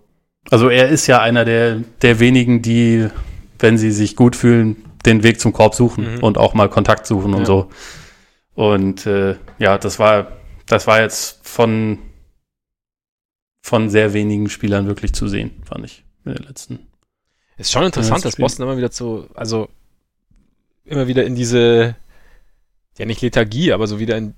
Also 0.50 0.68
er 0.68 0.88
ist 0.88 1.06
ja 1.06 1.20
einer 1.20 1.44
der, 1.44 1.80
der 2.02 2.20
wenigen, 2.20 2.62
die, 2.62 3.08
wenn 3.58 3.78
sie 3.78 3.92
sich 3.92 4.16
gut 4.16 4.34
fühlen, 4.34 4.84
den 5.06 5.22
Weg 5.22 5.40
zum 5.40 5.52
Korb 5.52 5.74
suchen 5.74 6.16
mhm. 6.16 6.22
und 6.22 6.38
auch 6.38 6.54
mal 6.54 6.68
Kontakt 6.68 7.06
suchen 7.06 7.32
ja. 7.32 7.38
und 7.38 7.46
so. 7.46 7.68
Und 8.54 9.06
äh, 9.06 9.36
ja, 9.58 9.78
das 9.78 9.98
war, 9.98 10.28
das 10.66 10.86
war 10.86 11.00
jetzt 11.00 11.46
von, 11.46 11.98
von 13.62 13.88
sehr 13.88 14.12
wenigen 14.12 14.48
Spielern 14.48 14.86
wirklich 14.86 15.14
zu 15.14 15.28
sehen, 15.28 15.62
fand 15.64 15.84
ich, 15.84 16.04
in 16.24 16.34
den 16.34 16.44
letzten. 16.44 16.86
Ist 17.56 17.70
schon 17.70 17.84
interessant, 17.84 18.24
dass 18.24 18.36
Boston 18.36 18.66
immer 18.66 18.76
wieder 18.76 18.90
zu, 18.90 19.28
also 19.34 19.68
immer 20.84 21.06
wieder 21.06 21.24
in 21.24 21.36
diese, 21.36 21.96
ja 22.98 23.06
nicht 23.06 23.22
Lethargie, 23.22 23.72
aber 23.72 23.86
so 23.86 24.00
wieder 24.00 24.18
in, 24.18 24.34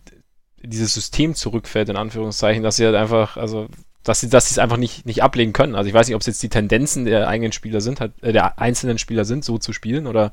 in 0.61 0.71
dieses 0.71 0.93
System 0.93 1.35
zurückfällt, 1.35 1.89
in 1.89 1.97
Anführungszeichen, 1.97 2.63
dass 2.63 2.77
sie 2.77 2.85
halt 2.85 2.97
einfach, 2.97 3.37
also 3.37 3.69
dass 4.03 4.21
sie 4.21 4.29
dass 4.29 4.49
sie 4.49 4.53
es 4.53 4.59
einfach 4.59 4.77
nicht 4.77 5.07
nicht 5.07 5.23
ablegen 5.23 5.55
können. 5.55 5.75
Also 5.75 5.89
ich 5.89 5.95
weiß 5.95 6.07
nicht, 6.07 6.15
ob 6.15 6.21
es 6.21 6.27
jetzt 6.27 6.43
die 6.43 6.51
Tendenzen 6.51 7.07
der 7.07 7.27
eigenen 7.27 7.53
Spieler 7.53 7.81
sind, 7.81 8.01
halt, 8.01 8.13
äh, 8.23 8.33
der 8.33 8.59
einzelnen 8.59 8.99
Spieler 8.99 9.25
sind, 9.25 9.45
so 9.45 9.57
zu 9.57 9.73
spielen 9.73 10.07
oder 10.07 10.33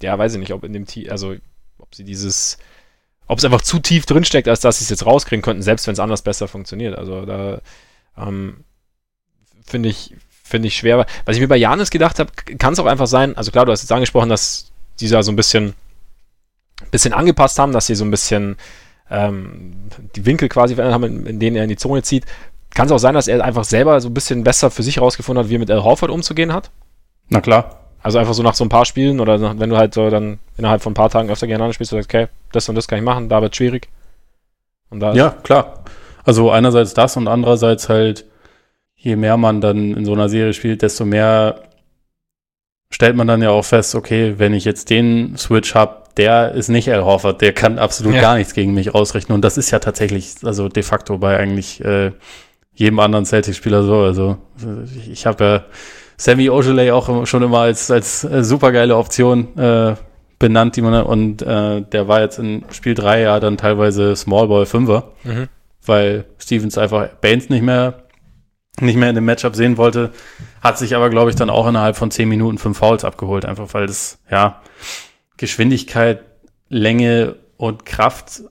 ja, 0.00 0.18
weiß 0.18 0.32
ich 0.32 0.40
nicht, 0.40 0.54
ob 0.54 0.64
in 0.64 0.72
dem 0.72 0.86
Team, 0.86 1.10
also 1.10 1.34
ob 1.76 1.94
sie 1.94 2.04
dieses, 2.04 2.56
ob 3.26 3.38
es 3.38 3.44
einfach 3.44 3.62
zu 3.62 3.78
tief 3.78 4.06
drinsteckt, 4.06 4.48
als 4.48 4.60
dass 4.60 4.78
sie 4.78 4.84
es 4.84 4.90
jetzt 4.90 5.06
rauskriegen 5.06 5.42
könnten, 5.42 5.62
selbst 5.62 5.86
wenn 5.86 5.92
es 5.92 6.00
anders 6.00 6.22
besser 6.22 6.48
funktioniert. 6.48 6.96
Also 6.98 7.24
da 7.24 7.60
ähm, 8.16 8.64
finde 9.66 9.88
ich 9.88 10.14
finde 10.42 10.68
ich 10.68 10.76
schwer. 10.76 11.06
Was 11.24 11.36
ich 11.36 11.40
mir 11.40 11.48
bei 11.48 11.56
Janis 11.56 11.90
gedacht 11.90 12.18
habe, 12.18 12.30
kann 12.58 12.74
es 12.74 12.78
auch 12.78 12.86
einfach 12.86 13.06
sein. 13.06 13.36
Also 13.36 13.50
klar, 13.50 13.64
du 13.64 13.72
hast 13.72 13.82
jetzt 13.82 13.92
angesprochen, 13.92 14.28
dass 14.28 14.70
dieser 15.00 15.22
so 15.22 15.32
ein 15.32 15.36
bisschen 15.36 15.74
bisschen 16.90 17.14
angepasst 17.14 17.58
haben, 17.58 17.72
dass 17.72 17.86
sie 17.86 17.94
so 17.94 18.04
ein 18.04 18.10
bisschen 18.10 18.56
ähm, 19.10 19.72
die 20.16 20.26
Winkel 20.26 20.48
quasi 20.48 20.74
verändert 20.74 20.94
haben, 20.94 21.04
in, 21.04 21.26
in 21.26 21.40
denen 21.40 21.56
er 21.56 21.62
in 21.62 21.68
die 21.68 21.76
Zone 21.76 22.02
zieht. 22.02 22.24
Kann 22.74 22.86
es 22.86 22.92
auch 22.92 22.98
sein, 22.98 23.14
dass 23.14 23.28
er 23.28 23.44
einfach 23.44 23.64
selber 23.64 24.00
so 24.00 24.08
ein 24.08 24.14
bisschen 24.14 24.44
besser 24.44 24.70
für 24.70 24.82
sich 24.82 24.96
herausgefunden 24.96 25.44
hat, 25.44 25.50
wie 25.50 25.56
er 25.56 25.60
mit 25.60 25.70
Al 25.70 25.84
Horford 25.84 26.10
umzugehen 26.10 26.52
hat? 26.52 26.70
Na 27.28 27.40
klar. 27.40 27.81
Also 28.02 28.18
einfach 28.18 28.34
so 28.34 28.42
nach 28.42 28.54
so 28.54 28.64
ein 28.64 28.68
paar 28.68 28.84
Spielen 28.84 29.20
oder 29.20 29.38
nach, 29.38 29.54
wenn 29.58 29.70
du 29.70 29.76
halt 29.76 29.94
so 29.94 30.10
dann 30.10 30.38
innerhalb 30.56 30.82
von 30.82 30.92
ein 30.92 30.94
paar 30.94 31.10
Tagen 31.10 31.30
öfter 31.30 31.46
gegeneinander 31.46 31.74
spielst, 31.74 31.92
du 31.92 31.96
sagst, 31.96 32.10
okay, 32.12 32.28
das 32.50 32.68
und 32.68 32.74
das 32.74 32.88
kann 32.88 32.98
ich 32.98 33.04
machen, 33.04 33.28
da 33.28 33.40
wird 33.40 33.52
es 33.52 33.56
schwierig. 33.56 33.88
ja, 35.14 35.30
klar. 35.42 35.84
Also 36.24 36.50
einerseits 36.50 36.94
das 36.94 37.16
und 37.16 37.28
andererseits 37.28 37.88
halt, 37.88 38.26
je 38.96 39.16
mehr 39.16 39.36
man 39.36 39.60
dann 39.60 39.96
in 39.96 40.04
so 40.04 40.12
einer 40.12 40.28
Serie 40.28 40.52
spielt, 40.52 40.82
desto 40.82 41.04
mehr 41.04 41.62
stellt 42.90 43.16
man 43.16 43.26
dann 43.26 43.42
ja 43.42 43.50
auch 43.50 43.64
fest, 43.64 43.94
okay, 43.94 44.34
wenn 44.36 44.52
ich 44.52 44.64
jetzt 44.64 44.90
den 44.90 45.36
Switch 45.36 45.74
habe, 45.74 46.02
der 46.16 46.52
ist 46.52 46.68
nicht 46.68 46.92
Al 46.92 47.04
Horford, 47.04 47.40
der 47.40 47.52
kann 47.52 47.78
absolut 47.78 48.14
ja. 48.14 48.20
gar 48.20 48.36
nichts 48.36 48.52
gegen 48.52 48.74
mich 48.74 48.94
ausrichten. 48.94 49.32
Und 49.32 49.42
das 49.42 49.56
ist 49.56 49.70
ja 49.70 49.78
tatsächlich, 49.78 50.34
also 50.44 50.68
de 50.68 50.82
facto 50.82 51.18
bei 51.18 51.38
eigentlich 51.38 51.82
äh, 51.82 52.12
jedem 52.74 52.98
anderen 52.98 53.24
Celtics-Spieler 53.24 53.82
so. 53.82 54.00
Also 54.00 54.36
ich, 54.84 55.10
ich 55.10 55.26
habe 55.26 55.44
ja 55.44 55.64
Sammy 56.22 56.50
Ojeley 56.50 56.92
auch 56.92 57.26
schon 57.26 57.42
immer 57.42 57.58
als, 57.58 57.90
als 57.90 58.22
äh, 58.22 58.44
supergeile 58.44 58.96
Option 58.96 59.58
äh, 59.58 59.96
benannt, 60.38 60.76
die 60.76 60.82
man 60.82 61.02
und 61.02 61.42
äh, 61.42 61.82
der 61.82 62.06
war 62.06 62.20
jetzt 62.20 62.38
in 62.38 62.64
Spiel 62.70 62.94
3 62.94 63.22
ja 63.22 63.40
dann 63.40 63.56
teilweise 63.56 64.14
Smallball 64.14 64.62
5er, 64.62 65.02
mhm. 65.24 65.48
weil 65.84 66.26
Stevens 66.38 66.78
einfach 66.78 67.08
Baines 67.20 67.48
nicht 67.48 67.64
mehr 67.64 68.04
nicht 68.80 68.96
mehr 68.96 69.08
in 69.08 69.16
dem 69.16 69.24
Matchup 69.24 69.56
sehen 69.56 69.76
wollte, 69.76 70.12
hat 70.60 70.78
sich 70.78 70.94
aber, 70.94 71.10
glaube 71.10 71.30
ich, 71.30 71.36
dann 71.36 71.50
auch 71.50 71.66
innerhalb 71.66 71.96
von 71.96 72.12
10 72.12 72.28
Minuten 72.28 72.56
fünf 72.56 72.78
Fouls 72.78 73.04
abgeholt, 73.04 73.44
einfach 73.44 73.74
weil 73.74 73.88
das, 73.88 74.20
ja, 74.30 74.62
Geschwindigkeit, 75.36 76.22
Länge 76.68 77.34
und 77.56 77.84
Kraft 77.84 78.42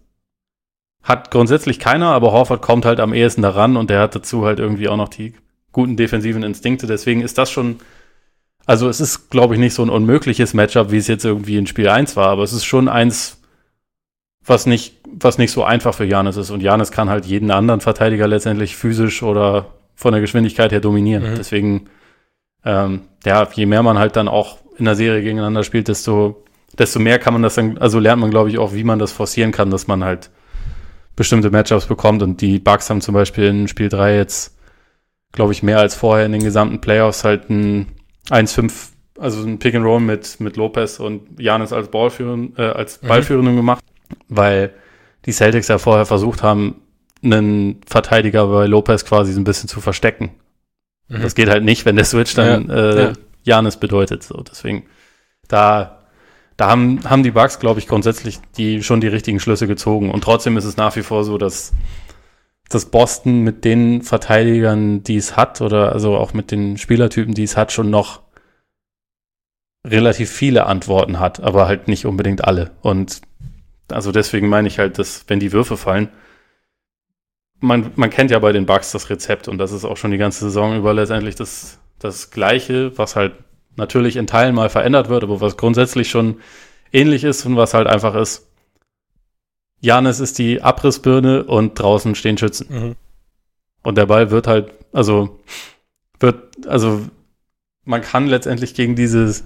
hat 1.03 1.31
grundsätzlich 1.31 1.79
keiner, 1.79 2.07
aber 2.07 2.33
Horford 2.33 2.61
kommt 2.61 2.83
halt 2.83 2.99
am 2.99 3.13
ehesten 3.13 3.41
daran 3.41 3.77
und 3.77 3.89
der 3.89 4.01
hat 4.01 4.13
dazu 4.13 4.45
halt 4.45 4.59
irgendwie 4.59 4.89
auch 4.89 4.97
noch 4.97 5.09
die 5.09 5.33
guten 5.71 5.97
defensiven 5.97 6.43
Instinkte. 6.43 6.87
Deswegen 6.87 7.21
ist 7.21 7.37
das 7.37 7.49
schon, 7.49 7.77
also 8.65 8.89
es 8.89 8.99
ist, 8.99 9.29
glaube 9.29 9.55
ich, 9.55 9.59
nicht 9.59 9.73
so 9.73 9.83
ein 9.83 9.89
unmögliches 9.89 10.53
Matchup, 10.53 10.91
wie 10.91 10.97
es 10.97 11.07
jetzt 11.07 11.25
irgendwie 11.25 11.57
in 11.57 11.67
Spiel 11.67 11.89
1 11.89 12.15
war, 12.15 12.27
aber 12.27 12.43
es 12.43 12.53
ist 12.53 12.65
schon 12.65 12.87
eins, 12.87 13.41
was 14.45 14.65
nicht, 14.65 14.95
was 15.11 15.37
nicht 15.37 15.51
so 15.51 15.63
einfach 15.63 15.93
für 15.93 16.05
Janis 16.05 16.37
ist. 16.37 16.49
Und 16.49 16.61
Janis 16.61 16.91
kann 16.91 17.09
halt 17.09 17.25
jeden 17.25 17.51
anderen 17.51 17.81
Verteidiger 17.81 18.27
letztendlich 18.27 18.75
physisch 18.75 19.23
oder 19.23 19.67
von 19.95 20.13
der 20.13 20.21
Geschwindigkeit 20.21 20.71
her 20.71 20.79
dominieren. 20.79 21.31
Mhm. 21.31 21.35
Deswegen, 21.35 21.89
ähm, 22.65 23.01
ja, 23.25 23.47
je 23.53 23.65
mehr 23.65 23.83
man 23.83 23.99
halt 23.99 24.15
dann 24.15 24.27
auch 24.27 24.57
in 24.77 24.85
der 24.85 24.95
Serie 24.95 25.21
gegeneinander 25.21 25.63
spielt, 25.63 25.87
desto 25.87 26.43
desto 26.77 26.99
mehr 26.99 27.19
kann 27.19 27.33
man 27.33 27.43
das 27.43 27.55
dann, 27.55 27.77
also 27.77 27.99
lernt 27.99 28.21
man, 28.21 28.31
glaube 28.31 28.49
ich, 28.49 28.57
auch, 28.57 28.73
wie 28.73 28.83
man 28.83 28.99
das 28.99 29.11
forcieren 29.11 29.51
kann, 29.51 29.71
dass 29.71 29.87
man 29.87 30.03
halt 30.03 30.29
bestimmte 31.15 31.51
Matchups 31.51 31.85
bekommt. 31.85 32.23
Und 32.23 32.41
die 32.41 32.59
Bugs 32.59 32.89
haben 32.89 33.01
zum 33.01 33.13
Beispiel 33.13 33.45
in 33.45 33.67
Spiel 33.67 33.89
3 33.89 34.15
jetzt, 34.15 34.57
glaube 35.31 35.53
ich, 35.53 35.63
mehr 35.63 35.79
als 35.79 35.95
vorher 35.95 36.25
in 36.25 36.31
den 36.31 36.43
gesamten 36.43 36.81
Playoffs 36.81 37.23
halt 37.23 37.49
ein 37.49 37.87
1-5, 38.29 38.89
also 39.19 39.43
ein 39.43 39.59
Pick 39.59 39.75
and 39.75 39.85
Roll 39.85 39.99
mit, 39.99 40.39
mit 40.39 40.57
Lopez 40.57 40.99
und 40.99 41.39
Janis 41.39 41.73
als 41.73 41.89
Ballführend, 41.89 42.57
äh, 42.57 42.63
als. 42.63 42.99
Ballführenden 42.99 43.53
mhm. 43.53 43.57
gemacht, 43.57 43.83
weil 44.27 44.73
die 45.25 45.31
Celtics 45.31 45.67
ja 45.67 45.77
vorher 45.77 46.05
versucht 46.05 46.43
haben, 46.43 46.81
einen 47.23 47.81
Verteidiger 47.85 48.47
bei 48.47 48.65
Lopez 48.65 49.05
quasi 49.05 49.31
so 49.33 49.39
ein 49.39 49.43
bisschen 49.43 49.69
zu 49.69 49.79
verstecken. 49.79 50.31
Mhm. 51.07 51.21
Das 51.21 51.35
geht 51.35 51.49
halt 51.49 51.63
nicht, 51.63 51.85
wenn 51.85 51.95
der 51.95 52.05
Switch 52.05 52.33
dann 52.33 52.67
ja, 52.67 52.75
äh, 52.75 53.03
ja. 53.03 53.13
Janis 53.43 53.77
bedeutet. 53.77 54.23
So, 54.23 54.41
deswegen 54.41 54.85
da 55.47 56.01
da 56.61 56.69
haben, 56.69 56.99
haben 57.09 57.23
die 57.23 57.31
Bugs, 57.31 57.57
glaube 57.57 57.79
ich, 57.79 57.87
grundsätzlich 57.87 58.39
die, 58.55 58.83
schon 58.83 59.01
die 59.01 59.07
richtigen 59.07 59.39
Schlüsse 59.39 59.65
gezogen. 59.65 60.11
Und 60.11 60.23
trotzdem 60.23 60.57
ist 60.57 60.65
es 60.65 60.77
nach 60.77 60.95
wie 60.95 61.01
vor 61.01 61.23
so, 61.23 61.39
dass, 61.39 61.73
dass 62.73 62.85
Boston 62.85 63.41
mit 63.41 63.65
den 63.65 64.01
Verteidigern, 64.01 65.03
die 65.03 65.17
es 65.17 65.35
hat, 65.35 65.61
oder 65.61 65.91
also 65.91 66.17
auch 66.17 66.33
mit 66.33 66.51
den 66.51 66.77
Spielertypen, 66.77 67.33
die 67.33 67.43
es 67.43 67.57
hat, 67.57 67.71
schon 67.71 67.89
noch 67.89 68.21
relativ 69.85 70.29
viele 70.29 70.65
Antworten 70.65 71.19
hat, 71.19 71.39
aber 71.41 71.67
halt 71.67 71.87
nicht 71.87 72.05
unbedingt 72.05 72.43
alle. 72.43 72.71
Und 72.81 73.21
also 73.89 74.11
deswegen 74.11 74.47
meine 74.47 74.67
ich 74.67 74.79
halt, 74.79 74.99
dass 74.99 75.25
wenn 75.27 75.39
die 75.39 75.51
Würfe 75.51 75.77
fallen, 75.77 76.09
man, 77.59 77.91
man 77.95 78.09
kennt 78.09 78.31
ja 78.31 78.39
bei 78.39 78.51
den 78.51 78.65
Bugs 78.65 78.91
das 78.91 79.09
Rezept 79.09 79.47
und 79.47 79.57
das 79.57 79.71
ist 79.71 79.85
auch 79.85 79.97
schon 79.97 80.11
die 80.11 80.17
ganze 80.17 80.45
Saison 80.45 80.77
über 80.77 80.93
letztendlich 80.93 81.35
das, 81.35 81.79
das 81.99 82.31
Gleiche, 82.31 82.97
was 82.97 83.15
halt 83.15 83.33
natürlich 83.75 84.15
in 84.15 84.27
Teilen 84.27 84.55
mal 84.55 84.69
verändert 84.69 85.09
wird, 85.09 85.23
aber 85.23 85.41
was 85.41 85.57
grundsätzlich 85.57 86.09
schon 86.09 86.41
ähnlich 86.91 87.23
ist 87.23 87.45
und 87.45 87.55
was 87.55 87.73
halt 87.73 87.87
einfach 87.87 88.15
ist, 88.15 88.50
Janis 89.81 90.19
ist 90.19 90.37
die 90.37 90.61
Abrissbirne 90.61 91.43
und 91.43 91.77
draußen 91.77 92.15
stehen 92.15 92.37
Schützen. 92.37 92.67
Mhm. 92.69 92.95
Und 93.83 93.97
der 93.97 94.05
Ball 94.05 94.29
wird 94.31 94.47
halt, 94.47 94.71
also 94.93 95.39
wird, 96.19 96.67
also 96.67 97.01
man 97.83 98.01
kann 98.01 98.27
letztendlich 98.27 98.75
gegen 98.75 98.95
dieses, 98.95 99.43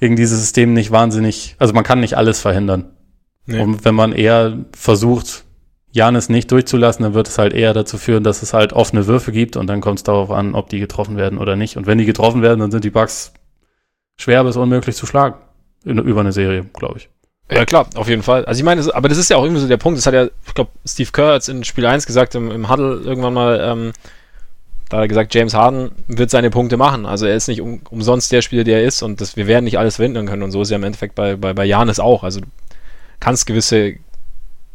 gegen 0.00 0.16
dieses 0.16 0.40
System 0.40 0.72
nicht 0.72 0.90
wahnsinnig, 0.90 1.54
also 1.58 1.74
man 1.74 1.84
kann 1.84 2.00
nicht 2.00 2.16
alles 2.16 2.40
verhindern. 2.40 2.96
Nee. 3.44 3.60
Und 3.60 3.84
wenn 3.84 3.94
man 3.94 4.12
eher 4.12 4.64
versucht, 4.74 5.44
Janis 5.90 6.30
nicht 6.30 6.50
durchzulassen, 6.50 7.02
dann 7.02 7.14
wird 7.14 7.28
es 7.28 7.36
halt 7.36 7.52
eher 7.52 7.74
dazu 7.74 7.98
führen, 7.98 8.24
dass 8.24 8.42
es 8.42 8.54
halt 8.54 8.72
offene 8.72 9.06
Würfe 9.06 9.30
gibt 9.30 9.56
und 9.56 9.66
dann 9.66 9.82
kommt 9.82 9.98
es 9.98 10.04
darauf 10.04 10.30
an, 10.30 10.54
ob 10.54 10.70
die 10.70 10.80
getroffen 10.80 11.18
werden 11.18 11.38
oder 11.38 11.56
nicht. 11.56 11.76
Und 11.76 11.86
wenn 11.86 11.98
die 11.98 12.06
getroffen 12.06 12.40
werden, 12.40 12.60
dann 12.60 12.70
sind 12.70 12.84
die 12.84 12.90
Bugs 12.90 13.34
schwer 14.16 14.42
bis 14.44 14.56
unmöglich 14.56 14.96
zu 14.96 15.04
schlagen. 15.04 15.36
In, 15.84 15.98
über 15.98 16.20
eine 16.20 16.32
Serie, 16.32 16.64
glaube 16.72 16.98
ich. 16.98 17.10
Ja, 17.54 17.64
klar, 17.64 17.86
auf 17.94 18.08
jeden 18.08 18.22
Fall. 18.22 18.44
Also 18.44 18.58
ich 18.58 18.64
meine, 18.64 18.82
aber 18.94 19.08
das 19.08 19.18
ist 19.18 19.30
ja 19.30 19.36
auch 19.36 19.44
irgendwie 19.44 19.60
so 19.60 19.68
der 19.68 19.76
Punkt. 19.76 19.98
Das 19.98 20.06
hat 20.06 20.14
ja, 20.14 20.26
ich 20.46 20.54
glaube, 20.54 20.70
Steve 20.86 21.10
Kerr 21.12 21.34
jetzt 21.34 21.48
in 21.48 21.64
Spiel 21.64 21.86
1 21.86 22.06
gesagt, 22.06 22.34
im, 22.34 22.50
im 22.50 22.70
Huddle 22.70 23.00
irgendwann 23.04 23.34
mal, 23.34 23.60
ähm, 23.60 23.92
da 24.88 24.98
hat 24.98 25.04
er 25.04 25.08
gesagt, 25.08 25.34
James 25.34 25.54
Harden 25.54 25.92
wird 26.06 26.30
seine 26.30 26.50
Punkte 26.50 26.76
machen. 26.76 27.06
Also 27.06 27.26
er 27.26 27.34
ist 27.36 27.48
nicht 27.48 27.60
um, 27.60 27.80
umsonst 27.90 28.32
der 28.32 28.42
Spieler, 28.42 28.64
der 28.64 28.80
er 28.80 28.86
ist 28.86 29.02
und 29.02 29.20
das, 29.20 29.36
wir 29.36 29.46
werden 29.46 29.64
nicht 29.64 29.78
alles 29.78 29.96
verhindern 29.96 30.26
können. 30.26 30.42
Und 30.42 30.50
so 30.50 30.62
ist 30.62 30.70
ja 30.70 30.76
im 30.76 30.84
Endeffekt 30.84 31.14
bei, 31.14 31.36
bei, 31.36 31.52
bei 31.52 31.64
Janis 31.64 32.00
auch. 32.00 32.24
Also 32.24 32.40
du 32.40 32.46
kannst 33.20 33.46
gewisse 33.46 33.96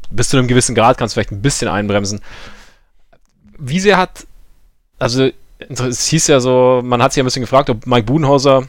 bis 0.10 0.30
zu 0.30 0.38
einem 0.38 0.48
gewissen 0.48 0.76
Grad 0.76 0.98
kannst 0.98 1.14
du 1.14 1.18
vielleicht 1.18 1.32
ein 1.32 1.42
bisschen 1.42 1.68
einbremsen. 1.68 2.22
Wie 3.58 3.80
sehr 3.80 3.98
hat, 3.98 4.26
also 5.00 5.30
es 5.70 6.08
hieß 6.08 6.28
ja 6.28 6.40
so, 6.40 6.82
man 6.84 7.02
hat 7.02 7.12
sich 7.12 7.18
ja 7.18 7.24
ein 7.24 7.26
bisschen 7.26 7.42
gefragt, 7.42 7.70
ob 7.70 7.86
Mike 7.86 8.06
Budenhauser 8.06 8.68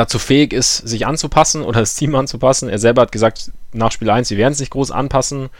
dazu 0.00 0.18
fähig 0.18 0.52
ist, 0.52 0.76
sich 0.78 1.06
anzupassen 1.06 1.62
oder 1.62 1.80
das 1.80 1.94
Team 1.94 2.14
anzupassen. 2.14 2.68
Er 2.68 2.78
selber 2.78 3.02
hat 3.02 3.12
gesagt, 3.12 3.52
nach 3.72 3.92
Spiel 3.92 4.08
1, 4.10 4.28
sie 4.28 4.38
werden 4.38 4.54
sich 4.54 4.70
groß 4.70 4.90
anpassen. 4.90 5.50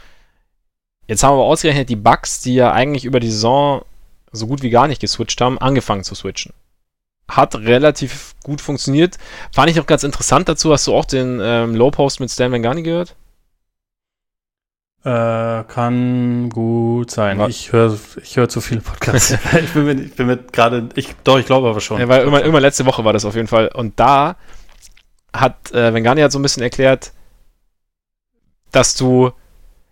Jetzt 1.07 1.23
haben 1.23 1.31
wir 1.31 1.41
aber 1.41 1.45
ausgerechnet, 1.45 1.89
die 1.89 1.95
Bugs, 1.95 2.41
die 2.41 2.55
ja 2.55 2.71
eigentlich 2.71 3.05
über 3.05 3.19
die 3.19 3.29
Saison 3.29 3.85
so 4.31 4.47
gut 4.47 4.63
wie 4.63 4.71
gar 4.71 4.87
nicht 4.87 5.01
geswitcht 5.01 5.39
haben, 5.41 5.59
angefangen 5.59 6.03
zu 6.03 6.15
switchen. 6.15 6.53
Hat 7.29 7.55
relativ 7.55 8.33
gut 8.43 8.61
funktioniert. 8.61 9.17
Fand 9.53 9.69
ich 9.69 9.79
auch 9.79 9.85
ganz 9.85 10.03
interessant 10.03 10.49
dazu. 10.49 10.71
Hast 10.71 10.87
du 10.87 10.95
auch 10.95 11.05
den 11.05 11.39
ähm, 11.41 11.75
Low 11.75 11.91
Post 11.91 12.19
mit 12.19 12.31
Stan 12.31 12.51
Van 12.51 12.63
Gunny 12.63 12.81
gehört? 12.81 13.15
Äh, 15.03 15.63
kann 15.63 16.49
gut 16.49 17.09
sein. 17.09 17.39
Was? 17.39 17.49
Ich 17.49 17.71
höre 17.71 17.97
ich 18.21 18.37
hör 18.37 18.47
zu 18.47 18.61
viele 18.61 18.81
Podcasts. 18.81 19.31
ich 19.59 19.73
bin 19.73 20.05
ich 20.05 20.13
bin 20.13 20.27
mir 20.27 20.37
gerade, 20.37 20.89
ich, 20.93 21.15
doch, 21.23 21.39
ich 21.39 21.47
glaube 21.47 21.69
aber 21.69 21.81
schon. 21.81 21.99
Ja, 21.99 22.07
weil 22.07 22.27
immer, 22.27 22.43
immer 22.43 22.59
letzte 22.59 22.85
Woche 22.85 23.03
war 23.03 23.11
das 23.11 23.25
auf 23.25 23.35
jeden 23.35 23.47
Fall. 23.47 23.69
Und 23.69 23.99
da 23.99 24.35
hat 25.33 25.71
äh, 25.71 25.91
Vengani 25.91 26.21
hat 26.21 26.31
so 26.31 26.37
ein 26.37 26.43
bisschen 26.43 26.61
erklärt, 26.61 27.13
dass 28.71 28.93
du, 28.93 29.31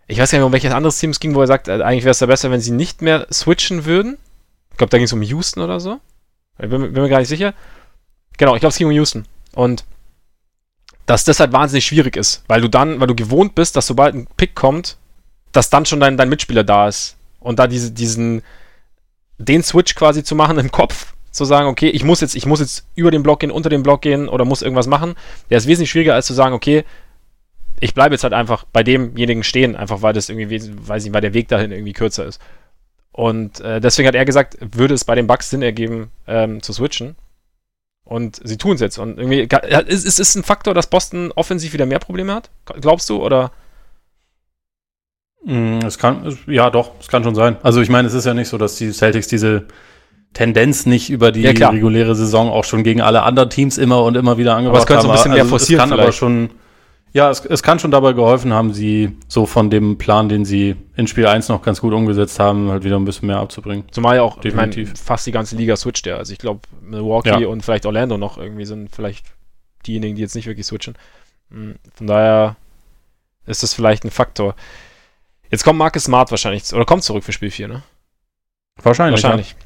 ich 0.05 0.19
weiß 0.19 0.29
gar 0.29 0.37
nicht, 0.37 0.45
um 0.45 0.51
welches 0.51 0.73
anderes 0.73 0.99
Team 0.99 1.09
es 1.09 1.19
ging, 1.19 1.33
wo 1.33 1.41
er 1.41 1.47
sagt, 1.47 1.69
äh, 1.69 1.81
eigentlich 1.81 2.03
wäre 2.03 2.11
es 2.11 2.19
ja 2.19 2.27
besser, 2.27 2.51
wenn 2.51 2.61
sie 2.61 2.71
nicht 2.71 3.01
mehr 3.01 3.25
switchen 3.31 3.85
würden. 3.85 4.19
Ich 4.71 4.77
glaube, 4.77 4.91
da 4.91 4.97
ging 4.97 5.05
es 5.05 5.13
um 5.13 5.23
Houston 5.23 5.61
oder 5.61 5.79
so. 5.79 5.99
Ich 6.59 6.69
bin, 6.69 6.93
bin 6.93 7.01
mir 7.01 7.09
gar 7.09 7.19
nicht 7.19 7.29
sicher. 7.29 7.55
Genau, 8.37 8.53
ich 8.53 8.59
glaube, 8.59 8.71
es 8.71 8.77
ging 8.77 8.87
um 8.87 8.93
Houston. 8.93 9.25
Und 9.55 9.85
dass 11.07 11.23
das 11.23 11.39
halt 11.39 11.51
wahnsinnig 11.51 11.85
schwierig 11.85 12.15
ist, 12.15 12.43
weil 12.47 12.61
du 12.61 12.67
dann, 12.67 12.99
weil 12.99 13.07
du 13.07 13.15
gewohnt 13.15 13.55
bist, 13.55 13.75
dass 13.75 13.87
sobald 13.87 14.13
ein 14.13 14.27
Pick 14.37 14.53
kommt, 14.53 14.98
dass 15.51 15.69
dann 15.69 15.85
schon 15.85 15.99
dein, 15.99 16.17
dein 16.17 16.29
Mitspieler 16.29 16.63
da 16.63 16.87
ist. 16.87 17.15
Und 17.39 17.59
da 17.59 17.67
diese, 17.67 17.91
diesen, 17.91 18.41
den 19.37 19.63
Switch 19.63 19.95
quasi 19.95 20.23
zu 20.23 20.35
machen 20.35 20.57
im 20.59 20.71
Kopf, 20.71 21.13
zu 21.31 21.45
sagen, 21.45 21.67
okay, 21.67 21.89
ich 21.89 22.03
muss 22.03 22.21
jetzt, 22.21 22.35
ich 22.35 22.45
muss 22.45 22.59
jetzt 22.59 22.87
über 22.95 23.11
den 23.11 23.23
Block 23.23 23.39
gehen, 23.39 23.51
unter 23.51 23.69
den 23.69 23.83
Block 23.83 24.01
gehen 24.01 24.27
oder 24.27 24.45
muss 24.45 24.61
irgendwas 24.61 24.87
machen, 24.87 25.15
der 25.49 25.59
ist 25.59 25.67
wesentlich 25.67 25.91
schwieriger, 25.91 26.15
als 26.15 26.25
zu 26.25 26.33
sagen, 26.33 26.55
okay, 26.55 26.83
ich 27.79 27.93
bleibe 27.93 28.15
jetzt 28.15 28.23
halt 28.23 28.33
einfach 28.33 28.65
bei 28.73 28.83
demjenigen 28.83 29.43
stehen, 29.43 29.75
einfach 29.75 30.01
weil 30.01 30.13
das 30.13 30.29
irgendwie, 30.29 30.59
weiß 30.87 31.05
ich, 31.05 31.13
weil 31.13 31.21
der 31.21 31.33
Weg 31.33 31.47
dahin 31.47 31.71
irgendwie 31.71 31.93
kürzer 31.93 32.25
ist. 32.25 32.41
Und 33.11 33.59
äh, 33.61 33.79
deswegen 33.79 34.07
hat 34.07 34.15
er 34.15 34.25
gesagt, 34.25 34.57
würde 34.59 34.93
es 34.93 35.05
bei 35.05 35.15
den 35.15 35.27
Bugs 35.27 35.49
Sinn 35.49 35.61
ergeben, 35.61 36.11
ähm, 36.27 36.61
zu 36.61 36.73
switchen. 36.73 37.15
Und 38.03 38.41
sie 38.43 38.57
tun 38.57 38.75
es 38.75 38.81
jetzt. 38.81 38.97
Und 38.97 39.19
irgendwie, 39.19 39.47
ist, 39.87 40.05
ist 40.05 40.19
es 40.19 40.35
ein 40.35 40.43
Faktor, 40.43 40.73
dass 40.73 40.87
Boston 40.87 41.31
offensiv 41.35 41.73
wieder 41.73 41.85
mehr 41.85 41.99
Probleme 41.99 42.33
hat? 42.33 42.49
Glaubst 42.81 43.09
du? 43.09 43.23
Oder? 43.23 43.51
Mm, 45.43 45.79
es 45.85 45.97
kann, 45.97 46.37
ja 46.47 46.69
doch, 46.69 46.91
es 46.99 47.07
kann 47.07 47.23
schon 47.23 47.35
sein. 47.35 47.57
Also 47.63 47.81
ich 47.81 47.89
meine, 47.89 48.07
es 48.07 48.13
ist 48.13 48.25
ja 48.25 48.33
nicht 48.33 48.49
so, 48.49 48.57
dass 48.57 48.75
die 48.75 48.91
Celtics 48.91 49.27
diese 49.27 49.67
Tendenz 50.33 50.85
nicht 50.85 51.09
über 51.09 51.31
die 51.31 51.41
ja, 51.41 51.69
reguläre 51.69 52.15
Saison 52.15 52.49
auch 52.49 52.63
schon 52.63 52.83
gegen 52.83 53.01
alle 53.01 53.23
anderen 53.23 53.49
Teams 53.49 53.77
immer 53.77 54.03
und 54.03 54.15
immer 54.15 54.37
wieder 54.37 54.55
angebracht 54.55 54.89
haben. 54.89 54.97
Aber 54.97 54.99
es 54.99 55.01
könnte 55.01 55.01
so 55.03 55.09
ein 55.09 55.13
bisschen 55.13 55.31
mehr 55.31 55.41
also 55.41 55.49
forcieren 55.49 55.83
es 55.83 55.89
kann 55.89 55.99
aber 55.99 56.11
schon, 56.11 56.49
ja, 57.13 57.31
es, 57.31 57.43
es, 57.45 57.63
kann 57.63 57.79
schon 57.79 57.89
dabei 57.89 58.13
geholfen 58.13 58.53
haben, 58.53 58.73
sie 58.73 59.17
so 59.27 59.45
von 59.45 59.69
dem 59.69 59.97
Plan, 59.97 60.29
den 60.29 60.45
sie 60.45 60.75
in 60.95 61.07
Spiel 61.07 61.25
1 61.25 61.49
noch 61.49 61.63
ganz 61.63 61.81
gut 61.81 61.93
umgesetzt 61.93 62.39
haben, 62.39 62.69
halt 62.69 62.83
wieder 62.83 62.97
ein 62.97 63.05
bisschen 63.05 63.27
mehr 63.27 63.37
abzubringen. 63.37 63.85
Zumal 63.91 64.17
ja 64.17 64.21
auch, 64.21 64.39
Definitiv. 64.39 64.83
ich 64.83 64.87
meine, 64.89 64.97
fast 64.97 65.25
die 65.25 65.31
ganze 65.31 65.55
Liga 65.55 65.75
switcht 65.75 66.05
ja. 66.05 66.17
Also 66.17 66.31
ich 66.33 66.39
glaube, 66.39 66.61
Milwaukee 66.81 67.41
ja. 67.41 67.47
und 67.47 67.63
vielleicht 67.63 67.85
Orlando 67.85 68.17
noch 68.17 68.37
irgendwie 68.37 68.65
sind 68.65 68.93
vielleicht 68.93 69.25
diejenigen, 69.87 70.15
die 70.15 70.21
jetzt 70.21 70.35
nicht 70.35 70.47
wirklich 70.47 70.67
switchen. 70.67 70.95
Hm, 71.49 71.75
von 71.95 72.07
daher 72.07 72.55
ist 73.47 73.63
das 73.63 73.73
vielleicht 73.73 74.03
ein 74.03 74.11
Faktor. 74.11 74.55
Jetzt 75.49 75.63
kommt 75.63 75.79
Marcus 75.79 76.03
Smart 76.03 76.31
wahrscheinlich, 76.31 76.71
oder 76.73 76.85
kommt 76.85 77.03
zurück 77.03 77.23
für 77.23 77.33
Spiel 77.33 77.51
4, 77.51 77.67
ne? 77.67 77.83
Wahrscheinlich. 78.81 79.23
Wahrscheinlich. 79.23 79.51
Ja. 79.51 79.65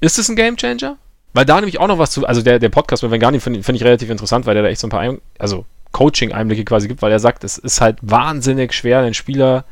Ist 0.00 0.18
das 0.18 0.28
ein 0.28 0.36
Gamechanger? 0.36 0.98
Weil 1.32 1.44
da 1.44 1.56
nämlich 1.56 1.78
auch 1.78 1.88
noch 1.88 1.98
was 1.98 2.10
zu, 2.10 2.26
also 2.26 2.42
der, 2.42 2.58
der 2.58 2.68
Podcast 2.68 3.02
mit 3.02 3.12
Vengani 3.12 3.40
finde 3.40 3.62
find 3.62 3.76
ich 3.76 3.84
relativ 3.84 4.10
interessant, 4.10 4.46
weil 4.46 4.54
der 4.54 4.62
da 4.62 4.68
echt 4.68 4.80
so 4.80 4.86
ein 4.86 4.90
paar, 4.90 5.00
Ein 5.00 5.20
also 5.38 5.66
Coaching-Einblicke 5.92 6.64
quasi 6.64 6.88
gibt, 6.88 7.02
weil 7.02 7.12
er 7.12 7.20
sagt, 7.20 7.44
es 7.44 7.58
ist 7.58 7.80
halt 7.80 7.98
wahnsinnig 8.02 8.72
schwer, 8.72 9.02
den 9.02 9.14
Spieler 9.14 9.64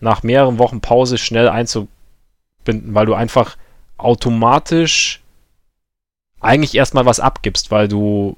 nach 0.00 0.22
mehreren 0.22 0.58
Wochen 0.58 0.80
Pause 0.80 1.18
schnell 1.18 1.48
einzubinden, 1.48 2.94
weil 2.94 3.06
du 3.06 3.14
einfach 3.14 3.56
automatisch 3.96 5.22
eigentlich 6.40 6.74
erstmal 6.74 7.06
was 7.06 7.20
abgibst, 7.20 7.70
weil 7.70 7.88
du, 7.88 8.36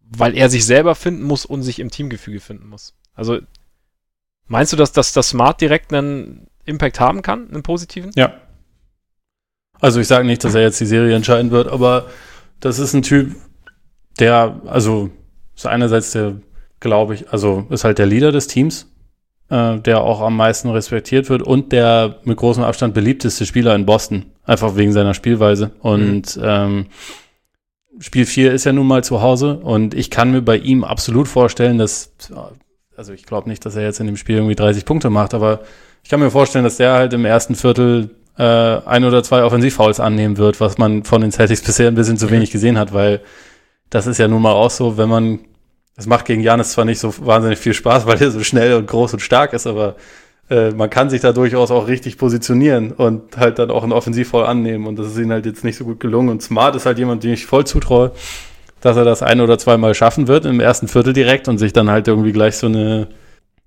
weil 0.00 0.36
er 0.36 0.50
sich 0.50 0.64
selber 0.66 0.94
finden 0.94 1.22
muss 1.22 1.46
und 1.46 1.62
sich 1.62 1.78
im 1.78 1.90
Teamgefüge 1.90 2.40
finden 2.40 2.68
muss. 2.68 2.94
Also 3.14 3.40
Meinst 4.48 4.72
du, 4.72 4.76
dass, 4.76 4.92
dass 4.92 5.12
das 5.12 5.30
Smart 5.30 5.60
direkt 5.60 5.92
einen 5.92 6.46
Impact 6.64 7.00
haben 7.00 7.22
kann, 7.22 7.48
einen 7.48 7.62
positiven? 7.62 8.10
Ja. 8.14 8.34
Also 9.80 10.00
ich 10.00 10.06
sage 10.06 10.26
nicht, 10.26 10.44
dass 10.44 10.54
er 10.54 10.62
jetzt 10.62 10.80
die 10.80 10.86
Serie 10.86 11.16
entscheiden 11.16 11.50
wird, 11.50 11.68
aber 11.68 12.06
das 12.60 12.78
ist 12.78 12.94
ein 12.94 13.02
Typ, 13.02 13.34
der, 14.18 14.60
also 14.66 15.10
ist 15.56 15.66
einerseits 15.66 16.12
der, 16.12 16.36
glaube 16.80 17.14
ich, 17.14 17.30
also 17.30 17.66
ist 17.70 17.84
halt 17.84 17.98
der 17.98 18.06
Leader 18.06 18.30
des 18.30 18.46
Teams, 18.46 18.86
äh, 19.48 19.78
der 19.78 20.02
auch 20.02 20.20
am 20.20 20.36
meisten 20.36 20.68
respektiert 20.70 21.28
wird 21.28 21.42
und 21.42 21.72
der 21.72 22.20
mit 22.24 22.38
großem 22.38 22.62
Abstand 22.62 22.94
beliebteste 22.94 23.44
Spieler 23.44 23.74
in 23.74 23.86
Boston, 23.86 24.26
einfach 24.44 24.76
wegen 24.76 24.92
seiner 24.92 25.14
Spielweise. 25.14 25.72
Und 25.80 26.36
mhm. 26.36 26.42
ähm, 26.44 26.86
Spiel 27.98 28.24
4 28.24 28.52
ist 28.52 28.64
ja 28.64 28.72
nun 28.72 28.86
mal 28.86 29.04
zu 29.04 29.20
Hause 29.20 29.56
und 29.58 29.94
ich 29.94 30.10
kann 30.10 30.30
mir 30.30 30.42
bei 30.42 30.56
ihm 30.56 30.84
absolut 30.84 31.28
vorstellen, 31.28 31.78
dass 31.78 32.12
also 33.02 33.14
ich 33.14 33.26
glaube 33.26 33.48
nicht, 33.48 33.66
dass 33.66 33.74
er 33.74 33.82
jetzt 33.82 33.98
in 33.98 34.06
dem 34.06 34.16
Spiel 34.16 34.36
irgendwie 34.36 34.54
30 34.54 34.84
Punkte 34.84 35.10
macht, 35.10 35.34
aber 35.34 35.62
ich 36.04 36.08
kann 36.08 36.20
mir 36.20 36.30
vorstellen, 36.30 36.62
dass 36.62 36.76
der 36.76 36.92
halt 36.92 37.12
im 37.12 37.24
ersten 37.24 37.56
Viertel 37.56 38.10
äh, 38.38 38.44
ein 38.44 39.02
oder 39.02 39.24
zwei 39.24 39.42
Offensivfouls 39.42 39.98
annehmen 39.98 40.36
wird, 40.36 40.60
was 40.60 40.78
man 40.78 41.02
von 41.02 41.20
den 41.20 41.32
Celtics 41.32 41.62
bisher 41.62 41.88
ein 41.88 41.96
bisschen 41.96 42.16
zu 42.16 42.30
wenig 42.30 42.52
gesehen 42.52 42.78
hat, 42.78 42.92
weil 42.92 43.20
das 43.90 44.06
ist 44.06 44.18
ja 44.18 44.28
nun 44.28 44.40
mal 44.40 44.52
auch 44.52 44.70
so, 44.70 44.98
wenn 44.98 45.08
man, 45.08 45.40
es 45.96 46.06
macht 46.06 46.26
gegen 46.26 46.42
Janis 46.42 46.70
zwar 46.70 46.84
nicht 46.84 47.00
so 47.00 47.12
wahnsinnig 47.26 47.58
viel 47.58 47.74
Spaß, 47.74 48.06
weil 48.06 48.22
er 48.22 48.30
so 48.30 48.44
schnell 48.44 48.74
und 48.74 48.86
groß 48.86 49.14
und 49.14 49.18
stark 49.18 49.52
ist, 49.52 49.66
aber 49.66 49.96
äh, 50.48 50.70
man 50.70 50.88
kann 50.88 51.10
sich 51.10 51.22
da 51.22 51.32
durchaus 51.32 51.72
auch 51.72 51.88
richtig 51.88 52.18
positionieren 52.18 52.92
und 52.92 53.36
halt 53.36 53.58
dann 53.58 53.72
auch 53.72 53.82
einen 53.82 53.90
Offensivfoul 53.90 54.44
annehmen 54.44 54.86
und 54.86 54.96
das 54.96 55.08
ist 55.08 55.18
ihnen 55.18 55.32
halt 55.32 55.44
jetzt 55.44 55.64
nicht 55.64 55.76
so 55.76 55.84
gut 55.84 55.98
gelungen 55.98 56.28
und 56.28 56.40
Smart 56.40 56.76
ist 56.76 56.86
halt 56.86 56.98
jemand, 56.98 57.24
den 57.24 57.32
ich 57.32 57.46
voll 57.46 57.66
zutraue, 57.66 58.12
dass 58.82 58.96
er 58.96 59.04
das 59.04 59.22
ein 59.22 59.40
oder 59.40 59.58
zweimal 59.58 59.94
schaffen 59.94 60.28
wird 60.28 60.44
im 60.44 60.60
ersten 60.60 60.88
Viertel 60.88 61.14
direkt 61.14 61.48
und 61.48 61.56
sich 61.56 61.72
dann 61.72 61.90
halt 61.90 62.08
irgendwie 62.08 62.32
gleich 62.32 62.56
so 62.56 62.66
eine 62.66 63.08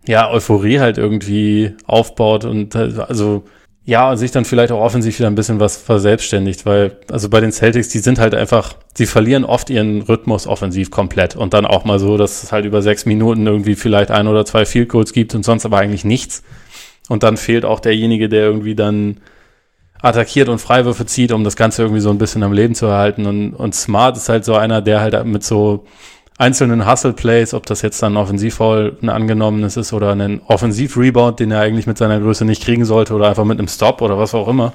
ja, 0.08 0.30
Euphorie 0.30 0.80
halt 0.80 1.00
irgendwie 1.00 1.74
aufbaut 1.88 2.46
und 2.46 2.76
also 2.76 3.44
ja, 3.88 4.10
und 4.10 4.18
sich 4.18 4.32
dann 4.32 4.46
vielleicht 4.46 4.72
auch 4.72 4.82
offensiv 4.82 5.20
wieder 5.20 5.30
ein 5.30 5.36
bisschen 5.36 5.60
was 5.60 5.78
verselbstständigt, 5.78 6.66
weil, 6.66 6.98
also 7.12 7.30
bei 7.30 7.40
den 7.40 7.52
Celtics, 7.52 7.90
die 7.90 8.00
sind 8.00 8.18
halt 8.18 8.34
einfach, 8.34 8.74
sie 8.96 9.06
verlieren 9.06 9.46
oft 9.46 9.70
ihren 9.70 10.02
Rhythmus 10.02 10.48
offensiv 10.48 10.90
komplett 10.90 11.36
und 11.36 11.54
dann 11.54 11.68
auch 11.68 11.86
mal 11.86 12.00
so, 12.00 12.18
dass 12.18 12.42
es 12.42 12.52
halt 12.52 12.66
über 12.66 12.82
sechs 12.82 13.06
Minuten 13.06 13.46
irgendwie 13.46 13.76
vielleicht 13.76 14.10
ein 14.10 14.28
oder 14.28 14.44
zwei 14.44 14.66
Field 14.66 14.90
Goals 14.90 15.14
gibt 15.14 15.36
und 15.36 15.46
sonst 15.46 15.66
aber 15.66 15.78
eigentlich 15.78 16.04
nichts. 16.04 16.42
Und 17.10 17.22
dann 17.22 17.38
fehlt 17.38 17.64
auch 17.64 17.80
derjenige, 17.80 18.28
der 18.28 18.46
irgendwie 18.46 18.74
dann 18.74 19.18
attackiert 20.02 20.50
und 20.50 20.60
Freiwürfe 20.60 21.06
zieht, 21.06 21.32
um 21.32 21.44
das 21.44 21.56
Ganze 21.56 21.82
irgendwie 21.82 22.02
so 22.02 22.10
ein 22.10 22.18
bisschen 22.18 22.44
am 22.44 22.54
Leben 22.54 22.76
zu 22.76 22.86
erhalten. 22.86 23.26
Und, 23.26 23.54
und 23.54 23.74
Smart 23.74 24.18
ist 24.18 24.30
halt 24.30 24.46
so 24.46 24.56
einer, 24.56 24.82
der 24.82 25.02
halt 25.02 25.26
mit 25.26 25.44
so 25.44 25.86
einzelnen 26.38 26.90
Hustle-Plays, 26.90 27.54
ob 27.54 27.66
das 27.66 27.82
jetzt 27.82 28.02
dann 28.04 28.14
ein 28.14 28.18
Offensivfoul 28.18 28.98
ein 29.02 29.10
angenommenes 29.10 29.78
ist 29.78 29.94
oder 29.94 30.12
ein 30.12 30.42
Offensiv-Rebound, 30.46 31.40
den 31.40 31.52
er 31.52 31.62
eigentlich 31.62 31.88
mit 31.88 31.98
seiner 31.98 32.20
Größe 32.20 32.46
nicht 32.46 32.64
kriegen 32.64 32.86
sollte 32.86 33.14
oder 33.14 33.30
einfach 33.30 33.46
mit 33.46 33.58
einem 33.58 33.68
Stop 33.68 34.02
oder 34.02 34.18
was 34.18 34.36
auch 34.36 34.48
immer, 34.48 34.74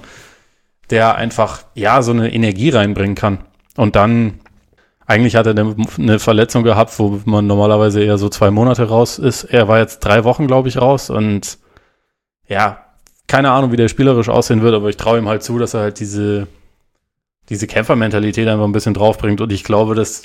der 0.88 1.16
einfach, 1.16 1.62
ja, 1.74 2.02
so 2.02 2.12
eine 2.12 2.32
Energie 2.32 2.70
reinbringen 2.70 3.14
kann. 3.14 3.38
Und 3.76 3.94
dann, 3.94 4.40
eigentlich 5.06 5.36
hat 5.36 5.46
er 5.46 5.50
eine, 5.50 5.76
eine 5.98 6.18
Verletzung 6.18 6.62
gehabt, 6.62 6.98
wo 6.98 7.20
man 7.24 7.46
normalerweise 7.46 8.02
eher 8.02 8.16
so 8.16 8.28
zwei 8.28 8.50
Monate 8.50 8.88
raus 8.88 9.18
ist. 9.18 9.44
Er 9.44 9.68
war 9.68 9.78
jetzt 9.78 10.00
drei 10.00 10.24
Wochen, 10.24 10.46
glaube 10.46 10.68
ich, 10.68 10.78
raus 10.78 11.10
und 11.10 11.58
ja, 12.48 12.84
keine 13.30 13.52
Ahnung, 13.52 13.70
wie 13.70 13.76
der 13.76 13.88
spielerisch 13.88 14.28
aussehen 14.28 14.60
wird, 14.60 14.74
aber 14.74 14.88
ich 14.88 14.96
traue 14.96 15.18
ihm 15.18 15.28
halt 15.28 15.42
zu, 15.42 15.58
dass 15.58 15.74
er 15.74 15.80
halt 15.82 16.00
diese, 16.00 16.48
diese 17.48 17.66
Kämpfermentalität 17.66 18.48
einfach 18.48 18.64
ein 18.64 18.72
bisschen 18.72 18.94
draufbringt. 18.94 19.40
Und 19.40 19.52
ich 19.52 19.62
glaube, 19.62 19.94
dass 19.94 20.24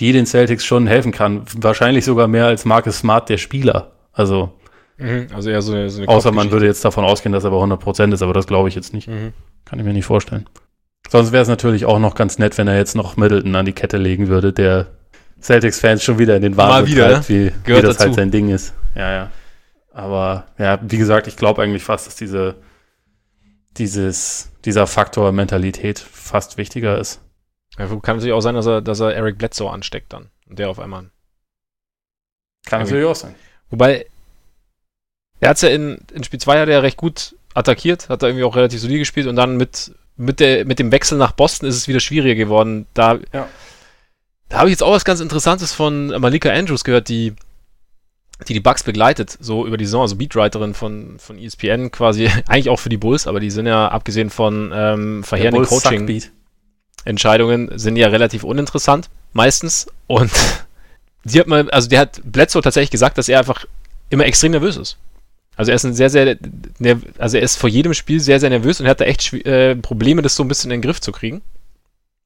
die 0.00 0.12
den 0.12 0.26
Celtics 0.26 0.64
schon 0.64 0.86
helfen 0.86 1.12
kann. 1.12 1.42
Wahrscheinlich 1.56 2.04
sogar 2.04 2.26
mehr 2.26 2.46
als 2.46 2.64
Marcus 2.64 2.98
Smart, 2.98 3.28
der 3.28 3.36
Spieler. 3.36 3.92
Also, 4.12 4.52
Mhm, 4.98 5.28
also 5.32 5.48
eher 5.50 5.62
so 5.62 5.72
eine, 5.72 5.88
so 5.90 6.00
eine 6.02 6.08
Außer 6.08 6.32
man 6.32 6.50
würde 6.50 6.66
jetzt 6.66 6.84
davon 6.84 7.04
ausgehen, 7.04 7.32
dass 7.32 7.44
er 7.44 7.50
bei 7.50 7.56
100% 7.56 8.12
ist, 8.12 8.22
aber 8.22 8.32
das 8.32 8.48
glaube 8.48 8.68
ich 8.68 8.74
jetzt 8.74 8.92
nicht. 8.92 9.06
Mhm. 9.06 9.32
Kann 9.64 9.78
ich 9.78 9.84
mir 9.84 9.92
nicht 9.92 10.06
vorstellen. 10.06 10.46
Sonst 11.08 11.30
wäre 11.30 11.42
es 11.42 11.48
natürlich 11.48 11.84
auch 11.84 12.00
noch 12.00 12.16
ganz 12.16 12.38
nett, 12.38 12.58
wenn 12.58 12.66
er 12.66 12.76
jetzt 12.76 12.96
noch 12.96 13.16
Middleton 13.16 13.54
an 13.54 13.64
die 13.64 13.72
Kette 13.72 13.96
legen 13.96 14.26
würde, 14.26 14.52
der 14.52 14.88
Celtics-Fans 15.40 16.02
schon 16.02 16.18
wieder 16.18 16.34
in 16.34 16.42
den 16.42 16.56
Wahnsinn 16.56 16.96
treibt, 16.96 17.28
wie, 17.28 17.52
wie 17.64 17.72
das 17.72 17.96
dazu. 17.96 18.00
halt 18.00 18.14
sein 18.14 18.30
Ding 18.32 18.48
ist. 18.48 18.74
Ja, 18.96 19.12
ja. 19.12 19.30
Aber 19.98 20.46
ja, 20.58 20.78
wie 20.80 20.96
gesagt, 20.96 21.26
ich 21.26 21.36
glaube 21.36 21.60
eigentlich 21.60 21.82
fast, 21.82 22.06
dass 22.06 22.14
diese, 22.14 22.54
dieses, 23.78 24.52
dieser 24.64 24.86
Faktor 24.86 25.32
Mentalität 25.32 25.98
fast 25.98 26.56
wichtiger 26.56 26.98
ist. 26.98 27.20
Ja, 27.76 27.86
kann 27.86 28.16
natürlich 28.16 28.32
auch 28.32 28.40
sein, 28.40 28.54
dass 28.54 28.66
er, 28.66 28.80
dass 28.80 29.00
er 29.00 29.16
Eric 29.16 29.38
Bledsoe 29.38 29.68
ansteckt 29.68 30.12
dann. 30.12 30.30
Und 30.48 30.60
der 30.60 30.70
auf 30.70 30.78
einmal. 30.78 31.10
Kann 32.64 32.82
natürlich 32.82 33.06
auch 33.06 33.16
sein. 33.16 33.34
Wobei, 33.70 34.06
er 35.40 35.48
hat 35.48 35.56
es 35.56 35.62
ja 35.62 35.70
in, 35.70 35.98
in 36.14 36.22
Spiel 36.22 36.38
2 36.38 36.60
hat 36.60 36.68
er 36.68 36.84
recht 36.84 36.96
gut 36.96 37.34
attackiert, 37.54 38.08
hat 38.08 38.22
er 38.22 38.28
irgendwie 38.28 38.44
auch 38.44 38.54
relativ 38.54 38.80
solide 38.80 39.00
gespielt 39.00 39.26
und 39.26 39.34
dann 39.34 39.56
mit, 39.56 39.96
mit, 40.16 40.38
der, 40.38 40.64
mit 40.64 40.78
dem 40.78 40.92
Wechsel 40.92 41.18
nach 41.18 41.32
Boston 41.32 41.68
ist 41.68 41.74
es 41.74 41.88
wieder 41.88 41.98
schwieriger 41.98 42.36
geworden. 42.36 42.86
Da, 42.94 43.18
ja. 43.32 43.48
da 44.48 44.58
habe 44.58 44.68
ich 44.68 44.74
jetzt 44.74 44.84
auch 44.84 44.92
was 44.92 45.04
ganz 45.04 45.18
Interessantes 45.18 45.74
von 45.74 46.06
Malika 46.20 46.50
Andrews 46.50 46.84
gehört, 46.84 47.08
die 47.08 47.34
die 48.46 48.54
die 48.54 48.60
Bugs 48.60 48.84
begleitet, 48.84 49.36
so 49.40 49.66
über 49.66 49.76
die 49.76 49.84
Saison, 49.84 50.02
also 50.02 50.16
Beatwriterin 50.16 50.74
von, 50.74 51.18
von 51.18 51.38
ESPN 51.38 51.90
quasi, 51.90 52.30
eigentlich 52.46 52.68
auch 52.68 52.78
für 52.78 52.88
die 52.88 52.96
Bulls, 52.96 53.26
aber 53.26 53.40
die 53.40 53.50
sind 53.50 53.66
ja, 53.66 53.88
abgesehen 53.88 54.30
von 54.30 54.70
ähm, 54.72 55.24
verheerenden 55.24 55.64
Coaching-Entscheidungen, 55.64 57.76
sind 57.76 57.96
ja 57.96 58.08
relativ 58.08 58.44
uninteressant, 58.44 59.10
meistens. 59.32 59.88
Und 60.06 60.30
die 61.24 61.40
hat 61.40 61.48
mal, 61.48 61.68
also 61.70 61.88
der 61.88 62.00
hat 62.00 62.20
Bledsoe 62.24 62.62
tatsächlich 62.62 62.90
gesagt, 62.90 63.18
dass 63.18 63.28
er 63.28 63.40
einfach 63.40 63.64
immer 64.10 64.24
extrem 64.24 64.52
nervös 64.52 64.76
ist. 64.76 64.96
Also 65.56 65.72
er 65.72 65.74
ist 65.74 65.84
ein 65.84 65.94
sehr, 65.94 66.08
sehr, 66.08 66.38
also 67.18 67.36
er 67.36 67.42
ist 67.42 67.56
vor 67.56 67.68
jedem 67.68 67.92
Spiel 67.92 68.20
sehr, 68.20 68.38
sehr 68.38 68.50
nervös 68.50 68.78
und 68.78 68.86
er 68.86 68.90
hat 68.90 69.00
da 69.00 69.04
echt 69.04 69.32
äh, 69.32 69.74
Probleme, 69.74 70.22
das 70.22 70.36
so 70.36 70.44
ein 70.44 70.48
bisschen 70.48 70.70
in 70.70 70.80
den 70.80 70.82
Griff 70.82 71.00
zu 71.00 71.10
kriegen. 71.10 71.42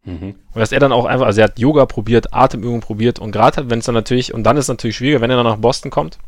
Mhm. 0.04 0.34
Und 0.52 0.60
dass 0.60 0.72
er 0.72 0.80
dann 0.80 0.92
auch 0.92 1.04
einfach, 1.04 1.26
also 1.26 1.40
er 1.40 1.44
hat 1.44 1.58
Yoga 1.58 1.86
probiert, 1.86 2.34
Atemübungen 2.34 2.80
probiert 2.80 3.18
und 3.18 3.30
gerade 3.30 3.70
wenn 3.70 3.78
es 3.78 3.86
dann 3.86 3.94
natürlich, 3.94 4.34
und 4.34 4.42
dann 4.44 4.56
ist 4.56 4.64
es 4.64 4.68
natürlich 4.68 4.96
schwieriger, 4.96 5.20
wenn 5.20 5.30
er 5.30 5.36
dann 5.36 5.46
nach 5.46 5.56
Boston 5.56 5.90
kommt, 5.90 6.18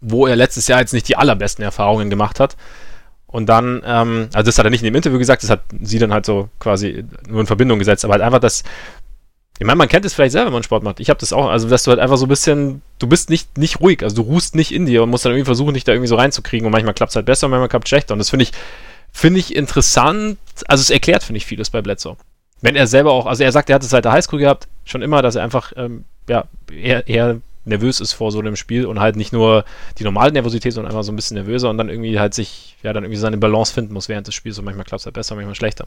wo 0.00 0.26
er 0.26 0.36
letztes 0.36 0.68
Jahr 0.68 0.80
jetzt 0.80 0.92
nicht 0.92 1.08
die 1.08 1.16
allerbesten 1.16 1.64
Erfahrungen 1.64 2.10
gemacht 2.10 2.40
hat. 2.40 2.56
Und 3.26 3.46
dann, 3.46 3.82
ähm, 3.86 4.28
also 4.34 4.46
das 4.46 4.58
hat 4.58 4.66
er 4.66 4.70
nicht 4.70 4.82
in 4.82 4.92
dem 4.92 4.94
Interview 4.94 5.18
gesagt, 5.18 5.42
das 5.42 5.48
hat 5.48 5.62
sie 5.80 5.98
dann 5.98 6.12
halt 6.12 6.26
so 6.26 6.50
quasi 6.58 7.04
nur 7.26 7.40
in 7.40 7.46
Verbindung 7.46 7.78
gesetzt, 7.78 8.04
aber 8.04 8.12
halt 8.12 8.22
einfach 8.22 8.40
das, 8.40 8.62
ich 9.58 9.66
meine, 9.66 9.76
man 9.76 9.88
kennt 9.88 10.04
es 10.04 10.12
vielleicht 10.12 10.32
selber, 10.32 10.46
wenn 10.46 10.54
man 10.54 10.62
Sport 10.64 10.82
macht. 10.82 11.00
Ich 11.00 11.08
habe 11.08 11.20
das 11.20 11.32
auch, 11.32 11.48
also 11.48 11.68
dass 11.68 11.84
du 11.84 11.90
halt 11.92 12.00
einfach 12.00 12.16
so 12.18 12.26
ein 12.26 12.28
bisschen, 12.28 12.82
du 12.98 13.06
bist 13.06 13.30
nicht, 13.30 13.56
nicht 13.56 13.80
ruhig, 13.80 14.02
also 14.02 14.16
du 14.16 14.22
ruhst 14.22 14.54
nicht 14.54 14.72
in 14.72 14.84
dir 14.84 15.02
und 15.02 15.08
musst 15.08 15.24
dann 15.24 15.32
irgendwie 15.32 15.46
versuchen, 15.46 15.72
dich 15.72 15.84
da 15.84 15.92
irgendwie 15.92 16.08
so 16.08 16.16
reinzukriegen 16.16 16.66
und 16.66 16.72
manchmal 16.72 16.94
klappt 16.94 17.10
es 17.10 17.16
halt 17.16 17.26
besser 17.26 17.46
und 17.46 17.52
manchmal 17.52 17.68
klappt 17.68 17.86
es 17.86 17.88
schlechter. 17.90 18.12
Und 18.12 18.18
das 18.18 18.28
finde 18.28 18.42
ich, 18.42 18.52
finde 19.12 19.40
ich 19.40 19.54
interessant, 19.54 20.36
also 20.66 20.82
es 20.82 20.90
erklärt, 20.90 21.22
finde 21.22 21.38
ich, 21.38 21.46
vieles 21.46 21.70
bei 21.70 21.80
Bledsoe. 21.80 22.16
Wenn 22.62 22.76
er 22.76 22.86
selber 22.86 23.12
auch, 23.12 23.26
also 23.26 23.44
er 23.44 23.52
sagt, 23.52 23.68
er 23.68 23.74
hat 23.74 23.82
es 23.82 23.90
seit 23.90 24.04
der 24.04 24.12
Highschool 24.12 24.38
gehabt, 24.38 24.68
schon 24.84 25.02
immer, 25.02 25.20
dass 25.20 25.34
er 25.34 25.42
einfach, 25.42 25.72
ähm, 25.76 26.04
ja, 26.28 26.44
eher, 26.70 27.06
eher 27.06 27.40
nervös 27.64 28.00
ist 28.00 28.12
vor 28.12 28.32
so 28.32 28.38
einem 28.38 28.56
Spiel 28.56 28.86
und 28.86 29.00
halt 29.00 29.16
nicht 29.16 29.32
nur 29.32 29.64
die 29.98 30.04
normale 30.04 30.32
Nervosität, 30.32 30.72
sondern 30.72 30.92
einfach 30.92 31.04
so 31.04 31.12
ein 31.12 31.16
bisschen 31.16 31.36
nervöser 31.36 31.70
und 31.70 31.78
dann 31.78 31.88
irgendwie 31.88 32.18
halt 32.18 32.34
sich, 32.34 32.76
ja, 32.82 32.92
dann 32.92 33.04
irgendwie 33.04 33.20
seine 33.20 33.36
Balance 33.36 33.74
finden 33.74 33.92
muss 33.92 34.08
während 34.08 34.26
des 34.26 34.34
Spiels 34.34 34.58
und 34.58 34.64
manchmal 34.64 34.84
klappt 34.84 35.00
es 35.00 35.06
halt 35.06 35.14
besser, 35.14 35.34
manchmal 35.34 35.54
schlechter. 35.54 35.86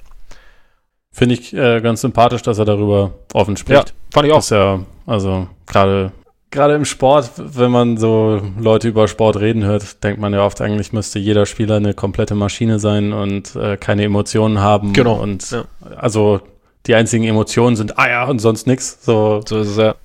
Finde 1.12 1.36
ich 1.36 1.54
äh, 1.54 1.80
ganz 1.82 2.02
sympathisch, 2.02 2.42
dass 2.42 2.60
er 2.60 2.66
darüber 2.66 3.14
offen 3.34 3.56
spricht. 3.56 3.90
Ja, 3.90 3.96
fand 4.12 4.28
ich 4.28 4.34
auch. 4.34 4.38
Dass 4.38 4.52
er, 4.52 4.86
also 5.06 5.48
gerade 5.66 6.12
gerade 6.52 6.74
im 6.74 6.86
Sport, 6.86 7.32
wenn 7.38 7.72
man 7.72 7.98
so 7.98 8.42
Leute 8.60 8.88
über 8.88 9.08
Sport 9.08 9.38
reden 9.40 9.64
hört, 9.64 10.04
denkt 10.04 10.20
man 10.20 10.34
ja 10.34 10.46
oft, 10.46 10.62
eigentlich 10.62 10.94
müsste 10.94 11.20
jeder 11.20 11.46
Spieler 11.46 11.76
eine 11.76 11.94
komplette 11.94 12.36
Maschine 12.36 12.80
sein 12.80 13.14
und 13.14 13.56
äh, 13.56 13.78
keine 13.78 14.04
Emotionen 14.04 14.60
haben. 14.60 14.94
Genau. 14.94 15.22
Und 15.22 15.52
ja. 15.52 15.66
also 15.98 16.42
die 16.88 16.96
einzigen 16.96 17.26
Emotionen 17.26 17.76
sind 17.76 17.98
Eier 17.98 18.28
und 18.28 18.40
sonst 18.40 18.68
nichts. 18.68 19.04
So, 19.04 19.42
so 19.48 19.60
ist 19.60 19.70
es 19.70 19.78
ja. 19.78 19.96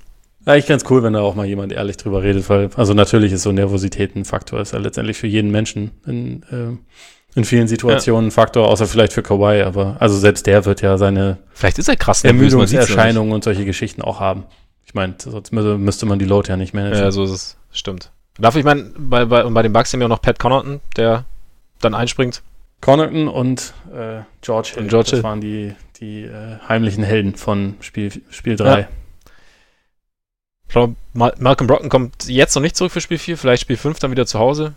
Eigentlich 0.47 0.67
ganz 0.67 0.85
cool, 0.89 1.03
wenn 1.03 1.13
da 1.13 1.21
auch 1.21 1.35
mal 1.35 1.47
jemand 1.47 1.73
ehrlich 1.73 1.99
drüber 1.99 2.23
redet, 2.23 2.49
weil, 2.49 2.71
also 2.75 2.95
natürlich 2.95 3.33
ist 3.33 3.43
so 3.43 3.53
Nervosität 3.53 4.17
ein 4.17 4.25
Faktor, 4.25 4.61
ist 4.61 4.73
ja 4.73 4.79
letztendlich 4.79 5.19
für 5.19 5.27
jeden 5.27 5.51
Menschen 5.51 5.91
in, 6.07 6.43
äh, 6.45 7.39
in 7.39 7.45
vielen 7.45 7.69
Situationen 7.69 8.29
ein 8.29 8.31
Faktor, 8.31 8.69
außer 8.69 8.87
vielleicht 8.87 9.13
für 9.13 9.23
Kawhi, 9.23 9.63
aber 9.63 9.97
also 10.01 10.17
selbst 10.17 10.47
der 10.47 10.65
wird 10.65 10.81
ja 10.81 10.97
seine 10.97 11.39
Vielleicht 11.53 11.79
ist 11.79 11.89
er 11.89 11.97
krass 11.97 12.25
Ermüdungserscheinungen 12.25 13.33
und 13.33 13.45
solche 13.45 13.67
Geschichten 13.67 14.01
auch 14.01 14.19
haben. 14.19 14.45
Ich 14.87 14.95
meine, 14.95 15.15
sonst 15.19 15.53
müsste 15.53 16.07
man 16.07 16.19
die 16.19 16.25
Load 16.25 16.49
ja 16.49 16.57
nicht 16.57 16.75
managen. 16.75 16.99
Ja, 16.99 17.13
so 17.13 17.23
ist 17.23 17.31
es. 17.31 17.57
Stimmt. 17.71 18.11
Dafür, 18.39 18.61
ich 18.61 18.65
meine, 18.65 18.91
bei, 18.97 19.27
bei, 19.27 19.45
bei 19.45 19.63
den 19.63 19.73
Bucks 19.73 19.93
haben 19.93 20.01
wir 20.01 20.07
auch 20.07 20.11
noch 20.11 20.23
Pat 20.23 20.39
Connaughton, 20.39 20.81
der 20.97 21.27
dann 21.81 21.95
einspringt. 21.95 22.43
Connaughton 22.81 23.29
und 23.29 23.75
äh, 23.95 24.23
George 24.41 24.71
Hill. 24.75 24.89
George 24.89 25.11
das 25.13 25.23
waren 25.23 25.41
die, 25.41 25.75
die 26.01 26.23
äh, 26.23 26.59
heimlichen 26.69 27.05
Helden 27.05 27.35
von 27.35 27.77
Spiel, 27.81 28.11
Spiel 28.31 28.57
3. 28.57 28.81
Ja. 28.81 28.89
Ich 30.67 30.73
glaube, 30.73 30.95
Malcolm 31.13 31.67
Brocken 31.67 31.89
kommt 31.89 32.29
jetzt 32.29 32.55
noch 32.55 32.63
nicht 32.63 32.77
zurück 32.77 32.93
für 32.93 33.01
Spiel 33.01 33.19
4, 33.19 33.37
vielleicht 33.37 33.63
Spiel 33.63 33.77
5 33.77 33.99
dann 33.99 34.11
wieder 34.11 34.27
zu 34.27 34.39
Hause 34.39 34.75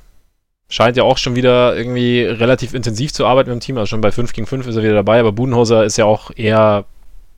scheint 0.74 0.97
ja 0.97 1.03
auch 1.03 1.17
schon 1.17 1.36
wieder 1.36 1.76
irgendwie 1.76 2.24
relativ 2.24 2.74
intensiv 2.74 3.13
zu 3.13 3.26
arbeiten 3.26 3.49
mit 3.49 3.61
dem 3.61 3.63
Team. 3.63 3.78
Also 3.78 3.91
schon 3.91 4.01
bei 4.01 4.11
5 4.11 4.34
gegen 4.34 4.47
5 4.47 4.67
ist 4.67 4.76
er 4.76 4.84
wieder 4.84 4.95
dabei, 4.95 5.19
aber 5.19 5.32
Budenhauser 5.32 5.84
ist 5.84 5.97
ja 5.97 6.05
auch 6.05 6.32
eher, 6.36 6.86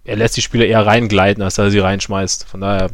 er 0.06 0.16
lässt 0.16 0.38
die 0.38 0.42
Spieler 0.42 0.66
eher 0.66 0.86
reingleiten, 0.86 1.44
als 1.44 1.56
dass 1.56 1.66
er 1.66 1.72
sie 1.72 1.80
reinschmeißt. 1.80 2.46
Von 2.46 2.62
daher, 2.62 2.92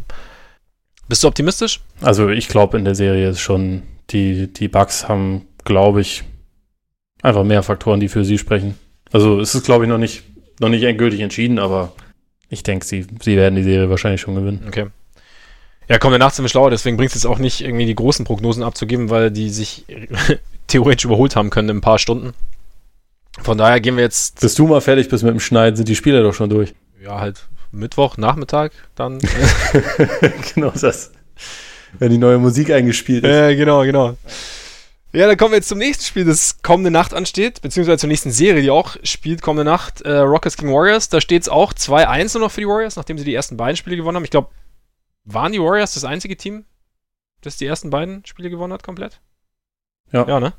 bist 1.08 1.24
du 1.24 1.28
optimistisch? 1.28 1.82
Also 2.02 2.30
ich 2.30 2.48
glaube 2.48 2.78
in 2.78 2.86
der 2.86 2.96
Serie 2.96 3.30
ist 3.30 3.40
schon, 3.40 3.84
die, 4.10 4.52
die 4.52 4.68
Bugs 4.68 5.08
haben, 5.08 5.48
glaube 5.64 6.02
ich, 6.02 6.24
einfach 7.22 7.44
mehr 7.44 7.62
Faktoren, 7.62 8.00
die 8.00 8.10
für 8.10 8.26
sie 8.26 8.38
sprechen. 8.40 8.76
Also 9.12 9.40
es 9.40 9.54
ist, 9.54 9.66
glaube 9.66 9.86
ich, 9.86 9.90
noch 9.90 9.98
nicht, 9.98 10.24
noch 10.62 10.70
nicht 10.70 10.84
endgültig 10.84 11.20
entschieden, 11.20 11.60
aber 11.60 11.92
ich 12.50 12.64
denke, 12.64 12.86
sie, 12.86 13.06
sie 13.22 13.36
werden 13.36 13.56
die 13.56 13.64
Serie 13.64 13.90
wahrscheinlich 13.90 14.22
schon 14.22 14.36
gewinnen. 14.36 14.64
Okay. 14.68 14.88
Ja, 15.90 15.98
komm, 15.98 16.12
danach 16.14 16.32
sind 16.32 16.46
wir 16.46 16.50
schlauer, 16.50 16.70
deswegen 16.70 16.96
bringt 16.96 17.10
es 17.10 17.16
jetzt 17.16 17.26
auch 17.26 17.40
nicht, 17.40 17.62
irgendwie 17.62 17.86
die 17.86 17.96
großen 17.96 18.24
Prognosen 18.24 18.64
abzugeben, 18.64 19.10
weil 19.10 19.32
die 19.32 19.50
sich 19.50 19.86
theoretisch 20.68 21.06
überholt 21.06 21.36
haben 21.36 21.50
können 21.50 21.70
in 21.70 21.78
ein 21.78 21.82
paar 21.82 22.00
Stunden. 22.00 22.34
Von 23.42 23.58
daher 23.58 23.80
gehen 23.80 23.96
wir 23.96 24.04
jetzt. 24.04 24.40
Bis 24.40 24.56
du 24.56 24.68
mal 24.68 24.82
fertig 24.82 25.10
bist 25.10 25.24
mit 25.24 25.34
dem 25.34 25.40
Schneiden, 25.40 25.76
sind 25.76 25.90
die 25.90 25.96
Spiele 25.96 26.22
doch 26.22 26.34
schon 26.34 26.50
durch. 26.50 26.74
Ja, 27.04 27.20
halt 27.20 27.48
Mittwoch, 27.72 28.18
Nachmittag 28.18 28.72
dann. 28.96 29.20
genau 30.54 30.72
das. 30.80 31.12
Wenn 31.98 32.12
die 32.12 32.18
neue 32.18 32.38
Musik 32.38 32.72
eingespielt 32.72 33.24
ist. 33.24 33.30
Ja, 33.30 33.50
äh, 33.50 33.56
genau, 33.56 33.84
genau. 33.84 34.18
Ja, 35.14 35.28
dann 35.28 35.36
kommen 35.36 35.52
wir 35.52 35.58
jetzt 35.58 35.68
zum 35.68 35.78
nächsten 35.78 36.06
Spiel, 36.06 36.24
das 36.24 36.62
kommende 36.62 36.90
Nacht 36.90 37.14
ansteht, 37.14 37.62
beziehungsweise 37.62 37.98
zur 37.98 38.08
nächsten 38.08 38.32
Serie, 38.32 38.62
die 38.62 38.70
auch 38.70 38.96
spielt 39.04 39.42
kommende 39.42 39.70
Nacht. 39.70 40.02
Äh, 40.02 40.20
Rockets 40.20 40.56
gegen 40.56 40.72
Warriors. 40.72 41.10
Da 41.10 41.20
steht 41.20 41.42
es 41.42 41.50
auch 41.50 41.74
2-1 41.74 42.38
nur 42.38 42.48
noch 42.48 42.52
für 42.52 42.62
die 42.62 42.68
Warriors, 42.68 42.96
nachdem 42.96 43.18
sie 43.18 43.26
die 43.26 43.34
ersten 43.34 43.58
beiden 43.58 43.76
Spiele 43.76 43.98
gewonnen 43.98 44.16
haben. 44.16 44.24
Ich 44.24 44.32
glaube, 44.32 44.50
waren 45.26 45.52
die 45.52 45.60
Warriors 45.60 45.96
das 45.96 46.06
einzige 46.06 46.38
Team, 46.38 46.66
das 47.42 47.58
die 47.58 47.66
ersten 47.66 47.90
beiden 47.90 48.26
Spiele 48.26 48.50
gewonnen 48.50 48.72
hat, 48.72 48.84
komplett? 48.84 49.20
Ja. 50.14 50.26
Ja, 50.28 50.40
ne? 50.40 50.54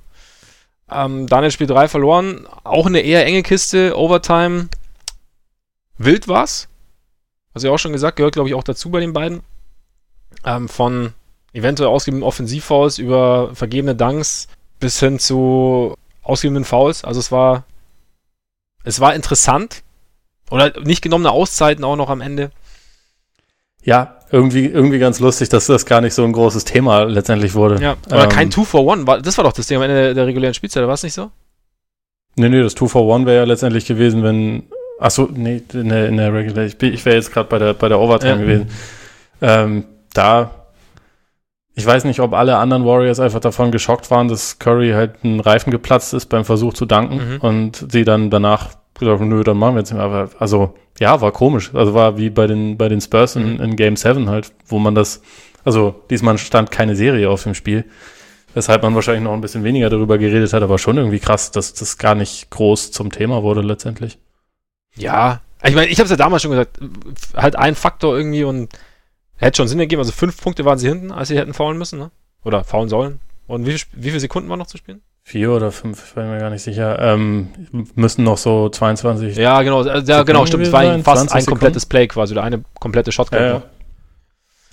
Ähm, 0.91 1.27
Daniel 1.27 1.51
Spiel 1.51 1.67
3 1.67 1.89
verloren. 1.89 2.47
Auch 2.65 2.87
eine 2.87 3.01
eher 3.01 3.25
enge 3.25 3.43
Kiste. 3.43 3.97
Overtime. 3.97 4.69
Wild 5.97 6.29
war's. 6.29 6.69
Hast 7.55 7.63
du 7.63 7.69
ja 7.69 7.75
auch 7.75 7.79
schon 7.79 7.93
gesagt, 7.93 8.17
gehört, 8.17 8.35
glaube 8.35 8.49
ich, 8.51 8.55
auch 8.55 8.65
dazu 8.65 8.91
bei 8.91 9.01
den 9.01 9.15
beiden. 9.15 9.43
Ähm, 10.45 10.69
von 10.69 11.15
eventuell 11.53 11.89
ausgegebenen 11.89 12.27
Offensivfouls 12.27 12.99
über 12.99 13.55
vergebene 13.55 13.95
Dunks 13.95 14.49
bis 14.81 14.99
hin 15.01 15.19
zu 15.19 15.97
ausgegebenen 16.23 16.65
Fouls. 16.65 17.05
Also 17.05 17.21
es 17.21 17.31
war, 17.33 17.65
es 18.85 19.01
war 19.01 19.15
interessant. 19.15 19.83
Oder 20.51 20.79
nicht 20.81 21.03
genommene 21.03 21.31
Auszeiten 21.31 21.83
auch 21.85 21.97
noch 21.97 22.11
am 22.11 22.21
Ende. 22.21 22.51
Ja, 23.83 24.19
irgendwie, 24.31 24.67
irgendwie 24.67 24.99
ganz 24.99 25.19
lustig, 25.19 25.49
dass 25.49 25.67
das 25.67 25.87
gar 25.87 26.01
nicht 26.01 26.15
so 26.15 26.25
ein 26.25 26.33
großes 26.33 26.65
Thema 26.65 27.05
letztendlich 27.05 27.55
wurde. 27.55 27.83
Ja, 27.83 27.97
aber 28.11 28.25
ähm, 28.25 28.29
kein 28.29 28.51
Two 28.51 28.65
for 28.65 28.85
One. 28.85 29.05
Das 29.23 29.37
war 29.39 29.45
doch 29.45 29.53
das 29.53 29.67
Ding 29.67 29.79
am 29.79 29.83
Ende 29.83 30.15
der 30.15 30.27
regulären 30.27 30.55
Spielzeit, 30.55 30.87
war 30.87 30.95
es 30.95 31.03
nicht 31.03 31.15
so? 31.15 31.31
Nee, 32.37 32.49
nee, 32.49 32.63
das 32.63 32.75
Two 32.75 32.87
for 32.87 33.05
One 33.07 33.27
wäre 33.27 33.39
ja 33.39 33.45
letztendlich 33.45 33.87
gewesen, 33.87 34.23
wenn. 34.23 34.65
Achso, 34.99 35.29
nee, 35.33 35.63
in 35.73 35.89
der, 35.89 36.09
in 36.09 36.17
der 36.17 36.33
Regular. 36.33 36.65
Ich, 36.65 36.81
ich 36.81 37.05
wäre 37.05 37.17
jetzt 37.17 37.33
gerade 37.33 37.49
bei 37.49 37.59
der, 37.59 37.75
bei 37.75 37.89
der 37.89 37.99
Overtime 37.99 38.33
ja. 38.33 38.39
gewesen. 38.39 38.71
Ähm, 39.41 39.85
da. 40.15 40.62
Ich 41.75 41.87
weiß 41.87 42.05
nicht, 42.05 42.21
ob 42.21 42.35
alle 42.35 42.57
anderen 42.59 42.85
Warriors 42.85 43.19
einfach 43.19 43.41
davon 43.41 43.71
geschockt 43.71 44.11
waren, 44.11 44.29
dass 44.29 44.59
Curry 44.59 44.91
halt 44.91 45.25
ein 45.25 45.41
Reifen 45.41 45.71
geplatzt 45.71 46.13
ist 46.13 46.27
beim 46.27 46.45
Versuch 46.45 46.75
zu 46.75 46.85
danken 46.85 47.35
mhm. 47.35 47.41
und 47.41 47.87
sie 47.91 48.05
dann 48.05 48.31
danach 48.31 48.71
gesagt, 48.99 49.23
nö, 49.23 49.43
dann 49.43 49.57
machen 49.57 49.75
wir 49.75 49.81
jetzt 49.81 49.91
nicht 49.91 49.99
mehr. 49.99 50.07
Aber 50.07 50.29
also, 50.39 50.75
ja, 51.01 51.21
war 51.21 51.33
komisch. 51.33 51.71
Also 51.75 51.95
war 51.95 52.19
wie 52.19 52.31
bei 52.31 52.47
den, 52.47 52.77
bei 52.77 52.89
den 52.89 53.01
Spurs 53.01 53.37
in, 53.37 53.59
in 53.59 53.77
Game 53.77 53.97
7 53.97 54.29
halt, 54.29 54.53
wo 54.67 54.79
man 54.79 54.95
das, 54.95 55.23
also 55.65 55.95
diesmal 56.11 56.37
stand 56.39 56.71
keine 56.71 56.95
Serie 56.95 57.31
auf 57.31 57.43
dem 57.43 57.55
Spiel. 57.55 57.85
Weshalb 58.55 58.83
man 58.83 58.95
wahrscheinlich 58.95 59.25
noch 59.25 59.33
ein 59.33 59.41
bisschen 59.41 59.65
weniger 59.65 59.89
darüber 59.89 60.19
geredet 60.19 60.53
hat, 60.53 60.63
aber 60.63 60.79
schon 60.79 60.99
irgendwie 60.99 61.21
krass, 61.21 61.53
dass 61.53 61.73
das 61.73 61.97
gar 61.97 62.15
nicht 62.15 62.51
groß 62.51 62.93
zum 62.93 63.11
Thema 63.11 63.43
wurde 63.43 63.63
letztendlich. 63.63 64.19
Ja, 64.95 65.41
ich 65.65 65.75
meine, 65.75 65.89
ich 65.89 65.99
habe 65.99 66.05
es 66.05 66.11
ja 66.11 66.17
damals 66.17 66.43
schon 66.43 66.51
gesagt, 66.51 66.79
halt 67.35 67.57
ein 67.57 67.75
Faktor 67.75 68.15
irgendwie 68.17 68.45
und 68.45 68.69
hätte 69.37 69.57
schon 69.57 69.69
Sinn 69.69 69.81
ergeben. 69.81 70.01
Also 70.01 70.13
fünf 70.13 70.41
Punkte 70.41 70.65
waren 70.65 70.79
sie 70.79 70.89
hinten, 70.89 71.13
als 71.13 71.29
sie 71.29 71.37
hätten 71.37 71.55
faulen 71.55 71.79
müssen, 71.79 71.99
ne? 71.99 72.11
Oder 72.45 72.65
faulen 72.65 72.89
sollen. 72.89 73.21
Und 73.47 73.67
wie, 73.67 73.75
wie 73.93 74.09
viele 74.09 74.21
Sekunden 74.21 74.49
waren 74.49 74.59
noch 74.59 74.67
zu 74.67 74.79
spielen? 74.79 75.03
Vier 75.25 75.53
oder 75.53 75.71
fünf, 75.71 76.05
ich 76.09 76.15
bin 76.15 76.29
mir 76.29 76.39
gar 76.39 76.51
nicht 76.51 76.63
sicher. 76.63 76.99
Ähm, 76.99 77.49
müssen 77.95 78.25
noch 78.25 78.39
so 78.39 78.69
22. 78.69 79.37
Ja, 79.37 79.63
genau, 79.63 79.85
ja, 79.85 80.01
Sekunden 80.01 80.27
genau, 80.27 80.47
stimmt. 80.47 80.65
Es 80.65 80.73
war 80.73 80.99
fast 81.01 81.33
ein 81.33 81.47
komplettes 81.47 81.87
Play 81.87 82.09
quasi 82.09 82.33
oder 82.35 82.43
eine 82.43 82.65
komplette. 82.81 83.13
Ja, 83.31 83.47
ja. 83.47 83.63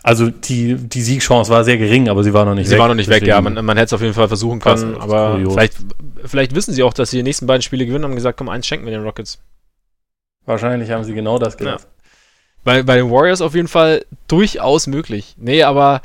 Also 0.01 0.29
die, 0.29 0.75
die 0.75 1.01
Siegchance 1.01 1.51
war 1.51 1.63
sehr 1.63 1.77
gering, 1.77 2.09
aber 2.09 2.23
sie 2.23 2.33
war 2.33 2.45
noch 2.45 2.55
nicht 2.55 2.67
sie 2.67 2.71
weg. 2.71 2.77
Sie 2.77 2.81
war 2.81 2.87
noch 2.87 2.95
nicht 2.95 3.09
weg, 3.09 3.27
ja. 3.27 3.39
Man, 3.41 3.53
man 3.53 3.77
hätte 3.77 3.87
es 3.87 3.93
auf 3.93 4.01
jeden 4.01 4.13
Fall 4.13 4.27
versuchen 4.27 4.59
können, 4.59 4.95
aber 4.95 5.37
vielleicht, 5.37 5.75
vielleicht 6.25 6.55
wissen 6.55 6.73
sie 6.73 6.83
auch, 6.83 6.93
dass 6.93 7.11
sie 7.11 7.17
die 7.17 7.23
nächsten 7.23 7.45
beiden 7.45 7.61
Spiele 7.61 7.85
gewinnen 7.85 8.05
und 8.05 8.11
haben 8.11 8.15
gesagt, 8.15 8.37
komm, 8.37 8.49
eins 8.49 8.65
schenken 8.65 8.85
wir 8.85 8.91
den 8.91 9.03
Rockets. 9.03 9.39
Wahrscheinlich 10.45 10.89
haben 10.89 11.03
sie 11.03 11.13
genau 11.13 11.37
das 11.37 11.57
gedacht. 11.57 11.81
Ja. 11.81 11.98
Bei, 12.63 12.83
bei 12.83 12.95
den 12.95 13.09
Warriors 13.09 13.41
auf 13.41 13.55
jeden 13.55 13.67
Fall 13.67 14.05
durchaus 14.27 14.87
möglich. 14.87 15.35
Nee, 15.37 15.63
aber 15.63 16.01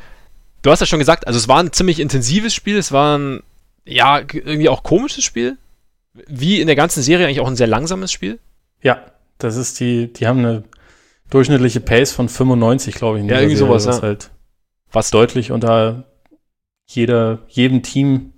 du 0.62 0.70
hast 0.70 0.80
ja 0.80 0.86
schon 0.86 0.98
gesagt, 0.98 1.26
also 1.26 1.38
es 1.38 1.48
war 1.48 1.60
ein 1.60 1.72
ziemlich 1.72 2.00
intensives 2.00 2.54
Spiel, 2.54 2.76
es 2.76 2.92
war 2.92 3.18
ein, 3.18 3.42
ja, 3.84 4.20
irgendwie 4.20 4.68
auch 4.68 4.82
komisches 4.82 5.24
Spiel. 5.24 5.58
Wie 6.28 6.60
in 6.60 6.68
der 6.68 6.76
ganzen 6.76 7.02
Serie 7.02 7.26
eigentlich 7.26 7.40
auch 7.40 7.48
ein 7.48 7.56
sehr 7.56 7.66
langsames 7.66 8.12
Spiel. 8.12 8.38
Ja, 8.82 9.04
das 9.38 9.56
ist 9.56 9.80
die, 9.80 10.12
die 10.12 10.26
haben 10.28 10.38
eine 10.38 10.64
durchschnittliche 11.30 11.80
Pace 11.80 12.12
von 12.12 12.28
95, 12.28 12.94
glaube 12.94 13.18
ich. 13.18 13.24
ja, 13.24 13.40
irgendwie 13.40 13.56
Serie, 13.56 13.68
sowas, 13.68 13.86
was 13.86 13.96
ja. 13.96 14.02
halt 14.02 14.30
was 14.92 15.10
deutlich 15.10 15.50
unter 15.50 16.04
jeder, 16.86 17.40
jedem 17.48 17.82
Team 17.82 18.32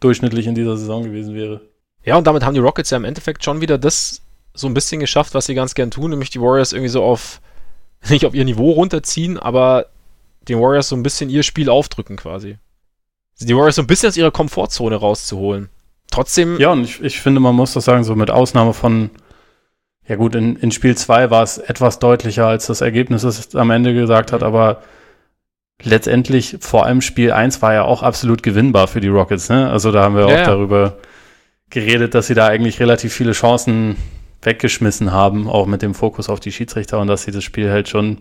durchschnittlich 0.00 0.46
in 0.46 0.54
dieser 0.54 0.76
Saison 0.76 1.04
gewesen 1.04 1.34
wäre. 1.34 1.60
Ja, 2.04 2.16
und 2.16 2.26
damit 2.26 2.44
haben 2.44 2.54
die 2.54 2.60
Rockets 2.60 2.90
ja 2.90 2.96
im 2.96 3.04
Endeffekt 3.04 3.44
schon 3.44 3.60
wieder 3.60 3.76
das 3.76 4.22
so 4.54 4.66
ein 4.66 4.74
bisschen 4.74 5.00
geschafft, 5.00 5.34
was 5.34 5.46
sie 5.46 5.54
ganz 5.54 5.74
gern 5.74 5.90
tun, 5.90 6.10
nämlich 6.10 6.30
die 6.30 6.40
Warriors 6.40 6.72
irgendwie 6.72 6.88
so 6.88 7.02
auf, 7.02 7.40
nicht 8.08 8.24
auf 8.24 8.34
ihr 8.34 8.44
Niveau 8.44 8.72
runterziehen, 8.72 9.38
aber 9.38 9.86
den 10.48 10.58
Warriors 10.58 10.88
so 10.88 10.96
ein 10.96 11.02
bisschen 11.02 11.30
ihr 11.30 11.42
Spiel 11.42 11.68
aufdrücken 11.68 12.16
quasi. 12.16 12.58
Die 13.40 13.56
Warriors 13.56 13.76
so 13.76 13.82
ein 13.82 13.86
bisschen 13.86 14.08
aus 14.08 14.16
ihrer 14.16 14.30
Komfortzone 14.30 14.96
rauszuholen. 14.96 15.70
Trotzdem. 16.10 16.58
Ja, 16.58 16.72
und 16.72 16.84
ich, 16.84 17.02
ich 17.02 17.20
finde, 17.20 17.40
man 17.40 17.54
muss 17.54 17.72
das 17.72 17.84
sagen, 17.84 18.04
so 18.04 18.14
mit 18.14 18.30
Ausnahme 18.30 18.74
von 18.74 19.10
ja 20.10 20.16
gut, 20.16 20.34
in, 20.34 20.56
in 20.56 20.72
Spiel 20.72 20.96
2 20.96 21.30
war 21.30 21.44
es 21.44 21.58
etwas 21.58 22.00
deutlicher, 22.00 22.44
als 22.44 22.66
das 22.66 22.80
Ergebnis 22.80 23.22
es 23.22 23.54
am 23.54 23.70
Ende 23.70 23.94
gesagt 23.94 24.32
hat, 24.32 24.42
aber 24.42 24.82
letztendlich, 25.84 26.56
vor 26.58 26.84
allem 26.84 27.00
Spiel 27.00 27.30
1 27.30 27.62
war 27.62 27.74
ja 27.74 27.84
auch 27.84 28.02
absolut 28.02 28.42
gewinnbar 28.42 28.88
für 28.88 29.00
die 29.00 29.06
Rockets. 29.06 29.48
Ne? 29.48 29.70
Also 29.70 29.92
da 29.92 30.02
haben 30.02 30.16
wir 30.16 30.22
ja, 30.22 30.26
auch 30.26 30.38
ja. 30.40 30.44
darüber 30.46 30.96
geredet, 31.70 32.16
dass 32.16 32.26
sie 32.26 32.34
da 32.34 32.48
eigentlich 32.48 32.80
relativ 32.80 33.14
viele 33.14 33.30
Chancen 33.30 33.94
weggeschmissen 34.42 35.12
haben, 35.12 35.48
auch 35.48 35.66
mit 35.66 35.82
dem 35.82 35.94
Fokus 35.94 36.28
auf 36.28 36.40
die 36.40 36.52
Schiedsrichter 36.52 36.98
und 36.98 37.06
dass 37.06 37.22
sie 37.22 37.30
das 37.30 37.44
Spiel 37.44 37.70
halt 37.70 37.88
schon 37.88 38.18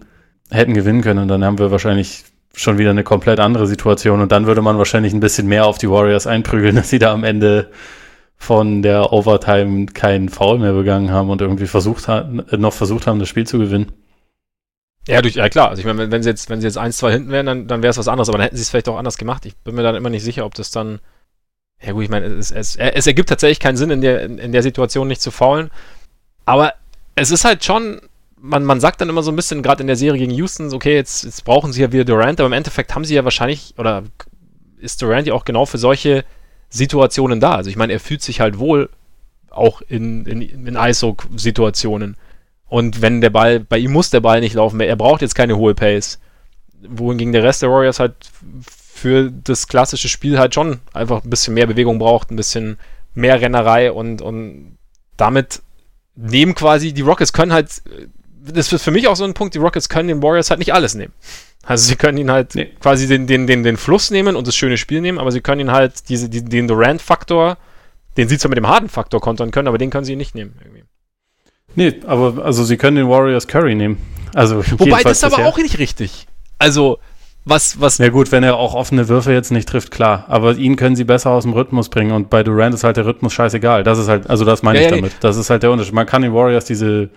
hätten 0.49 0.73
gewinnen 0.73 1.01
können. 1.01 1.19
Und 1.19 1.27
dann 1.27 1.43
haben 1.43 1.59
wir 1.59 1.71
wahrscheinlich 1.71 2.23
schon 2.55 2.77
wieder 2.77 2.89
eine 2.89 3.03
komplett 3.03 3.39
andere 3.39 3.67
Situation 3.67 4.21
und 4.21 4.31
dann 4.31 4.47
würde 4.47 4.61
man 4.61 4.77
wahrscheinlich 4.77 5.13
ein 5.13 5.19
bisschen 5.19 5.47
mehr 5.47 5.65
auf 5.65 5.77
die 5.77 5.89
Warriors 5.89 6.27
einprügeln, 6.27 6.75
dass 6.77 6.89
sie 6.89 6.99
da 6.99 7.13
am 7.13 7.23
Ende 7.23 7.71
von 8.35 8.81
der 8.81 9.11
Overtime 9.11 9.87
keinen 9.87 10.29
Foul 10.29 10.59
mehr 10.59 10.73
begangen 10.73 11.11
haben 11.11 11.29
und 11.29 11.41
irgendwie 11.41 11.67
versucht 11.67 12.07
haben, 12.07 12.43
noch 12.57 12.73
versucht 12.73 13.05
haben, 13.05 13.19
das 13.19 13.27
Spiel 13.27 13.45
zu 13.45 13.59
gewinnen. 13.59 13.91
Ja, 15.07 15.21
durch, 15.21 15.35
ja 15.35 15.49
klar. 15.49 15.69
Also 15.69 15.81
ich 15.81 15.85
meine, 15.85 16.11
wenn 16.11 16.23
sie 16.23 16.29
jetzt, 16.29 16.49
wenn 16.49 16.61
sie 16.61 16.67
jetzt 16.67 16.77
1-2 16.77 17.11
hinten 17.11 17.31
wären, 17.31 17.45
dann, 17.45 17.67
dann 17.67 17.81
wäre 17.81 17.91
es 17.91 17.97
was 17.97 18.07
anderes, 18.07 18.29
aber 18.29 18.37
dann 18.37 18.45
hätten 18.45 18.55
sie 18.55 18.61
es 18.61 18.69
vielleicht 18.69 18.87
auch 18.87 18.97
anders 18.97 19.17
gemacht. 19.17 19.45
Ich 19.45 19.57
bin 19.57 19.75
mir 19.75 19.83
dann 19.83 19.95
immer 19.95 20.09
nicht 20.09 20.23
sicher, 20.23 20.45
ob 20.45 20.53
das 20.53 20.71
dann. 20.71 20.99
Ja 21.81 21.93
gut, 21.93 22.03
ich 22.03 22.09
meine, 22.09 22.25
es, 22.25 22.51
es, 22.51 22.75
es 22.75 23.07
ergibt 23.07 23.29
tatsächlich 23.29 23.59
keinen 23.59 23.77
Sinn, 23.77 23.89
in 23.89 24.01
der, 24.01 24.23
in 24.23 24.51
der 24.51 24.63
Situation 24.63 25.07
nicht 25.07 25.21
zu 25.21 25.31
faulen. 25.31 25.71
Aber 26.49 26.73
es 27.13 27.29
ist 27.29 27.45
halt 27.45 27.63
schon, 27.63 28.01
man, 28.41 28.65
man 28.65 28.79
sagt 28.79 29.01
dann 29.01 29.09
immer 29.09 29.21
so 29.21 29.31
ein 29.31 29.35
bisschen, 29.35 29.61
gerade 29.61 29.81
in 29.81 29.87
der 29.87 29.95
Serie 29.95 30.17
gegen 30.17 30.33
Houston, 30.33 30.73
okay, 30.73 30.95
jetzt, 30.95 31.23
jetzt 31.23 31.45
brauchen 31.45 31.71
sie 31.71 31.81
ja 31.81 31.91
wieder 31.91 32.05
Durant, 32.05 32.39
aber 32.39 32.47
im 32.47 32.53
Endeffekt 32.53 32.95
haben 32.95 33.05
sie 33.05 33.13
ja 33.13 33.23
wahrscheinlich, 33.23 33.75
oder 33.77 34.01
ist 34.79 34.99
Durant 35.03 35.27
ja 35.27 35.35
auch 35.35 35.45
genau 35.45 35.67
für 35.67 35.77
solche 35.77 36.25
Situationen 36.71 37.39
da. 37.39 37.53
Also 37.53 37.69
ich 37.69 37.75
meine, 37.75 37.93
er 37.93 37.99
fühlt 37.99 38.23
sich 38.23 38.41
halt 38.41 38.57
wohl 38.57 38.89
auch 39.51 39.83
in, 39.83 40.25
in, 40.25 40.41
in 40.41 40.75
ISO-Situationen. 40.75 42.17
Und 42.67 43.03
wenn 43.03 43.21
der 43.21 43.29
Ball, 43.29 43.59
bei 43.59 43.77
ihm 43.77 43.91
muss 43.91 44.09
der 44.09 44.21
Ball 44.21 44.39
nicht 44.39 44.55
laufen, 44.55 44.79
er 44.79 44.95
braucht 44.95 45.21
jetzt 45.21 45.35
keine 45.35 45.55
hohe 45.55 45.75
Pace. 45.75 46.17
Wohingegen 46.81 47.31
der 47.31 47.43
Rest 47.43 47.61
der 47.61 47.69
Warriors 47.69 47.99
halt 47.99 48.15
für 48.65 49.29
das 49.29 49.67
klassische 49.67 50.09
Spiel 50.09 50.39
halt 50.39 50.55
schon 50.55 50.79
einfach 50.93 51.23
ein 51.23 51.29
bisschen 51.29 51.53
mehr 51.53 51.67
Bewegung 51.67 51.99
braucht, 51.99 52.31
ein 52.31 52.37
bisschen 52.37 52.79
mehr 53.13 53.39
Rennerei 53.39 53.91
und, 53.91 54.23
und 54.23 54.79
damit 55.15 55.61
nehmen 56.19 56.55
quasi, 56.55 56.93
die 56.93 57.01
Rockets 57.01 57.33
können 57.33 57.53
halt, 57.53 57.81
das 58.41 58.71
ist 58.71 58.83
für 58.83 58.91
mich 58.91 59.07
auch 59.07 59.15
so 59.15 59.23
ein 59.23 59.33
Punkt, 59.33 59.55
die 59.55 59.59
Rockets 59.59 59.89
können 59.89 60.07
den 60.07 60.23
Warriors 60.23 60.49
halt 60.49 60.59
nicht 60.59 60.73
alles 60.73 60.95
nehmen. 60.95 61.13
Also 61.63 61.87
sie 61.87 61.95
können 61.95 62.17
ihn 62.17 62.31
halt 62.31 62.55
nee. 62.55 62.65
quasi 62.79 63.07
den, 63.07 63.27
den, 63.27 63.47
den, 63.47 63.63
den 63.63 63.77
Fluss 63.77 64.11
nehmen 64.11 64.35
und 64.35 64.47
das 64.47 64.55
schöne 64.55 64.77
Spiel 64.77 65.01
nehmen, 65.01 65.19
aber 65.19 65.31
sie 65.31 65.41
können 65.41 65.61
ihn 65.61 65.71
halt 65.71 66.09
diese, 66.09 66.29
die, 66.29 66.43
den 66.43 66.67
Durant-Faktor, 66.67 67.57
den 68.17 68.27
sie 68.27 68.37
zwar 68.37 68.49
mit 68.49 68.57
dem 68.57 68.67
Harden-Faktor 68.67 69.21
kontern 69.21 69.51
können, 69.51 69.67
aber 69.67 69.77
den 69.77 69.89
können 69.89 70.05
sie 70.05 70.15
nicht 70.15 70.35
nehmen. 70.35 70.55
Irgendwie. 70.63 70.83
Nee, 71.75 71.99
aber 72.05 72.43
also 72.43 72.63
sie 72.63 72.77
können 72.77 72.97
den 72.97 73.09
Warriors 73.09 73.47
Curry 73.47 73.75
nehmen. 73.75 73.97
Also 74.33 74.63
Wobei 74.79 75.03
das 75.03 75.17
ist 75.17 75.23
aber 75.23 75.45
auch 75.45 75.57
nicht 75.57 75.79
richtig. 75.79 76.27
Also 76.57 76.99
was, 77.49 77.79
was. 77.81 77.97
Ja 77.97 78.09
gut, 78.09 78.31
wenn 78.31 78.43
er 78.43 78.57
auch 78.57 78.73
offene 78.73 79.07
Würfe 79.07 79.33
jetzt 79.33 79.51
nicht 79.51 79.67
trifft, 79.67 79.91
klar. 79.91 80.25
Aber 80.27 80.55
ihn 80.55 80.75
können 80.75 80.95
sie 80.95 81.03
besser 81.03 81.31
aus 81.31 81.43
dem 81.43 81.53
Rhythmus 81.53 81.89
bringen 81.89 82.11
und 82.11 82.29
bei 82.29 82.43
Durant 82.43 82.73
ist 82.73 82.83
halt 82.83 82.97
der 82.97 83.05
Rhythmus 83.05 83.33
scheißegal. 83.33 83.83
Das 83.83 83.97
ist 83.97 84.07
halt, 84.07 84.29
also 84.29 84.45
das 84.45 84.63
meine 84.63 84.79
ja, 84.79 84.85
ich 84.85 84.91
ja, 84.91 84.97
damit. 84.97 85.13
Das 85.21 85.37
ist 85.37 85.49
halt 85.49 85.63
der 85.63 85.71
Unterschied. 85.71 85.93
Man 85.93 86.05
kann 86.05 86.21
den 86.21 86.33
Warriors 86.33 86.65
diese 86.65 87.09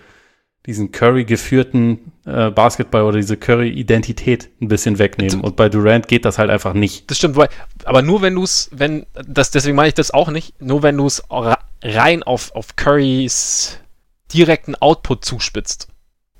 diesen 0.65 0.91
Curry-geführten 0.91 2.13
äh, 2.25 2.49
Basketball 2.49 3.03
oder 3.03 3.17
diese 3.17 3.35
Curry-Identität 3.35 4.49
ein 4.61 4.69
bisschen 4.69 4.97
wegnehmen. 4.97 5.41
Und 5.41 5.57
bei 5.57 5.67
Durant 5.67 6.07
geht 6.07 6.23
das 6.23 6.37
halt 6.37 6.49
einfach 6.49 6.73
nicht. 6.73 7.09
Das 7.11 7.17
stimmt, 7.17 7.37
aber 7.83 8.01
nur 8.01 8.21
wenn 8.21 8.35
du 8.35 8.43
es, 8.43 8.69
wenn, 8.71 9.05
das, 9.27 9.51
deswegen 9.51 9.75
meine 9.75 9.89
ich 9.89 9.93
das 9.93 10.11
auch 10.11 10.29
nicht, 10.29 10.61
nur 10.61 10.81
wenn 10.83 10.95
du 10.95 11.05
es 11.05 11.21
rein 11.29 12.23
auf, 12.23 12.55
auf 12.55 12.77
Currys 12.77 13.79
direkten 14.33 14.75
Output 14.75 15.25
zuspitzt. 15.25 15.89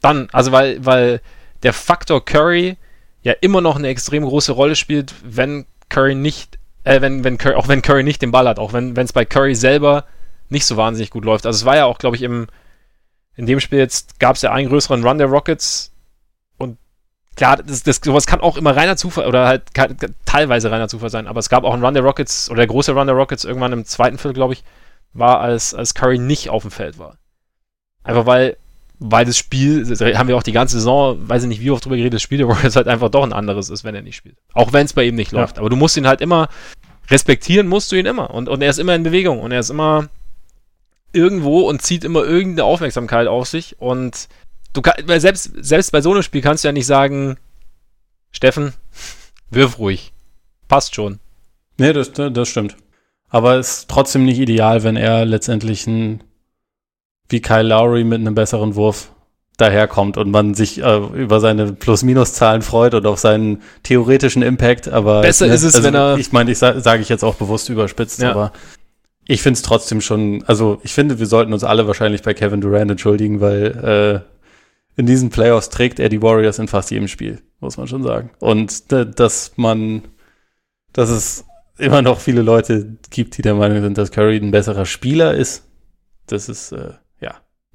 Dann, 0.02 0.30
also 0.32 0.52
weil, 0.53 0.84
weil 0.86 1.22
der 1.64 1.74
Faktor 1.74 2.24
Curry 2.24 2.78
ja 3.24 3.34
immer 3.41 3.62
noch 3.62 3.78
eine 3.78 3.88
extrem 3.88 4.24
große 4.24 4.52
Rolle 4.52 4.76
spielt, 4.76 5.14
wenn 5.24 5.66
Curry 5.90 6.16
nicht, 6.16 6.60
äh, 6.84 7.02
wenn, 7.02 7.24
wenn 7.24 7.38
Curry, 7.38 7.56
auch 7.56 7.68
wenn 7.68 7.82
Curry 7.82 8.04
nicht 8.04 8.22
den 8.22 8.32
Ball 8.32 8.48
hat, 8.48 8.60
auch 8.60 8.74
wenn 8.74 8.95
es 8.95 9.14
bei 9.14 9.26
Curry 9.26 9.56
selber 9.56 10.06
nicht 10.50 10.66
so 10.66 10.78
wahnsinnig 10.78 11.10
gut 11.10 11.26
läuft. 11.26 11.45
Also 11.45 11.58
es 11.58 11.66
war 11.66 11.76
ja 11.76 11.86
auch, 11.86 11.98
glaube 11.98 12.16
ich, 12.16 12.22
im, 12.22 12.48
in 13.36 13.45
dem 13.45 13.60
Spiel 13.60 13.80
jetzt 13.80 14.20
gab 14.20 14.36
es 14.36 14.41
ja 14.41 14.52
einen 14.52 14.70
größeren 14.70 15.04
Run 15.06 15.18
der 15.18 15.28
Rockets 15.28 15.91
und 16.58 16.78
klar, 17.36 17.58
das, 17.58 17.84
das, 17.84 18.02
sowas 18.04 18.28
kann 18.28 18.41
auch 18.41 18.58
immer 18.58 18.76
reiner 18.76 18.98
Zufall 18.98 19.28
oder 19.28 19.48
halt 19.48 19.74
kann, 19.74 19.98
teilweise 20.26 20.70
reiner 20.70 20.90
Zufall 20.90 21.10
sein, 21.10 21.28
aber 21.28 21.40
es 21.40 21.50
gab 21.50 21.64
auch 21.64 21.74
einen 21.74 21.84
Run 21.84 21.94
der 21.94 22.04
Rockets 22.04 22.50
oder 22.50 22.58
der 22.58 22.68
große 22.68 22.91
Run 22.91 23.08
der 23.08 23.16
Rockets 23.16 23.45
irgendwann 23.45 23.74
im 23.74 23.86
zweiten 23.86 24.18
Viertel, 24.18 24.36
glaube 24.36 24.54
ich, 24.54 24.64
war, 25.14 25.40
als, 25.40 25.74
als 25.74 25.94
Curry 25.94 26.20
nicht 26.20 26.50
auf 26.50 26.64
dem 26.64 26.72
Feld 26.72 26.98
war. 26.98 27.18
Einfach 28.04 28.26
weil, 28.26 28.58
weil 29.06 29.26
das 29.26 29.38
Spiel, 29.38 29.86
das 29.86 30.00
haben 30.00 30.30
wir 30.30 30.38
auch 30.38 30.44
die 30.44 30.54
ganze 30.54 30.78
Saison, 30.78 31.18
weiß 31.28 31.44
ich 31.44 31.50
nicht, 31.50 31.62
wie 31.62 31.72
oft 31.72 31.84
drüber 31.84 31.98
geredet, 31.98 32.14
das 32.14 32.22
Spiel 32.22 32.38
der 32.38 32.48
Rockets 32.48 32.78
halt 32.78 32.88
einfach 32.88 33.10
doch 33.10 33.24
ein 33.24 33.34
anderes 33.34 33.70
ist, 33.70 33.84
wenn 33.84 33.94
er 33.94 34.02
nicht 34.02 34.16
spielt. 34.16 34.38
Auch 34.54 34.72
wenn 34.72 34.86
es 34.86 34.94
bei 34.94 35.04
ihm 35.04 35.16
nicht 35.16 35.34
ja. 35.34 35.42
läuft. 35.42 35.60
Aber 35.60 35.70
du 35.70 35.76
musst 35.76 35.98
ihn 35.98 36.08
halt 36.08 36.22
immer, 36.22 36.48
respektieren 37.10 37.68
musst 37.68 37.92
du 37.92 37.98
ihn 37.98 38.06
immer. 38.06 38.30
Und, 38.30 38.48
und 38.48 38.62
er 38.62 38.70
ist 38.70 38.80
immer 38.80 38.96
in 38.96 39.04
Bewegung 39.04 39.42
und 39.42 39.52
er 39.52 39.60
ist 39.60 39.70
immer 39.70 40.08
irgendwo 41.12 41.68
und 41.68 41.82
zieht 41.82 42.06
immer 42.06 42.24
irgendeine 42.24 42.64
Aufmerksamkeit 42.64 43.28
auf 43.28 43.48
sich. 43.48 43.76
Und 43.82 44.30
du 44.72 44.82
kannst, 44.82 45.22
selbst, 45.22 45.52
selbst 45.58 45.92
bei 45.92 46.00
so 46.00 46.12
einem 46.12 46.24
Spiel 46.24 46.42
kannst 46.42 46.64
du 46.64 46.70
ja 46.70 46.72
nicht 46.72 46.88
sagen, 46.88 47.36
Steffen, 48.32 48.74
wirf 49.50 49.80
ruhig. 49.80 50.14
Passt 50.70 50.96
schon. 50.96 51.20
Nee, 51.78 51.92
das, 51.92 52.14
das 52.14 52.48
stimmt. 52.48 52.78
Aber 53.28 53.56
es 53.58 53.80
ist 53.80 53.90
trotzdem 53.90 54.24
nicht 54.24 54.40
ideal, 54.40 54.84
wenn 54.84 54.96
er 54.96 55.26
letztendlich 55.26 55.88
ein, 55.88 56.24
wie 57.34 57.42
Kyle 57.42 57.64
Lowry 57.64 58.06
mit 58.06 58.22
einem 58.22 58.36
besseren 58.36 58.76
Wurf 58.76 59.10
daherkommt 59.58 60.18
und 60.18 60.32
man 60.32 60.54
sich 60.54 60.82
äh, 60.82 60.98
über 60.98 61.40
seine 61.40 61.74
Plus-Minus-Zahlen 61.74 62.62
freut 62.62 62.94
und 62.94 63.06
auf 63.06 63.20
seinen 63.20 63.62
theoretischen 63.84 64.42
Impact, 64.42 64.88
aber 64.88 65.22
besser 65.22 65.48
ist 65.48 65.64
es, 65.64 65.76
also, 65.76 65.86
wenn 65.86 65.96
er 65.96 66.18
ich 66.18 66.32
meine, 66.32 66.52
ich 66.52 66.58
sage 66.58 66.80
sag 66.80 67.02
ich 67.02 67.10
jetzt 67.10 67.24
auch 67.24 67.36
bewusst 67.36 67.70
überspitzt, 67.70 68.22
ja. 68.22 68.32
aber 68.32 68.54
ich 69.28 69.42
finde 69.42 69.58
es 69.58 69.62
trotzdem 69.62 70.02
schon, 70.02 70.44
also 70.48 70.80
ich 70.84 70.94
finde, 70.94 71.20
wir 71.20 71.26
sollten 71.28 71.54
uns 71.54 71.64
alle 71.64 71.88
wahrscheinlich 71.88 72.24
bei 72.24 72.34
Kevin 72.34 72.62
Durant 72.62 72.92
entschuldigen, 72.92 73.42
weil 73.42 74.24
äh, 74.26 75.00
in 75.00 75.06
diesen 75.06 75.30
Playoffs 75.30 75.70
trägt 75.70 76.00
er 76.00 76.10
die 76.10 76.22
Warriors 76.22 76.60
in 76.60 76.68
fast 76.68 76.92
jedem 76.92 77.08
Spiel, 77.08 77.42
muss 77.60 77.78
man 77.78 77.88
schon 77.88 78.04
sagen. 78.04 78.32
Und 78.40 78.92
dass 78.92 79.54
man, 79.56 80.04
dass 80.94 81.10
es 81.10 81.46
immer 81.78 82.02
noch 82.02 82.20
viele 82.20 82.42
Leute 82.42 82.98
gibt, 83.10 83.38
die 83.38 83.42
der 83.42 83.56
Meinung 83.56 83.82
sind, 83.82 83.98
dass 83.98 84.12
Curry 84.12 84.38
ein 84.38 84.52
besserer 84.52 84.86
Spieler 84.86 85.34
ist, 85.34 85.64
das 86.28 86.50
ist, 86.50 86.72
äh, 86.72 86.94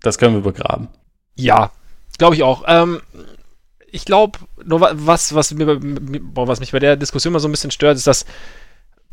das 0.03 0.19
können 0.19 0.35
wir 0.35 0.43
begraben. 0.43 0.89
Ja, 1.35 1.70
glaube 2.19 2.35
ich 2.35 2.43
auch. 2.43 2.65
Ähm, 2.66 3.01
ich 3.91 4.05
glaube, 4.05 4.39
nur 4.65 4.81
was, 4.81 5.35
was, 5.35 5.53
mir, 5.55 5.79
was 5.81 6.61
mich 6.61 6.73
bei 6.73 6.79
der 6.79 6.97
Diskussion 6.97 7.33
immer 7.33 7.41
so 7.41 7.49
ein 7.49 7.53
bisschen 7.53 7.70
stört, 7.70 7.97
ist, 7.97 8.07
dass 8.07 8.27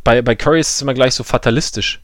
bei, 0.03 0.21
bei 0.21 0.35
Curry 0.35 0.59
ist 0.59 0.75
es 0.75 0.81
immer 0.81 0.93
gleich 0.93 1.15
so 1.15 1.23
fatalistisch. 1.23 2.01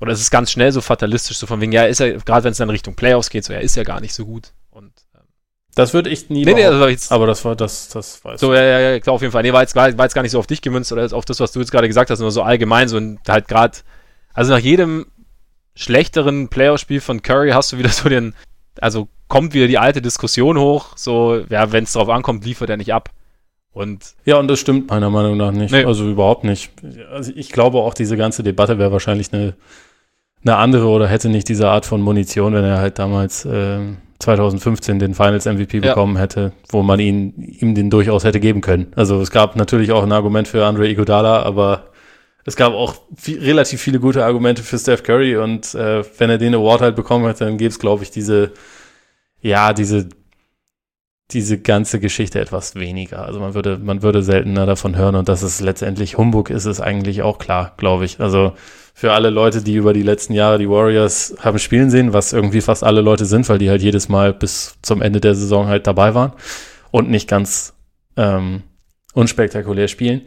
Oder 0.00 0.12
es 0.12 0.20
ist 0.20 0.30
ganz 0.30 0.52
schnell 0.52 0.70
so 0.70 0.80
fatalistisch, 0.80 1.38
so 1.38 1.46
von 1.46 1.60
wegen, 1.60 1.72
ja, 1.72 1.84
ist 1.84 2.00
er, 2.00 2.12
gerade 2.18 2.44
wenn 2.44 2.52
es 2.52 2.58
dann 2.58 2.70
Richtung 2.70 2.94
Playoffs 2.94 3.30
geht, 3.30 3.44
so, 3.44 3.52
er 3.52 3.62
ist 3.62 3.74
ja 3.74 3.82
gar 3.82 4.00
nicht 4.00 4.14
so 4.14 4.24
gut. 4.24 4.52
Und 4.70 4.92
ähm, 5.14 5.22
Das 5.74 5.92
würde 5.92 6.08
ich 6.08 6.30
nie 6.30 6.44
nee, 6.44 6.54
nee, 6.54 6.64
also 6.64 6.86
jetzt, 6.86 7.10
aber 7.10 7.26
das 7.26 7.44
war 7.44 7.56
das, 7.56 7.88
das 7.88 8.24
weiß 8.24 8.40
So, 8.40 8.54
ja, 8.54 8.62
ja, 8.62 8.80
ja, 8.80 9.00
klar, 9.00 9.14
auf 9.14 9.22
jeden 9.22 9.32
Fall. 9.32 9.42
Nee, 9.42 9.52
war 9.52 9.62
jetzt, 9.62 9.74
war, 9.74 9.96
war 9.98 10.04
jetzt 10.04 10.14
gar 10.14 10.22
nicht 10.22 10.30
so 10.30 10.38
auf 10.38 10.46
dich 10.46 10.62
gemünzt 10.62 10.92
oder 10.92 11.12
auf 11.12 11.24
das, 11.24 11.40
was 11.40 11.50
du 11.50 11.58
jetzt 11.58 11.72
gerade 11.72 11.88
gesagt 11.88 12.10
hast, 12.10 12.20
nur 12.20 12.30
so 12.30 12.42
allgemein, 12.42 12.88
so 12.88 13.00
halt 13.28 13.48
gerade, 13.48 13.78
also 14.34 14.52
nach 14.52 14.60
jedem 14.60 15.06
schlechteren 15.78 16.48
Playoff-Spiel 16.48 17.00
von 17.00 17.22
Curry 17.22 17.50
hast 17.50 17.72
du 17.72 17.78
wieder 17.78 17.88
so 17.88 18.08
den, 18.08 18.34
also 18.80 19.08
kommt 19.28 19.54
wieder 19.54 19.68
die 19.68 19.78
alte 19.78 20.02
Diskussion 20.02 20.58
hoch, 20.58 20.96
so, 20.96 21.42
ja, 21.48 21.70
wenn 21.72 21.84
es 21.84 21.92
drauf 21.92 22.08
ankommt, 22.08 22.44
liefert 22.44 22.68
er 22.68 22.76
nicht 22.76 22.92
ab. 22.92 23.10
Und 23.72 24.14
ja, 24.24 24.38
und 24.38 24.48
das 24.48 24.58
stimmt 24.58 24.90
meiner 24.90 25.10
Meinung 25.10 25.36
nach 25.36 25.52
nicht. 25.52 25.70
Nee. 25.70 25.84
Also 25.84 26.08
überhaupt 26.08 26.42
nicht. 26.42 26.70
Also 27.12 27.32
ich 27.36 27.50
glaube 27.50 27.78
auch, 27.78 27.94
diese 27.94 28.16
ganze 28.16 28.42
Debatte 28.42 28.78
wäre 28.78 28.90
wahrscheinlich 28.90 29.32
eine, 29.32 29.54
eine 30.42 30.56
andere 30.56 30.88
oder 30.88 31.06
hätte 31.06 31.28
nicht 31.28 31.48
diese 31.48 31.68
Art 31.68 31.86
von 31.86 32.00
Munition, 32.00 32.54
wenn 32.54 32.64
er 32.64 32.78
halt 32.78 32.98
damals 32.98 33.44
äh, 33.44 33.78
2015 34.18 34.98
den 34.98 35.14
Finals 35.14 35.44
MVP 35.44 35.78
ja. 35.78 35.90
bekommen 35.90 36.16
hätte, 36.16 36.52
wo 36.70 36.82
man 36.82 36.98
ihn, 36.98 37.34
ihm 37.60 37.76
den 37.76 37.88
durchaus 37.88 38.24
hätte 38.24 38.40
geben 38.40 38.62
können. 38.62 38.88
Also 38.96 39.20
es 39.20 39.30
gab 39.30 39.54
natürlich 39.54 39.92
auch 39.92 40.02
ein 40.02 40.12
Argument 40.12 40.48
für 40.48 40.66
Andre 40.66 40.88
Iguodala, 40.88 41.42
aber 41.42 41.87
es 42.48 42.56
gab 42.56 42.72
auch 42.72 43.02
viel, 43.14 43.38
relativ 43.40 43.80
viele 43.80 44.00
gute 44.00 44.24
Argumente 44.24 44.62
für 44.62 44.78
Steph 44.78 45.02
Curry 45.02 45.36
und 45.36 45.74
äh, 45.74 46.02
wenn 46.18 46.30
er 46.30 46.38
den 46.38 46.54
Award 46.54 46.80
halt 46.80 46.96
bekommen 46.96 47.26
hätte, 47.26 47.44
dann 47.44 47.58
gäbe 47.58 47.68
es, 47.68 47.78
glaube 47.78 48.02
ich, 48.02 48.10
diese, 48.10 48.52
ja, 49.42 49.74
diese, 49.74 50.08
diese 51.30 51.58
ganze 51.58 52.00
Geschichte 52.00 52.40
etwas 52.40 52.74
weniger. 52.74 53.26
Also 53.26 53.38
man 53.38 53.52
würde, 53.52 53.76
man 53.76 54.02
würde 54.02 54.22
seltener 54.22 54.64
davon 54.64 54.96
hören 54.96 55.14
und 55.14 55.28
dass 55.28 55.42
es 55.42 55.60
letztendlich 55.60 56.16
Humbug 56.16 56.48
ist, 56.48 56.64
ist 56.64 56.80
eigentlich 56.80 57.20
auch 57.20 57.36
klar, 57.36 57.74
glaube 57.76 58.06
ich. 58.06 58.18
Also 58.18 58.54
für 58.94 59.12
alle 59.12 59.28
Leute, 59.28 59.62
die 59.62 59.74
über 59.74 59.92
die 59.92 60.02
letzten 60.02 60.32
Jahre 60.32 60.58
die 60.58 60.70
Warriors 60.70 61.36
haben 61.40 61.58
spielen 61.58 61.90
sehen, 61.90 62.14
was 62.14 62.32
irgendwie 62.32 62.62
fast 62.62 62.82
alle 62.82 63.02
Leute 63.02 63.26
sind, 63.26 63.46
weil 63.50 63.58
die 63.58 63.68
halt 63.68 63.82
jedes 63.82 64.08
Mal 64.08 64.32
bis 64.32 64.78
zum 64.80 65.02
Ende 65.02 65.20
der 65.20 65.34
Saison 65.34 65.66
halt 65.66 65.86
dabei 65.86 66.14
waren 66.14 66.32
und 66.92 67.10
nicht 67.10 67.28
ganz 67.28 67.74
ähm, 68.16 68.62
unspektakulär 69.12 69.88
spielen. 69.88 70.22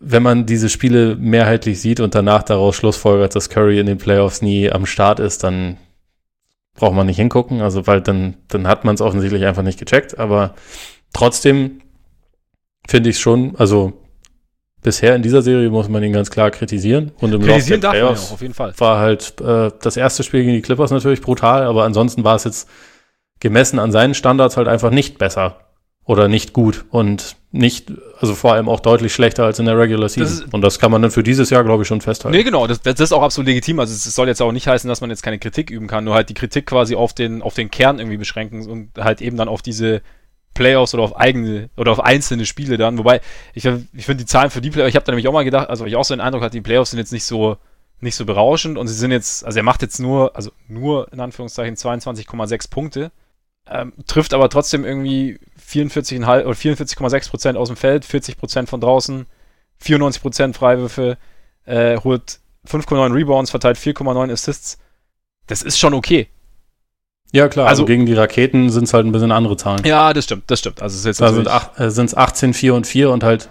Wenn 0.00 0.22
man 0.22 0.46
diese 0.46 0.68
Spiele 0.68 1.16
mehrheitlich 1.16 1.80
sieht 1.80 2.00
und 2.00 2.14
danach 2.14 2.42
daraus 2.42 2.74
schlussfolgert, 2.74 3.34
dass 3.34 3.50
Curry 3.50 3.78
in 3.78 3.86
den 3.86 3.98
Playoffs 3.98 4.40
nie 4.40 4.70
am 4.70 4.86
Start 4.86 5.20
ist, 5.20 5.44
dann 5.44 5.76
braucht 6.74 6.94
man 6.94 7.06
nicht 7.06 7.16
hingucken, 7.16 7.60
also 7.60 7.86
weil 7.86 8.00
dann, 8.00 8.36
dann 8.48 8.66
hat 8.66 8.84
man 8.84 8.94
es 8.94 9.02
offensichtlich 9.02 9.44
einfach 9.44 9.62
nicht 9.62 9.78
gecheckt, 9.78 10.18
aber 10.18 10.54
trotzdem 11.12 11.82
finde 12.88 13.10
ich 13.10 13.16
es 13.16 13.20
schon, 13.20 13.54
also 13.56 13.92
bisher 14.82 15.14
in 15.14 15.22
dieser 15.22 15.42
Serie 15.42 15.68
muss 15.70 15.88
man 15.88 16.02
ihn 16.02 16.12
ganz 16.12 16.30
klar 16.30 16.50
kritisieren. 16.50 17.12
Und 17.20 17.34
im 17.34 17.42
kritisieren 17.42 17.82
Laufe 17.82 17.96
der 17.96 18.00
Playoffs 18.00 18.28
auch, 18.28 18.32
auf 18.32 18.42
jeden 18.42 18.54
Fall. 18.54 18.72
war 18.78 18.98
halt 18.98 19.40
äh, 19.40 19.70
das 19.80 19.96
erste 19.96 20.22
Spiel 20.22 20.40
gegen 20.40 20.54
die 20.54 20.62
Clippers 20.62 20.90
natürlich 20.90 21.20
brutal, 21.20 21.64
aber 21.64 21.84
ansonsten 21.84 22.24
war 22.24 22.36
es 22.36 22.44
jetzt 22.44 22.68
gemessen 23.40 23.78
an 23.78 23.92
seinen 23.92 24.14
Standards 24.14 24.56
halt 24.56 24.68
einfach 24.68 24.90
nicht 24.90 25.18
besser 25.18 25.60
oder 26.04 26.28
nicht 26.28 26.52
gut 26.52 26.84
und 26.90 27.36
nicht, 27.52 27.92
also 28.20 28.34
vor 28.34 28.52
allem 28.52 28.68
auch 28.68 28.78
deutlich 28.78 29.12
schlechter 29.12 29.44
als 29.44 29.58
in 29.58 29.66
der 29.66 29.76
Regular 29.76 30.08
Season. 30.08 30.44
Das 30.44 30.54
und 30.54 30.60
das 30.62 30.78
kann 30.78 30.92
man 30.92 31.02
dann 31.02 31.10
für 31.10 31.24
dieses 31.24 31.50
Jahr, 31.50 31.64
glaube 31.64 31.82
ich, 31.82 31.88
schon 31.88 32.00
festhalten. 32.00 32.36
Nee, 32.36 32.44
genau, 32.44 32.66
das, 32.68 32.80
das 32.80 33.00
ist 33.00 33.12
auch 33.12 33.22
absolut 33.22 33.48
legitim. 33.48 33.80
Also 33.80 33.92
es 33.92 34.04
soll 34.04 34.28
jetzt 34.28 34.40
auch 34.40 34.52
nicht 34.52 34.68
heißen, 34.68 34.86
dass 34.88 35.00
man 35.00 35.10
jetzt 35.10 35.22
keine 35.22 35.38
Kritik 35.38 35.70
üben 35.70 35.88
kann, 35.88 36.04
nur 36.04 36.14
halt 36.14 36.28
die 36.28 36.34
Kritik 36.34 36.66
quasi 36.66 36.94
auf 36.94 37.12
den, 37.12 37.42
auf 37.42 37.54
den 37.54 37.70
Kern 37.70 37.98
irgendwie 37.98 38.18
beschränken 38.18 38.68
und 38.68 38.90
halt 38.98 39.20
eben 39.20 39.36
dann 39.36 39.48
auf 39.48 39.62
diese 39.62 40.00
Playoffs 40.54 40.94
oder 40.94 41.02
auf 41.02 41.16
eigene 41.16 41.70
oder 41.76 41.90
auf 41.90 42.00
einzelne 42.00 42.46
Spiele 42.46 42.76
dann. 42.76 42.98
Wobei, 42.98 43.20
ich, 43.52 43.64
ich 43.64 44.04
finde 44.04 44.22
die 44.22 44.26
Zahlen 44.26 44.50
für 44.50 44.60
die 44.60 44.70
Playoffs, 44.70 44.90
ich 44.90 44.96
habe 44.96 45.06
da 45.06 45.12
nämlich 45.12 45.26
auch 45.26 45.32
mal 45.32 45.44
gedacht, 45.44 45.68
also 45.70 45.86
ich 45.86 45.96
auch 45.96 46.04
so 46.04 46.14
den 46.14 46.20
Eindruck 46.20 46.42
hatte, 46.42 46.52
die 46.52 46.60
Playoffs 46.60 46.90
sind 46.90 46.98
jetzt 46.98 47.12
nicht 47.12 47.24
so 47.24 47.56
nicht 48.00 48.16
so 48.16 48.24
berauschend 48.24 48.78
und 48.78 48.86
sie 48.86 48.94
sind 48.94 49.10
jetzt, 49.10 49.44
also 49.44 49.58
er 49.58 49.62
macht 49.62 49.82
jetzt 49.82 49.98
nur, 49.98 50.34
also 50.34 50.52
nur 50.68 51.12
in 51.12 51.20
Anführungszeichen 51.20 51.76
22,6 51.76 52.70
Punkte, 52.70 53.12
ähm, 53.70 53.92
trifft 54.06 54.34
aber 54.34 54.48
trotzdem 54.48 54.84
irgendwie 54.84 55.38
44,5 55.70 56.44
oder 56.44 56.56
44,6 56.56 57.30
Prozent 57.30 57.58
aus 57.58 57.68
dem 57.68 57.76
Feld, 57.76 58.04
40 58.04 58.36
Prozent 58.36 58.68
von 58.68 58.80
draußen, 58.80 59.26
94 59.78 60.22
Prozent 60.22 60.56
Freiwürfe, 60.56 61.16
äh, 61.64 61.96
holt 61.98 62.40
5,9 62.68 63.14
Rebounds, 63.14 63.50
verteilt 63.50 63.78
4,9 63.78 64.32
Assists. 64.32 64.78
Das 65.46 65.62
ist 65.62 65.78
schon 65.78 65.94
okay. 65.94 66.28
Ja, 67.32 67.48
klar. 67.48 67.68
Also, 67.68 67.82
also 67.82 67.86
gegen 67.86 68.06
die 68.06 68.14
Raketen 68.14 68.70
sind 68.70 68.84
es 68.84 68.94
halt 68.94 69.06
ein 69.06 69.12
bisschen 69.12 69.30
andere 69.30 69.56
Zahlen. 69.56 69.84
Ja, 69.84 70.12
das 70.12 70.24
stimmt, 70.24 70.50
das 70.50 70.58
stimmt. 70.58 70.82
Also 70.82 71.08
es 71.08 71.16
da 71.16 71.32
sind 71.90 72.06
es 72.06 72.12
äh, 72.12 72.16
18, 72.16 72.54
4 72.54 72.74
und 72.74 72.86
4 72.86 73.10
und 73.10 73.22
halt 73.22 73.48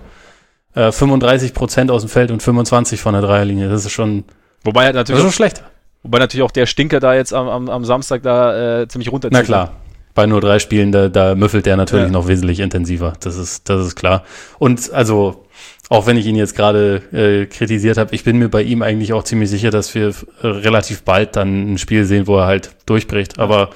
äh, 0.75 0.91
35 0.91 1.53
Prozent 1.53 1.89
aus 1.89 2.01
dem 2.01 2.09
Feld 2.09 2.31
und 2.31 2.43
25 2.43 2.99
von 2.99 3.13
der 3.13 3.21
Dreierlinie. 3.21 3.69
Das 3.69 3.85
ist 3.85 3.93
schon. 3.93 4.25
Wobei 4.65 4.85
halt 4.85 4.95
natürlich. 4.95 5.21
Das 5.21 5.29
ist 5.29 5.35
schon 5.35 5.45
schlecht. 5.45 5.63
Wobei 6.03 6.19
natürlich 6.19 6.43
auch 6.43 6.51
der 6.51 6.65
Stinker 6.65 6.99
da 6.99 7.13
jetzt 7.13 7.33
am, 7.33 7.47
am, 7.47 7.69
am 7.69 7.85
Samstag 7.85 8.23
da 8.23 8.81
äh, 8.81 8.87
ziemlich 8.87 9.11
runterzieht. 9.11 9.33
Na 9.33 9.43
klar. 9.43 9.73
Bei 10.15 10.25
nur 10.25 10.41
drei 10.41 10.59
Spielen, 10.59 10.91
da, 10.91 11.07
da 11.07 11.35
müffelt 11.35 11.65
der 11.65 11.77
natürlich 11.77 12.07
ja. 12.07 12.11
noch 12.11 12.27
wesentlich 12.27 12.59
intensiver. 12.59 13.13
Das 13.19 13.37
ist, 13.37 13.69
das 13.69 13.85
ist 13.85 13.95
klar. 13.95 14.23
Und 14.57 14.91
also, 14.91 15.45
auch 15.89 16.07
wenn 16.07 16.17
ich 16.17 16.25
ihn 16.25 16.35
jetzt 16.35 16.55
gerade 16.55 17.01
äh, 17.11 17.45
kritisiert 17.45 17.97
habe, 17.97 18.13
ich 18.13 18.23
bin 18.23 18.37
mir 18.37 18.49
bei 18.49 18.61
ihm 18.61 18.81
eigentlich 18.81 19.13
auch 19.13 19.23
ziemlich 19.23 19.49
sicher, 19.49 19.71
dass 19.71 19.95
wir 19.95 20.13
äh, 20.41 20.47
relativ 20.47 21.03
bald 21.03 21.35
dann 21.35 21.73
ein 21.73 21.77
Spiel 21.77 22.05
sehen, 22.05 22.27
wo 22.27 22.37
er 22.37 22.45
halt 22.45 22.71
durchbricht. 22.85 23.39
Aber 23.39 23.69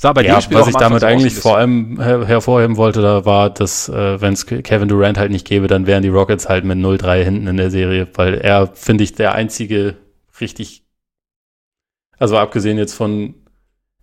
Sah 0.00 0.14
bei 0.14 0.24
ja, 0.24 0.36
was 0.36 0.66
ich 0.66 0.76
damit 0.76 1.04
eigentlich 1.04 1.34
vor 1.34 1.58
allem 1.58 2.00
her 2.00 2.26
hervorheben 2.26 2.78
wollte, 2.78 3.02
da 3.02 3.26
war, 3.26 3.50
dass 3.50 3.86
äh, 3.90 4.18
wenn 4.18 4.32
es 4.32 4.46
Kevin 4.46 4.88
Durant 4.88 5.18
halt 5.18 5.30
nicht 5.30 5.46
gäbe, 5.46 5.66
dann 5.66 5.86
wären 5.86 6.02
die 6.02 6.08
Rockets 6.08 6.48
halt 6.48 6.64
mit 6.64 6.78
0-3 6.78 7.22
hinten 7.22 7.46
in 7.48 7.58
der 7.58 7.70
Serie, 7.70 8.08
weil 8.14 8.36
er, 8.36 8.68
finde 8.68 9.04
ich, 9.04 9.12
der 9.12 9.34
einzige 9.34 9.96
richtig, 10.40 10.84
also 12.18 12.38
abgesehen 12.38 12.78
jetzt 12.78 12.94
von 12.94 13.34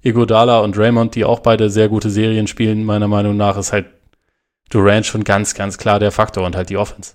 Igodala 0.01 0.59
und 0.59 0.77
Raymond, 0.77 1.15
die 1.15 1.25
auch 1.25 1.39
beide 1.39 1.69
sehr 1.69 1.89
gute 1.89 2.09
Serien 2.09 2.47
spielen, 2.47 2.83
meiner 2.83 3.07
Meinung 3.07 3.35
nach, 3.37 3.57
ist 3.57 3.73
halt 3.73 3.87
Durant 4.69 5.05
schon 5.05 5.23
ganz, 5.23 5.53
ganz 5.53 5.77
klar 5.77 5.99
der 5.99 6.11
Faktor 6.11 6.45
und 6.45 6.55
halt 6.55 6.69
die 6.69 6.77
Offense. 6.77 7.13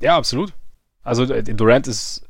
Ja, 0.00 0.16
absolut. 0.16 0.52
Also 1.02 1.24
äh, 1.24 1.42
Durant 1.42 1.86
ist 1.86 2.24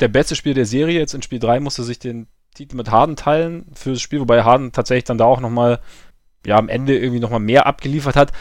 der 0.00 0.08
beste 0.08 0.36
Spieler 0.36 0.54
der 0.54 0.66
Serie. 0.66 0.98
Jetzt 0.98 1.14
in 1.14 1.22
Spiel 1.22 1.38
3 1.38 1.60
musste 1.60 1.82
sich 1.82 1.98
den 1.98 2.26
Titel 2.54 2.76
mit 2.76 2.90
Harden 2.90 3.16
teilen 3.16 3.66
für 3.74 3.90
das 3.90 4.00
Spiel, 4.00 4.20
wobei 4.20 4.42
Harden 4.42 4.72
tatsächlich 4.72 5.04
dann 5.04 5.18
da 5.18 5.24
auch 5.24 5.40
nochmal, 5.40 5.80
ja, 6.46 6.56
am 6.56 6.68
Ende 6.68 6.98
irgendwie 6.98 7.20
nochmal 7.20 7.40
mehr 7.40 7.66
abgeliefert 7.66 8.16
hat. 8.16 8.32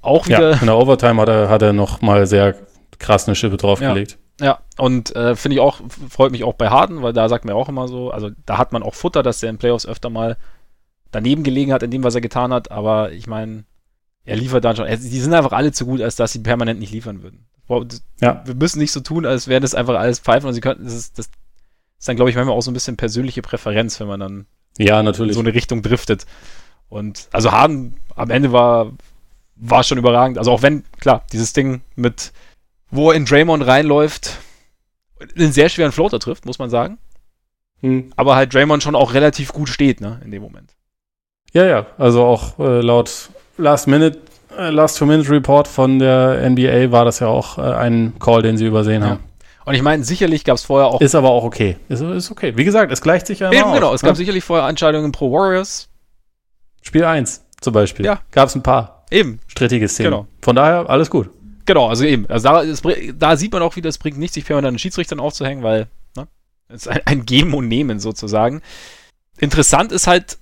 Auch 0.00 0.26
wieder. 0.26 0.52
Ja, 0.52 0.60
in 0.60 0.66
der 0.66 0.76
Overtime 0.76 1.20
hat 1.20 1.28
er, 1.28 1.48
hat 1.48 1.62
er 1.62 1.72
nochmal 1.72 2.26
sehr 2.26 2.56
krass 2.98 3.26
eine 3.26 3.34
Schippe 3.34 3.56
draufgelegt. 3.56 4.12
Ja, 4.12 4.18
ja. 4.40 4.58
und 4.78 5.14
äh, 5.14 5.36
finde 5.36 5.54
ich 5.56 5.60
auch, 5.60 5.80
freut 6.08 6.32
mich 6.32 6.44
auch 6.44 6.54
bei 6.54 6.70
Harden, 6.70 7.02
weil 7.02 7.12
da 7.12 7.28
sagt 7.28 7.44
man 7.44 7.54
auch 7.54 7.68
immer 7.68 7.88
so, 7.88 8.10
also 8.10 8.30
da 8.46 8.58
hat 8.58 8.72
man 8.72 8.82
auch 8.82 8.94
Futter, 8.94 9.22
dass 9.22 9.40
der 9.40 9.50
in 9.50 9.58
Playoffs 9.58 9.86
öfter 9.86 10.10
mal 10.10 10.36
daneben 11.10 11.42
gelegen 11.42 11.72
hat 11.72 11.82
in 11.82 11.90
dem, 11.90 12.04
was 12.04 12.14
er 12.14 12.20
getan 12.20 12.52
hat, 12.52 12.70
aber 12.70 13.12
ich 13.12 13.26
meine, 13.26 13.64
er 14.24 14.36
liefert 14.36 14.64
dann 14.64 14.76
schon. 14.76 14.86
Die 14.86 14.96
sind 14.96 15.34
einfach 15.34 15.52
alle 15.52 15.72
zu 15.72 15.86
gut, 15.86 16.00
als 16.00 16.16
dass 16.16 16.32
sie 16.32 16.40
permanent 16.40 16.78
nicht 16.78 16.92
liefern 16.92 17.22
würden. 17.22 17.46
Ja. 18.20 18.42
Wir 18.44 18.54
müssen 18.54 18.78
nicht 18.78 18.92
so 18.92 19.00
tun, 19.00 19.24
als 19.24 19.48
wären 19.48 19.62
das 19.62 19.74
einfach 19.74 19.94
alles 19.94 20.18
Pfeifen 20.18 20.48
und 20.48 20.54
sie 20.54 20.60
könnten, 20.60 20.84
das 20.84 20.94
ist, 20.94 21.18
das 21.18 21.30
ist 21.98 22.08
dann, 22.08 22.16
glaube 22.16 22.30
ich, 22.30 22.36
manchmal 22.36 22.56
auch 22.56 22.62
so 22.62 22.70
ein 22.70 22.74
bisschen 22.74 22.96
persönliche 22.96 23.42
Präferenz, 23.42 24.00
wenn 24.00 24.08
man 24.08 24.20
dann 24.20 24.46
ja, 24.78 25.02
natürlich. 25.02 25.30
in 25.30 25.34
so 25.34 25.40
eine 25.40 25.54
Richtung 25.54 25.82
driftet. 25.82 26.26
Und 26.88 27.28
also 27.32 27.52
Harden 27.52 27.96
am 28.16 28.30
Ende 28.30 28.52
war, 28.52 28.92
war 29.54 29.84
schon 29.84 29.98
überragend. 29.98 30.38
Also 30.38 30.50
auch 30.50 30.62
wenn, 30.62 30.84
klar, 30.98 31.24
dieses 31.32 31.52
Ding 31.52 31.82
mit, 31.94 32.32
wo 32.90 33.10
er 33.10 33.16
in 33.16 33.24
Draymond 33.24 33.66
reinläuft, 33.66 34.38
einen 35.36 35.52
sehr 35.52 35.68
schweren 35.68 35.92
Floater 35.92 36.18
trifft, 36.18 36.46
muss 36.46 36.58
man 36.58 36.70
sagen. 36.70 36.98
Hm. 37.80 38.12
Aber 38.16 38.36
halt 38.36 38.52
Draymond 38.52 38.82
schon 38.82 38.94
auch 38.94 39.14
relativ 39.14 39.52
gut 39.52 39.68
steht, 39.68 40.00
ne, 40.00 40.20
in 40.24 40.30
dem 40.30 40.42
Moment. 40.42 40.74
Ja, 41.52 41.64
ja, 41.64 41.86
also 41.98 42.24
auch 42.24 42.58
äh, 42.58 42.80
laut 42.80 43.30
Last 43.56 43.86
Minute, 43.86 44.18
äh, 44.56 44.70
Last 44.70 44.98
Two 44.98 45.06
Minute 45.06 45.30
Report 45.30 45.66
von 45.66 45.98
der 45.98 46.48
NBA 46.48 46.92
war 46.92 47.04
das 47.04 47.18
ja 47.18 47.26
auch 47.26 47.58
äh, 47.58 47.62
ein 47.62 48.14
Call, 48.18 48.42
den 48.42 48.56
sie 48.56 48.66
übersehen 48.66 49.02
ja. 49.02 49.10
haben. 49.10 49.24
Und 49.64 49.74
ich 49.74 49.82
meine, 49.82 50.04
sicherlich 50.04 50.44
gab 50.44 50.56
es 50.56 50.64
vorher 50.64 50.88
auch. 50.88 51.00
Ist 51.00 51.14
aber 51.14 51.30
auch 51.30 51.44
okay. 51.44 51.76
Ist, 51.88 52.00
ist 52.00 52.30
okay. 52.30 52.56
Wie 52.56 52.64
gesagt, 52.64 52.90
es 52.92 53.00
gleicht 53.00 53.26
sich 53.26 53.40
ja 53.40 53.52
Eben, 53.52 53.72
genau. 53.72 53.92
Es 53.92 54.02
ne? 54.02 54.08
gab 54.08 54.16
sicherlich 54.16 54.42
vorher 54.42 54.68
Entscheidungen 54.68 55.12
pro 55.12 55.30
Warriors. 55.30 55.88
Spiel 56.82 57.04
1 57.04 57.44
zum 57.60 57.72
Beispiel. 57.72 58.06
Ja. 58.06 58.20
Gab 58.30 58.48
es 58.48 58.54
ein 58.54 58.62
paar. 58.62 59.04
Eben. 59.10 59.40
Strittige 59.46 59.86
Szenen. 59.88 60.10
Genau. 60.10 60.26
Von 60.40 60.56
daher, 60.56 60.88
alles 60.88 61.10
gut. 61.10 61.30
Genau, 61.70 61.86
also 61.86 62.04
eben. 62.04 62.26
Also 62.26 62.48
da, 62.48 62.64
es, 62.64 62.82
da 63.16 63.36
sieht 63.36 63.52
man 63.52 63.62
auch 63.62 63.76
wieder, 63.76 63.88
es 63.88 63.98
bringt 63.98 64.18
nichts, 64.18 64.34
sich 64.34 64.44
permanent 64.44 64.70
an 64.70 64.74
den 64.74 64.78
Schiedsrichtern 64.80 65.20
aufzuhängen, 65.20 65.62
weil 65.62 65.86
ne, 66.16 66.26
es 66.66 66.82
ist 66.82 66.88
ein, 66.88 67.00
ein 67.04 67.26
Geben 67.26 67.54
und 67.54 67.68
Nehmen 67.68 68.00
sozusagen. 68.00 68.60
Interessant 69.38 69.92
ist 69.92 70.08
halt, 70.08 70.38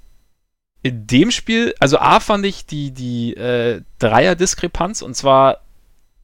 in 0.82 1.06
dem 1.06 1.30
Spiel, 1.30 1.74
also 1.80 1.98
A 1.98 2.20
fand 2.20 2.46
ich 2.46 2.64
die, 2.64 2.92
die 2.92 3.34
äh, 3.34 3.82
Dreier-Diskrepanz 3.98 5.02
und 5.02 5.16
zwar, 5.16 5.59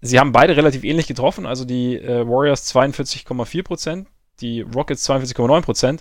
sie 0.01 0.19
haben 0.19 0.33
beide 0.33 0.57
relativ 0.57 0.85
ähnlich 0.85 1.07
getroffen, 1.07 1.45
also 1.45 1.67
die 1.67 1.99
äh, 1.99 2.27
Warriors 2.27 2.75
42,4%, 2.75 4.07
die 4.41 4.63
Rockets 4.63 5.07
42,9%. 5.11 5.99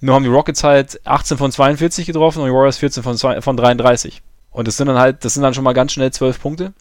Nur 0.00 0.14
haben 0.14 0.24
die 0.24 0.28
Rockets 0.28 0.62
halt 0.64 1.00
18 1.06 1.38
von 1.38 1.50
42 1.50 2.04
getroffen 2.04 2.40
und 2.40 2.48
die 2.48 2.52
Warriors 2.52 2.76
14 2.76 3.02
von, 3.02 3.16
von 3.16 3.56
33. 3.56 4.20
Und 4.50 4.68
das 4.68 4.76
sind 4.76 4.88
dann 4.88 4.98
halt, 4.98 5.24
das 5.24 5.32
sind 5.32 5.42
dann 5.42 5.54
schon 5.54 5.64
mal 5.64 5.72
ganz 5.72 5.92
schnell 5.92 6.12
12 6.12 6.42
Punkte. 6.42 6.74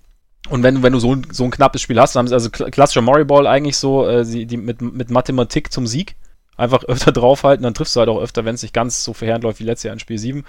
Und 0.50 0.64
wenn, 0.64 0.84
wenn 0.84 0.94
du 0.94 1.00
so 1.00 1.14
ein, 1.14 1.28
so 1.32 1.44
ein 1.44 1.52
knappes 1.52 1.82
Spiel 1.82 2.00
hast, 2.00 2.16
dann 2.16 2.22
haben 2.22 2.28
sie 2.28 2.34
also 2.34 2.50
klassischer 2.50 3.02
Murray 3.02 3.26
Ball 3.26 3.48
eigentlich 3.48 3.78
so, 3.78 4.08
äh, 4.08 4.26
die, 4.26 4.46
die 4.46 4.58
mit, 4.58 4.82
mit 4.82 5.10
Mathematik 5.12 5.72
zum 5.72 5.88
Sieg. 5.88 6.16
Einfach 6.56 6.84
öfter 6.86 7.12
draufhalten, 7.14 7.64
dann 7.64 7.74
triffst 7.74 7.96
du 7.96 8.00
halt 8.00 8.10
auch 8.10 8.20
öfter, 8.20 8.46
wenn 8.46 8.56
es 8.56 8.62
nicht 8.62 8.74
ganz 8.74 9.04
so 9.04 9.14
verheerend 9.14 9.44
läuft 9.44 9.60
wie 9.60 9.64
letztes 9.64 9.84
Jahr 9.84 9.94
in 9.94 10.00
Spiel 10.00 10.18
7. 10.18 10.44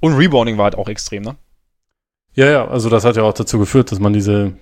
Und 0.00 0.14
Rebounding 0.14 0.58
war 0.58 0.64
halt 0.64 0.76
auch 0.76 0.88
extrem, 0.88 1.22
ne? 1.22 1.36
Ja, 2.34 2.50
ja, 2.50 2.68
also 2.68 2.90
das 2.90 3.04
hat 3.04 3.16
ja 3.16 3.22
auch 3.22 3.32
dazu 3.32 3.58
geführt, 3.58 3.90
dass 3.90 3.98
man 3.98 4.12
diese 4.12 4.52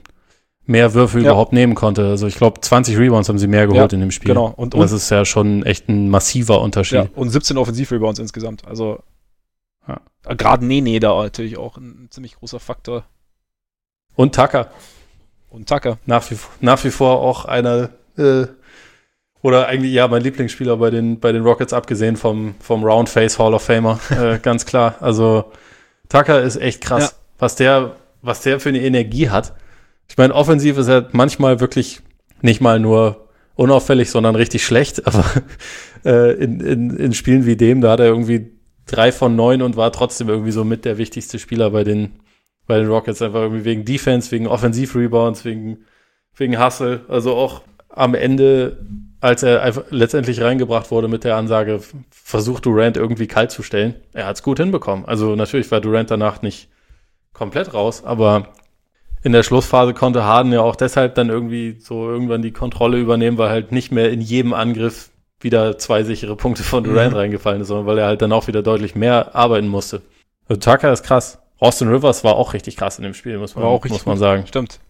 mehr 0.67 0.95
Würfe 0.95 1.19
ja. 1.19 1.25
überhaupt 1.25 1.53
nehmen 1.53 1.75
konnte. 1.75 2.07
Also 2.07 2.27
ich 2.27 2.37
glaube, 2.37 2.61
20 2.61 2.97
Rebounds 2.97 3.29
haben 3.29 3.39
sie 3.39 3.49
mehr 3.49 3.67
geholt 3.67 3.93
ja, 3.93 3.97
in 3.97 4.01
dem 4.01 4.11
Spiel. 4.11 4.29
Genau. 4.29 4.47
Und, 4.47 4.75
und, 4.75 4.81
das 4.81 4.93
ist 4.93 5.11
ja 5.11 5.25
schon 5.25 5.65
echt 5.65 5.89
ein 5.89 6.09
massiver 6.09 6.61
Unterschied. 6.61 6.95
Ja, 6.95 7.07
und 7.15 7.31
17 7.31 7.59
Offensiv-Rebounds 7.59 8.21
insgesamt. 8.21 8.67
Also 8.67 9.01
ja. 9.87 10.01
gerade 10.35 10.65
Nene 10.65 11.01
da 11.01 11.23
natürlich 11.23 11.59
auch 11.59 11.77
ein 11.77 12.09
ziemlich 12.11 12.37
großer 12.37 12.61
Faktor. 12.61 13.05
Und 14.17 14.35
Tucker. 14.35 14.69
Und 15.51 15.69
Tucker. 15.69 15.99
Nach 16.07 16.31
wie, 16.31 16.37
nach 16.61 16.83
wie 16.85 16.91
vor 16.91 17.21
auch 17.21 17.45
einer 17.45 17.91
äh, 18.17 18.47
oder 19.45 19.69
eigentlich 19.69 19.93
ja 19.93 20.09
mein 20.09 20.23
Lieblingsspieler 20.23 20.79
bei 20.79 20.91
den 20.91 21.21
bei 21.21 21.31
den 21.31 21.43
Rockets 21.43 21.75
abgesehen 21.75 22.17
vom 22.17 22.55
vom 22.61 22.83
Roundface 22.83 23.39
Hall 23.39 23.53
of 23.53 23.63
Famer 23.63 24.01
äh, 24.11 24.39
ganz 24.39 24.65
klar 24.65 24.97
also 25.01 25.53
Tucker 26.09 26.41
ist 26.43 26.57
echt 26.57 26.81
krass 26.81 27.11
ja. 27.11 27.19
was 27.39 27.55
der 27.57 27.97
was 28.23 28.41
der 28.41 28.59
für 28.59 28.71
eine 28.71 28.81
Energie 28.81 29.29
hat 29.29 29.53
ich 30.09 30.17
meine 30.17 30.35
offensiv 30.35 30.79
ist 30.79 30.89
er 30.89 31.09
manchmal 31.13 31.61
wirklich 31.61 32.01
nicht 32.41 32.63
mal 32.63 32.81
nur 32.81 33.29
unauffällig 33.55 34.11
sondern 34.11 34.35
richtig 34.35 34.65
schlecht 34.65 35.07
aber 35.07 35.25
äh, 36.07 36.33
in, 36.43 36.61
in, 36.61 36.97
in 36.97 37.13
Spielen 37.13 37.45
wie 37.45 37.57
dem 37.57 37.83
da 37.83 37.93
hat 37.93 38.01
er 38.01 38.07
irgendwie 38.07 38.51
drei 38.87 39.13
von 39.13 39.37
neun 39.37 39.61
und 39.61 39.77
war 39.77 39.93
trotzdem 39.93 40.31
irgendwie 40.31 40.53
so 40.53 40.65
mit 40.65 40.87
der 40.87 40.97
wichtigste 40.97 41.39
Spieler 41.39 41.71
bei 41.71 41.85
den 41.85 42.13
bei 42.67 42.79
den 42.79 42.89
Rockets 42.89 43.23
einfach 43.23 43.41
irgendwie 43.41 43.65
wegen 43.65 43.85
Defense 43.85 44.31
wegen 44.31 44.47
Offensiv-Rebounds 44.47 45.45
wegen 45.45 45.85
wegen 46.37 46.63
Hustle 46.63 47.03
also 47.09 47.35
auch 47.35 47.63
am 47.89 48.15
Ende 48.15 48.79
als 49.25 49.43
er 49.43 49.63
einfach 49.63 49.85
letztendlich 49.89 50.43
reingebracht 50.43 50.91
wurde 50.91 51.09
mit 51.09 51.25
der 51.25 51.37
Ansage, 51.37 51.81
versuch 52.11 52.61
Durant 52.61 52.99
irgendwie 52.99 53.27
kalt 53.27 53.51
zu 53.51 53.63
stellen. 53.63 53.95
Er 54.13 54.27
hat 54.27 54.37
es 54.37 54.43
gut 54.43 54.59
hinbekommen. 54.59 55.07
Also 55.07 55.35
natürlich 55.35 55.71
war 55.71 55.81
Durant 55.81 56.11
danach 56.11 56.43
nicht 56.43 56.69
komplett 57.33 57.73
raus, 57.73 58.05
aber 58.05 58.49
in 59.23 59.33
der 59.33 59.43
Schlussphase 59.43 59.95
konnte 59.95 60.25
Harden 60.25 60.53
ja 60.53 60.61
auch 60.61 60.77
deshalb 60.77 61.15
dann 61.15 61.31
irgendwie 61.31 61.81
so 61.81 62.07
irgendwann 62.07 62.43
die 62.43 62.53
Kontrolle 62.53 62.99
übernehmen, 62.99 63.39
weil 63.39 63.49
halt 63.49 63.73
nicht 63.73 63.91
mehr 63.91 64.11
in 64.11 64.21
jedem 64.21 64.53
Angriff 64.53 65.09
wieder 65.41 65.79
zwei 65.79 66.03
sichere 66.03 66.37
Punkte 66.37 66.63
von 66.63 66.85
Durant 66.85 67.13
mhm. 67.13 67.19
reingefallen 67.19 67.63
ist, 67.63 67.69
sondern 67.69 67.87
weil 67.87 67.97
er 67.97 68.07
halt 68.07 68.21
dann 68.21 68.33
auch 68.33 68.47
wieder 68.47 68.63
deutlich 68.63 68.95
mehr 68.95 69.35
arbeiten 69.35 69.69
musste. 69.69 70.03
Also 70.51 70.61
Tucker 70.61 70.93
ist 70.93 71.03
krass. 71.03 71.39
Austin 71.65 71.89
Rivers 71.89 72.25
war 72.25 72.37
auch 72.37 72.53
richtig 72.53 72.77
krass 72.77 72.99
in 72.99 73.05
dem 73.05 73.15
Spiel, 73.15 73.39
muss 73.39 73.55
man, 73.55 73.65
muss 73.65 74.07
man 74.07 74.19
sagen. 74.19 74.47
Stimmt. 74.47 74.81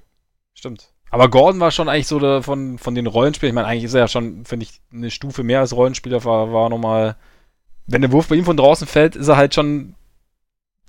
Stimmt. 0.54 0.90
Aber 1.10 1.28
Gordon 1.28 1.60
war 1.60 1.70
schon 1.70 1.88
eigentlich 1.88 2.08
so 2.08 2.18
der, 2.18 2.42
von, 2.42 2.78
von 2.78 2.96
den 2.96 3.06
Rollenspielern, 3.06 3.52
ich 3.52 3.54
meine, 3.54 3.68
eigentlich 3.68 3.84
ist 3.84 3.94
er 3.94 4.00
ja 4.00 4.08
schon, 4.08 4.44
finde 4.44 4.64
ich, 4.64 4.80
eine 4.92 5.12
Stufe 5.12 5.44
mehr 5.44 5.60
als 5.60 5.72
Rollenspieler, 5.72 6.24
war, 6.24 6.52
war 6.52 6.68
nochmal, 6.68 7.16
wenn 7.86 8.02
der 8.02 8.10
Wurf 8.10 8.26
bei 8.26 8.34
ihm 8.34 8.44
von 8.44 8.56
draußen 8.56 8.88
fällt, 8.88 9.14
ist 9.14 9.28
er 9.28 9.36
halt 9.36 9.54
schon, 9.54 9.94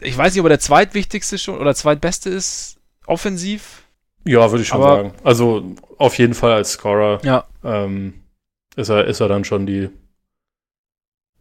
ich 0.02 0.18
weiß 0.18 0.34
nicht, 0.34 0.40
ob 0.40 0.48
er 0.48 0.50
der 0.50 0.60
zweitwichtigste 0.60 1.38
schon 1.38 1.60
oder 1.60 1.76
zweitbeste 1.76 2.32
ist, 2.32 2.78
offensiv. 3.06 3.84
Ja, 4.26 4.50
würde 4.50 4.64
ich 4.64 4.68
schon 4.70 4.82
Aber, 4.82 4.96
sagen. 4.96 5.14
Also 5.24 5.76
auf 6.00 6.18
jeden 6.18 6.34
Fall 6.34 6.54
als 6.54 6.72
Scorer 6.72 7.20
ja. 7.24 7.44
ähm, 7.64 8.24
ist, 8.76 8.90
er, 8.90 9.06
ist 9.06 9.20
er 9.20 9.28
dann 9.28 9.44
schon 9.44 9.68
die, 9.68 9.90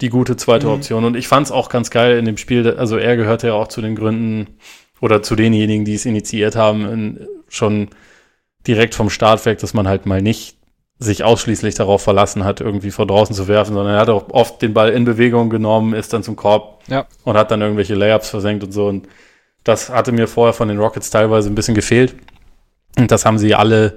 die 0.00 0.08
gute 0.08 0.36
zweite 0.36 0.66
mhm. 0.66 0.74
Option. 0.74 1.04
Und 1.04 1.16
ich 1.16 1.28
fand 1.28 1.46
es 1.46 1.52
auch 1.52 1.68
ganz 1.68 1.90
geil 1.90 2.18
in 2.18 2.24
dem 2.24 2.36
Spiel, 2.36 2.68
also 2.76 2.96
er 2.96 3.16
gehörte 3.16 3.48
ja 3.48 3.54
auch 3.54 3.68
zu 3.68 3.80
den 3.80 3.94
Gründen 3.94 4.58
oder 5.00 5.22
zu 5.22 5.36
denjenigen, 5.36 5.84
die 5.84 5.94
es 5.94 6.06
initiiert 6.06 6.56
haben, 6.56 6.86
in, 6.86 7.28
schon 7.48 7.90
direkt 8.66 8.94
vom 8.94 9.10
Start 9.10 9.44
weg, 9.46 9.58
dass 9.58 9.74
man 9.74 9.86
halt 9.86 10.06
mal 10.06 10.22
nicht 10.22 10.56
sich 10.98 11.24
ausschließlich 11.24 11.74
darauf 11.74 12.02
verlassen 12.02 12.44
hat, 12.44 12.60
irgendwie 12.60 12.90
vor 12.90 13.06
draußen 13.06 13.34
zu 13.34 13.48
werfen, 13.48 13.74
sondern 13.74 13.94
er 13.94 14.00
hat 14.00 14.08
auch 14.08 14.30
oft 14.30 14.62
den 14.62 14.74
Ball 14.74 14.90
in 14.90 15.04
Bewegung 15.04 15.50
genommen, 15.50 15.92
ist 15.92 16.12
dann 16.12 16.22
zum 16.22 16.36
Korb 16.36 16.82
ja. 16.86 17.06
und 17.24 17.36
hat 17.36 17.50
dann 17.50 17.60
irgendwelche 17.60 17.94
Layups 17.94 18.30
versenkt 18.30 18.64
und 18.64 18.72
so. 18.72 18.86
Und 18.86 19.08
das 19.64 19.90
hatte 19.90 20.12
mir 20.12 20.28
vorher 20.28 20.52
von 20.52 20.68
den 20.68 20.78
Rockets 20.78 21.10
teilweise 21.10 21.50
ein 21.50 21.54
bisschen 21.54 21.74
gefehlt. 21.74 22.14
Und 22.96 23.10
das 23.10 23.26
haben 23.26 23.38
sie 23.38 23.54
alle 23.54 23.96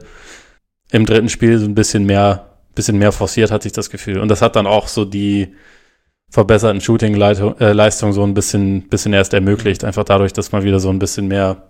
im 0.91 1.05
dritten 1.05 1.29
Spiel 1.29 1.59
so 1.59 1.65
ein 1.65 1.75
bisschen 1.75 2.05
mehr, 2.05 2.57
bisschen 2.73 2.97
mehr 2.97 3.11
forciert, 3.11 3.51
hatte 3.51 3.67
ich 3.67 3.73
das 3.73 3.89
Gefühl. 3.89 4.19
Und 4.19 4.29
das 4.29 4.41
hat 4.41 4.55
dann 4.55 4.67
auch 4.67 4.87
so 4.87 5.05
die 5.05 5.53
verbesserten 6.29 6.81
Shooting-Leistungen 6.81 8.13
so 8.13 8.23
ein 8.23 8.33
bisschen, 8.33 8.89
bisschen 8.89 9.13
erst 9.13 9.33
ermöglicht, 9.33 9.83
einfach 9.83 10.03
dadurch, 10.03 10.33
dass 10.33 10.51
mal 10.51 10.63
wieder 10.63 10.79
so 10.79 10.89
ein 10.89 10.99
bisschen 10.99 11.27
mehr, 11.27 11.69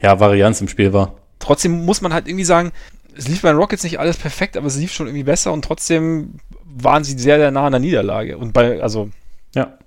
ja, 0.00 0.20
Varianz 0.20 0.60
im 0.60 0.68
Spiel 0.68 0.92
war 0.92 1.14
trotzdem 1.38 1.84
muss 1.84 2.00
man 2.00 2.12
halt 2.12 2.28
irgendwie 2.28 2.44
sagen, 2.44 2.72
es 3.16 3.28
lief 3.28 3.42
bei 3.42 3.48
den 3.48 3.58
Rockets 3.58 3.84
nicht 3.84 3.98
alles 3.98 4.16
perfekt, 4.16 4.56
aber 4.56 4.66
es 4.66 4.76
lief 4.76 4.92
schon 4.92 5.06
irgendwie 5.06 5.24
besser 5.24 5.52
und 5.52 5.64
trotzdem 5.64 6.34
waren 6.64 7.04
sie 7.04 7.18
sehr, 7.18 7.38
sehr 7.38 7.50
nah 7.50 7.66
an 7.66 7.72
der 7.72 7.80
Niederlage. 7.80 8.36
Und 8.36 8.52
bei, 8.52 8.82
also, 8.82 9.08
ja. 9.54 9.78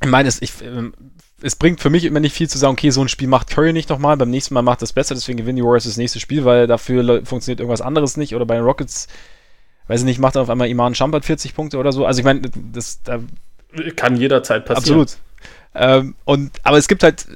Ich 0.00 0.08
meine, 0.08 0.28
es, 0.28 0.40
ich, 0.40 0.52
ähm, 0.62 0.94
es 1.42 1.56
bringt 1.56 1.80
für 1.80 1.90
mich 1.90 2.04
immer 2.04 2.20
nicht 2.20 2.34
viel 2.34 2.48
zu 2.48 2.58
sagen, 2.58 2.74
okay, 2.74 2.90
so 2.90 3.00
ein 3.00 3.08
Spiel 3.08 3.28
macht 3.28 3.48
Curry 3.48 3.72
nicht 3.72 3.88
nochmal, 3.88 4.16
beim 4.16 4.30
nächsten 4.30 4.54
Mal 4.54 4.62
macht 4.62 4.82
es 4.82 4.92
besser, 4.92 5.14
deswegen 5.14 5.38
gewinnen 5.38 5.56
die 5.56 5.64
Warriors 5.64 5.84
das 5.84 5.96
nächste 5.96 6.20
Spiel, 6.20 6.44
weil 6.44 6.66
dafür 6.66 7.24
funktioniert 7.24 7.60
irgendwas 7.60 7.80
anderes 7.80 8.16
nicht. 8.16 8.36
Oder 8.36 8.46
bei 8.46 8.54
den 8.54 8.64
Rockets, 8.64 9.08
weiß 9.88 10.00
ich 10.00 10.06
nicht, 10.06 10.20
macht 10.20 10.36
dann 10.36 10.42
auf 10.42 10.50
einmal 10.50 10.68
Iman 10.68 10.94
Champert 10.94 11.24
40 11.24 11.54
Punkte 11.54 11.78
oder 11.78 11.90
so. 11.90 12.06
Also 12.06 12.20
ich 12.20 12.24
meine, 12.24 12.42
das 12.72 13.02
da 13.02 13.20
kann 13.96 14.16
jederzeit 14.16 14.64
passieren. 14.64 15.00
Absolut. 15.00 15.18
Ähm, 15.74 16.14
und, 16.24 16.52
aber 16.62 16.78
es 16.78 16.88
gibt 16.88 17.02
halt, 17.02 17.26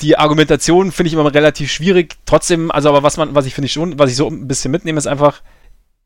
die 0.00 0.16
Argumentation 0.16 0.92
finde 0.92 1.08
ich 1.08 1.12
immer 1.12 1.32
relativ 1.32 1.70
schwierig. 1.70 2.16
Trotzdem, 2.24 2.70
also 2.70 2.88
aber 2.88 3.02
was 3.02 3.18
man, 3.18 3.34
was 3.34 3.44
ich 3.44 3.54
finde 3.54 3.68
schon, 3.68 3.98
was 3.98 4.10
ich 4.10 4.16
so 4.16 4.28
ein 4.28 4.48
bisschen 4.48 4.70
mitnehme, 4.70 4.98
ist 4.98 5.06
einfach, 5.06 5.42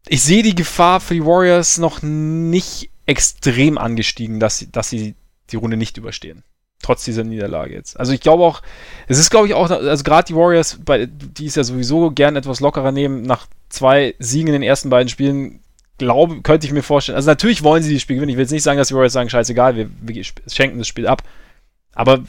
ich 0.09 0.23
sehe 0.23 0.43
die 0.43 0.55
Gefahr 0.55 1.01
für 1.01 1.15
die 1.15 1.25
Warriors 1.25 1.79
noch 1.79 2.03
nicht 2.03 2.91
extrem 3.07 3.79
angestiegen, 3.79 4.41
dass 4.41 4.59
sie, 4.59 4.71
dass 4.71 4.91
sie 4.91 5.15
die 5.51 5.57
Runde 5.57 5.77
nicht 5.77 5.97
überstehen. 5.97 6.43
Trotz 6.83 7.05
dieser 7.05 7.25
Niederlage 7.25 7.75
jetzt. 7.75 7.99
Also 7.99 8.13
ich 8.13 8.21
glaube 8.21 8.43
auch, 8.43 8.63
es 9.07 9.19
ist 9.19 9.31
glaube 9.31 9.47
ich 9.47 9.55
auch, 9.55 9.71
also 9.71 10.05
gerade 10.05 10.27
die 10.27 10.35
Warriors, 10.35 10.79
bei, 10.85 11.07
die 11.07 11.47
es 11.47 11.55
ja 11.55 11.65
sowieso 11.65 12.11
gern 12.11 12.37
etwas 12.37 12.61
lockerer 12.61 12.93
nehmen, 12.93 13.23
nach 13.23 13.47
zwei 13.69 14.15
Siegen 14.19 14.49
in 14.49 14.55
den 14.55 14.63
ersten 14.63 14.91
beiden 14.91 15.09
Spielen, 15.09 15.61
glaube, 15.99 16.43
könnte 16.43 16.67
ich 16.67 16.73
mir 16.73 16.83
vorstellen. 16.83 17.17
Also 17.17 17.31
natürlich 17.31 17.63
wollen 17.63 17.83
sie 17.83 17.93
die 17.93 18.01
Spiel 18.01 18.17
gewinnen. 18.17 18.31
Ich 18.31 18.37
will 18.37 18.45
jetzt 18.45 18.53
nicht 18.53 18.63
sagen, 18.63 18.79
dass 18.79 18.89
die 18.89 18.95
Warriors 18.95 19.13
sagen, 19.13 19.31
scheißegal, 19.31 19.77
wir, 19.77 19.91
wir 20.01 20.25
schenken 20.47 20.79
das 20.79 20.89
Spiel 20.89 21.07
ab. 21.07 21.23
Aber 21.95 22.25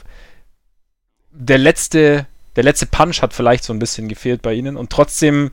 der 1.32 1.58
letzte, 1.58 2.26
der 2.56 2.64
letzte 2.64 2.86
Punch 2.86 3.22
hat 3.22 3.34
vielleicht 3.34 3.64
so 3.64 3.74
ein 3.74 3.80
bisschen 3.80 4.08
gefehlt 4.08 4.42
bei 4.42 4.54
ihnen 4.54 4.78
und 4.78 4.90
trotzdem 4.90 5.52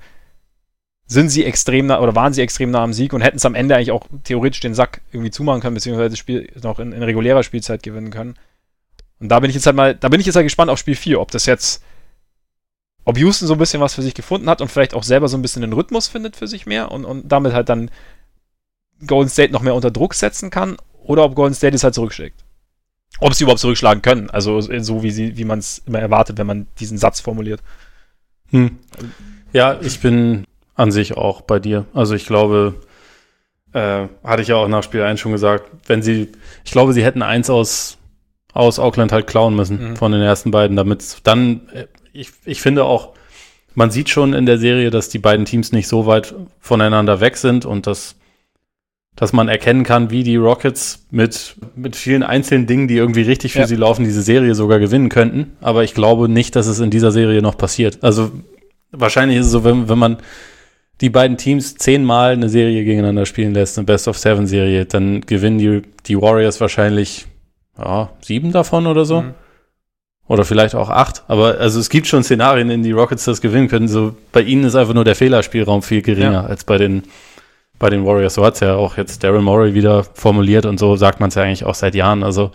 sind 1.06 1.28
sie 1.28 1.44
extrem 1.44 1.86
nah 1.86 2.00
oder 2.00 2.14
waren 2.14 2.32
sie 2.32 2.40
extrem 2.40 2.70
nah 2.70 2.82
am 2.82 2.94
Sieg 2.94 3.12
und 3.12 3.20
hätten 3.20 3.36
es 3.36 3.44
am 3.44 3.54
Ende 3.54 3.76
eigentlich 3.76 3.90
auch 3.90 4.06
theoretisch 4.24 4.60
den 4.60 4.74
Sack 4.74 5.02
irgendwie 5.12 5.30
zumachen 5.30 5.60
können, 5.60 5.74
beziehungsweise 5.74 6.10
das 6.10 6.18
Spiel 6.18 6.50
noch 6.62 6.78
in, 6.78 6.92
in 6.92 7.02
regulärer 7.02 7.42
Spielzeit 7.42 7.82
gewinnen 7.82 8.10
können. 8.10 8.36
Und 9.20 9.28
da 9.28 9.40
bin 9.40 9.50
ich 9.50 9.54
jetzt 9.54 9.66
halt 9.66 9.76
mal, 9.76 9.94
da 9.94 10.08
bin 10.08 10.20
ich 10.20 10.26
jetzt 10.26 10.36
halt 10.36 10.46
gespannt 10.46 10.70
auf 10.70 10.78
Spiel 10.78 10.96
4, 10.96 11.20
ob 11.20 11.30
das 11.30 11.46
jetzt, 11.46 11.82
ob 13.04 13.18
Houston 13.18 13.46
so 13.46 13.54
ein 13.54 13.58
bisschen 13.58 13.80
was 13.80 13.94
für 13.94 14.02
sich 14.02 14.14
gefunden 14.14 14.48
hat 14.48 14.60
und 14.60 14.70
vielleicht 14.70 14.94
auch 14.94 15.02
selber 15.02 15.28
so 15.28 15.36
ein 15.36 15.42
bisschen 15.42 15.62
den 15.62 15.72
Rhythmus 15.72 16.08
findet 16.08 16.36
für 16.36 16.46
sich 16.46 16.66
mehr 16.66 16.90
und, 16.90 17.04
und 17.04 17.30
damit 17.30 17.52
halt 17.52 17.68
dann 17.68 17.90
Golden 19.06 19.28
State 19.28 19.52
noch 19.52 19.62
mehr 19.62 19.74
unter 19.74 19.90
Druck 19.90 20.14
setzen 20.14 20.50
kann 20.50 20.76
oder 21.02 21.24
ob 21.24 21.34
Golden 21.34 21.54
State 21.54 21.76
es 21.76 21.84
halt 21.84 21.94
zurückschlägt 21.94 22.44
ob 23.20 23.34
sie 23.34 23.44
überhaupt 23.44 23.60
zurückschlagen 23.60 24.02
können. 24.02 24.30
Also 24.30 24.60
so 24.60 25.02
wie 25.02 25.10
sie, 25.10 25.36
wie 25.36 25.44
man 25.44 25.58
es 25.58 25.82
immer 25.86 26.00
erwartet, 26.00 26.38
wenn 26.38 26.46
man 26.46 26.66
diesen 26.78 26.98
Satz 26.98 27.20
formuliert. 27.20 27.60
Hm. 28.50 28.78
Ja, 29.52 29.78
ich 29.80 30.00
bin 30.00 30.44
an 30.74 30.90
sich 30.90 31.16
auch 31.16 31.42
bei 31.42 31.58
dir. 31.58 31.86
Also 31.94 32.14
ich 32.14 32.26
glaube, 32.26 32.74
äh, 33.72 34.08
hatte 34.24 34.42
ich 34.42 34.48
ja 34.48 34.56
auch 34.56 34.68
nach 34.68 34.82
Spiel 34.82 35.02
1 35.02 35.20
schon 35.20 35.32
gesagt, 35.32 35.70
wenn 35.86 36.02
sie, 36.02 36.32
ich 36.64 36.72
glaube, 36.72 36.92
sie 36.92 37.04
hätten 37.04 37.22
eins 37.22 37.50
aus, 37.50 37.98
aus 38.52 38.78
Auckland 38.78 39.12
halt 39.12 39.26
klauen 39.26 39.54
müssen 39.54 39.90
mhm. 39.90 39.96
von 39.96 40.12
den 40.12 40.22
ersten 40.22 40.50
beiden, 40.50 40.76
damit 40.76 41.18
dann, 41.24 41.68
äh, 41.72 41.86
ich, 42.14 42.30
ich 42.44 42.62
finde 42.62 42.84
auch, 42.84 43.10
man 43.74 43.90
sieht 43.90 44.08
schon 44.08 44.32
in 44.32 44.46
der 44.46 44.58
Serie, 44.58 44.90
dass 44.90 45.08
die 45.08 45.18
beiden 45.18 45.44
Teams 45.44 45.72
nicht 45.72 45.88
so 45.88 46.06
weit 46.06 46.34
voneinander 46.60 47.20
weg 47.20 47.36
sind 47.36 47.66
und 47.66 47.86
dass 47.86 48.16
dass 49.16 49.32
man 49.32 49.48
erkennen 49.48 49.84
kann, 49.84 50.10
wie 50.10 50.24
die 50.24 50.36
Rockets 50.36 51.06
mit, 51.10 51.54
mit 51.76 51.94
vielen 51.94 52.24
einzelnen 52.24 52.66
Dingen, 52.66 52.88
die 52.88 52.96
irgendwie 52.96 53.22
richtig 53.22 53.52
für 53.52 53.60
ja. 53.60 53.66
sie 53.66 53.76
laufen, 53.76 54.04
diese 54.04 54.22
Serie 54.22 54.56
sogar 54.56 54.80
gewinnen 54.80 55.08
könnten. 55.08 55.56
Aber 55.60 55.84
ich 55.84 55.94
glaube 55.94 56.28
nicht, 56.28 56.56
dass 56.56 56.66
es 56.66 56.80
in 56.80 56.90
dieser 56.90 57.12
Serie 57.12 57.40
noch 57.40 57.56
passiert. 57.56 58.02
Also 58.02 58.32
wahrscheinlich 58.90 59.38
ist 59.38 59.46
es 59.46 59.52
so, 59.52 59.62
wenn, 59.62 59.88
wenn 59.88 59.98
man 59.98 60.16
die 61.00 61.10
beiden 61.10 61.36
Teams 61.36 61.76
zehnmal 61.76 62.32
eine 62.32 62.48
Serie 62.48 62.82
gegeneinander 62.82 63.24
spielen 63.24 63.54
lässt, 63.54 63.78
eine 63.78 63.84
Best 63.84 64.08
of 64.08 64.18
Seven 64.18 64.48
Serie, 64.48 64.84
dann 64.84 65.20
gewinnen 65.20 65.58
die, 65.58 65.82
die 66.06 66.20
Warriors 66.20 66.60
wahrscheinlich 66.60 67.26
ja, 67.78 68.10
sieben 68.20 68.50
davon 68.50 68.88
oder 68.88 69.04
so. 69.04 69.22
Mhm. 69.22 69.34
Oder 70.26 70.44
vielleicht 70.44 70.74
auch 70.74 70.88
acht. 70.88 71.22
Aber 71.28 71.58
also 71.58 71.78
es 71.78 71.90
gibt 71.90 72.06
schon 72.06 72.24
Szenarien, 72.24 72.70
in 72.70 72.82
die 72.82 72.92
Rockets 72.92 73.24
das 73.24 73.40
gewinnen 73.40 73.68
können. 73.68 73.88
So 73.88 74.16
bei 74.32 74.40
ihnen 74.40 74.64
ist 74.64 74.74
einfach 74.74 74.94
nur 74.94 75.04
der 75.04 75.16
Fehlerspielraum 75.16 75.82
viel 75.82 76.02
geringer 76.02 76.32
ja. 76.32 76.44
als 76.44 76.64
bei 76.64 76.78
den 76.78 77.02
bei 77.78 77.90
den 77.90 78.06
Warriors. 78.06 78.34
So 78.34 78.44
hat 78.44 78.54
es 78.54 78.60
ja 78.60 78.76
auch 78.76 78.96
jetzt 78.96 79.22
Daryl 79.22 79.42
Morey 79.42 79.74
wieder 79.74 80.04
formuliert 80.04 80.64
und 80.64 80.78
so 80.78 80.96
sagt 80.96 81.20
man 81.20 81.28
es 81.28 81.34
ja 81.34 81.42
eigentlich 81.42 81.64
auch 81.64 81.74
seit 81.74 81.94
Jahren. 81.94 82.22
Also 82.22 82.52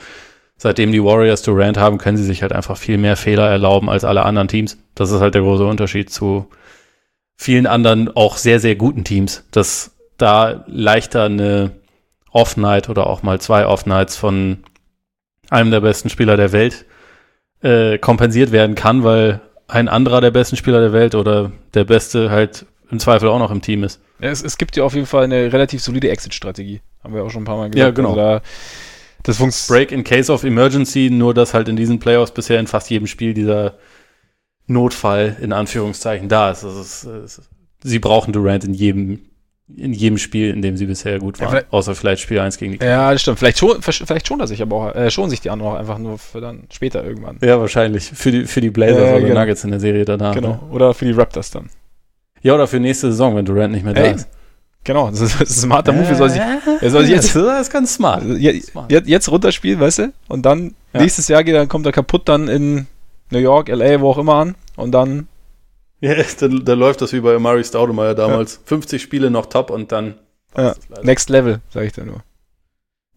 seitdem 0.58 0.92
die 0.92 1.04
Warriors 1.04 1.42
Durant 1.42 1.78
haben, 1.78 1.98
können 1.98 2.18
sie 2.18 2.24
sich 2.24 2.42
halt 2.42 2.54
einfach 2.54 2.78
viel 2.78 2.98
mehr 2.98 3.16
Fehler 3.16 3.48
erlauben 3.48 3.90
als 3.90 4.04
alle 4.04 4.24
anderen 4.24 4.48
Teams. 4.48 4.78
Das 4.96 5.12
ist 5.12 5.22
halt 5.22 5.36
der 5.36 5.42
große 5.42 5.66
Unterschied 5.66 6.10
zu 6.10 6.48
vielen 7.36 7.68
anderen 7.68 8.16
auch 8.16 8.38
sehr, 8.38 8.60
sehr 8.60 8.76
guten 8.76 9.04
Teams, 9.04 9.46
dass 9.52 9.92
da 10.18 10.66
leichter 10.68 11.24
eine 11.24 11.72
Off-Night 12.32 12.90
oder 12.90 13.08
auch 13.08 13.24
mal 13.24 13.40
zwei 13.40 13.66
Off-Nights 13.66 14.18
von 14.18 14.64
einem 15.50 15.72
der 15.72 15.82
besten 15.82 16.10
Spieler 16.10 16.38
der 16.38 16.52
Welt 16.52 16.86
äh, 17.62 17.98
kompensiert 17.98 18.52
werden 18.52 18.76
kann, 18.76 19.04
weil 19.04 19.42
ein 19.68 19.88
anderer 19.88 20.22
der 20.22 20.32
besten 20.32 20.56
Spieler 20.56 20.80
der 20.80 20.94
Welt 20.94 21.16
oder 21.16 21.52
der 21.74 21.84
Beste 21.84 22.32
halt 22.32 22.66
im 22.90 23.00
Zweifel 23.00 23.30
auch 23.30 23.40
noch 23.40 23.52
im 23.52 23.62
Team 23.62 23.84
ist. 23.84 24.02
Ja, 24.20 24.30
es, 24.30 24.44
es 24.44 24.58
gibt 24.58 24.76
ja 24.76 24.84
auf 24.84 24.94
jeden 24.94 25.06
Fall 25.06 25.24
eine 25.24 25.54
relativ 25.54 25.82
solide 25.82 26.10
Exit-Strategie. 26.10 26.82
Haben 27.04 27.14
wir 27.14 27.24
auch 27.24 27.30
schon 27.30 27.44
ein 27.44 27.46
paar 27.46 27.58
Mal 27.58 27.70
gesagt. 27.70 27.78
Ja, 27.80 27.92
genau. 27.92 28.10
Also 28.10 28.22
da, 28.22 28.42
das 29.24 29.68
Break 29.68 29.92
in 29.92 30.04
case 30.04 30.32
of 30.32 30.44
emergency, 30.44 31.10
nur 31.12 31.34
dass 31.34 31.54
halt 31.54 31.70
in 31.70 31.76
diesen 31.76 32.00
Playoffs 32.00 32.32
bisher 32.32 32.60
in 32.60 32.68
fast 32.68 32.90
jedem 32.90 33.08
Spiel 33.08 33.34
dieser 33.34 33.76
Notfall 34.68 35.38
in 35.42 35.54
Anführungszeichen 35.54 36.30
da 36.30 36.52
ist. 36.52 36.64
Also 36.64 36.82
es, 36.82 37.04
es, 37.04 37.50
sie 37.84 38.00
brauchen 38.00 38.34
Durant 38.34 38.64
in 38.64 38.74
jedem 38.74 39.22
in 39.76 39.94
jedem 39.94 40.18
Spiel, 40.18 40.50
in 40.50 40.62
dem 40.62 40.78
sie 40.78 40.86
bisher 40.86 41.20
gut 41.20 41.40
waren. 41.40 41.56
Ja, 41.56 41.62
außer 41.70 41.96
vielleicht 41.96 42.22
Spiel 42.22 42.40
1 42.40 42.58
gegen 42.58 42.74
die 42.74 42.78
Kinder. 42.80 42.92
Ja, 42.92 43.12
das 43.12 43.22
stimmt. 43.22 43.40
Vielleicht, 43.40 43.60
schon, 43.60 43.82
vielleicht 43.82 44.28
schon 44.28 44.40
er 44.40 44.48
sich 44.48 44.62
aber 44.62 44.76
auch, 44.76 44.96
äh, 44.96 45.10
schonen 45.12 45.30
sich 45.30 45.42
die 45.42 45.50
anderen 45.50 45.74
auch 45.74 45.78
einfach 45.78 45.98
nur 45.98 46.18
für 46.18 46.42
dann 46.42 46.64
später 46.72 47.04
irgendwann. 47.04 47.38
Ja, 47.42 47.60
wahrscheinlich. 47.60 48.06
Für 48.06 48.32
die, 48.32 48.46
für 48.46 48.62
die 48.62 48.70
Blazers 48.70 48.98
äh, 48.98 49.16
oder 49.16 49.22
genau. 49.22 49.40
Nuggets 49.40 49.64
in 49.64 49.72
der 49.72 49.80
Serie 49.80 50.06
danach. 50.06 50.36
Genau. 50.36 50.50
Ne? 50.50 50.60
Oder 50.72 50.94
für 50.94 51.06
die 51.06 51.12
Raptors 51.12 51.52
dann. 51.52 51.70
Ja, 52.42 52.56
oder 52.56 52.68
für 52.68 52.80
nächste 52.80 53.12
Saison, 53.12 53.36
wenn 53.36 53.46
Durant 53.46 53.74
nicht 53.74 53.84
mehr 53.84 53.94
da 53.94 54.04
ist. 54.04 54.28
Genau, 54.84 55.10
das 55.10 55.20
ist, 55.20 55.40
das 55.40 55.50
ist 55.50 55.58
ein 55.58 55.62
smarter 55.64 55.92
Move. 55.92 56.08
Er 56.08 56.16
soll 56.16 56.30
sich, 56.30 56.42
er 56.82 56.90
soll 56.90 57.04
sich 57.04 57.14
jetzt, 57.14 57.36
das 57.36 57.62
ist 57.62 57.72
ganz 57.72 57.94
smart. 57.94 58.24
Jetzt, 58.24 58.72
jetzt 59.08 59.30
runterspielen, 59.30 59.80
weißt 59.80 60.00
du? 60.00 60.14
Und 60.28 60.46
dann 60.46 60.74
ja. 60.94 61.02
nächstes 61.02 61.28
Jahr 61.28 61.44
geht, 61.44 61.56
dann 61.56 61.68
kommt 61.68 61.86
er 61.86 61.92
kaputt 61.92 62.30
dann 62.30 62.48
in 62.48 62.88
New 63.30 63.40
York, 63.40 63.68
LA, 63.68 64.00
wo 64.00 64.10
auch 64.10 64.18
immer 64.18 64.36
an. 64.36 64.56
Und 64.76 64.92
dann. 64.92 65.28
Ja, 66.02 66.16
dann, 66.40 66.64
dann 66.64 66.80
läuft 66.80 67.02
das 67.02 67.12
wie 67.12 67.20
bei 67.20 67.38
Murray 67.40 67.64
Staudemeyer 67.64 68.16
damals. 68.16 68.56
Ja. 68.56 68.62
50 68.68 69.02
Spiele 69.02 69.30
noch 69.30 69.48
top 69.48 69.70
und 69.70 69.92
dann. 69.92 70.18
Ja. 70.56 70.74
Next 71.04 71.30
Level, 71.30 71.60
sag 71.70 71.84
ich 71.84 71.92
da 71.92 72.06
nur. 72.06 72.24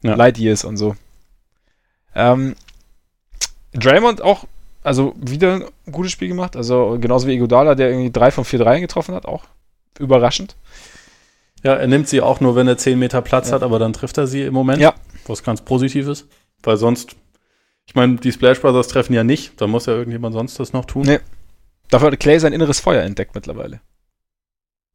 Ja. 0.03 0.17
Light 0.17 0.37
Years 0.37 0.65
und 0.65 0.77
so. 0.77 0.97
Ähm, 2.15 2.57
Draymond 3.73 4.21
auch, 4.21 4.45
also 4.83 5.15
wieder 5.17 5.71
ein 5.87 5.93
gutes 5.93 6.13
Spiel 6.13 6.29
gemacht. 6.29 6.57
Also 6.57 6.99
genauso 7.01 7.29
wie 7.29 7.35
Igodala, 7.35 7.75
der 7.75 7.91
irgendwie 7.91 8.11
drei 8.11 8.31
von 8.31 8.45
vier 8.45 8.59
Dreien 8.59 8.83
getroffen 8.83 9.15
hat, 9.15 9.27
auch 9.27 9.45
überraschend. 9.99 10.57
Ja, 11.63 11.75
er 11.75 11.87
nimmt 11.87 12.09
sie 12.09 12.21
auch 12.21 12.41
nur, 12.41 12.57
wenn 12.57 12.67
er 12.67 12.77
10 12.77 12.99
Meter 12.99 13.23
Platz 13.23 13.49
ja. 13.49 13.55
hat, 13.55 13.63
aber 13.63 13.79
dann 13.79 13.93
trifft 13.93 14.19
er 14.19 14.27
sie 14.27 14.43
im 14.43 14.55
Moment. 14.55 14.83
Ja. 14.83 14.95
Was 15.27 15.45
ganz 15.45 15.61
positiv 15.63 16.09
ist. 16.09 16.27
Weil 16.65 16.77
sonst, 16.77 17.15
ich 17.87 17.95
meine, 17.95 18.17
die 18.17 18.33
Splash 18.33 18.61
Brothers 18.61 18.89
treffen 18.89 19.15
ja 19.15 19.23
nicht. 19.23 19.61
Da 19.61 19.69
muss 19.69 19.87
ja 19.87 19.93
irgendjemand 19.93 20.35
sonst 20.35 20.59
das 20.59 20.73
noch 20.73 20.85
tun. 20.85 21.03
Nee. 21.03 21.21
Dafür 21.93 22.11
hat 22.11 22.21
Clay 22.21 22.39
sein 22.39 22.55
inneres 22.55 22.81
Feuer 22.81 23.03
entdeckt 23.03 23.35
mittlerweile. 23.35 23.83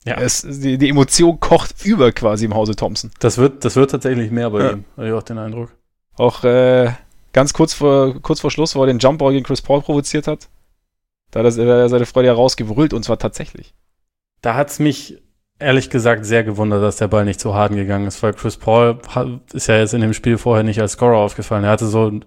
Ja. 0.03 0.15
Es, 0.15 0.41
die, 0.41 0.79
die, 0.79 0.89
Emotion 0.89 1.39
kocht 1.39 1.85
über 1.85 2.11
quasi 2.11 2.45
im 2.45 2.55
Hause 2.55 2.75
Thompson. 2.75 3.11
Das 3.19 3.37
wird, 3.37 3.63
das 3.63 3.75
wird 3.75 3.91
tatsächlich 3.91 4.31
mehr 4.31 4.49
bei 4.49 4.63
ja. 4.63 4.71
ihm, 4.71 4.85
habe 4.95 5.07
ich 5.07 5.13
auch 5.13 5.21
den 5.21 5.37
Eindruck. 5.37 5.69
Auch 6.15 6.43
äh, 6.43 6.91
ganz 7.33 7.53
kurz 7.53 7.75
vor, 7.75 8.19
kurz 8.21 8.39
vor 8.39 8.49
Schluss, 8.49 8.75
wo 8.75 8.81
er 8.81 8.87
den 8.87 8.97
Jumpball 8.97 9.31
gegen 9.31 9.45
Chris 9.45 9.61
Paul 9.61 9.81
provoziert 9.81 10.25
hat, 10.25 10.49
da 11.29 11.41
hat 11.43 11.57
er 11.57 11.89
seine 11.89 12.05
Freude 12.07 12.29
herausgebrüllt 12.29 12.93
und 12.93 13.03
zwar 13.03 13.19
tatsächlich. 13.19 13.75
Da 14.41 14.55
hat 14.55 14.69
es 14.69 14.79
mich 14.79 15.21
ehrlich 15.59 15.91
gesagt 15.91 16.25
sehr 16.25 16.43
gewundert, 16.43 16.81
dass 16.81 16.97
der 16.97 17.09
Ball 17.09 17.25
nicht 17.25 17.39
zu 17.39 17.53
Harden 17.53 17.77
gegangen 17.77 18.07
ist, 18.07 18.23
weil 18.23 18.33
Chris 18.33 18.57
Paul 18.57 18.99
ist 19.53 19.67
ja 19.67 19.77
jetzt 19.77 19.93
in 19.93 20.01
dem 20.01 20.13
Spiel 20.13 20.39
vorher 20.39 20.63
nicht 20.63 20.81
als 20.81 20.93
Scorer 20.93 21.17
aufgefallen. 21.17 21.63
Er 21.63 21.71
hatte 21.71 21.85
so 21.85 22.21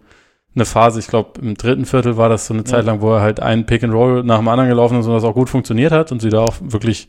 eine 0.54 0.64
Phase, 0.64 0.98
ich 0.98 1.06
glaube 1.06 1.40
im 1.40 1.56
dritten 1.56 1.84
Viertel 1.84 2.16
war 2.16 2.28
das 2.28 2.46
so 2.46 2.54
eine 2.54 2.62
ja. 2.62 2.66
Zeit 2.66 2.84
lang, 2.84 3.00
wo 3.00 3.12
er 3.12 3.20
halt 3.20 3.40
einen 3.40 3.66
Pick 3.66 3.84
and 3.84 3.92
Roll 3.92 4.24
nach 4.24 4.38
dem 4.38 4.48
anderen 4.48 4.68
gelaufen 4.68 4.98
ist 4.98 5.06
und 5.06 5.12
das 5.12 5.24
auch 5.24 5.34
gut 5.34 5.48
funktioniert 5.48 5.92
hat 5.92 6.10
und 6.12 6.20
sie 6.20 6.28
da 6.28 6.40
auch 6.40 6.56
wirklich 6.60 7.08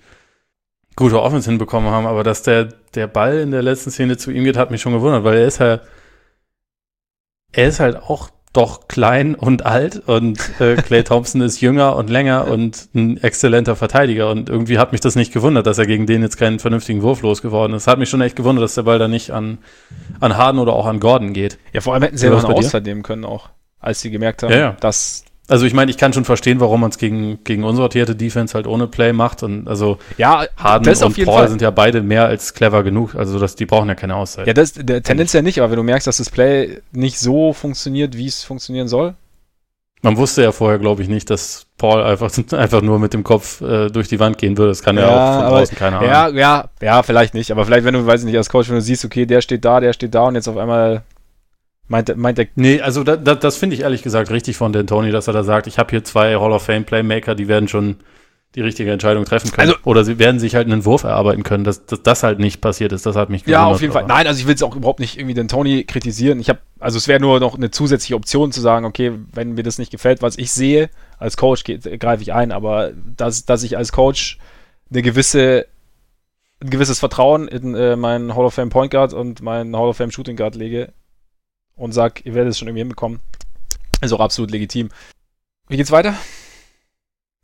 gute 0.96 1.22
Offense 1.22 1.50
hinbekommen 1.50 1.90
haben. 1.90 2.06
Aber 2.06 2.24
dass 2.24 2.44
der, 2.44 2.66
der 2.94 3.08
Ball 3.08 3.40
in 3.40 3.52
der 3.52 3.64
letzten 3.64 3.92
Szene 3.92 4.18
zu 4.18 4.32
ihm 4.32 4.44
geht, 4.44 4.58
hat 4.58 4.72
mich 4.72 4.82
schon 4.82 4.94
gewundert, 4.94 5.24
weil 5.24 5.38
er 5.38 5.48
ist 5.48 5.60
halt, 5.60 5.82
er 7.52 7.68
ist 7.68 7.80
halt 7.80 7.98
auch 7.98 8.30
doch 8.54 8.90
klein 8.90 9.34
und 9.36 9.66
alt 9.66 10.02
und 10.08 10.38
äh, 10.60 10.76
Clay 10.76 11.04
Thompson 11.04 11.40
ist 11.42 11.62
jünger 11.62 11.96
und 11.96 12.10
länger 12.10 12.48
und 12.48 12.90
ein 12.94 13.18
exzellenter 13.18 13.78
Verteidiger 13.78 14.30
und 14.30 14.50
irgendwie 14.50 14.78
hat 14.78 14.92
mich 14.92 15.00
das 15.00 15.16
nicht 15.16 15.32
gewundert, 15.32 15.68
dass 15.68 15.78
er 15.78 15.86
gegen 15.86 16.06
den 16.06 16.22
jetzt 16.22 16.38
keinen 16.38 16.60
vernünftigen 16.60 17.02
Wurf 17.02 17.22
losgeworden 17.22 17.76
ist. 17.76 17.88
Hat 17.88 17.98
mich 17.98 18.10
schon 18.10 18.20
echt 18.20 18.36
gewundert, 18.36 18.64
dass 18.64 18.76
der 18.76 18.84
Ball 18.84 19.00
da 19.00 19.08
nicht 19.08 19.32
an, 19.32 19.60
an 20.20 20.36
Harden 20.36 20.60
oder 20.60 20.74
auch 20.74 20.86
an 20.86 21.00
Gordon 21.00 21.32
geht. 21.32 21.60
Ja, 21.72 21.80
vor 21.80 21.94
allem 21.94 22.04
hätten 22.04 22.18
sie 22.18 22.26
ja 22.26 22.32
noch 22.34 22.44
einen 22.44 22.54
Ausfall 22.54 22.82
nehmen 22.82 23.04
können 23.04 23.24
auch, 23.24 23.50
als 23.80 24.02
sie 24.02 24.12
gemerkt 24.12 24.44
haben, 24.44 24.52
ja, 24.52 24.60
ja. 24.60 24.78
dass 24.82 25.24
also 25.52 25.66
ich 25.66 25.74
meine, 25.74 25.92
ich 25.92 25.98
kann 25.98 26.14
schon 26.14 26.24
verstehen, 26.24 26.62
warum 26.62 26.80
man 26.80 26.92
es 26.92 26.98
gegen, 26.98 27.44
gegen 27.44 27.66
unsortierte 27.66 28.16
Defense 28.16 28.54
halt 28.54 28.68
ohne 28.68 28.88
Play 28.88 29.12
macht. 29.12 29.44
Und 29.44 29.68
also 29.68 29.98
ja, 30.18 30.46
Harden 30.56 31.04
und 31.04 31.26
Paul 31.26 31.26
Fall. 31.26 31.50
sind 31.50 31.62
ja 31.62 31.72
beide 31.72 32.02
mehr 32.02 32.26
als 32.26 32.54
clever 32.54 32.84
genug. 32.84 33.16
Also 33.16 33.38
dass 33.38 33.58
die 33.58 33.66
brauchen 33.66 33.90
ja 33.90 33.96
keine 33.96 34.16
Auszeit. 34.16 34.48
Ja, 34.48 34.54
das 34.54 34.72
der 34.72 35.04
Tendenz 35.04 35.34
ja 35.34 35.42
nicht, 35.42 35.60
aber 35.60 35.72
wenn 35.72 35.76
du 35.76 35.84
merkst, 35.84 36.08
dass 36.08 36.18
das 36.18 36.30
Play 36.30 36.80
nicht 36.94 37.20
so 37.20 37.52
funktioniert, 37.52 38.16
wie 38.16 38.28
es 38.28 38.46
funktionieren 38.46 38.88
soll. 38.88 39.16
Man 40.04 40.16
wusste 40.16 40.42
ja 40.42 40.54
vorher, 40.54 40.80
glaube 40.80 41.02
ich, 41.02 41.10
nicht, 41.10 41.30
dass 41.30 41.66
Paul 41.78 42.02
einfach, 42.02 42.32
einfach 42.54 42.82
nur 42.82 42.98
mit 43.00 43.14
dem 43.14 43.24
Kopf 43.24 43.60
äh, 43.60 43.90
durch 43.90 44.08
die 44.08 44.22
Wand 44.22 44.38
gehen 44.38 44.58
würde. 44.58 44.72
Das 44.72 44.82
kann 44.82 44.96
ja, 44.96 45.02
ja 45.02 45.10
auch 45.10 45.42
von 45.42 45.50
draußen 45.52 45.78
keiner 45.78 46.02
Ja, 46.02 46.30
ja, 46.30 46.70
ja, 46.82 47.04
vielleicht 47.04 47.34
nicht. 47.34 47.52
Aber 47.52 47.66
vielleicht, 47.66 47.84
wenn 47.84 47.94
du, 47.94 48.06
weiß 48.06 48.22
ich 48.22 48.26
nicht, 48.26 48.38
als 48.38 48.50
Coach, 48.50 48.70
wenn 48.70 48.78
du 48.78 48.82
siehst, 48.82 49.04
okay, 49.04 49.26
der 49.26 49.42
steht 49.42 49.66
da, 49.66 49.82
der 49.82 49.92
steht 49.92 50.16
da 50.16 50.24
und 50.24 50.36
jetzt 50.36 50.48
auf 50.48 50.56
einmal 50.56 51.04
Meint, 51.92 52.16
meint 52.16 52.40
er. 52.40 52.48
Nee, 52.56 52.80
also 52.80 53.04
da, 53.04 53.18
da, 53.18 53.36
das 53.36 53.58
finde 53.58 53.76
ich 53.76 53.82
ehrlich 53.82 54.02
gesagt 54.02 54.32
richtig 54.32 54.56
von 54.56 54.74
D'Antoni, 54.74 55.12
dass 55.12 55.28
er 55.28 55.34
da 55.34 55.44
sagt, 55.44 55.68
ich 55.68 55.78
habe 55.78 55.90
hier 55.90 56.06
zwei 56.06 56.36
Hall 56.38 56.54
of 56.54 56.64
Fame 56.64 56.86
Playmaker, 56.86 57.36
die 57.36 57.50
werden 57.50 57.68
schon 57.68 57.98
die 58.56 58.62
richtige 58.62 58.92
Entscheidung 58.92 59.26
treffen 59.26 59.52
können. 59.52 59.72
Also, 59.72 59.82
Oder 59.84 60.06
sie 60.06 60.18
werden 60.18 60.40
sich 60.40 60.56
halt 60.56 60.68
einen 60.68 60.86
Wurf 60.86 61.04
erarbeiten 61.04 61.44
können, 61.44 61.66
dass, 61.66 61.86
dass 61.86 62.02
das 62.02 62.24
halt 62.24 62.40
nicht 62.40 62.62
passiert 62.62 62.94
ist. 62.94 63.06
Das 63.06 63.18
hat 63.18 63.30
mich 63.30 63.44
gewundert. 63.44 63.62
Ja, 63.62 63.68
auf 63.68 63.82
jeden 63.82 63.92
Fall. 63.92 64.06
Nein, 64.06 64.26
also 64.26 64.40
ich 64.40 64.48
will 64.48 64.56
es 64.56 64.64
auch 64.64 64.74
überhaupt 64.74 65.02
nicht 65.02 65.18
irgendwie 65.18 65.34
den 65.34 65.50
Tony 65.50 65.84
kritisieren. 65.84 66.40
Ich 66.40 66.48
habe, 66.48 66.60
also 66.80 66.98
es 66.98 67.10
wäre 67.10 67.20
nur 67.20 67.42
noch 67.42 67.56
eine 67.56 67.72
zusätzliche 67.72 68.16
Option 68.16 68.54
zu 68.54 68.62
sagen, 68.62 68.86
okay, 68.86 69.12
wenn 69.34 69.54
mir 69.54 69.64
das 69.64 69.78
nicht 69.78 69.92
gefällt, 69.92 70.22
was 70.22 70.38
ich 70.38 70.52
sehe, 70.52 70.90
als 71.20 71.36
Coach 71.36 71.66
greife 71.66 72.24
ich 72.24 72.34
ein, 72.34 72.54
aber 72.54 72.92
dass, 73.18 73.46
dass 73.46 73.64
ich 73.64 73.76
als 73.76 73.92
Coach 73.92 74.38
eine 74.90 75.02
gewisse 75.02 75.66
ein 76.62 76.70
gewisses 76.70 77.00
Vertrauen 77.00 77.48
in 77.48 77.74
äh, 77.76 77.96
meinen 77.96 78.36
Hall 78.36 78.46
of 78.46 78.54
Fame 78.54 78.70
Point 78.70 78.92
Guard 78.92 79.14
und 79.14 79.42
meinen 79.42 79.76
Hall 79.76 79.90
of 79.90 79.98
Fame 79.98 80.12
Shooting 80.12 80.36
Guard 80.36 80.56
lege, 80.56 80.94
und 81.76 81.92
sag, 81.94 82.26
ihr 82.26 82.34
werdet 82.34 82.52
es 82.52 82.60
schon 82.60 82.68
irgendwie 82.68 82.82
hinbekommen. 82.82 83.20
Ist 84.02 84.14
auch 84.14 84.20
absolut 84.20 84.52
legitim. 84.52 84.90
Wie 85.68 85.78
geht's 85.78 85.92
weiter? 85.92 86.16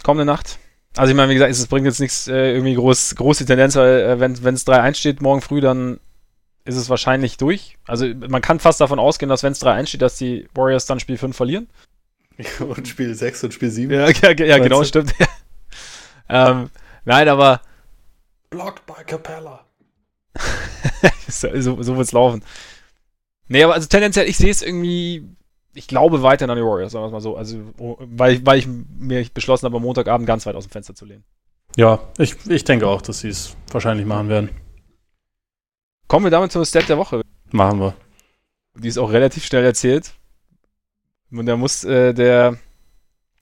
Kommende 0.03 0.25
Nacht. 0.25 0.59
Also 0.95 1.11
ich 1.11 1.15
meine, 1.15 1.29
wie 1.29 1.35
gesagt, 1.35 1.51
es 1.51 1.67
bringt 1.67 1.85
jetzt 1.85 1.99
nichts 1.99 2.27
äh, 2.27 2.53
irgendwie 2.53 2.73
groß, 2.73 3.15
große 3.15 3.45
Tendenz, 3.45 3.75
weil 3.75 3.99
äh, 4.01 4.19
wenn 4.19 4.53
es 4.53 4.65
3-1 4.65 4.95
steht 4.95 5.21
morgen 5.21 5.41
früh, 5.41 5.61
dann 5.61 5.99
ist 6.65 6.75
es 6.75 6.89
wahrscheinlich 6.89 7.37
durch. 7.37 7.77
Also 7.87 8.07
man 8.07 8.41
kann 8.41 8.59
fast 8.59 8.81
davon 8.81 8.99
ausgehen, 8.99 9.29
dass 9.29 9.43
wenn 9.43 9.53
es 9.53 9.61
3-1 9.61 9.87
steht, 9.87 10.01
dass 10.01 10.17
die 10.17 10.47
Warriors 10.53 10.85
dann 10.85 10.99
Spiel 10.99 11.17
5 11.17 11.35
verlieren. 11.35 11.69
Und 12.59 12.87
Spiel 12.87 13.13
6 13.13 13.45
und 13.45 13.53
Spiel 13.53 13.71
7. 13.71 13.91
Ja, 13.91 14.09
ja, 14.21 14.31
ja 14.31 14.57
genau, 14.59 14.83
stimmt. 14.83 15.11
ähm, 16.29 16.69
nein, 17.03 17.27
aber. 17.29 17.61
Blocked 18.51 18.85
by 18.85 19.03
Capella. 19.05 19.65
so, 21.27 21.49
so, 21.59 21.81
so 21.81 21.97
wird's 21.97 22.11
laufen. 22.11 22.43
Nee, 23.47 23.63
aber 23.63 23.73
also 23.73 23.87
tendenziell, 23.87 24.27
ich 24.27 24.37
sehe 24.37 24.51
es 24.51 24.61
irgendwie, 24.61 25.23
ich 25.73 25.87
glaube 25.87 26.21
weiter 26.21 26.49
an 26.49 26.57
die 26.57 26.63
Warriors, 26.63 26.91
sagen 26.91 27.03
wir 27.03 27.07
es 27.07 27.13
mal 27.13 27.21
so. 27.21 27.37
Also, 27.37 27.59
weil, 27.77 28.45
weil 28.45 28.59
ich 28.59 28.67
mir 28.67 29.25
beschlossen 29.33 29.65
habe, 29.65 29.77
am 29.77 29.83
Montagabend 29.83 30.27
ganz 30.27 30.45
weit 30.45 30.55
aus 30.55 30.67
dem 30.67 30.71
Fenster 30.71 30.95
zu 30.95 31.05
lehnen. 31.05 31.23
Ja, 31.75 31.99
ich, 32.17 32.35
ich 32.47 32.63
denke 32.63 32.87
auch, 32.87 33.01
dass 33.01 33.19
sie 33.19 33.29
es 33.29 33.55
wahrscheinlich 33.71 34.05
machen 34.05 34.29
werden. 34.29 34.49
Kommen 36.07 36.25
wir 36.25 36.31
damit 36.31 36.51
zum 36.51 36.65
Stat 36.65 36.89
der 36.89 36.97
Woche. 36.97 37.21
Machen 37.51 37.79
wir. 37.79 37.93
Die 38.75 38.87
ist 38.87 38.97
auch 38.97 39.11
relativ 39.11 39.45
schnell 39.45 39.63
erzählt. 39.63 40.13
Und 41.31 41.45
da 41.45 41.57
muss 41.57 41.83
äh, 41.83 42.13
der, 42.13 42.57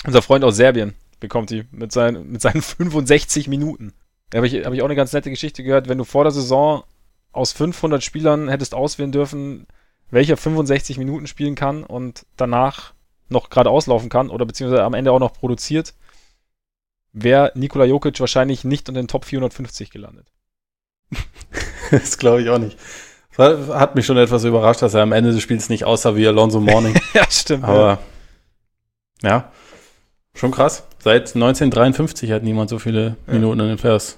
unser 0.06 0.22
Freund 0.22 0.44
aus 0.44 0.56
Serbien, 0.56 0.96
bekommt 1.20 1.50
die 1.50 1.66
mit, 1.72 1.92
seinen, 1.92 2.32
mit 2.32 2.42
seinen 2.42 2.62
65 2.64 3.48
Minuten. 3.48 3.94
Da 4.30 4.38
habe 4.38 4.48
ich, 4.48 4.66
hab 4.66 4.74
ich 4.74 4.82
auch 4.82 4.86
eine 4.86 4.96
ganz 4.96 5.14
nette 5.14 5.30
Geschichte 5.30 5.64
gehört. 5.64 5.88
Wenn 5.88 5.98
du 5.98 6.04
vor 6.04 6.24
der 6.24 6.32
Saison 6.32 6.84
aus 7.32 7.52
500 7.54 8.04
Spielern 8.04 8.50
hättest 8.50 8.74
auswählen 8.74 9.12
dürfen, 9.12 9.68
welcher 10.10 10.38
65 10.38 10.98
Minuten 10.98 11.28
spielen 11.28 11.56
kann 11.56 11.84
und 11.84 12.26
danach 12.38 12.94
noch 13.30 13.50
gerade 13.50 13.70
auslaufen 13.70 14.10
kann 14.10 14.30
oder 14.30 14.46
beziehungsweise 14.46 14.84
am 14.84 14.94
Ende 14.94 15.12
auch 15.12 15.20
noch 15.20 15.34
produziert, 15.34 15.94
wäre 17.12 17.52
Nikola 17.56 17.86
Jokic 17.86 18.20
wahrscheinlich 18.20 18.64
nicht 18.64 18.88
in 18.88 18.96
den 18.96 19.08
Top 19.08 19.26
450 19.26 19.90
gelandet. 19.90 20.32
das 21.92 22.18
glaube 22.18 22.42
ich 22.42 22.50
auch 22.50 22.60
nicht. 22.60 22.78
Hat 23.38 23.96
mich 23.96 24.06
schon 24.06 24.18
etwas 24.18 24.46
überrascht, 24.46 24.82
dass 24.82 24.94
er 24.94 25.02
am 25.02 25.12
Ende 25.12 25.32
des 25.32 25.42
Spiels 25.42 25.68
nicht 25.70 25.84
aussah 25.84 26.16
wie 26.16 26.28
Alonso 26.28 26.62
Morning. 26.62 26.98
ja, 27.14 27.30
stimmt. 27.30 27.66
Aber 27.66 28.00
ja. 29.22 29.30
ja. 29.30 29.52
schon 30.34 30.52
krass. 30.52 30.88
Seit 31.00 31.36
1953 31.36 32.32
hat 32.32 32.44
niemand 32.44 32.70
so 32.70 32.80
viele 32.80 33.18
ja. 33.28 33.34
Minuten 33.34 33.60
in 33.60 33.68
den 33.68 33.78
Playoffs 33.78 34.18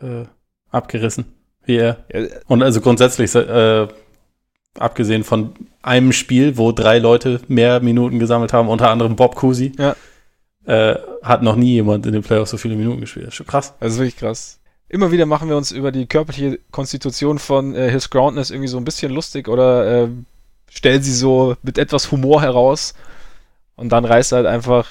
äh, 0.00 0.24
abgerissen 0.70 1.36
wie 1.66 1.76
er. 1.76 2.04
Ja. 2.12 2.26
Und 2.46 2.62
also 2.62 2.80
grundsätzlich 2.80 3.34
äh, 3.34 3.88
abgesehen 4.78 5.24
von 5.24 5.52
einem 5.82 6.12
Spiel, 6.12 6.56
wo 6.56 6.72
drei 6.72 6.98
Leute 6.98 7.40
mehr 7.48 7.80
Minuten 7.80 8.18
gesammelt 8.18 8.52
haben, 8.52 8.68
unter 8.68 8.90
anderem 8.90 9.16
Bob 9.16 9.36
Cousy, 9.36 9.72
ja. 9.78 9.96
äh, 10.64 10.98
hat 11.22 11.42
noch 11.42 11.56
nie 11.56 11.74
jemand 11.74 12.06
in 12.06 12.12
den 12.12 12.22
Playoffs 12.22 12.50
so 12.50 12.56
viele 12.56 12.76
Minuten 12.76 13.00
gespielt. 13.00 13.26
Das 13.26 13.34
ist 13.34 13.36
schon 13.36 13.46
krass. 13.46 13.74
Das 13.80 13.92
ist 13.92 13.98
wirklich 13.98 14.16
krass. 14.16 14.60
Immer 14.88 15.10
wieder 15.10 15.26
machen 15.26 15.48
wir 15.48 15.56
uns 15.56 15.72
über 15.72 15.90
die 15.90 16.06
körperliche 16.06 16.60
Konstitution 16.70 17.38
von 17.38 17.74
äh, 17.74 17.90
His 17.90 18.10
Groundness 18.10 18.50
irgendwie 18.50 18.68
so 18.68 18.76
ein 18.76 18.84
bisschen 18.84 19.12
lustig 19.12 19.48
oder 19.48 20.04
äh, 20.04 20.08
stellen 20.70 21.02
sie 21.02 21.12
so 21.12 21.56
mit 21.62 21.78
etwas 21.78 22.10
Humor 22.12 22.42
heraus. 22.42 22.94
und 23.74 23.90
dann 23.90 24.04
reißt 24.04 24.32
er 24.32 24.36
halt 24.36 24.46
einfach, 24.46 24.88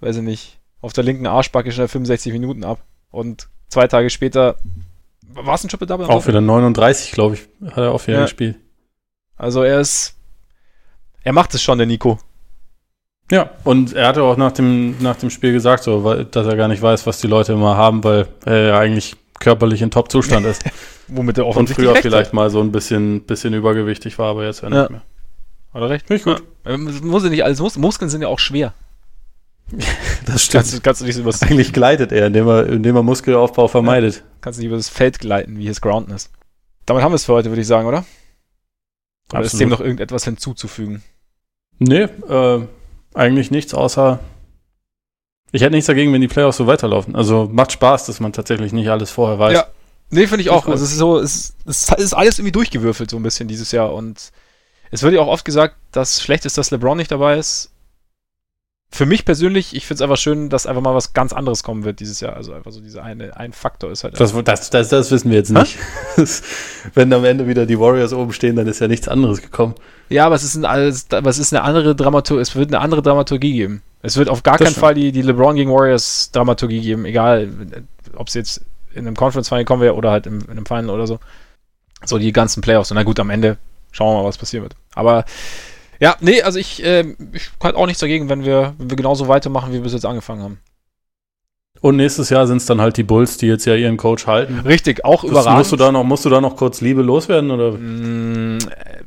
weiß 0.00 0.16
ich 0.16 0.22
nicht, 0.22 0.58
auf 0.80 0.92
der 0.92 1.04
linken 1.04 1.26
Arschbacke 1.26 1.72
schnell 1.72 1.88
65 1.88 2.32
Minuten 2.32 2.64
ab. 2.64 2.80
Und 3.10 3.48
zwei 3.68 3.86
Tage 3.86 4.10
später 4.10 4.56
war 5.28 5.54
es 5.54 5.64
ein 5.64 5.68
Triple 5.68 5.86
Double. 5.86 6.06
Auch 6.06 6.26
wieder 6.26 6.40
39, 6.40 7.12
glaube 7.12 7.36
ich, 7.36 7.48
hat 7.70 7.78
er 7.78 7.92
auch 7.92 8.06
wieder 8.06 8.18
ja. 8.18 8.22
gespielt. 8.24 8.56
Also 9.40 9.62
er 9.62 9.80
ist, 9.80 10.16
er 11.24 11.32
macht 11.32 11.54
es 11.54 11.62
schon, 11.62 11.78
der 11.78 11.86
Nico. 11.86 12.18
Ja, 13.30 13.48
und 13.64 13.94
er 13.94 14.08
hatte 14.08 14.22
auch 14.22 14.36
nach 14.36 14.52
dem, 14.52 14.96
nach 15.00 15.16
dem 15.16 15.30
Spiel 15.30 15.52
gesagt, 15.52 15.82
so, 15.82 16.04
weil, 16.04 16.26
dass 16.26 16.46
er 16.46 16.56
gar 16.56 16.68
nicht 16.68 16.82
weiß, 16.82 17.06
was 17.06 17.22
die 17.22 17.26
Leute 17.26 17.54
immer 17.54 17.74
haben, 17.74 18.04
weil 18.04 18.28
er 18.44 18.66
ja 18.66 18.78
eigentlich 18.78 19.16
körperlich 19.38 19.80
in 19.80 19.90
Top-Zustand 19.90 20.44
ist. 20.44 20.62
Womit 21.08 21.38
er 21.38 21.46
offensichtlich 21.46 21.88
Und 21.88 21.94
früher 21.94 22.02
vielleicht 22.02 22.26
hat. 22.26 22.34
mal 22.34 22.50
so 22.50 22.60
ein 22.60 22.70
bisschen, 22.70 23.22
bisschen 23.22 23.54
übergewichtig 23.54 24.18
war, 24.18 24.32
aber 24.32 24.44
jetzt 24.44 24.60
ja 24.60 24.68
nicht 24.68 24.90
mehr. 24.90 25.02
Hat 25.72 25.80
er 25.80 25.88
recht? 25.88 26.06
Finde 26.06 26.18
ich 26.18 26.24
gut. 26.24 26.42
Ja. 26.66 26.76
Muss 26.76 27.24
ja 27.24 27.30
nicht 27.30 27.42
alles, 27.42 27.60
Mus 27.60 27.78
Muskeln 27.78 28.10
sind 28.10 28.20
ja 28.20 28.28
auch 28.28 28.38
schwer. 28.38 28.74
das 30.26 30.44
stimmt. 30.44 30.64
Kannst, 30.64 30.84
kannst 30.84 31.00
du 31.00 31.06
nicht 31.06 31.16
übers 31.16 31.40
Eigentlich 31.42 31.72
gleitet 31.72 32.12
er, 32.12 32.26
indem 32.26 32.46
er, 32.46 32.66
indem 32.66 32.96
er 32.96 33.02
Muskelaufbau 33.02 33.68
vermeidet. 33.68 34.16
Ja. 34.16 34.22
Kannst 34.42 34.58
du 34.58 34.60
nicht 34.60 34.68
über 34.68 34.76
das 34.76 34.90
Feld 34.90 35.18
gleiten, 35.18 35.56
wie 35.56 35.68
es 35.68 35.80
Ground 35.80 36.10
ist. 36.10 36.30
Damit 36.84 37.02
haben 37.02 37.12
wir 37.12 37.16
es 37.16 37.24
für 37.24 37.32
heute, 37.32 37.48
würde 37.48 37.62
ich 37.62 37.66
sagen, 37.66 37.88
oder? 37.88 38.04
Oder 39.30 39.38
Absolut. 39.38 39.52
ist 39.52 39.60
dem 39.60 39.68
noch 39.68 39.80
irgendetwas 39.80 40.24
hinzuzufügen? 40.24 41.02
Nee, 41.78 42.02
äh, 42.02 42.66
eigentlich 43.14 43.50
nichts, 43.50 43.74
außer 43.74 44.20
ich 45.52 45.62
hätte 45.62 45.72
nichts 45.72 45.86
dagegen, 45.86 46.12
wenn 46.12 46.20
die 46.20 46.28
Playoffs 46.28 46.58
so 46.58 46.66
weiterlaufen. 46.66 47.16
Also 47.16 47.48
macht 47.52 47.72
Spaß, 47.72 48.06
dass 48.06 48.20
man 48.20 48.32
tatsächlich 48.32 48.72
nicht 48.72 48.88
alles 48.88 49.10
vorher 49.10 49.38
weiß. 49.38 49.54
Ja, 49.54 49.66
nee, 50.10 50.26
finde 50.26 50.42
ich 50.42 50.50
auch. 50.50 50.66
Also 50.66 50.84
es 50.84 50.92
ist 50.92 50.98
so, 50.98 51.18
es, 51.18 51.54
es 51.66 51.88
ist 51.88 52.14
alles 52.14 52.38
irgendwie 52.38 52.52
durchgewürfelt 52.52 53.10
so 53.10 53.16
ein 53.16 53.22
bisschen 53.22 53.48
dieses 53.48 53.72
Jahr 53.72 53.92
und 53.92 54.30
es 54.90 55.02
wird 55.02 55.14
ja 55.14 55.20
auch 55.20 55.28
oft 55.28 55.44
gesagt, 55.44 55.76
dass 55.92 56.22
schlecht 56.22 56.44
ist, 56.44 56.56
dass 56.58 56.70
LeBron 56.70 56.96
nicht 56.96 57.10
dabei 57.10 57.36
ist. 57.36 57.69
Für 58.92 59.06
mich 59.06 59.24
persönlich, 59.24 59.74
ich 59.76 59.86
finde 59.86 59.96
es 59.96 60.02
einfach 60.02 60.16
schön, 60.16 60.48
dass 60.48 60.66
einfach 60.66 60.82
mal 60.82 60.94
was 60.94 61.12
ganz 61.12 61.32
anderes 61.32 61.62
kommen 61.62 61.84
wird 61.84 62.00
dieses 62.00 62.18
Jahr. 62.20 62.34
Also 62.34 62.52
einfach 62.52 62.72
so 62.72 62.80
dieser 62.80 63.04
eine 63.04 63.36
ein 63.36 63.52
Faktor 63.52 63.92
ist 63.92 64.02
halt. 64.02 64.18
Das, 64.18 64.34
das, 64.44 64.70
das, 64.70 64.88
das 64.88 65.10
wissen 65.12 65.30
wir 65.30 65.38
jetzt 65.38 65.50
nicht. 65.50 65.78
Wenn 66.94 67.12
am 67.12 67.24
Ende 67.24 67.46
wieder 67.46 67.66
die 67.66 67.78
Warriors 67.78 68.12
oben 68.12 68.32
stehen, 68.32 68.56
dann 68.56 68.66
ist 68.66 68.80
ja 68.80 68.88
nichts 68.88 69.06
anderes 69.06 69.42
gekommen. 69.42 69.76
Ja, 70.08 70.26
aber 70.26 70.34
es 70.34 70.42
ist, 70.42 70.56
ein, 70.56 70.64
aber 70.64 71.30
es 71.30 71.38
ist 71.38 71.54
eine 71.54 71.62
andere 71.62 71.94
Dramaturgie, 71.94 72.42
es 72.42 72.56
wird 72.56 72.70
eine 72.74 72.80
andere 72.80 73.00
Dramaturgie 73.00 73.52
geben. 73.52 73.82
Es 74.02 74.16
wird 74.16 74.28
auf 74.28 74.42
gar 74.42 74.54
das 74.54 74.64
keinen 74.64 74.72
stimmt. 74.72 74.80
Fall 74.80 74.94
die, 74.94 75.12
die 75.12 75.22
LeBron 75.22 75.54
gegen 75.54 75.70
Warriors 75.70 76.30
Dramaturgie 76.32 76.80
geben, 76.80 77.04
egal, 77.04 77.48
ob 78.16 78.26
es 78.26 78.34
jetzt 78.34 78.62
in 78.92 79.06
einem 79.06 79.16
Conference 79.16 79.48
Final 79.48 79.64
kommen 79.64 79.82
wäre 79.82 79.94
oder 79.94 80.10
halt 80.10 80.26
im, 80.26 80.40
in 80.40 80.50
einem 80.50 80.66
Final 80.66 80.90
oder 80.90 81.06
so. 81.06 81.20
So 82.04 82.18
die 82.18 82.32
ganzen 82.32 82.60
Playoffs. 82.60 82.90
Und 82.90 82.96
na 82.96 83.04
gut, 83.04 83.20
am 83.20 83.30
Ende 83.30 83.58
schauen 83.92 84.16
wir 84.16 84.22
mal, 84.22 84.28
was 84.28 84.38
passieren 84.38 84.64
wird. 84.64 84.74
Aber 84.94 85.24
ja, 86.00 86.16
nee, 86.20 86.42
also 86.42 86.58
ich, 86.58 86.82
äh, 86.82 87.14
ich 87.32 87.50
kann 87.58 87.74
auch 87.74 87.86
nichts 87.86 88.00
dagegen, 88.00 88.28
wenn 88.28 88.44
wir, 88.44 88.74
wenn 88.78 88.90
wir 88.90 88.96
genauso 88.96 89.28
weitermachen, 89.28 89.70
wie 89.70 89.74
wir 89.74 89.82
bis 89.82 89.92
jetzt 89.92 90.06
angefangen 90.06 90.42
haben. 90.42 90.58
Und 91.82 91.96
nächstes 91.96 92.30
Jahr 92.30 92.46
sind 92.46 92.58
es 92.58 92.66
dann 92.66 92.80
halt 92.80 92.96
die 92.96 93.02
Bulls, 93.02 93.36
die 93.36 93.46
jetzt 93.46 93.64
ja 93.64 93.74
ihren 93.74 93.96
Coach 93.96 94.26
halten. 94.26 94.60
Richtig, 94.60 95.04
auch 95.04 95.22
das 95.22 95.30
überragend. 95.30 95.58
Musst 95.58 95.72
du, 95.72 95.76
da 95.76 95.92
noch, 95.92 96.04
musst 96.04 96.24
du 96.24 96.30
da 96.30 96.40
noch 96.40 96.56
kurz 96.56 96.80
Liebe 96.80 97.02
loswerden? 97.02 97.50
Oder? 97.50 97.72
Mm, 97.72 98.58
äh, 98.58 99.02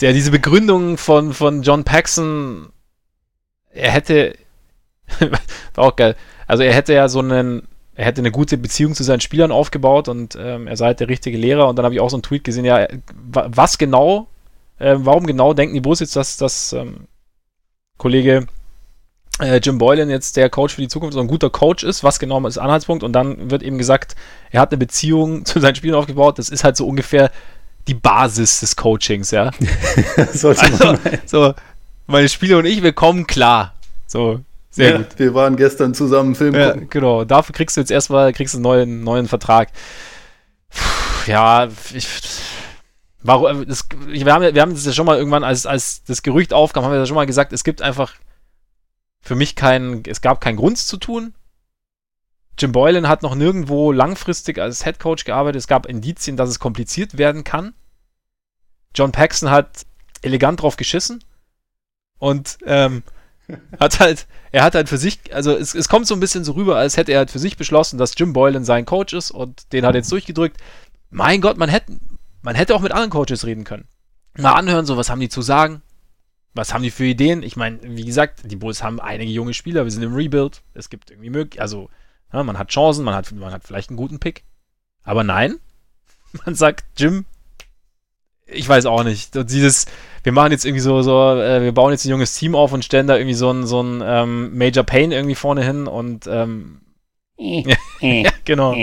ja, 0.00 0.12
diese 0.12 0.30
Begründung 0.30 0.96
von, 0.96 1.32
von 1.32 1.62
John 1.62 1.84
Paxson, 1.84 2.70
er 3.70 3.90
hätte, 3.90 4.36
war 5.74 5.84
auch 5.84 5.96
geil, 5.96 6.16
also 6.46 6.62
er 6.62 6.74
hätte 6.74 6.92
ja 6.92 7.08
so 7.08 7.20
einen, 7.20 7.68
er 7.94 8.06
hätte 8.06 8.20
eine 8.20 8.30
gute 8.30 8.58
Beziehung 8.58 8.94
zu 8.94 9.04
seinen 9.04 9.20
Spielern 9.20 9.52
aufgebaut 9.52 10.08
und 10.08 10.36
ähm, 10.40 10.66
er 10.66 10.76
sei 10.76 10.86
halt 10.86 11.00
der 11.00 11.08
richtige 11.08 11.38
Lehrer. 11.38 11.68
Und 11.68 11.76
dann 11.76 11.84
habe 11.84 11.94
ich 11.94 12.00
auch 12.00 12.10
so 12.10 12.16
einen 12.16 12.22
Tweet 12.22 12.44
gesehen, 12.44 12.64
ja, 12.64 12.86
was 13.30 13.78
genau, 13.78 14.26
äh, 14.78 14.96
warum 14.98 15.26
genau 15.26 15.54
denken 15.54 15.74
die 15.74 15.80
Bulls 15.80 16.00
jetzt, 16.00 16.16
dass 16.16 16.36
das 16.36 16.72
ähm, 16.72 17.06
Kollege 17.96 18.46
äh, 19.40 19.60
Jim 19.62 19.78
Boylan 19.78 20.10
jetzt 20.10 20.36
der 20.36 20.50
Coach 20.50 20.74
für 20.74 20.80
die 20.80 20.88
Zukunft 20.88 21.14
so 21.14 21.20
ein 21.20 21.28
guter 21.28 21.50
Coach 21.50 21.84
ist, 21.84 22.02
was 22.02 22.18
genau 22.18 22.44
ist 22.46 22.58
Anhaltspunkt? 22.58 23.02
Und 23.04 23.12
dann 23.12 23.50
wird 23.50 23.62
eben 23.62 23.78
gesagt, 23.78 24.16
er 24.50 24.60
hat 24.60 24.72
eine 24.72 24.78
Beziehung 24.78 25.44
zu 25.44 25.60
seinen 25.60 25.76
Spielern 25.76 25.98
aufgebaut, 25.98 26.38
das 26.38 26.48
ist 26.48 26.64
halt 26.64 26.76
so 26.76 26.86
ungefähr 26.86 27.30
die 27.86 27.94
Basis 27.94 28.60
des 28.60 28.76
Coachings, 28.76 29.30
ja. 29.30 29.50
Sollte 30.32 30.62
also, 30.62 30.84
man 30.84 30.98
so, 31.26 31.54
meine 32.06 32.28
Spieler 32.28 32.58
und 32.58 32.64
ich, 32.64 32.82
wir 32.82 32.92
kommen 32.92 33.26
klar. 33.26 33.74
So, 34.06 34.40
sehr 34.74 34.90
ja, 34.90 34.96
gut. 34.98 35.18
Wir 35.18 35.34
waren 35.34 35.56
gestern 35.56 35.94
zusammen 35.94 36.34
Film 36.34 36.54
ja, 36.54 36.72
Genau, 36.72 37.24
dafür 37.24 37.54
kriegst 37.54 37.76
du 37.76 37.80
jetzt 37.80 37.92
erstmal 37.92 38.32
kriegst 38.32 38.54
einen 38.54 38.62
neuen, 38.62 39.04
neuen 39.04 39.28
Vertrag. 39.28 39.70
Puh, 40.68 41.30
ja, 41.30 41.68
ich, 41.92 42.08
warum, 43.22 43.66
das, 43.66 43.86
wir, 44.06 44.32
haben, 44.32 44.52
wir 44.52 44.60
haben 44.60 44.74
das 44.74 44.84
ja 44.84 44.92
schon 44.92 45.06
mal 45.06 45.16
irgendwann, 45.16 45.44
als, 45.44 45.64
als 45.64 46.02
das 46.02 46.24
Gerücht 46.24 46.52
aufkam, 46.52 46.84
haben 46.84 46.90
wir 46.90 46.98
ja 46.98 47.06
schon 47.06 47.14
mal 47.14 47.24
gesagt, 47.26 47.52
es 47.52 47.62
gibt 47.62 47.82
einfach 47.82 48.14
für 49.20 49.36
mich 49.36 49.54
keinen, 49.54 50.02
es 50.08 50.20
gab 50.20 50.40
keinen 50.40 50.56
Grund 50.56 50.76
zu 50.78 50.96
tun. 50.96 51.34
Jim 52.58 52.72
Boylan 52.72 53.08
hat 53.08 53.22
noch 53.22 53.36
nirgendwo 53.36 53.92
langfristig 53.92 54.58
als 54.58 54.82
Head 54.82 54.98
Coach 54.98 55.24
gearbeitet. 55.24 55.60
Es 55.60 55.68
gab 55.68 55.86
Indizien, 55.86 56.36
dass 56.36 56.50
es 56.50 56.58
kompliziert 56.58 57.16
werden 57.16 57.44
kann. 57.44 57.74
John 58.94 59.12
Paxson 59.12 59.50
hat 59.50 59.86
elegant 60.22 60.62
drauf 60.62 60.76
geschissen 60.76 61.22
und 62.18 62.58
ähm, 62.66 63.04
hat 63.78 64.00
halt, 64.00 64.26
er 64.54 64.62
hat 64.62 64.76
halt 64.76 64.88
für 64.88 64.98
sich, 64.98 65.34
also 65.34 65.50
es, 65.50 65.74
es 65.74 65.88
kommt 65.88 66.06
so 66.06 66.14
ein 66.14 66.20
bisschen 66.20 66.44
so 66.44 66.52
rüber, 66.52 66.76
als 66.76 66.96
hätte 66.96 67.10
er 67.10 67.18
halt 67.18 67.32
für 67.32 67.40
sich 67.40 67.56
beschlossen, 67.56 67.98
dass 67.98 68.14
Jim 68.16 68.32
Boylan 68.32 68.64
sein 68.64 68.84
Coach 68.84 69.12
ist 69.12 69.32
und 69.32 69.72
den 69.72 69.84
hat 69.84 69.96
er 69.96 69.98
jetzt 69.98 70.12
durchgedrückt. 70.12 70.58
Mein 71.10 71.40
Gott, 71.40 71.58
man 71.58 71.68
hätte, 71.68 71.98
man 72.40 72.54
hätte 72.54 72.76
auch 72.76 72.80
mit 72.80 72.92
anderen 72.92 73.10
Coaches 73.10 73.46
reden 73.46 73.64
können. 73.64 73.88
Mal 74.38 74.52
anhören, 74.52 74.86
so 74.86 74.96
was 74.96 75.10
haben 75.10 75.18
die 75.18 75.28
zu 75.28 75.42
sagen, 75.42 75.82
was 76.52 76.72
haben 76.72 76.84
die 76.84 76.92
für 76.92 77.04
Ideen? 77.04 77.42
Ich 77.42 77.56
meine, 77.56 77.80
wie 77.82 78.04
gesagt, 78.04 78.42
die 78.44 78.54
Bulls 78.54 78.84
haben 78.84 79.00
einige 79.00 79.32
junge 79.32 79.54
Spieler, 79.54 79.82
wir 79.82 79.90
sind 79.90 80.04
im 80.04 80.14
Rebuild, 80.14 80.62
es 80.72 80.88
gibt 80.88 81.10
irgendwie 81.10 81.30
möglich, 81.30 81.60
also 81.60 81.90
ja, 82.32 82.40
man 82.44 82.56
hat 82.56 82.68
Chancen, 82.68 83.04
man 83.04 83.16
hat, 83.16 83.32
man 83.32 83.52
hat 83.52 83.64
vielleicht 83.64 83.90
einen 83.90 83.96
guten 83.96 84.20
Pick. 84.20 84.44
Aber 85.02 85.24
nein, 85.24 85.58
man 86.46 86.54
sagt, 86.54 86.84
Jim, 86.96 87.24
ich 88.46 88.68
weiß 88.68 88.86
auch 88.86 89.02
nicht. 89.02 89.36
Und 89.36 89.50
dieses, 89.50 89.86
wir 90.24 90.32
machen 90.32 90.50
jetzt 90.50 90.64
irgendwie 90.64 90.80
so, 90.80 91.02
so 91.02 91.40
äh, 91.40 91.62
wir 91.62 91.72
bauen 91.72 91.92
jetzt 91.92 92.04
ein 92.04 92.10
junges 92.10 92.34
Team 92.34 92.54
auf 92.54 92.72
und 92.72 92.84
stellen 92.84 93.06
da 93.06 93.16
irgendwie 93.16 93.34
so 93.34 93.50
ein, 93.50 93.66
so 93.66 93.82
ein 93.82 94.02
ähm, 94.04 94.56
Major 94.56 94.82
Pain 94.82 95.12
irgendwie 95.12 95.36
vorne 95.36 95.64
hin 95.64 95.86
und 95.86 96.26
ähm, 96.26 96.80
ja, 97.36 98.30
genau. 98.44 98.74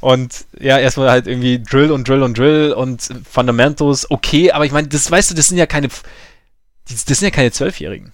Und 0.00 0.44
ja, 0.58 0.78
erstmal 0.78 1.10
halt 1.10 1.26
irgendwie 1.26 1.62
Drill 1.62 1.92
und 1.92 2.08
Drill 2.08 2.22
und 2.22 2.36
Drill 2.36 2.72
und 2.72 3.08
Fundamentals, 3.30 4.10
okay, 4.10 4.50
aber 4.50 4.66
ich 4.66 4.72
meine, 4.72 4.88
das 4.88 5.10
weißt 5.10 5.30
du, 5.30 5.34
das 5.34 5.48
sind 5.48 5.58
ja 5.58 5.66
keine, 5.66 5.88
das 5.88 7.06
sind 7.06 7.22
ja 7.22 7.30
keine 7.30 7.52
Zwölfjährigen. 7.52 8.12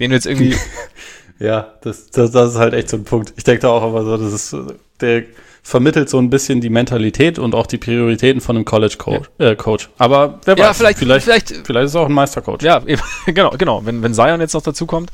Den 0.00 0.10
du 0.10 0.16
jetzt 0.16 0.26
irgendwie 0.26 0.56
Ja, 1.38 1.74
das, 1.82 2.10
das, 2.10 2.30
das 2.30 2.52
ist 2.52 2.58
halt 2.58 2.74
echt 2.74 2.88
so 2.88 2.96
ein 2.96 3.04
Punkt. 3.04 3.32
Ich 3.36 3.44
denke 3.44 3.62
da 3.62 3.68
auch 3.68 3.86
immer 3.86 4.04
so, 4.04 4.16
das 4.16 4.32
ist, 4.32 4.56
der 5.00 5.24
vermittelt 5.64 6.10
so 6.10 6.18
ein 6.18 6.28
bisschen 6.28 6.60
die 6.60 6.68
Mentalität 6.68 7.38
und 7.38 7.54
auch 7.54 7.66
die 7.66 7.78
Prioritäten 7.78 8.42
von 8.42 8.54
einem 8.54 8.66
College-Coach. 8.66 9.30
Ja. 9.38 9.50
Äh, 9.50 9.56
Coach. 9.56 9.88
Aber 9.96 10.38
wer 10.44 10.56
ja, 10.56 10.68
weiß, 10.68 10.76
vielleicht, 10.76 10.98
vielleicht, 10.98 11.24
vielleicht, 11.24 11.48
vielleicht 11.48 11.86
ist 11.86 11.92
es 11.92 11.96
auch 11.96 12.06
ein 12.06 12.12
Meistercoach. 12.12 12.62
Ja, 12.62 12.82
genau, 13.26 13.50
genau. 13.50 13.84
Wenn, 13.84 14.02
wenn 14.02 14.12
Zion 14.14 14.40
jetzt 14.40 14.52
noch 14.52 14.62
dazu 14.62 14.84
kommt. 14.84 15.10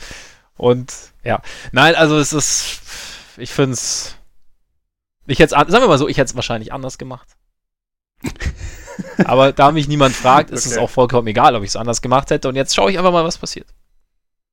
Und 0.56 0.92
ja, 1.24 1.40
nein, 1.70 1.94
also 1.94 2.18
es 2.18 2.32
ist, 2.32 2.80
ich 3.36 3.50
finde 3.50 3.74
es, 3.74 4.16
ich 5.26 5.38
hätte 5.38 5.50
sagen 5.50 5.72
wir 5.72 5.86
mal 5.86 5.98
so, 5.98 6.08
ich 6.08 6.18
hätte 6.18 6.30
es 6.30 6.34
wahrscheinlich 6.34 6.72
anders 6.72 6.98
gemacht. 6.98 7.28
Aber 9.24 9.52
da 9.52 9.70
mich 9.70 9.86
niemand 9.86 10.16
fragt, 10.16 10.50
ist 10.50 10.66
okay. 10.66 10.74
es 10.74 10.78
auch 10.78 10.90
vollkommen 10.90 11.28
egal, 11.28 11.54
ob 11.54 11.62
ich 11.62 11.70
es 11.70 11.76
anders 11.76 12.02
gemacht 12.02 12.30
hätte. 12.30 12.48
Und 12.48 12.56
jetzt 12.56 12.74
schaue 12.74 12.90
ich 12.90 12.98
einfach 12.98 13.12
mal, 13.12 13.24
was 13.24 13.38
passiert. 13.38 13.68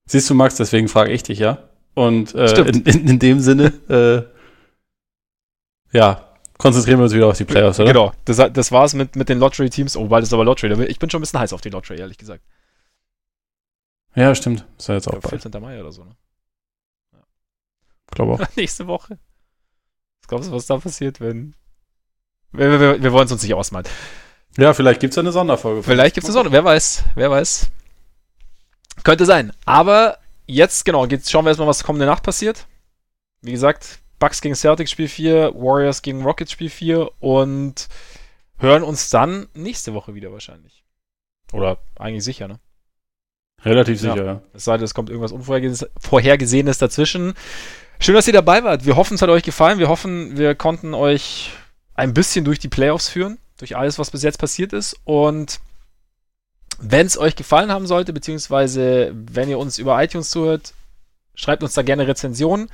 Siehst 0.06 0.30
du, 0.30 0.36
Max, 0.36 0.56
deswegen 0.56 0.88
frage 0.88 1.12
ich 1.12 1.24
dich 1.24 1.40
ja. 1.40 1.70
Und 1.96 2.36
äh, 2.36 2.54
in, 2.62 2.84
in, 2.84 3.08
in, 3.08 3.20
dem 3.20 3.40
Sinne, 3.40 3.74
äh, 3.90 4.37
ja, 5.98 6.24
konzentrieren 6.60 7.00
wir 7.00 7.06
uns 7.06 7.14
wieder 7.14 7.28
auf 7.28 7.38
die 7.38 7.44
Playoffs, 7.44 7.80
oder? 7.80 7.92
Genau, 7.92 8.14
das, 8.26 8.38
das 8.54 8.72
war's 8.72 8.94
mit, 8.94 9.16
mit 9.16 9.30
den 9.30 9.40
Lottery-Teams. 9.40 9.98
Oh, 9.98 10.08
bald 10.08 10.24
ist 10.24 10.32
aber 10.32 10.46
Lottery. 10.46 10.86
Ich 10.86 11.00
bin 11.00 11.10
schon 11.10 11.20
ein 11.20 11.22
bisschen 11.24 11.40
heiß 11.40 11.54
auf 11.54 11.62
die 11.62 11.70
Lottery, 11.70 12.00
ehrlich 12.00 12.20
gesagt. 12.20 12.44
Ja, 14.16 14.34
stimmt. 14.36 14.66
Ist 14.78 14.88
ja 14.88 14.96
jetzt 14.96 15.08
auch 15.08 15.20
glaub, 15.20 15.30
14. 15.30 15.52
Mai 15.60 15.80
oder 15.80 15.92
so, 15.92 16.04
ne? 16.04 16.16
Ja. 17.14 17.20
Glaube 18.12 18.34
auch. 18.34 18.48
Nächste 18.56 18.86
Woche. 18.86 19.18
Was 20.22 20.28
glaubst 20.28 20.50
du, 20.50 20.54
was 20.54 20.68
da 20.68 20.78
passiert, 20.78 21.20
wenn. 21.20 21.56
Wir, 22.52 22.80
wir, 22.80 23.04
wir 23.04 23.12
wollen 23.12 23.26
es 23.26 23.32
uns 23.32 23.42
nicht 23.42 23.54
ausmalen. 23.56 23.88
Ja, 24.58 24.74
vielleicht 24.74 25.00
gibt 25.00 25.14
es 25.14 25.18
eine 25.18 25.32
Sonderfolge. 25.32 25.82
Vielleicht 25.82 26.14
gibt 26.14 26.24
es 26.24 26.30
eine 26.30 26.34
Sonderfolge. 26.34 26.64
Wer 26.64 26.72
weiß, 26.72 27.04
wer 27.16 27.32
weiß. 27.32 27.68
Könnte 29.04 29.26
sein. 29.26 29.52
Aber 29.66 30.18
jetzt, 30.46 30.86
genau, 30.86 31.06
jetzt 31.06 31.30
schauen 31.30 31.46
wir 31.46 31.50
erstmal, 31.50 31.68
was 31.68 31.84
kommende 31.84 32.06
Nacht 32.06 32.24
passiert. 32.24 32.68
Wie 33.42 33.52
gesagt, 33.52 34.00
Bucks 34.20 34.42
gegen 34.42 34.56
Celtics 34.56 34.92
Spiel 34.92 35.08
4, 35.08 35.54
Warriors 35.56 36.02
gegen 36.02 36.24
Rockets 36.24 36.52
Spiel 36.52 36.70
4 36.70 37.10
und 37.20 37.88
hören 38.58 38.84
uns 38.84 39.10
dann 39.10 39.48
nächste 39.54 39.94
Woche 39.94 40.16
wieder 40.16 40.32
wahrscheinlich. 40.32 40.84
Oder 41.54 41.78
eigentlich 41.98 42.24
sicher, 42.24 42.48
ne? 42.48 42.60
Relativ 43.64 44.00
sicher, 44.00 44.16
ja. 44.18 44.24
ja. 44.26 44.42
Es 44.54 44.66
sei 44.66 44.78
denn, 44.78 44.86
es 44.86 44.94
kommt 44.94 45.10
irgendwas 45.10 45.32
Unvorhergesehenes 45.32 46.78
dazwischen. 46.78 47.34
Schön, 48.00 48.16
dass 48.16 48.28
ihr 48.28 48.34
dabei 48.34 48.64
wart. 48.64 48.86
Wir 48.86 48.96
hoffen, 48.96 49.16
es 49.16 49.22
hat 49.22 49.30
euch 49.30 49.44
gefallen. 49.44 49.80
Wir 49.80 49.90
hoffen, 49.90 50.38
wir 50.38 50.54
konnten 50.56 50.94
euch 50.94 51.52
ein 51.96 52.14
bisschen 52.14 52.46
durch 52.46 52.60
die 52.60 52.68
Playoffs 52.68 53.10
führen, 53.10 53.40
durch 53.58 53.76
alles, 53.76 53.98
was 53.98 54.12
bis 54.12 54.22
jetzt 54.22 54.38
passiert 54.38 54.74
ist. 54.74 55.00
Und 55.04 55.60
Wenn 56.80 57.08
es 57.08 57.18
euch 57.18 57.36
gefallen 57.36 57.72
haben 57.72 57.88
sollte, 57.88 58.14
beziehungsweise 58.14 59.12
wenn 59.14 59.50
ihr 59.50 59.58
uns 59.58 59.80
über 59.80 60.02
iTunes 60.04 60.30
zuhört, 60.30 60.74
schreibt 61.34 61.64
uns 61.64 61.74
da 61.74 61.82
gerne 61.82 62.08
Rezensionen. 62.08 62.70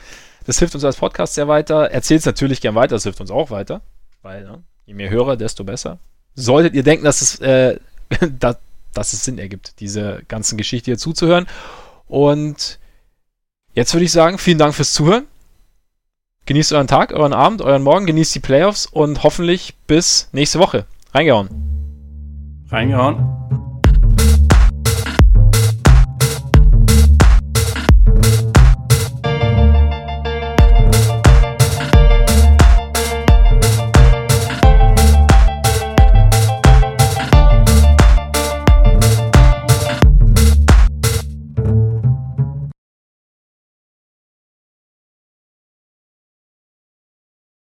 Das 0.45 0.59
hilft 0.59 0.75
uns 0.75 0.83
als 0.83 0.97
Podcast 0.97 1.35
sehr 1.35 1.47
weiter. 1.47 1.91
Erzählt 1.91 2.19
es 2.19 2.25
natürlich 2.25 2.61
gern 2.61 2.75
weiter, 2.75 2.95
das 2.95 3.03
hilft 3.03 3.21
uns 3.21 3.31
auch 3.31 3.49
weiter. 3.49 3.81
Weil 4.21 4.43
ne, 4.43 4.63
je 4.85 4.93
mehr 4.93 5.09
Hörer, 5.09 5.37
desto 5.37 5.63
besser. 5.63 5.99
Solltet 6.35 6.73
ihr 6.73 6.83
denken, 6.83 7.05
dass 7.05 7.21
es, 7.21 7.39
äh, 7.39 7.79
dass, 8.39 8.57
dass 8.93 9.13
es 9.13 9.23
Sinn 9.23 9.37
ergibt, 9.37 9.79
diese 9.79 10.21
ganzen 10.27 10.57
Geschichte 10.57 10.91
hier 10.91 10.97
zuzuhören. 10.97 11.47
Und 12.07 12.79
jetzt 13.73 13.93
würde 13.93 14.05
ich 14.05 14.11
sagen, 14.11 14.37
vielen 14.37 14.57
Dank 14.57 14.73
fürs 14.73 14.93
Zuhören. 14.93 15.25
Genießt 16.45 16.73
euren 16.73 16.87
Tag, 16.87 17.13
euren 17.13 17.33
Abend, 17.33 17.61
euren 17.61 17.83
Morgen, 17.83 18.05
genießt 18.05 18.35
die 18.35 18.41
Playoffs 18.41 18.85
und 18.85 19.23
hoffentlich 19.23 19.75
bis 19.87 20.27
nächste 20.33 20.59
Woche. 20.59 20.85
Reingehauen. 21.13 21.49
Reingehauen. 22.69 23.62